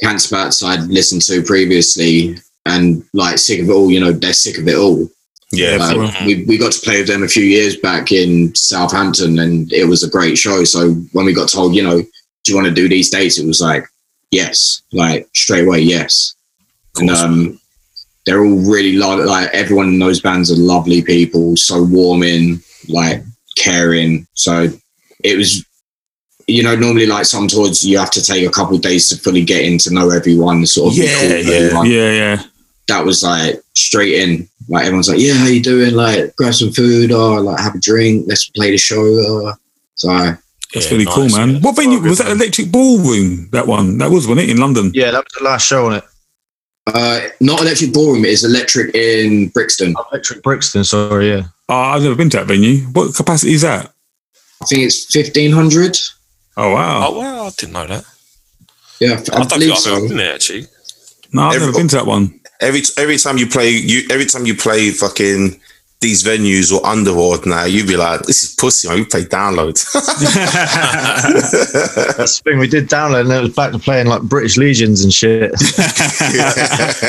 Cancer 0.00 0.34
bats 0.34 0.62
i'd 0.62 0.82
listened 0.84 1.22
to 1.22 1.42
previously 1.42 2.38
and 2.66 3.04
like 3.14 3.38
sick 3.38 3.60
of 3.60 3.68
it 3.68 3.72
all 3.72 3.90
you 3.90 4.00
know 4.00 4.12
they're 4.12 4.32
sick 4.32 4.58
of 4.58 4.68
it 4.68 4.76
all. 4.76 5.08
Yeah. 5.50 5.78
Uh, 5.80 6.12
we, 6.26 6.44
we 6.44 6.58
got 6.58 6.72
to 6.72 6.80
play 6.80 6.98
with 6.98 7.08
them 7.08 7.22
a 7.22 7.28
few 7.28 7.42
years 7.42 7.74
back 7.76 8.12
in 8.12 8.54
southampton 8.54 9.38
and 9.38 9.72
it 9.72 9.86
was 9.86 10.02
a 10.02 10.10
great 10.10 10.36
show. 10.36 10.62
So 10.64 10.92
when 11.12 11.24
we 11.24 11.32
got 11.32 11.48
told 11.48 11.74
you 11.74 11.82
know 11.82 12.00
do 12.00 12.52
you 12.52 12.54
want 12.54 12.68
to 12.68 12.74
do 12.74 12.88
these 12.88 13.10
dates? 13.10 13.38
It 13.38 13.46
was 13.46 13.60
like 13.60 13.84
yes 14.30 14.82
like 14.92 15.28
straight 15.34 15.66
away 15.66 15.80
yes. 15.80 16.34
And 16.96 17.10
um 17.10 17.60
they're 18.28 18.44
all 18.44 18.58
really 18.70 18.92
lo- 18.96 19.24
like 19.24 19.48
everyone 19.54 19.88
in 19.88 19.98
those 19.98 20.20
bands 20.20 20.52
are 20.52 20.56
lovely 20.56 21.00
people, 21.02 21.56
so 21.56 21.82
warming, 21.82 22.60
like 22.88 23.22
caring. 23.56 24.26
So 24.34 24.68
it 25.24 25.36
was, 25.38 25.64
you 26.46 26.62
know, 26.62 26.76
normally 26.76 27.06
like 27.06 27.24
some 27.24 27.48
tours 27.48 27.86
you 27.86 27.98
have 27.98 28.10
to 28.10 28.22
take 28.22 28.46
a 28.46 28.50
couple 28.50 28.76
of 28.76 28.82
days 28.82 29.08
to 29.08 29.16
fully 29.16 29.42
get 29.44 29.64
in 29.64 29.78
to 29.78 29.94
know 29.94 30.10
everyone, 30.10 30.66
sort 30.66 30.92
of. 30.92 30.98
Yeah, 30.98 31.22
yeah. 31.22 31.54
everyone. 31.64 31.86
Yeah, 31.86 32.12
yeah. 32.12 32.42
That 32.88 33.04
was 33.06 33.22
like 33.22 33.62
straight 33.74 34.14
in. 34.22 34.46
Like 34.68 34.84
everyone's 34.84 35.08
like, 35.08 35.20
yeah, 35.20 35.32
how 35.34 35.46
you 35.46 35.62
doing? 35.62 35.94
Like 35.94 36.36
grab 36.36 36.52
some 36.52 36.70
food 36.72 37.10
or 37.12 37.40
like 37.40 37.58
have 37.60 37.74
a 37.76 37.78
drink. 37.80 38.26
Let's 38.28 38.50
play 38.50 38.70
the 38.72 38.76
show. 38.78 39.00
Or, 39.00 39.54
so 39.94 40.08
That's 40.74 40.86
Yeah, 40.86 40.92
really 40.92 41.06
cool, 41.06 41.28
man. 41.30 41.50
yeah. 41.54 41.60
What 41.60 41.76
venue 41.76 41.98
Well, 42.00 42.10
was 42.10 42.18
that? 42.18 42.28
man. 42.28 42.36
Electric 42.36 42.70
Ballroom. 42.70 43.48
That 43.52 43.66
one. 43.66 43.96
That 43.98 44.10
was 44.10 44.26
wasn't 44.26 44.46
it 44.46 44.50
in 44.50 44.58
London. 44.58 44.90
Yeah, 44.94 45.10
that 45.12 45.24
was 45.24 45.32
the 45.38 45.44
last 45.44 45.66
show 45.66 45.86
on 45.86 45.94
it. 45.94 46.04
Uh, 46.94 47.20
not 47.40 47.60
electric 47.60 47.92
ballroom. 47.92 48.24
It's 48.24 48.44
electric 48.44 48.94
in 48.94 49.48
Brixton. 49.48 49.94
Electric 50.12 50.42
Brixton, 50.42 50.84
sorry, 50.84 51.30
yeah. 51.30 51.42
Oh, 51.68 51.74
I've 51.74 52.02
never 52.02 52.14
been 52.14 52.30
to 52.30 52.38
that 52.38 52.46
venue. 52.46 52.78
What 52.92 53.14
capacity 53.14 53.52
is 53.52 53.62
that? 53.62 53.92
I 54.62 54.64
think 54.66 54.82
it's 54.82 55.04
fifteen 55.12 55.52
hundred. 55.52 55.96
Oh 56.56 56.72
wow. 56.72 57.08
Oh 57.08 57.18
wow, 57.18 57.46
I 57.46 57.50
didn't 57.50 57.72
know 57.72 57.86
that. 57.86 58.04
Yeah, 59.00 59.10
I, 59.10 59.12
I, 59.12 59.16
don't 59.16 59.48
believe 59.50 59.60
think 59.60 59.72
I've 59.72 59.78
so. 59.78 60.08
been 60.08 60.16
there 60.16 60.34
actually. 60.34 60.66
No, 61.32 61.42
I've 61.42 61.54
Every- 61.56 61.66
never 61.66 61.78
been 61.78 61.88
to 61.88 61.96
that 61.96 62.06
one. 62.06 62.40
every 62.60 62.82
every 62.96 63.16
time 63.18 63.38
you 63.38 63.46
play 63.46 63.70
you 63.70 64.02
every 64.10 64.24
time 64.26 64.46
you 64.46 64.54
play 64.56 64.90
fucking 64.90 65.60
these 66.00 66.22
venues 66.22 66.72
or 66.72 66.84
underworld 66.86 67.44
now, 67.44 67.64
you'd 67.64 67.88
be 67.88 67.96
like, 67.96 68.22
this 68.22 68.44
is 68.44 68.54
pussy, 68.54 68.86
man. 68.86 68.98
We 68.98 69.04
play 69.04 69.24
download. 69.24 69.74
That's 72.16 72.38
the 72.38 72.50
thing. 72.50 72.60
We 72.60 72.68
did 72.68 72.88
download, 72.88 73.22
and 73.22 73.32
it 73.32 73.40
was 73.40 73.54
back 73.54 73.72
to 73.72 73.80
playing 73.80 74.06
like 74.06 74.22
British 74.22 74.56
Legions 74.56 75.02
and 75.02 75.12
shit. 75.12 75.52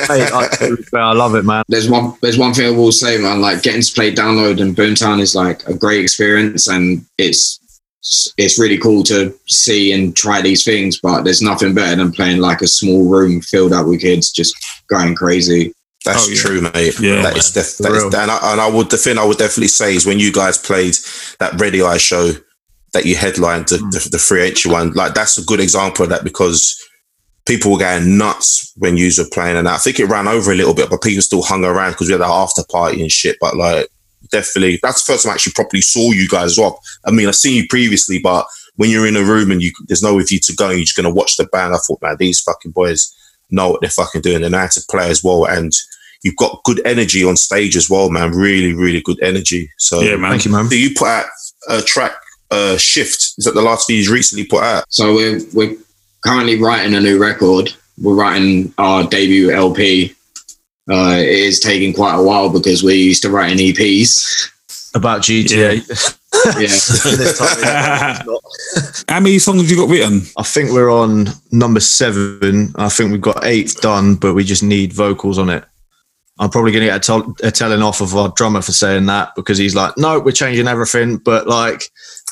Hey, 0.09 0.27
I, 0.33 0.47
to 0.53 0.77
be 0.77 0.83
fair, 0.83 1.01
I 1.01 1.13
love 1.13 1.35
it, 1.35 1.45
man. 1.45 1.63
there's 1.67 1.89
one 1.89 2.15
there's 2.21 2.37
one 2.37 2.53
thing 2.53 2.73
I 2.73 2.75
will 2.75 2.91
say, 2.91 3.17
man. 3.17 3.41
Like 3.41 3.61
getting 3.61 3.81
to 3.81 3.93
play 3.93 4.13
download 4.13 4.59
in 4.59 4.73
Boomtown 4.73 5.19
is 5.19 5.35
like 5.35 5.67
a 5.67 5.73
great 5.73 6.01
experience, 6.01 6.67
and 6.67 7.05
it's 7.17 7.59
it's 8.37 8.57
really 8.57 8.77
cool 8.77 9.03
to 9.03 9.37
see 9.47 9.91
and 9.91 10.15
try 10.15 10.41
these 10.41 10.63
things. 10.63 10.99
But 10.99 11.23
there's 11.23 11.41
nothing 11.41 11.75
better 11.75 11.95
than 11.95 12.11
playing 12.11 12.39
like 12.39 12.61
a 12.61 12.67
small 12.67 13.07
room 13.07 13.41
filled 13.41 13.73
up 13.73 13.85
with 13.85 14.01
kids 14.01 14.31
just 14.31 14.55
going 14.89 15.13
crazy. 15.15 15.73
That's 16.05 16.27
Oh, 16.27 16.31
yeah. 16.31 16.39
true, 16.41 16.61
mate. 16.61 16.99
Yeah, 16.99 17.21
that 17.23 17.37
is 17.37 17.51
def- 17.51 17.77
that 17.79 17.89
For 17.89 17.95
is, 17.95 18.03
and, 18.05 18.31
I, 18.31 18.51
and 18.53 18.61
I 18.61 18.69
would 18.69 18.89
the 18.89 18.97
thing 18.97 19.17
I 19.17 19.25
would 19.25 19.37
definitely 19.37 19.67
say 19.67 19.95
is 19.95 20.05
when 20.05 20.19
you 20.19 20.31
guys 20.31 20.57
played 20.57 20.95
that 21.39 21.59
Ready 21.59 21.81
Eye 21.81 21.97
show 21.97 22.31
that 22.93 23.05
you 23.05 23.15
headlined 23.15 23.67
the, 23.67 23.77
Mm. 23.77 23.91
the, 23.91 24.09
the 24.11 24.17
free 24.19 24.47
entry 24.47 24.71
one, 24.71 24.91
like 24.93 25.13
that's 25.13 25.37
a 25.37 25.43
good 25.43 25.59
example 25.59 26.03
of 26.03 26.09
that 26.09 26.23
because 26.23 26.75
people 27.45 27.71
were 27.71 27.77
going 27.79 28.17
nuts 28.17 28.71
when 28.77 28.95
you 28.95 29.11
were 29.17 29.25
playing, 29.31 29.57
and 29.57 29.67
I 29.67 29.77
think 29.77 29.99
it 29.99 30.05
ran 30.05 30.27
over 30.27 30.51
a 30.51 30.55
little 30.55 30.73
bit, 30.73 30.89
but 30.89 31.01
people 31.01 31.21
still 31.21 31.43
hung 31.43 31.65
around 31.65 31.91
because 31.91 32.07
we 32.07 32.13
had 32.13 32.21
that 32.21 32.27
after 32.29 32.63
party 32.71 33.01
and 33.01 33.11
shit. 33.11 33.35
But 33.41 33.57
like, 33.57 33.89
definitely, 34.31 34.79
that's 34.81 35.03
the 35.03 35.11
first 35.13 35.23
time 35.25 35.31
I 35.31 35.33
actually 35.33 35.53
properly 35.53 35.81
saw 35.81 36.11
you 36.11 36.27
guys 36.29 36.51
as 36.51 36.57
well. 36.57 36.79
I 37.05 37.11
mean, 37.11 37.27
I've 37.27 37.35
seen 37.35 37.55
you 37.61 37.67
previously, 37.67 38.19
but 38.19 38.45
when 38.77 38.89
you're 38.89 39.07
in 39.07 39.17
a 39.17 39.23
room 39.23 39.51
and 39.51 39.61
you 39.61 39.71
there's 39.87 40.01
nowhere 40.03 40.23
for 40.25 40.33
you 40.33 40.39
to 40.39 40.55
go, 40.55 40.69
and 40.69 40.77
you're 40.77 40.85
just 40.85 40.95
gonna 40.95 41.09
watch 41.13 41.35
the 41.35 41.43
band. 41.45 41.73
I 41.73 41.77
thought, 41.77 42.01
man, 42.01 42.15
these 42.17 42.39
fucking 42.39 42.71
boys 42.71 43.13
know 43.49 43.69
what 43.69 43.81
they're 43.81 43.89
fucking 43.89 44.21
doing. 44.21 44.41
They 44.41 44.49
know 44.49 44.59
how 44.59 44.67
to 44.67 44.81
play 44.89 45.09
as 45.09 45.23
well, 45.23 45.45
and 45.45 45.71
you've 46.23 46.35
got 46.35 46.61
good 46.63 46.85
energy 46.85 47.23
on 47.23 47.37
stage 47.37 47.75
as 47.75 47.89
well, 47.89 48.09
man. 48.09 48.31
Really, 48.31 48.73
really 48.73 49.01
good 49.01 49.21
energy. 49.21 49.69
So, 49.77 50.01
Yeah, 50.01 50.15
man. 50.17 50.31
Thank 50.31 50.45
you, 50.45 50.51
man. 50.51 50.67
Do 50.67 50.79
you 50.79 50.93
put 50.95 51.07
out 51.07 51.25
a 51.69 51.81
track? 51.81 52.13
Uh, 52.51 52.77
shift 52.77 53.35
is 53.37 53.45
that 53.45 53.53
the 53.53 53.61
last 53.61 53.85
thing 53.85 53.97
you've 53.97 54.09
recently 54.09 54.43
put 54.43 54.63
out? 54.63 54.83
So 54.89 55.13
we're 55.13 55.39
we're 55.53 55.77
currently 56.25 56.59
writing 56.59 56.95
a 56.95 56.99
new 56.99 57.21
record. 57.21 57.71
We're 58.01 58.15
writing 58.15 58.73
our 58.79 59.03
debut 59.03 59.51
LP. 59.51 60.15
Uh, 60.89 61.17
it 61.19 61.27
is 61.27 61.59
taking 61.59 61.93
quite 61.93 62.15
a 62.15 62.23
while 62.23 62.49
because 62.49 62.81
we're 62.81 62.95
used 62.95 63.21
to 63.21 63.29
writing 63.29 63.59
E 63.59 63.71
EPs. 63.71 64.49
About 64.95 65.21
GTA. 65.21 65.87
Yeah. 65.87 66.09
This 66.59 67.37
time, 67.37 67.57
yeah, 67.61 68.17
it's 68.17 68.25
not. 68.25 69.03
How 69.09 69.19
many 69.19 69.39
songs 69.39 69.61
have 69.61 69.69
you 69.69 69.77
got 69.77 69.89
written? 69.89 70.21
I 70.37 70.43
think 70.43 70.71
we're 70.71 70.91
on 70.91 71.27
number 71.51 71.79
seven. 71.79 72.73
I 72.75 72.89
think 72.89 73.11
we've 73.11 73.21
got 73.21 73.43
eight 73.45 73.75
done, 73.81 74.15
but 74.15 74.33
we 74.33 74.43
just 74.43 74.63
need 74.63 74.93
vocals 74.93 75.37
on 75.37 75.49
it. 75.49 75.65
I'm 76.39 76.49
probably 76.49 76.71
going 76.71 76.83
to 76.83 76.87
get 76.87 76.97
a, 76.97 76.99
tell- 76.99 77.35
a 77.43 77.51
telling 77.51 77.81
off 77.81 77.99
of 77.99 78.15
our 78.15 78.29
drummer 78.29 78.61
for 78.61 78.71
saying 78.71 79.07
that 79.07 79.35
because 79.35 79.57
he's 79.57 79.75
like, 79.75 79.97
no, 79.97 80.19
we're 80.19 80.31
changing 80.31 80.67
everything. 80.67 81.17
But 81.17 81.47
like, 81.47 81.83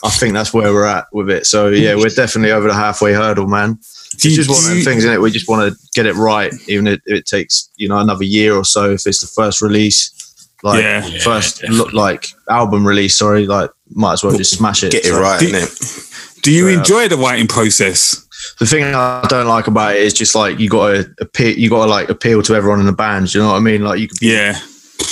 I 0.03 0.09
think 0.09 0.33
that's 0.33 0.53
where 0.53 0.71
we're 0.73 0.85
at 0.85 1.07
with 1.11 1.29
it. 1.29 1.45
So 1.45 1.67
yeah, 1.67 1.95
we're 1.95 2.09
definitely 2.09 2.51
over 2.51 2.67
the 2.67 2.73
halfway 2.73 3.13
hurdle, 3.13 3.47
man. 3.47 3.73
Do 3.73 4.29
It's 4.29 4.35
just 4.35 4.49
one 4.49 4.59
of 4.59 4.63
do 4.63 4.75
them 4.75 4.83
things, 4.85 5.03
isn't 5.03 5.13
it? 5.13 5.21
We 5.21 5.31
just 5.31 5.49
want 5.49 5.73
to 5.73 5.79
get 5.93 6.05
it 6.05 6.15
right, 6.15 6.53
even 6.67 6.87
if 6.87 7.01
it 7.05 7.25
takes 7.25 7.69
you 7.75 7.89
know 7.89 7.97
another 7.97 8.23
year 8.23 8.55
or 8.55 8.63
so. 8.63 8.91
If 8.91 9.05
it's 9.05 9.19
the 9.19 9.27
first 9.27 9.61
release, 9.61 10.26
like 10.63 10.81
Yeah. 10.81 11.05
Yeah, 11.05 11.19
first 11.19 11.61
definitely. 11.61 11.77
look 11.77 11.93
like 11.93 12.27
album 12.49 12.85
release. 12.85 13.15
Sorry, 13.17 13.45
like 13.47 13.69
might 13.89 14.13
as 14.13 14.23
well 14.23 14.35
just 14.37 14.57
smash 14.57 14.83
it. 14.83 14.91
Get 14.91 15.05
it 15.05 15.09
So- 15.09 15.19
right, 15.21 15.39
Do- 15.39 15.51
innit? 15.51 16.41
Do 16.43 16.51
you 16.51 16.67
Yeah. 16.67 16.77
enjoy 16.79 17.07
the 17.07 17.17
writing 17.17 17.47
process? 17.47 18.23
the 18.59 18.65
thing 18.67 18.83
I 18.95 19.25
don't 19.27 19.47
like 19.47 19.65
about 19.67 19.95
it 19.95 20.01
is 20.03 20.13
just 20.13 20.35
like 20.35 20.59
you 20.59 20.69
got 20.69 20.89
to 20.93 21.09
appeal, 21.19 21.57
you 21.57 21.69
got 21.71 21.85
to 21.85 21.89
like 21.91 22.09
appeal 22.09 22.41
to 22.43 22.53
everyone 22.53 22.79
in 22.79 22.85
the 22.85 22.91
band. 22.91 23.33
You 23.33 23.41
know 23.41 23.47
what 23.47 23.55
I 23.57 23.59
mean? 23.59 23.81
Like 23.83 23.99
you 23.99 24.07
could 24.07 24.19
be, 24.19 24.27
Yeah. 24.27 24.57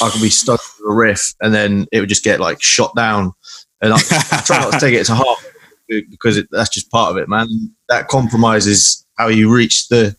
I 0.02 0.10
could 0.10 0.22
be 0.22 0.30
stuck 0.30 0.60
with 0.80 0.92
a 0.92 0.94
riff, 0.94 1.34
and 1.42 1.54
then 1.54 1.88
it 1.92 2.00
would 2.00 2.10
just 2.10 2.24
get 2.24 2.40
like 2.40 2.62
shot 2.62 2.96
down. 2.96 3.34
And 3.82 3.94
I, 3.94 3.98
I 3.98 4.42
try 4.46 4.60
not 4.60 4.74
to 4.74 4.80
take 4.80 4.94
it 4.94 5.06
to 5.08 5.16
heart 5.16 5.40
because 5.88 6.38
it, 6.38 6.48
that's 6.52 6.70
just 6.70 6.90
part 6.92 7.12
of 7.12 7.18
it, 7.18 7.28
man. 7.28 7.48
That 7.90 8.08
compromises 8.08 9.06
how 9.18 9.28
you 9.28 9.52
reach 9.54 9.88
the 9.90 10.16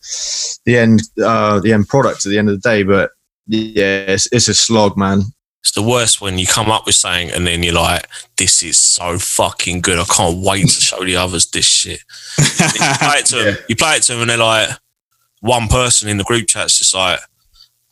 the 0.67 0.77
end 0.79 1.03
uh, 1.25 1.61
the 1.61 1.73
end 1.73 1.89
product 1.89 2.27
at 2.27 2.31
the 2.31 2.39
end 2.39 2.49
of 2.51 2.61
the 2.61 2.69
day. 2.69 2.83
But 2.83 3.11
yeah, 3.47 4.05
it's, 4.09 4.29
it's 4.33 4.49
a 4.49 4.55
slog, 4.55 4.97
man. 4.97 5.23
It's 5.61 5.73
the 5.73 5.83
worst 5.83 6.21
when 6.21 6.39
you 6.39 6.47
come 6.47 6.71
up 6.71 6.87
with 6.87 6.95
something 6.95 7.31
and 7.31 7.47
then 7.47 7.63
you're 7.63 7.75
like, 7.75 8.07
this 8.37 8.63
is 8.63 8.79
so 8.79 9.19
fucking 9.19 9.81
good. 9.81 9.99
I 9.99 10.05
can't 10.05 10.39
wait 10.39 10.63
to 10.63 10.81
show 10.81 11.05
the 11.05 11.17
others 11.17 11.51
this 11.51 11.65
shit. 11.65 12.01
You 12.39 12.45
play 12.45 13.19
it 13.19 13.27
to 13.27 13.37
them, 13.45 13.57
you 13.69 13.77
play 13.77 13.97
it 13.97 14.03
to 14.05 14.13
them 14.13 14.23
and 14.23 14.31
they're 14.31 14.37
like, 14.37 14.71
one 15.41 15.69
person 15.69 16.09
in 16.09 16.19
the 16.19 16.25
group 16.25 16.47
chat's 16.47 16.79
just 16.79 16.95
like, 16.95 17.19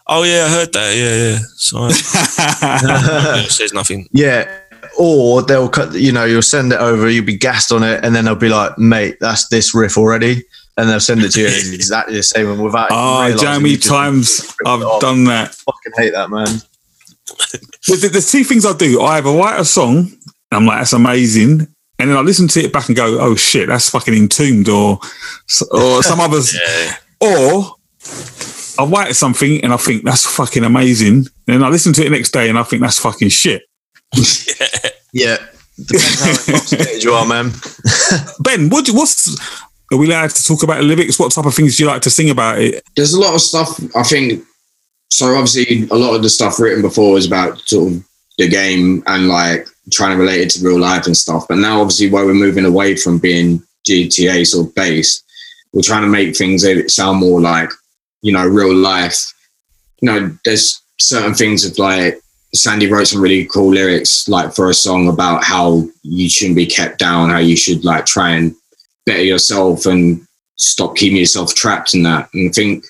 oh 0.07 0.23
yeah, 0.23 0.47
I 0.47 0.51
heard 0.51 0.73
that. 0.73 0.95
Yeah, 0.97 1.17
yeah. 1.33 1.39
So 1.57 3.49
says 3.49 3.73
nothing. 3.73 4.09
Yeah. 4.13 4.61
Or 4.99 5.43
they'll 5.43 5.69
cut, 5.69 5.95
you 5.95 6.13
know, 6.13 6.25
you'll 6.25 6.43
send 6.43 6.73
it 6.73 6.79
over, 6.79 7.09
you'll 7.09 7.25
be 7.25 7.37
gassed 7.37 7.73
on 7.73 7.83
it, 7.83 8.05
and 8.05 8.15
then 8.15 8.25
they'll 8.25 8.37
be 8.37 8.49
like, 8.49 8.79
mate, 8.79 9.17
that's 9.21 9.49
this 9.49 9.75
riff 9.75 9.99
already. 9.99 10.45
And 10.77 10.89
they'll 10.89 11.01
send 11.01 11.23
it 11.23 11.31
to 11.33 11.41
you 11.41 11.47
and 11.47 11.55
it's 11.57 11.73
exactly 11.73 12.17
the 12.17 12.23
same 12.23 12.51
and 12.51 12.63
without 12.63 12.91
Oh, 12.91 12.95
ah, 12.95 13.27
realising 13.27 13.47
Jamie, 13.47 13.77
times 13.77 14.55
I've 14.67 15.01
done 15.01 15.25
that. 15.25 15.55
fucking 15.55 15.93
hate 15.97 16.13
that, 16.13 16.31
man. 16.31 16.49
There's, 17.87 18.31
two 18.31 18.45
things 18.45 18.67
I 18.67 18.73
do. 18.77 19.01
I 19.01 19.19
either 19.19 19.31
write 19.31 19.59
a 19.61 19.65
song, 19.65 19.99
and 19.99 20.53
I'm 20.53 20.67
like, 20.67 20.81
that's 20.81 20.93
amazing. 20.93 21.69
And 21.99 22.11
then 22.11 22.17
I 22.17 22.21
listen 22.21 22.49
to 22.49 22.61
it 22.61 22.73
back 22.73 22.89
and 22.89 22.97
go, 22.97 23.19
oh 23.21 23.37
shit, 23.37 23.69
that's 23.69 23.89
fucking 23.91 24.15
Entombed, 24.15 24.69
or 24.69 24.99
or 25.71 26.03
some 26.03 26.21
others. 26.27 26.55
Yeah. 26.55 26.97
Or 27.21 27.77
I 28.79 28.85
write 28.85 29.15
something 29.15 29.63
and 29.63 29.73
I 29.73 29.77
think 29.77 30.03
that's 30.05 30.27
fucking 30.27 30.65
amazing. 30.65 31.15
And 31.17 31.29
then 31.47 31.63
I 31.63 31.69
listen 31.69 31.93
to 31.95 32.01
it 32.03 32.05
the 32.05 32.11
next 32.11 32.33
day 32.33 32.49
and 32.49 32.59
I 32.59 32.65
think 32.65 32.83
that's 32.83 32.99
fucking 32.99 33.29
shit. 33.29 33.63
Yeah. 35.17 35.37
Depends 35.77 36.71
how 36.73 36.91
you 36.99 37.13
are, 37.13 37.25
man. 37.25 37.53
Ben, 38.41 38.69
what 38.69 38.89
what's 38.89 39.39
are 39.93 39.99
we 39.99 40.07
allowed 40.07 40.31
to 40.31 40.45
talk 40.45 40.63
about 40.63 40.83
lyrics? 40.83 41.19
What 41.19 41.33
type 41.33 41.47
of 41.47 41.55
things 41.55 41.77
do 41.77 41.85
you 41.85 41.89
like 41.89 42.03
to 42.03 42.11
sing 42.11 42.31
about 42.31 42.59
it? 42.59 42.83
There's 42.97 43.15
a 43.15 43.21
lot 43.21 43.35
of 43.35 43.41
stuff. 43.41 43.81
I 43.95 44.03
think. 44.03 44.45
So 45.11 45.35
obviously, 45.35 45.87
a 45.91 45.97
lot 45.97 46.15
of 46.15 46.23
the 46.23 46.31
stuff 46.31 46.59
written 46.59 46.83
before 46.83 47.13
was 47.13 47.27
about 47.27 47.61
sort 47.61 47.93
of 47.93 48.05
the 48.39 48.49
game 48.49 49.03
and 49.07 49.29
like 49.29 49.67
trying 49.93 50.17
to 50.17 50.21
relate 50.21 50.41
it 50.41 50.51
to 50.51 50.67
real 50.67 50.81
life 50.81 51.07
and 51.07 51.17
stuff. 51.17 51.47
But 51.49 51.59
now, 51.59 51.81
obviously, 51.81 52.11
where 52.11 52.25
we're 52.25 52.35
moving 52.35 52.65
away 52.65 52.97
from 52.97 53.19
being 53.19 53.63
GTA 53.89 54.47
sort 54.47 54.69
of 54.69 54.75
based, 54.75 55.25
we're 55.73 55.83
trying 55.83 56.03
to 56.03 56.09
make 56.09 56.37
things 56.37 56.65
sound 56.93 57.21
more 57.21 57.41
like 57.41 57.71
you 58.23 58.33
know 58.33 58.47
real 58.47 58.75
life. 58.75 59.19
You 60.01 60.11
know, 60.11 60.39
there's 60.45 60.83
certain 60.99 61.35
things 61.35 61.65
of 61.65 61.79
like 61.79 62.21
Sandy 62.55 62.91
wrote 62.91 63.09
some 63.09 63.21
really 63.21 63.47
cool 63.47 63.73
lyrics 63.73 64.29
like 64.29 64.55
for 64.55 64.71
a 64.71 64.75
song 64.75 65.09
about 65.09 65.45
how 65.45 65.85
you 66.03 66.29
shouldn't 66.29 66.57
be 66.57 66.67
kept 66.67 66.99
down, 66.99 67.31
how 67.31 67.39
you 67.39 67.57
should 67.57 67.85
like 67.85 68.07
try 68.07 68.31
and 68.31 68.55
better 69.07 69.23
yourself 69.23 69.87
and 69.87 70.27
stop 70.57 70.97
keeping 70.97 71.19
yourself 71.19 71.55
trapped 71.55 71.95
in 71.95 72.03
that. 72.05 72.29
And 72.33 72.49
I 72.49 72.53
think 72.53 72.85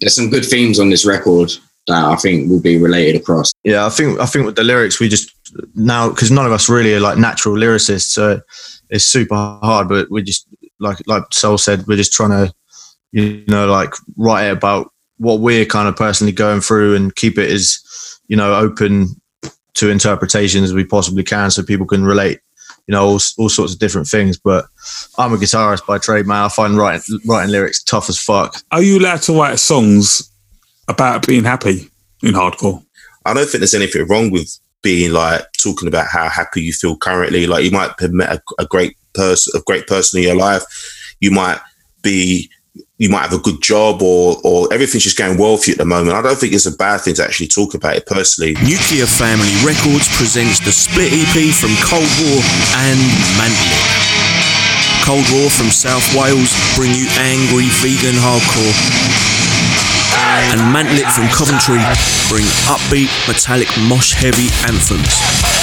there's 0.00 0.14
some 0.14 0.30
good 0.30 0.44
themes 0.44 0.78
on 0.78 0.90
this 0.90 1.06
record 1.06 1.50
that 1.86 2.04
I 2.04 2.16
think 2.16 2.50
will 2.50 2.60
be 2.60 2.76
related 2.76 3.20
across. 3.20 3.52
Yeah, 3.64 3.86
I 3.86 3.90
think 3.90 4.20
I 4.20 4.26
think 4.26 4.46
with 4.46 4.56
the 4.56 4.64
lyrics 4.64 5.00
we 5.00 5.08
just 5.08 5.32
now 5.74 6.08
because 6.10 6.30
none 6.30 6.46
of 6.46 6.52
us 6.52 6.68
really 6.68 6.94
are 6.94 7.00
like 7.00 7.18
natural 7.18 7.56
lyricists, 7.56 8.10
so 8.10 8.40
it's 8.90 9.04
super 9.04 9.34
hard. 9.34 9.88
But 9.88 10.10
we 10.10 10.22
just 10.22 10.46
like 10.78 10.98
like 11.06 11.24
Soul 11.32 11.58
said, 11.58 11.86
we're 11.86 11.96
just 11.96 12.12
trying 12.12 12.30
to 12.30 12.54
you 13.12 13.44
know 13.48 13.66
like 13.66 13.94
write 14.16 14.48
it 14.48 14.52
about 14.52 14.92
what 15.16 15.40
we're 15.40 15.64
kind 15.64 15.88
of 15.88 15.96
personally 15.96 16.32
going 16.32 16.60
through 16.60 16.94
and 16.94 17.14
keep 17.16 17.38
it 17.38 17.50
as 17.50 17.80
you 18.28 18.36
know 18.36 18.54
open 18.54 19.20
to 19.74 19.90
interpretation 19.90 20.64
as 20.64 20.74
we 20.74 20.84
possibly 20.84 21.24
can, 21.24 21.50
so 21.50 21.62
people 21.62 21.86
can 21.86 22.04
relate. 22.04 22.40
You 22.88 22.92
know, 22.92 23.06
all, 23.06 23.20
all 23.38 23.48
sorts 23.48 23.74
of 23.74 23.78
different 23.78 24.08
things. 24.08 24.36
But 24.36 24.64
I'm 25.16 25.32
a 25.32 25.36
guitarist 25.36 25.86
by 25.86 25.98
trade, 25.98 26.26
man. 26.26 26.44
I 26.44 26.48
find 26.48 26.76
writing 26.76 27.20
writing 27.26 27.52
lyrics 27.52 27.82
tough 27.84 28.08
as 28.08 28.18
fuck. 28.18 28.56
Are 28.72 28.82
you 28.82 28.98
allowed 28.98 29.22
to 29.22 29.38
write 29.38 29.60
songs 29.60 30.28
about 30.88 31.26
being 31.26 31.44
happy 31.44 31.88
in 32.22 32.32
hardcore? 32.32 32.84
I 33.24 33.34
don't 33.34 33.46
think 33.46 33.60
there's 33.60 33.74
anything 33.74 34.08
wrong 34.08 34.30
with 34.30 34.58
being 34.82 35.12
like 35.12 35.42
talking 35.62 35.88
about 35.88 36.06
how 36.06 36.28
happy 36.28 36.62
you 36.62 36.72
feel 36.72 36.96
currently. 36.96 37.46
Like 37.46 37.64
you 37.64 37.70
might 37.70 37.90
have 38.00 38.12
met 38.12 38.32
a, 38.32 38.40
a 38.58 38.66
great 38.66 38.96
person, 39.14 39.60
a 39.60 39.62
great 39.66 39.86
person 39.86 40.18
in 40.18 40.26
your 40.26 40.36
life. 40.36 40.62
You 41.20 41.30
might 41.30 41.60
be, 42.02 42.50
you 42.98 43.08
might 43.08 43.22
have 43.22 43.32
a 43.32 43.38
good 43.38 43.62
job, 43.62 44.02
or 44.02 44.36
or 44.42 44.66
everything's 44.74 45.04
just 45.04 45.16
going 45.16 45.38
well 45.38 45.56
for 45.56 45.70
you 45.70 45.74
at 45.74 45.78
the 45.78 45.86
moment. 45.86 46.16
I 46.16 46.22
don't 46.22 46.36
think 46.36 46.52
it's 46.52 46.66
a 46.66 46.74
bad 46.74 47.00
thing 47.00 47.14
to 47.14 47.24
actually 47.24 47.46
talk 47.46 47.74
about 47.74 47.94
it 47.94 48.06
personally. 48.06 48.54
Nuclear 48.66 49.06
Family 49.06 49.54
Records 49.62 50.10
presents 50.18 50.58
the 50.58 50.74
split 50.74 51.14
EP 51.14 51.54
from 51.54 51.70
Cold 51.78 52.10
War 52.26 52.42
and 52.90 52.98
Mantlet. 53.38 53.86
Cold 55.06 55.24
War 55.30 55.48
from 55.48 55.70
South 55.70 56.04
Wales 56.18 56.50
bring 56.74 56.90
you 56.90 57.06
angry 57.22 57.70
vegan 57.78 58.18
hardcore. 58.18 58.74
And 60.50 60.60
Mantlet 60.74 61.06
from 61.14 61.30
Coventry 61.30 61.78
bring 62.28 62.44
upbeat, 62.66 63.08
metallic, 63.30 63.70
mosh 63.88 64.12
heavy 64.12 64.50
anthems. 64.66 65.57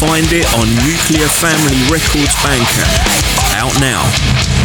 Find 0.00 0.24
it 0.32 0.48
on 0.56 0.64
Nuclear 0.80 1.28
Family 1.28 1.76
Records 1.92 2.32
Bandcamp. 2.40 2.88
Out 3.60 3.78
now. 3.80 4.00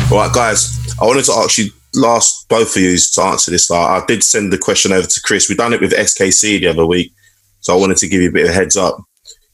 All 0.09 0.23
right, 0.23 0.33
guys. 0.33 0.79
I 0.97 1.05
wanted 1.05 1.25
to 1.25 1.33
ask 1.33 1.57
you 1.57 1.71
last 1.93 2.47
both 2.47 2.73
of 2.73 2.81
you 2.81 2.97
to 2.97 3.21
answer 3.21 3.51
this. 3.51 3.69
Like, 3.69 4.01
I 4.01 4.05
did 4.05 4.23
send 4.23 4.53
the 4.53 4.57
question 4.57 4.93
over 4.93 5.05
to 5.05 5.21
Chris. 5.25 5.49
We 5.49 5.55
done 5.55 5.73
it 5.73 5.81
with 5.81 5.91
SKC 5.91 6.61
the 6.61 6.67
other 6.67 6.85
week, 6.85 7.11
so 7.59 7.75
I 7.75 7.79
wanted 7.79 7.97
to 7.97 8.07
give 8.07 8.21
you 8.21 8.29
a 8.29 8.31
bit 8.31 8.45
of 8.45 8.51
a 8.51 8.53
heads 8.53 8.77
up. 8.77 8.97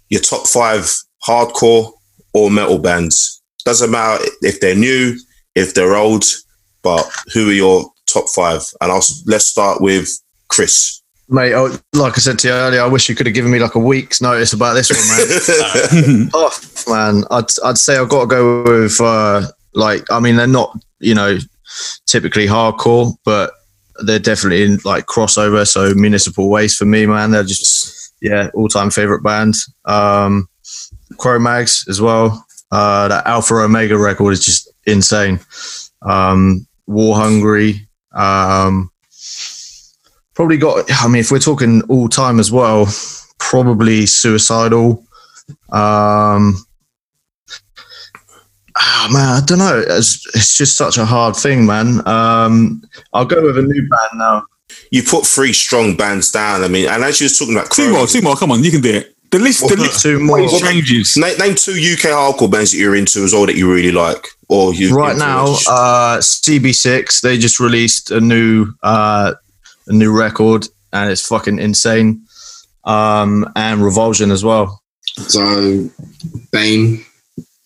Your 0.10 0.22
top 0.22 0.46
five 0.46 0.88
hardcore 1.28 1.94
or 2.36 2.52
metal 2.52 2.78
bands 2.78 3.42
doesn't 3.66 3.90
matter 3.90 4.24
if 4.42 4.60
they're 4.60 4.76
new, 4.76 5.18
if 5.56 5.74
they're 5.74 5.96
old, 5.96 6.26
but 6.84 7.12
who 7.34 7.50
are 7.50 7.54
your 7.54 7.92
top 8.06 8.30
five? 8.30 8.62
And 8.82 8.92
I'll 8.92 9.02
let's 9.26 9.48
start 9.48 9.82
with 9.82 10.08
Chris. 10.48 11.01
Mate, 11.34 11.54
oh, 11.54 11.74
like 11.94 12.18
I 12.18 12.18
said 12.18 12.40
to 12.40 12.50
you 12.50 12.54
earlier, 12.54 12.82
I 12.82 12.88
wish 12.88 13.08
you 13.08 13.16
could 13.16 13.26
have 13.26 13.34
given 13.34 13.52
me 13.52 13.60
like 13.60 13.76
a 13.76 13.80
week's 13.80 14.22
notice 14.22 14.52
about 14.52 14.74
this 14.74 14.90
one, 14.92 16.20
man. 16.20 16.30
Tough, 16.32 16.86
man. 16.90 17.24
I'd 17.32 17.46
I'd 17.64 17.78
say 17.78 17.98
I've 17.98 18.10
got 18.10 18.22
to 18.22 18.28
go 18.28 18.64
with 18.64 19.00
uh, 19.00 19.48
like 19.74 20.04
I 20.12 20.20
mean 20.20 20.36
they're 20.36 20.46
not 20.46 20.78
you 21.00 21.16
know 21.16 21.38
typically 22.06 22.48
hardcore, 22.48 23.16
but 23.24 23.54
they're 24.04 24.20
definitely 24.20 24.64
in 24.64 24.80
like 24.84 25.06
crossover. 25.06 25.66
So 25.66 25.94
Municipal 25.94 26.50
Waste 26.50 26.78
for 26.78 26.84
me, 26.84 27.06
man, 27.06 27.32
they're 27.32 27.46
just 27.46 28.14
yeah 28.22 28.50
all 28.54 28.68
time 28.68 28.92
favorite 28.92 29.24
band. 29.24 29.56
Um, 29.86 30.50
Cro-Mags 31.18 31.86
as 31.88 32.02
well. 32.02 32.46
Uh, 32.72 33.08
that 33.08 33.26
Alpha 33.26 33.54
Omega 33.54 33.98
record 33.98 34.34
is 34.34 34.44
just 34.44 34.70
insane. 34.86 35.40
Um, 36.02 36.68
War 36.88 37.16
Hungry. 37.16 37.88
Um, 38.14 38.91
probably 40.36 40.58
got. 40.58 40.90
I 40.90 41.08
mean, 41.08 41.20
if 41.20 41.32
we're 41.32 41.40
talking 41.40 41.82
all 41.84 42.10
time 42.10 42.40
as 42.40 42.52
well, 42.52 42.88
probably 43.40 44.06
Suicidal. 44.06 45.04
Um, 45.72 46.64
ah, 48.78 49.10
man, 49.12 49.42
I 49.42 49.42
don't 49.46 49.60
know. 49.60 49.84
It's, 49.88 50.26
it's 50.36 50.58
just 50.58 50.78
such 50.78 50.98
a 50.98 51.06
hard 51.06 51.36
thing, 51.36 51.66
man. 51.66 52.06
Um, 52.08 52.84
I'll 53.14 53.26
go 53.26 53.42
with 53.42 53.58
a 53.58 53.62
new 53.62 53.82
band 53.82 54.12
now. 54.16 54.46
You 54.92 55.04
put 55.04 55.26
three 55.26 55.54
strong 55.54 55.96
bands 55.96 56.32
down. 56.32 56.64
I 56.64 56.68
mean, 56.68 56.88
and 56.88 57.04
as 57.04 57.20
you 57.20 57.26
was 57.26 57.38
talking 57.38 57.56
about, 57.56 57.72
Two 57.72 57.92
more, 57.92 58.08
two 58.08 58.22
more. 58.22 58.36
Come 58.36 58.52
on, 58.52 58.64
you 58.64 58.72
can 58.72 58.82
do 58.82 58.96
it. 58.96 59.16
The 59.32 59.40
list, 59.40 59.62
the 59.62 59.78
list 59.78 60.02
two 60.02 60.20
more. 60.20 60.40
always 60.40 60.60
changes. 60.62 61.16
name, 61.16 61.38
name 61.38 61.56
two 61.56 61.72
UK 61.72 62.12
hardcore 62.12 62.52
bands 62.52 62.72
that 62.72 62.78
you're 62.78 62.98
into 62.98 63.24
as 63.24 63.32
well 63.32 63.46
that 63.46 63.56
you 63.56 63.74
really 63.74 63.92
like, 63.92 64.28
or 64.52 64.74
you 64.74 64.94
right 64.94 65.16
now 65.16 65.46
uh 65.70 66.18
cb6 66.18 67.22
they 67.22 67.38
just 67.38 67.60
released 67.60 68.12
a 68.12 68.20
new 68.20 68.68
uh 68.84 69.34
a 69.92 69.96
new 69.96 70.12
record 70.18 70.68
and 70.94 71.12
it's 71.12 71.28
fucking 71.28 71.60
insane 71.60 72.26
um 72.86 73.46
and 73.56 73.84
revulsion 73.84 74.32
as 74.32 74.44
well 74.44 74.82
So, 75.06 75.90
Bane. 76.52 77.04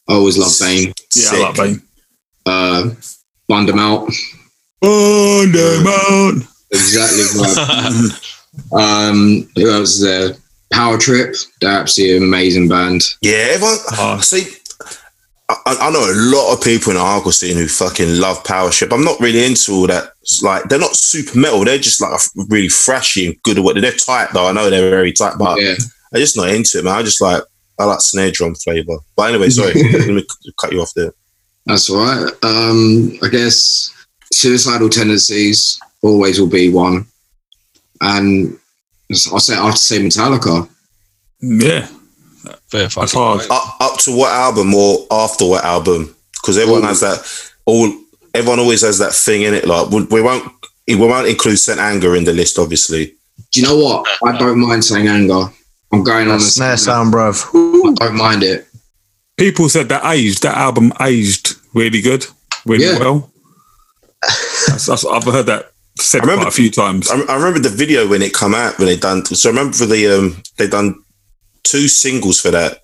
I 0.10 0.14
always 0.14 0.38
love 0.38 0.52
Bane. 0.60 0.94
Yeah, 1.16 1.30
I 1.32 1.40
like 1.42 1.56
Bane. 1.56 1.82
Uh, 2.46 2.90
them 3.68 3.80
out. 3.80 4.10
On 4.82 5.52
the 5.52 5.82
mountain. 5.84 6.48
Exactly 6.72 7.24
right. 8.74 9.10
um, 9.10 9.50
who 9.56 9.72
else 9.72 9.96
is 9.96 10.02
there? 10.02 10.36
Power 10.72 10.98
Trip. 10.98 11.36
They're 11.62 11.72
absolutely 11.80 12.18
an 12.18 12.24
amazing 12.24 12.68
band. 12.68 13.02
Yeah, 13.22 13.48
everyone. 13.56 13.78
Oh. 13.94 14.20
See, 14.22 14.46
I, 15.48 15.78
I 15.80 15.92
know 15.92 16.00
a 16.00 16.16
lot 16.36 16.54
of 16.54 16.64
people 16.64 16.92
in 16.92 16.98
the 16.98 17.04
hardcore 17.04 17.34
scene 17.34 17.56
who 17.56 17.68
fucking 17.68 18.20
love 18.20 18.44
Power 18.44 18.72
Trip. 18.72 18.92
I'm 18.92 19.04
not 19.04 19.20
really 19.20 19.46
into 19.46 19.74
all 19.74 19.88
that. 19.88 20.12
It's 20.22 20.42
like 20.42 20.64
they're 20.64 20.80
not 20.80 20.96
super 20.96 21.38
metal. 21.38 21.64
They're 21.64 21.78
just 21.78 22.02
like 22.02 22.20
really 22.50 22.68
thrashy 22.68 23.28
and 23.28 23.42
good 23.44 23.60
at 23.60 23.64
what 23.64 23.80
they're 23.80 23.92
tight 23.92 24.30
though. 24.34 24.48
I 24.48 24.54
know 24.54 24.70
they're 24.70 24.90
very 24.90 25.14
tight, 25.14 25.38
but 25.38 25.60
Yeah. 25.62 25.76
I'm 26.14 26.20
just 26.20 26.36
not 26.38 26.50
into 26.50 26.80
it, 26.80 26.86
man. 26.86 26.96
I 26.96 27.04
just 27.04 27.22
like 27.22 27.44
I 27.78 27.84
like 27.86 28.00
snare 28.02 28.32
drum 28.32 28.56
flavor. 28.56 28.98
But 29.16 29.30
anyway, 29.34 29.50
sorry, 29.50 29.74
let 29.92 30.08
me 30.08 30.26
cut 30.60 30.72
you 30.72 30.82
off 30.82 30.94
there. 30.96 31.12
That's 31.66 31.90
all 31.90 31.98
right. 31.98 32.32
Um, 32.44 33.18
I 33.22 33.28
guess 33.28 33.92
Suicidal 34.32 34.90
Tendencies 34.90 35.80
always 36.02 36.40
will 36.40 36.48
be 36.48 36.72
one, 36.72 37.06
and 38.02 38.58
I 39.12 39.14
say 39.16 39.56
I 39.56 39.66
have 39.66 39.76
to 39.76 39.80
say 39.80 40.00
Metallica. 40.00 40.70
Yeah, 41.42 41.88
Fair 42.70 42.82
that's 42.84 42.94
fucking 42.96 43.20
hard. 43.20 43.42
Up, 43.50 43.76
up 43.80 44.00
to 44.00 44.16
what 44.16 44.32
album 44.32 44.74
or 44.74 45.06
after 45.12 45.46
what 45.48 45.64
album? 45.64 46.16
Because 46.34 46.58
everyone 46.58 46.84
Ooh. 46.84 46.88
has 46.88 47.02
that. 47.02 47.52
All 47.66 47.92
everyone 48.34 48.60
always 48.60 48.82
has 48.82 48.98
that 49.00 49.14
thing 49.14 49.44
in 49.44 49.54
it. 49.54 49.66
Like 49.68 49.90
we, 49.90 50.04
we 50.06 50.22
won't 50.22 50.52
we 50.88 50.96
won't 50.96 51.28
include 51.28 51.58
Saint 51.60 51.80
Anger 51.80 52.16
in 52.16 52.24
the 52.26 52.34
list, 52.34 52.58
obviously. 52.60 53.16
Do 53.52 53.60
you 53.60 53.66
know 53.66 53.78
what? 53.78 54.08
I 54.24 54.38
don't 54.38 54.60
mind 54.60 54.84
saying 54.84 55.08
anger. 55.08 55.46
I'm 55.92 56.04
going 56.04 56.28
on 56.30 56.38
a 56.38 56.40
snare 56.40 56.78
sound 56.78 57.14
bruv 57.14 57.46
I 57.54 57.94
don't 58.08 58.18
mind 58.18 58.44
it. 58.44 58.68
People 59.38 59.70
said 59.70 59.90
that 59.90 60.06
aged. 60.06 60.44
That 60.44 60.58
album 60.58 60.92
aged 61.02 61.54
really 61.74 62.02
good, 62.02 62.26
really 62.66 62.86
Yeah. 62.86 63.00
well. 63.00 63.32
That's, 64.68 64.86
that's, 64.88 65.06
I've 65.06 65.24
heard 65.24 65.46
that 65.48 65.72
said 66.00 66.22
I 66.22 66.24
remember- 66.24 66.44
quite 66.44 66.54
a 66.54 66.56
few 66.56 66.72
times. 66.72 67.10
I, 67.10 67.20
I 67.30 67.36
remember 67.36 67.60
the 67.60 67.70
video 67.70 68.08
when 68.08 68.22
it 68.22 68.34
come 68.34 68.54
out 68.56 68.78
when 68.78 68.88
they 68.88 68.98
done. 68.98 69.26
So 69.26 69.50
I 69.50 69.52
remember 69.52 69.78
for 69.78 69.86
the 69.86 70.08
um 70.08 70.42
they 70.58 70.68
done 70.68 71.02
two 71.66 71.88
singles 71.88 72.40
for 72.40 72.52
that 72.52 72.84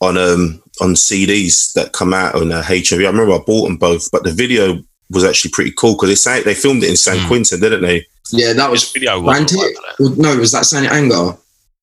on 0.00 0.18
um 0.18 0.60
on 0.80 0.90
CDs 0.94 1.72
that 1.74 1.92
come 1.92 2.12
out 2.12 2.34
on 2.34 2.50
uh, 2.52 2.62
HMV. 2.62 3.04
I 3.04 3.10
remember 3.10 3.32
I 3.32 3.38
bought 3.46 3.66
them 3.66 3.76
both, 3.76 4.10
but 4.10 4.24
the 4.24 4.32
video 4.32 4.82
was 5.10 5.24
actually 5.24 5.52
pretty 5.52 5.72
cool 5.78 5.94
because 5.94 6.08
they 6.08 6.14
sang, 6.16 6.42
they 6.44 6.54
filmed 6.54 6.82
it 6.82 6.90
in 6.90 6.96
San 6.96 7.18
Hmm. 7.20 7.28
Quentin, 7.28 7.60
didn't 7.60 7.82
they? 7.82 8.04
Yeah, 8.32 8.52
that 8.54 8.70
was 8.70 8.90
video 8.92 9.20
was 9.20 9.36
Frantic. 9.36 9.58
alright 9.58 9.76
for 9.76 9.82
that. 9.82 10.16
Well, 10.18 10.34
no, 10.34 10.40
was 10.40 10.52
that 10.52 10.64
Saint 10.66 10.90
Anger? 10.90 11.36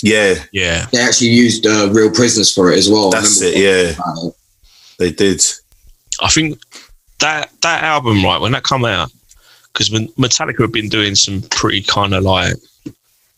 Yeah, 0.04 0.34
Yeah, 0.52 0.88
They 0.92 1.00
actually 1.00 1.30
used 1.30 1.66
uh, 1.68 1.88
real 1.92 2.10
prisoners 2.12 2.52
for 2.52 2.72
it 2.72 2.78
as 2.80 2.90
well. 2.90 3.12
That's 3.12 3.40
it. 3.42 3.56
Yeah, 3.56 3.94
about 3.94 4.18
it. 4.30 4.34
they 4.98 5.12
did. 5.12 5.42
I 6.22 6.28
think 6.30 6.60
that 7.20 7.52
that 7.62 7.84
album, 7.84 8.24
right, 8.26 8.42
when 8.42 8.52
that 8.54 8.64
come 8.64 8.84
out, 8.84 9.12
because 9.72 9.90
Metallica 9.90 10.62
had 10.62 10.72
been 10.72 10.90
doing 10.90 11.14
some 11.16 11.42
pretty 11.52 11.84
kind 11.84 12.14
of 12.16 12.24
like 12.24 12.56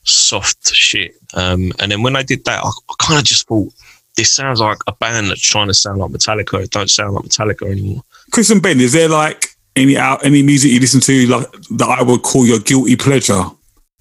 soft 0.04 0.68
shit, 0.74 1.16
um, 1.34 1.72
and 1.80 1.92
then 1.92 2.02
when 2.04 2.16
I 2.16 2.24
did 2.24 2.44
that, 2.46 2.64
I, 2.64 2.68
I 2.68 2.94
kind 3.00 3.20
of 3.20 3.26
just 3.26 3.48
thought 3.48 3.74
this 4.18 4.32
sounds 4.32 4.60
like 4.60 4.78
a 4.88 4.92
band 4.94 5.30
that's 5.30 5.42
trying 5.42 5.68
to 5.68 5.74
sound 5.74 6.00
like 6.00 6.12
Metallica. 6.12 6.64
It 6.64 6.72
don't 6.72 6.90
sound 6.90 7.14
like 7.16 7.26
Metallica 7.26 7.70
anymore. 7.72 8.04
Chris 8.32 8.50
and 8.52 8.62
Ben, 8.62 8.80
is 8.80 8.94
there 8.94 9.10
like 9.10 9.48
any 9.76 9.98
out 9.98 10.24
any 10.24 10.44
music 10.44 10.72
you 10.72 10.80
listen 10.80 11.00
to 11.02 11.26
like 11.28 11.52
that 11.72 11.90
I 12.00 12.04
would 12.04 12.22
call 12.22 12.46
your 12.46 12.60
guilty 12.60 12.96
pleasure 12.96 13.44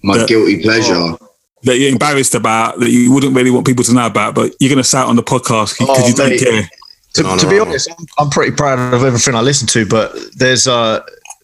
My 0.03 0.17
Yeah. 0.17 0.25
guilty 0.27 0.61
pleasure. 0.61 1.17
that 1.63 1.79
you're 1.79 1.91
embarrassed 1.91 2.35
about 2.35 2.79
that 2.79 2.91
you 2.91 3.11
wouldn't 3.11 3.35
really 3.35 3.49
want 3.49 3.65
people 3.65 3.83
to 3.85 3.93
know 3.93 4.05
about, 4.05 4.35
but 4.35 4.53
you're 4.59 4.69
gonna 4.69 4.83
say 4.83 4.99
it 5.01 5.05
on 5.07 5.15
the 5.15 5.23
podcast 5.23 5.79
because 5.79 5.97
Oh, 6.03 6.07
you 6.07 6.13
don't 6.13 6.37
care. 6.37 6.69
to, 7.15 7.23
No, 7.23 7.37
to 7.37 7.49
be 7.49 7.55
no. 7.55 7.61
honest 7.65 7.89
I'm, 7.89 8.05
I'm 8.19 8.29
pretty 8.29 8.51
proud 8.51 8.93
of 8.93 9.03
everything 9.03 9.33
i 9.35 9.41
listen 9.41 9.67
to 9.69 9.85
but 9.85 10.15
there's 10.35 10.67
uh 10.67 10.99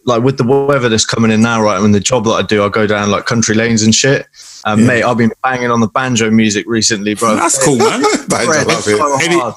like 0.05 0.23
with 0.23 0.37
the 0.37 0.43
weather 0.45 0.87
that's 0.89 1.05
coming 1.05 1.29
in 1.31 1.41
now 1.41 1.61
right 1.61 1.77
I 1.77 1.81
mean 1.81 1.91
the 1.91 1.99
job 1.99 2.23
that 2.25 2.31
i 2.31 2.41
do 2.41 2.63
i 2.63 2.69
go 2.69 2.87
down 2.87 3.11
like 3.11 3.25
country 3.25 3.53
lanes 3.55 3.83
and 3.83 3.93
shit 3.93 4.25
and 4.65 4.79
Yeah. 4.81 4.87
mate 4.87 5.03
i've 5.03 5.17
been 5.17 5.31
banging 5.43 5.71
on 5.71 5.79
the 5.81 5.87
banjo 5.87 6.29
music 6.31 6.65
recently 6.67 7.13
bro 7.15 7.35
That's 7.35 7.61
cool, 7.63 7.77
man. 7.77 8.01
Bands, 8.01 8.33
I 8.33 8.45
Fred, 8.45 8.67
love 8.67 8.77
it's 8.79 8.87
it. 8.87 8.97
so 8.97 9.17
Any- 9.21 9.39
hard. 9.39 9.55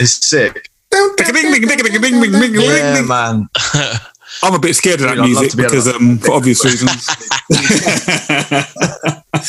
it's 0.00 0.26
sick 0.28 0.70
Yeah, 0.92 1.08
yeah 2.94 3.02
man 3.02 3.48
I'm 4.42 4.54
a 4.54 4.58
bit 4.58 4.74
scared 4.74 5.00
of 5.02 5.08
that 5.08 5.16
Dude, 5.16 5.24
I'd 5.24 5.26
music 5.26 5.50
to 5.50 5.56
be 5.58 5.62
able 5.64 5.70
because, 5.72 5.88
um, 5.94 6.16
for 6.18 6.32
obvious 6.32 6.64
reasons. 6.64 7.06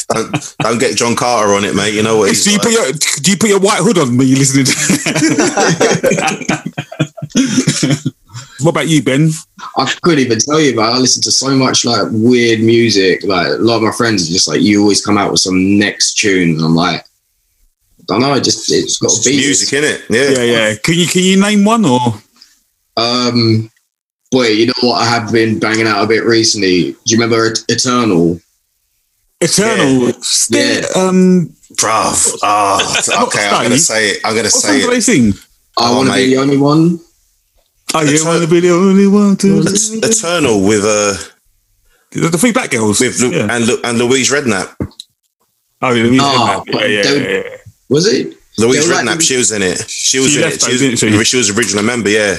Don't, 0.10 0.56
don't 0.60 0.78
get 0.80 0.98
John 0.98 1.16
Carter 1.16 1.54
on 1.54 1.64
it, 1.64 1.74
mate. 1.76 1.94
You 1.94 2.02
know 2.04 2.18
what 2.18 2.28
he's 2.30 2.44
do 2.44 2.52
you 2.52 2.58
like. 2.58 2.64
put 2.68 2.74
your 2.74 2.92
do 3.22 3.32
you 3.32 3.38
put 3.38 3.50
your 3.50 3.60
white 3.60 3.80
hood 3.80 3.98
on 3.98 4.18
when 4.18 4.28
you're 4.28 4.40
listening? 4.40 4.66
To- 4.66 4.74
what 8.62 8.72
about 8.72 8.88
you, 8.88 9.02
Ben? 9.04 9.30
I 9.78 9.92
couldn't 10.02 10.20
even 10.26 10.40
tell 10.40 10.60
you, 10.60 10.76
but 10.76 10.92
I 10.94 10.98
listen 10.98 11.22
to 11.24 11.32
so 11.32 11.56
much 11.56 11.86
like 11.86 12.04
weird 12.12 12.60
music. 12.62 13.24
Like 13.24 13.48
a 13.48 13.52
lot 13.58 13.78
of 13.78 13.84
my 13.84 13.92
friends 13.92 14.28
are 14.30 14.34
just 14.34 14.48
like, 14.48 14.62
you 14.62 14.82
always 14.82 15.04
come 15.06 15.18
out 15.18 15.32
with 15.32 15.40
some 15.42 15.78
next 15.80 16.16
tune. 16.16 16.52
And 16.56 16.62
I'm 16.62 16.76
like, 16.76 17.02
I 17.02 18.04
don't 18.08 18.22
know, 18.22 18.34
it 18.34 18.44
just 18.44 18.72
it's 18.72 18.98
got 19.00 19.08
It's 19.12 19.20
to 19.24 19.30
be 19.30 19.38
music, 19.38 19.74
in 19.74 19.84
it? 19.84 20.02
Yeah. 20.10 20.30
Yeah, 20.44 20.44
yeah. 20.70 20.76
Can 20.84 20.96
you 20.96 21.08
can 21.08 21.24
you 21.24 21.40
name 21.42 21.64
one 21.66 21.86
or? 21.86 22.14
Um, 22.98 23.72
boy, 24.32 24.48
you 24.50 24.68
know 24.68 24.74
what 24.82 25.02
I 25.02 25.06
have 25.06 25.32
been 25.32 25.58
banging 25.60 25.88
out 25.88 26.04
a 26.04 26.08
bit 26.08 26.24
recently. 26.24 26.92
Do 26.92 26.98
you 27.06 27.18
remember 27.18 27.46
Et- 27.48 27.64
Eternal? 27.70 28.40
Eternal. 29.42 30.14
Still, 30.22 30.82
Yeah. 30.82 30.88
Um, 30.96 31.56
Bruv. 31.74 32.38
Oh, 32.44 33.26
okay, 33.28 33.48
I'm 33.48 33.64
going 33.64 33.72
to 33.72 33.80
say 33.80 34.12
it. 34.12 34.20
I'm 34.24 34.34
going 34.34 34.46
to 34.46 34.52
what 34.54 34.62
say 34.62 34.80
song 34.82 34.90
do 34.92 34.96
it. 35.32 35.36
I 35.78 35.90
Oh, 35.92 35.98
want 35.98 36.10
to 36.10 36.16
be 36.16 36.28
the 36.28 36.38
only 36.38 36.58
one. 36.58 37.00
Oh, 37.96 38.02
you 38.02 38.16
Eternal- 38.16 38.28
want 38.34 38.44
to 38.44 38.50
be 38.50 38.60
the 38.60 38.72
only 38.72 39.08
one 39.08 39.36
to. 39.38 39.60
Eternal 39.62 40.62
with 40.64 40.84
uh 40.84 41.14
The, 42.12 42.30
the 42.30 42.38
three 42.38 42.52
black 42.52 42.72
girls. 42.72 43.00
with 43.00 43.20
Lu- 43.22 43.32
yeah. 43.32 43.48
and 43.50 43.66
Lu- 43.68 43.82
and 43.84 43.98
Louise 43.98 44.30
Redknapp. 44.32 44.76
Oh, 45.82 45.92
yeah, 45.92 46.04
the 46.04 46.18
Oh, 46.22 46.64
yeah, 46.80 46.88
yeah, 46.88 47.02
yeah, 47.04 47.30
yeah. 47.44 47.58
Was 47.90 48.08
it? 48.08 48.38
Louise 48.58 48.84
They 48.86 48.88
were 48.88 48.96
like 48.96 49.06
Redknapp, 49.06 49.18
the- 49.18 49.24
she 49.24 49.38
was 49.38 49.52
in 49.52 49.62
it. 49.62 49.90
She 49.90 50.20
was 50.20 50.30
She 50.32 50.36
in 50.38 50.42
left 50.44 50.56
it. 50.56 50.62
though, 50.62 50.68
She 50.68 50.72
was, 50.74 50.82
didn't 51.00 51.18
she? 51.20 51.24
she 51.26 51.38
was 51.38 51.50
original 51.58 51.84
member. 51.84 52.10
Yeah. 52.10 52.38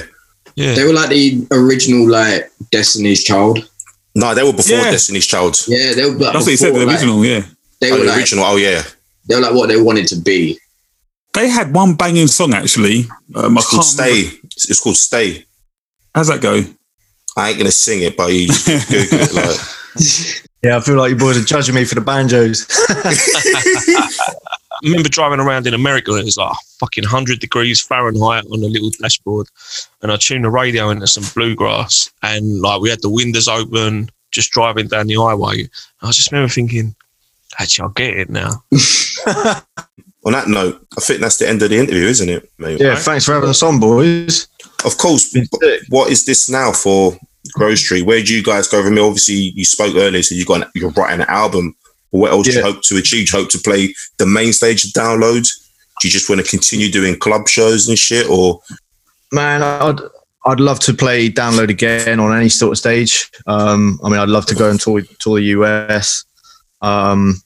Yeah, 0.55 0.73
They 0.73 0.83
were 0.85 0.93
like 0.93 1.09
the 1.09 1.45
original 1.51 2.09
like 2.09 2.49
Destiny's 2.71 3.23
Child. 3.23 3.67
No, 4.15 4.33
they 4.33 4.43
were 4.43 4.53
before 4.53 4.77
Yeah. 4.77 4.91
Destiny's 4.91 5.27
Child. 5.27 5.57
Yeah, 5.67 5.93
they 5.93 6.05
were. 6.05 6.11
Like, 6.11 6.33
That's 6.33 6.45
what 6.45 6.51
you 6.51 6.57
said. 6.57 6.67
before, 6.67 6.79
The 6.79 6.85
like, 6.85 6.95
original, 6.95 7.25
yeah. 7.25 7.43
they 7.81 7.91
Oh, 7.91 7.95
were 7.95 7.99
the 7.99 8.05
like 8.07 8.17
original. 8.17 8.45
Oh 8.45 8.55
yeah. 8.55 8.83
they 9.27 9.35
were 9.35 9.41
like 9.41 9.53
what 9.53 9.67
they 9.67 9.79
wanted 9.81 10.07
to 10.07 10.15
be. 10.15 10.57
they 11.33 11.49
had 11.49 11.73
one 11.75 11.95
banging 11.95 12.27
song 12.27 12.53
actually. 12.53 13.07
Um, 13.35 13.57
I 13.57 13.61
It's 13.61 13.69
called 13.69 13.83
can't 13.83 13.99
remember- 13.99 14.29
Stay. 14.31 14.39
It's 14.55 14.79
called 14.79 14.97
Stay. 14.97 15.45
How's 16.13 16.27
that 16.27 16.41
go? 16.41 16.61
I 17.37 17.49
ain't 17.49 17.57
gonna 17.57 17.71
sing 17.71 18.01
it, 18.03 18.15
but 18.15 18.31
you 18.31 18.47
just 18.47 18.65
Google 18.89 19.19
it. 19.19 19.33
Like, 19.33 19.59
Yeah, 20.63 20.77
I 20.77 20.79
feel 20.79 20.95
like 20.95 21.09
you 21.11 21.15
boys 21.15 21.37
are 21.37 21.45
judging 21.45 21.75
me 21.75 21.83
for 21.85 21.95
the 21.95 22.01
banjos. 22.01 22.65
I 22.89 24.79
remember 24.83 25.09
driving 25.09 25.39
around 25.39 25.67
in 25.67 25.73
America 25.73 26.11
and 26.11 26.21
it 26.21 26.25
was 26.25 26.37
like 26.37 26.55
fucking 26.79 27.03
100 27.03 27.39
degrees 27.39 27.81
Fahrenheit 27.81 28.45
on 28.51 28.61
the 28.61 28.67
little 28.67 28.89
dashboard. 29.01 29.47
And 30.01 30.11
I 30.11 30.17
tuned 30.17 30.43
the 30.43 30.49
radio 30.49 30.89
into 30.89 31.07
some 31.07 31.23
bluegrass 31.33 32.09
and 32.23 32.61
like 32.61 32.81
we 32.81 32.89
had 32.89 33.01
the 33.01 33.09
windows 33.09 33.47
open, 33.47 34.09
just 34.31 34.51
driving 34.51 34.87
down 34.87 35.07
the 35.07 35.15
highway. 35.15 35.69
I 36.01 36.11
just 36.11 36.31
remember 36.31 36.51
thinking, 36.51 36.95
actually, 37.59 37.83
I'll 37.83 37.89
get 37.89 38.17
it 38.17 38.29
now. 38.29 38.63
on 40.25 40.33
that 40.33 40.47
note, 40.47 40.85
I 40.97 41.01
think 41.01 41.21
that's 41.21 41.37
the 41.37 41.47
end 41.47 41.61
of 41.61 41.69
the 41.69 41.77
interview, 41.77 42.05
isn't 42.05 42.29
it, 42.29 42.49
mate? 42.57 42.79
yeah, 42.81 42.95
thanks 42.95 43.25
for 43.25 43.33
having 43.33 43.49
us 43.49 43.61
on, 43.61 43.79
boys. 43.79 44.47
Of 44.83 44.97
course. 44.97 45.31
Been 45.31 45.47
but 45.51 45.61
sick. 45.61 45.81
What 45.89 46.11
is 46.11 46.25
this 46.25 46.49
now 46.49 46.71
for 46.71 47.17
Grove 47.53 47.77
Street? 47.77 48.03
Where 48.03 48.23
do 48.23 48.35
you 48.35 48.43
guys 48.43 48.67
go 48.67 48.83
from 48.83 48.95
here? 48.95 49.05
Obviously, 49.05 49.35
you 49.55 49.65
spoke 49.65 49.95
earlier, 49.95 50.23
so 50.23 50.35
you 50.35 50.45
got 50.45 50.63
an, 50.63 50.71
you're 50.73 50.91
writing 50.91 51.21
an 51.21 51.27
album. 51.29 51.75
But 52.11 52.19
what 52.19 52.31
else 52.31 52.47
do 52.47 52.53
you 52.53 52.63
hope 52.63 52.81
to 52.83 52.97
achieve? 52.97 53.27
Do 53.27 53.37
you 53.37 53.43
hope 53.43 53.51
to 53.51 53.59
play 53.59 53.93
the 54.17 54.25
main 54.25 54.51
stage 54.51 54.83
of 54.85 54.91
downloads? 54.91 55.49
Do 56.01 56.07
you 56.07 56.11
just 56.11 56.29
want 56.29 56.41
to 56.41 56.49
continue 56.49 56.91
doing 56.91 57.17
club 57.17 57.47
shows 57.47 57.87
and 57.87 57.97
shit, 57.97 58.29
or 58.29 58.61
Man, 59.31 59.63
I'd 59.63 59.99
I'd 60.45 60.59
love 60.59 60.79
to 60.81 60.93
play 60.93 61.29
download 61.29 61.69
again 61.69 62.19
on 62.19 62.37
any 62.37 62.49
sort 62.49 62.73
of 62.73 62.77
stage. 62.77 63.29
Um, 63.47 63.99
I 64.03 64.09
mean, 64.09 64.19
I'd 64.19 64.29
love 64.29 64.45
to 64.47 64.55
go 64.55 64.69
and 64.69 64.79
tour 64.79 65.01
tour 65.19 65.39
the 65.39 65.45
US. 65.45 66.23
Um, 66.81 67.41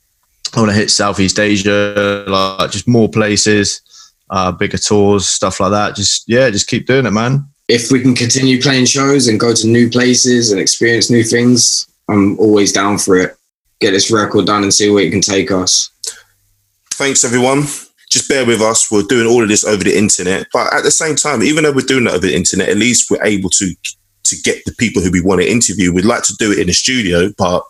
I 0.55 0.59
want 0.59 0.71
to 0.71 0.75
hit 0.77 0.89
Southeast 0.89 1.39
Asia, 1.39 2.25
like 2.27 2.71
just 2.71 2.87
more 2.87 3.09
places, 3.09 3.81
uh, 4.29 4.51
bigger 4.51 4.77
tours, 4.77 5.27
stuff 5.27 5.59
like 5.59 5.71
that. 5.71 5.95
Just 5.95 6.23
yeah, 6.27 6.49
just 6.49 6.67
keep 6.67 6.87
doing 6.87 7.05
it, 7.05 7.11
man. 7.11 7.45
if 7.67 7.91
we 7.91 8.01
can 8.01 8.15
continue 8.15 8.59
playing 8.61 8.85
shows 8.85 9.27
and 9.27 9.39
go 9.39 9.53
to 9.53 9.67
new 9.67 9.89
places 9.89 10.51
and 10.51 10.59
experience 10.59 11.09
new 11.09 11.23
things, 11.23 11.87
I'm 12.09 12.37
always 12.39 12.71
down 12.73 12.97
for 12.97 13.15
it. 13.17 13.37
Get 13.79 13.91
this 13.91 14.11
record 14.11 14.47
done 14.47 14.63
and 14.63 14.73
see 14.73 14.89
where 14.89 15.03
it 15.03 15.11
can 15.11 15.21
take 15.21 15.51
us. 15.51 15.89
thanks 16.93 17.23
everyone. 17.23 17.63
Just 18.09 18.27
bear 18.27 18.43
with 18.45 18.59
us. 18.59 18.91
We're 18.91 19.03
doing 19.03 19.27
all 19.27 19.43
of 19.43 19.49
this 19.49 19.63
over 19.63 19.83
the 19.83 19.95
internet, 19.95 20.47
but 20.51 20.73
at 20.73 20.83
the 20.83 20.89
same 20.91 21.15
time, 21.15 21.43
even 21.43 21.63
though 21.63 21.71
we're 21.71 21.85
doing 21.85 22.07
it 22.07 22.11
over 22.11 22.25
the 22.25 22.35
internet, 22.35 22.69
at 22.69 22.77
least 22.77 23.11
we're 23.11 23.23
able 23.23 23.51
to 23.51 23.73
to 24.23 24.35
get 24.43 24.63
the 24.65 24.73
people 24.77 25.01
who 25.01 25.11
we 25.11 25.21
want 25.21 25.41
to 25.41 25.49
interview. 25.49 25.93
We'd 25.93 26.05
like 26.05 26.23
to 26.23 26.35
do 26.37 26.51
it 26.51 26.59
in 26.59 26.67
the 26.67 26.73
studio, 26.73 27.29
but 27.37 27.63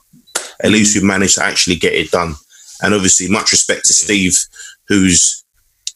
at 0.64 0.72
least 0.72 0.96
we 0.96 1.06
managed 1.06 1.36
to 1.36 1.44
actually 1.44 1.76
get 1.76 1.94
it 1.94 2.12
done. 2.12 2.36
And 2.82 2.94
obviously, 2.94 3.30
much 3.30 3.52
respect 3.52 3.86
to 3.86 3.94
Steve, 3.94 4.38
who's 4.88 5.44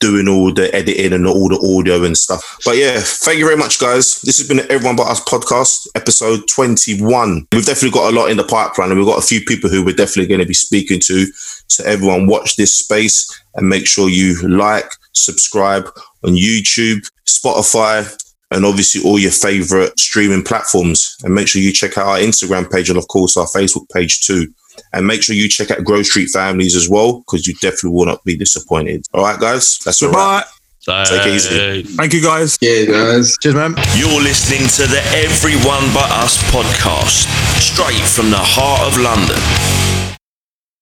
doing 0.03 0.27
all 0.27 0.51
the 0.51 0.73
editing 0.75 1.13
and 1.13 1.25
all 1.25 1.47
the 1.47 1.77
audio 1.77 2.03
and 2.03 2.17
stuff. 2.17 2.57
But 2.65 2.75
yeah, 2.75 2.99
thank 2.99 3.39
you 3.39 3.45
very 3.45 3.55
much, 3.55 3.79
guys. 3.79 4.21
This 4.21 4.37
has 4.37 4.47
been 4.47 4.59
Everyone 4.69 4.97
But 4.97 5.07
Us 5.07 5.23
podcast, 5.23 5.87
episode 5.95 6.41
21. 6.53 7.47
We've 7.53 7.65
definitely 7.65 7.97
got 7.97 8.11
a 8.11 8.15
lot 8.15 8.29
in 8.29 8.35
the 8.35 8.43
pipeline, 8.43 8.89
and 8.89 8.99
we've 8.99 9.07
got 9.07 9.23
a 9.23 9.25
few 9.25 9.39
people 9.45 9.69
who 9.69 9.83
we're 9.83 9.95
definitely 9.95 10.27
going 10.27 10.41
to 10.41 10.45
be 10.45 10.53
speaking 10.53 10.99
to. 11.05 11.25
So 11.67 11.85
everyone 11.85 12.27
watch 12.27 12.57
this 12.57 12.77
space 12.77 13.27
and 13.55 13.69
make 13.69 13.87
sure 13.87 14.09
you 14.09 14.35
like, 14.45 14.91
subscribe 15.13 15.85
on 16.25 16.33
YouTube, 16.33 17.09
Spotify, 17.25 18.13
and 18.51 18.65
obviously 18.65 19.01
all 19.03 19.17
your 19.17 19.31
favorite 19.31 19.97
streaming 19.97 20.43
platforms. 20.43 21.15
And 21.23 21.33
make 21.33 21.47
sure 21.47 21.61
you 21.61 21.71
check 21.71 21.97
out 21.97 22.07
our 22.07 22.17
Instagram 22.17 22.69
page 22.69 22.89
and 22.89 22.97
of 22.97 23.07
course 23.07 23.37
our 23.37 23.47
Facebook 23.47 23.89
page 23.89 24.21
too. 24.21 24.53
And 24.91 25.07
make 25.07 25.23
sure 25.23 25.35
you 25.35 25.49
check 25.49 25.71
out 25.71 25.83
Grove 25.83 26.05
Street 26.05 26.29
Families 26.29 26.75
as 26.75 26.87
well, 26.89 27.19
because 27.19 27.47
you 27.47 27.53
definitely 27.55 27.91
will 27.91 28.05
not 28.05 28.23
be 28.23 28.35
disappointed. 28.37 29.05
All 29.13 29.23
right, 29.23 29.39
guys, 29.39 29.79
that's 29.79 30.01
a 30.01 30.09
wrap. 30.09 30.47
Goodbye. 30.85 31.05
Take 31.05 31.27
it 31.27 31.35
easy. 31.35 31.83
Thank 31.83 32.13
you 32.13 32.21
guys. 32.21 32.57
Yeah, 32.61 32.85
guys. 32.85 33.37
Cheers, 33.41 33.55
man. 33.55 33.75
You're 33.95 34.21
listening 34.21 34.67
to 34.67 34.85
the 34.91 35.01
Everyone 35.15 35.93
But 35.93 36.11
Us 36.11 36.37
podcast, 36.51 37.27
straight 37.59 38.03
from 38.03 38.29
the 38.31 38.37
heart 38.37 38.81
of 38.81 38.99
London. 38.99 39.72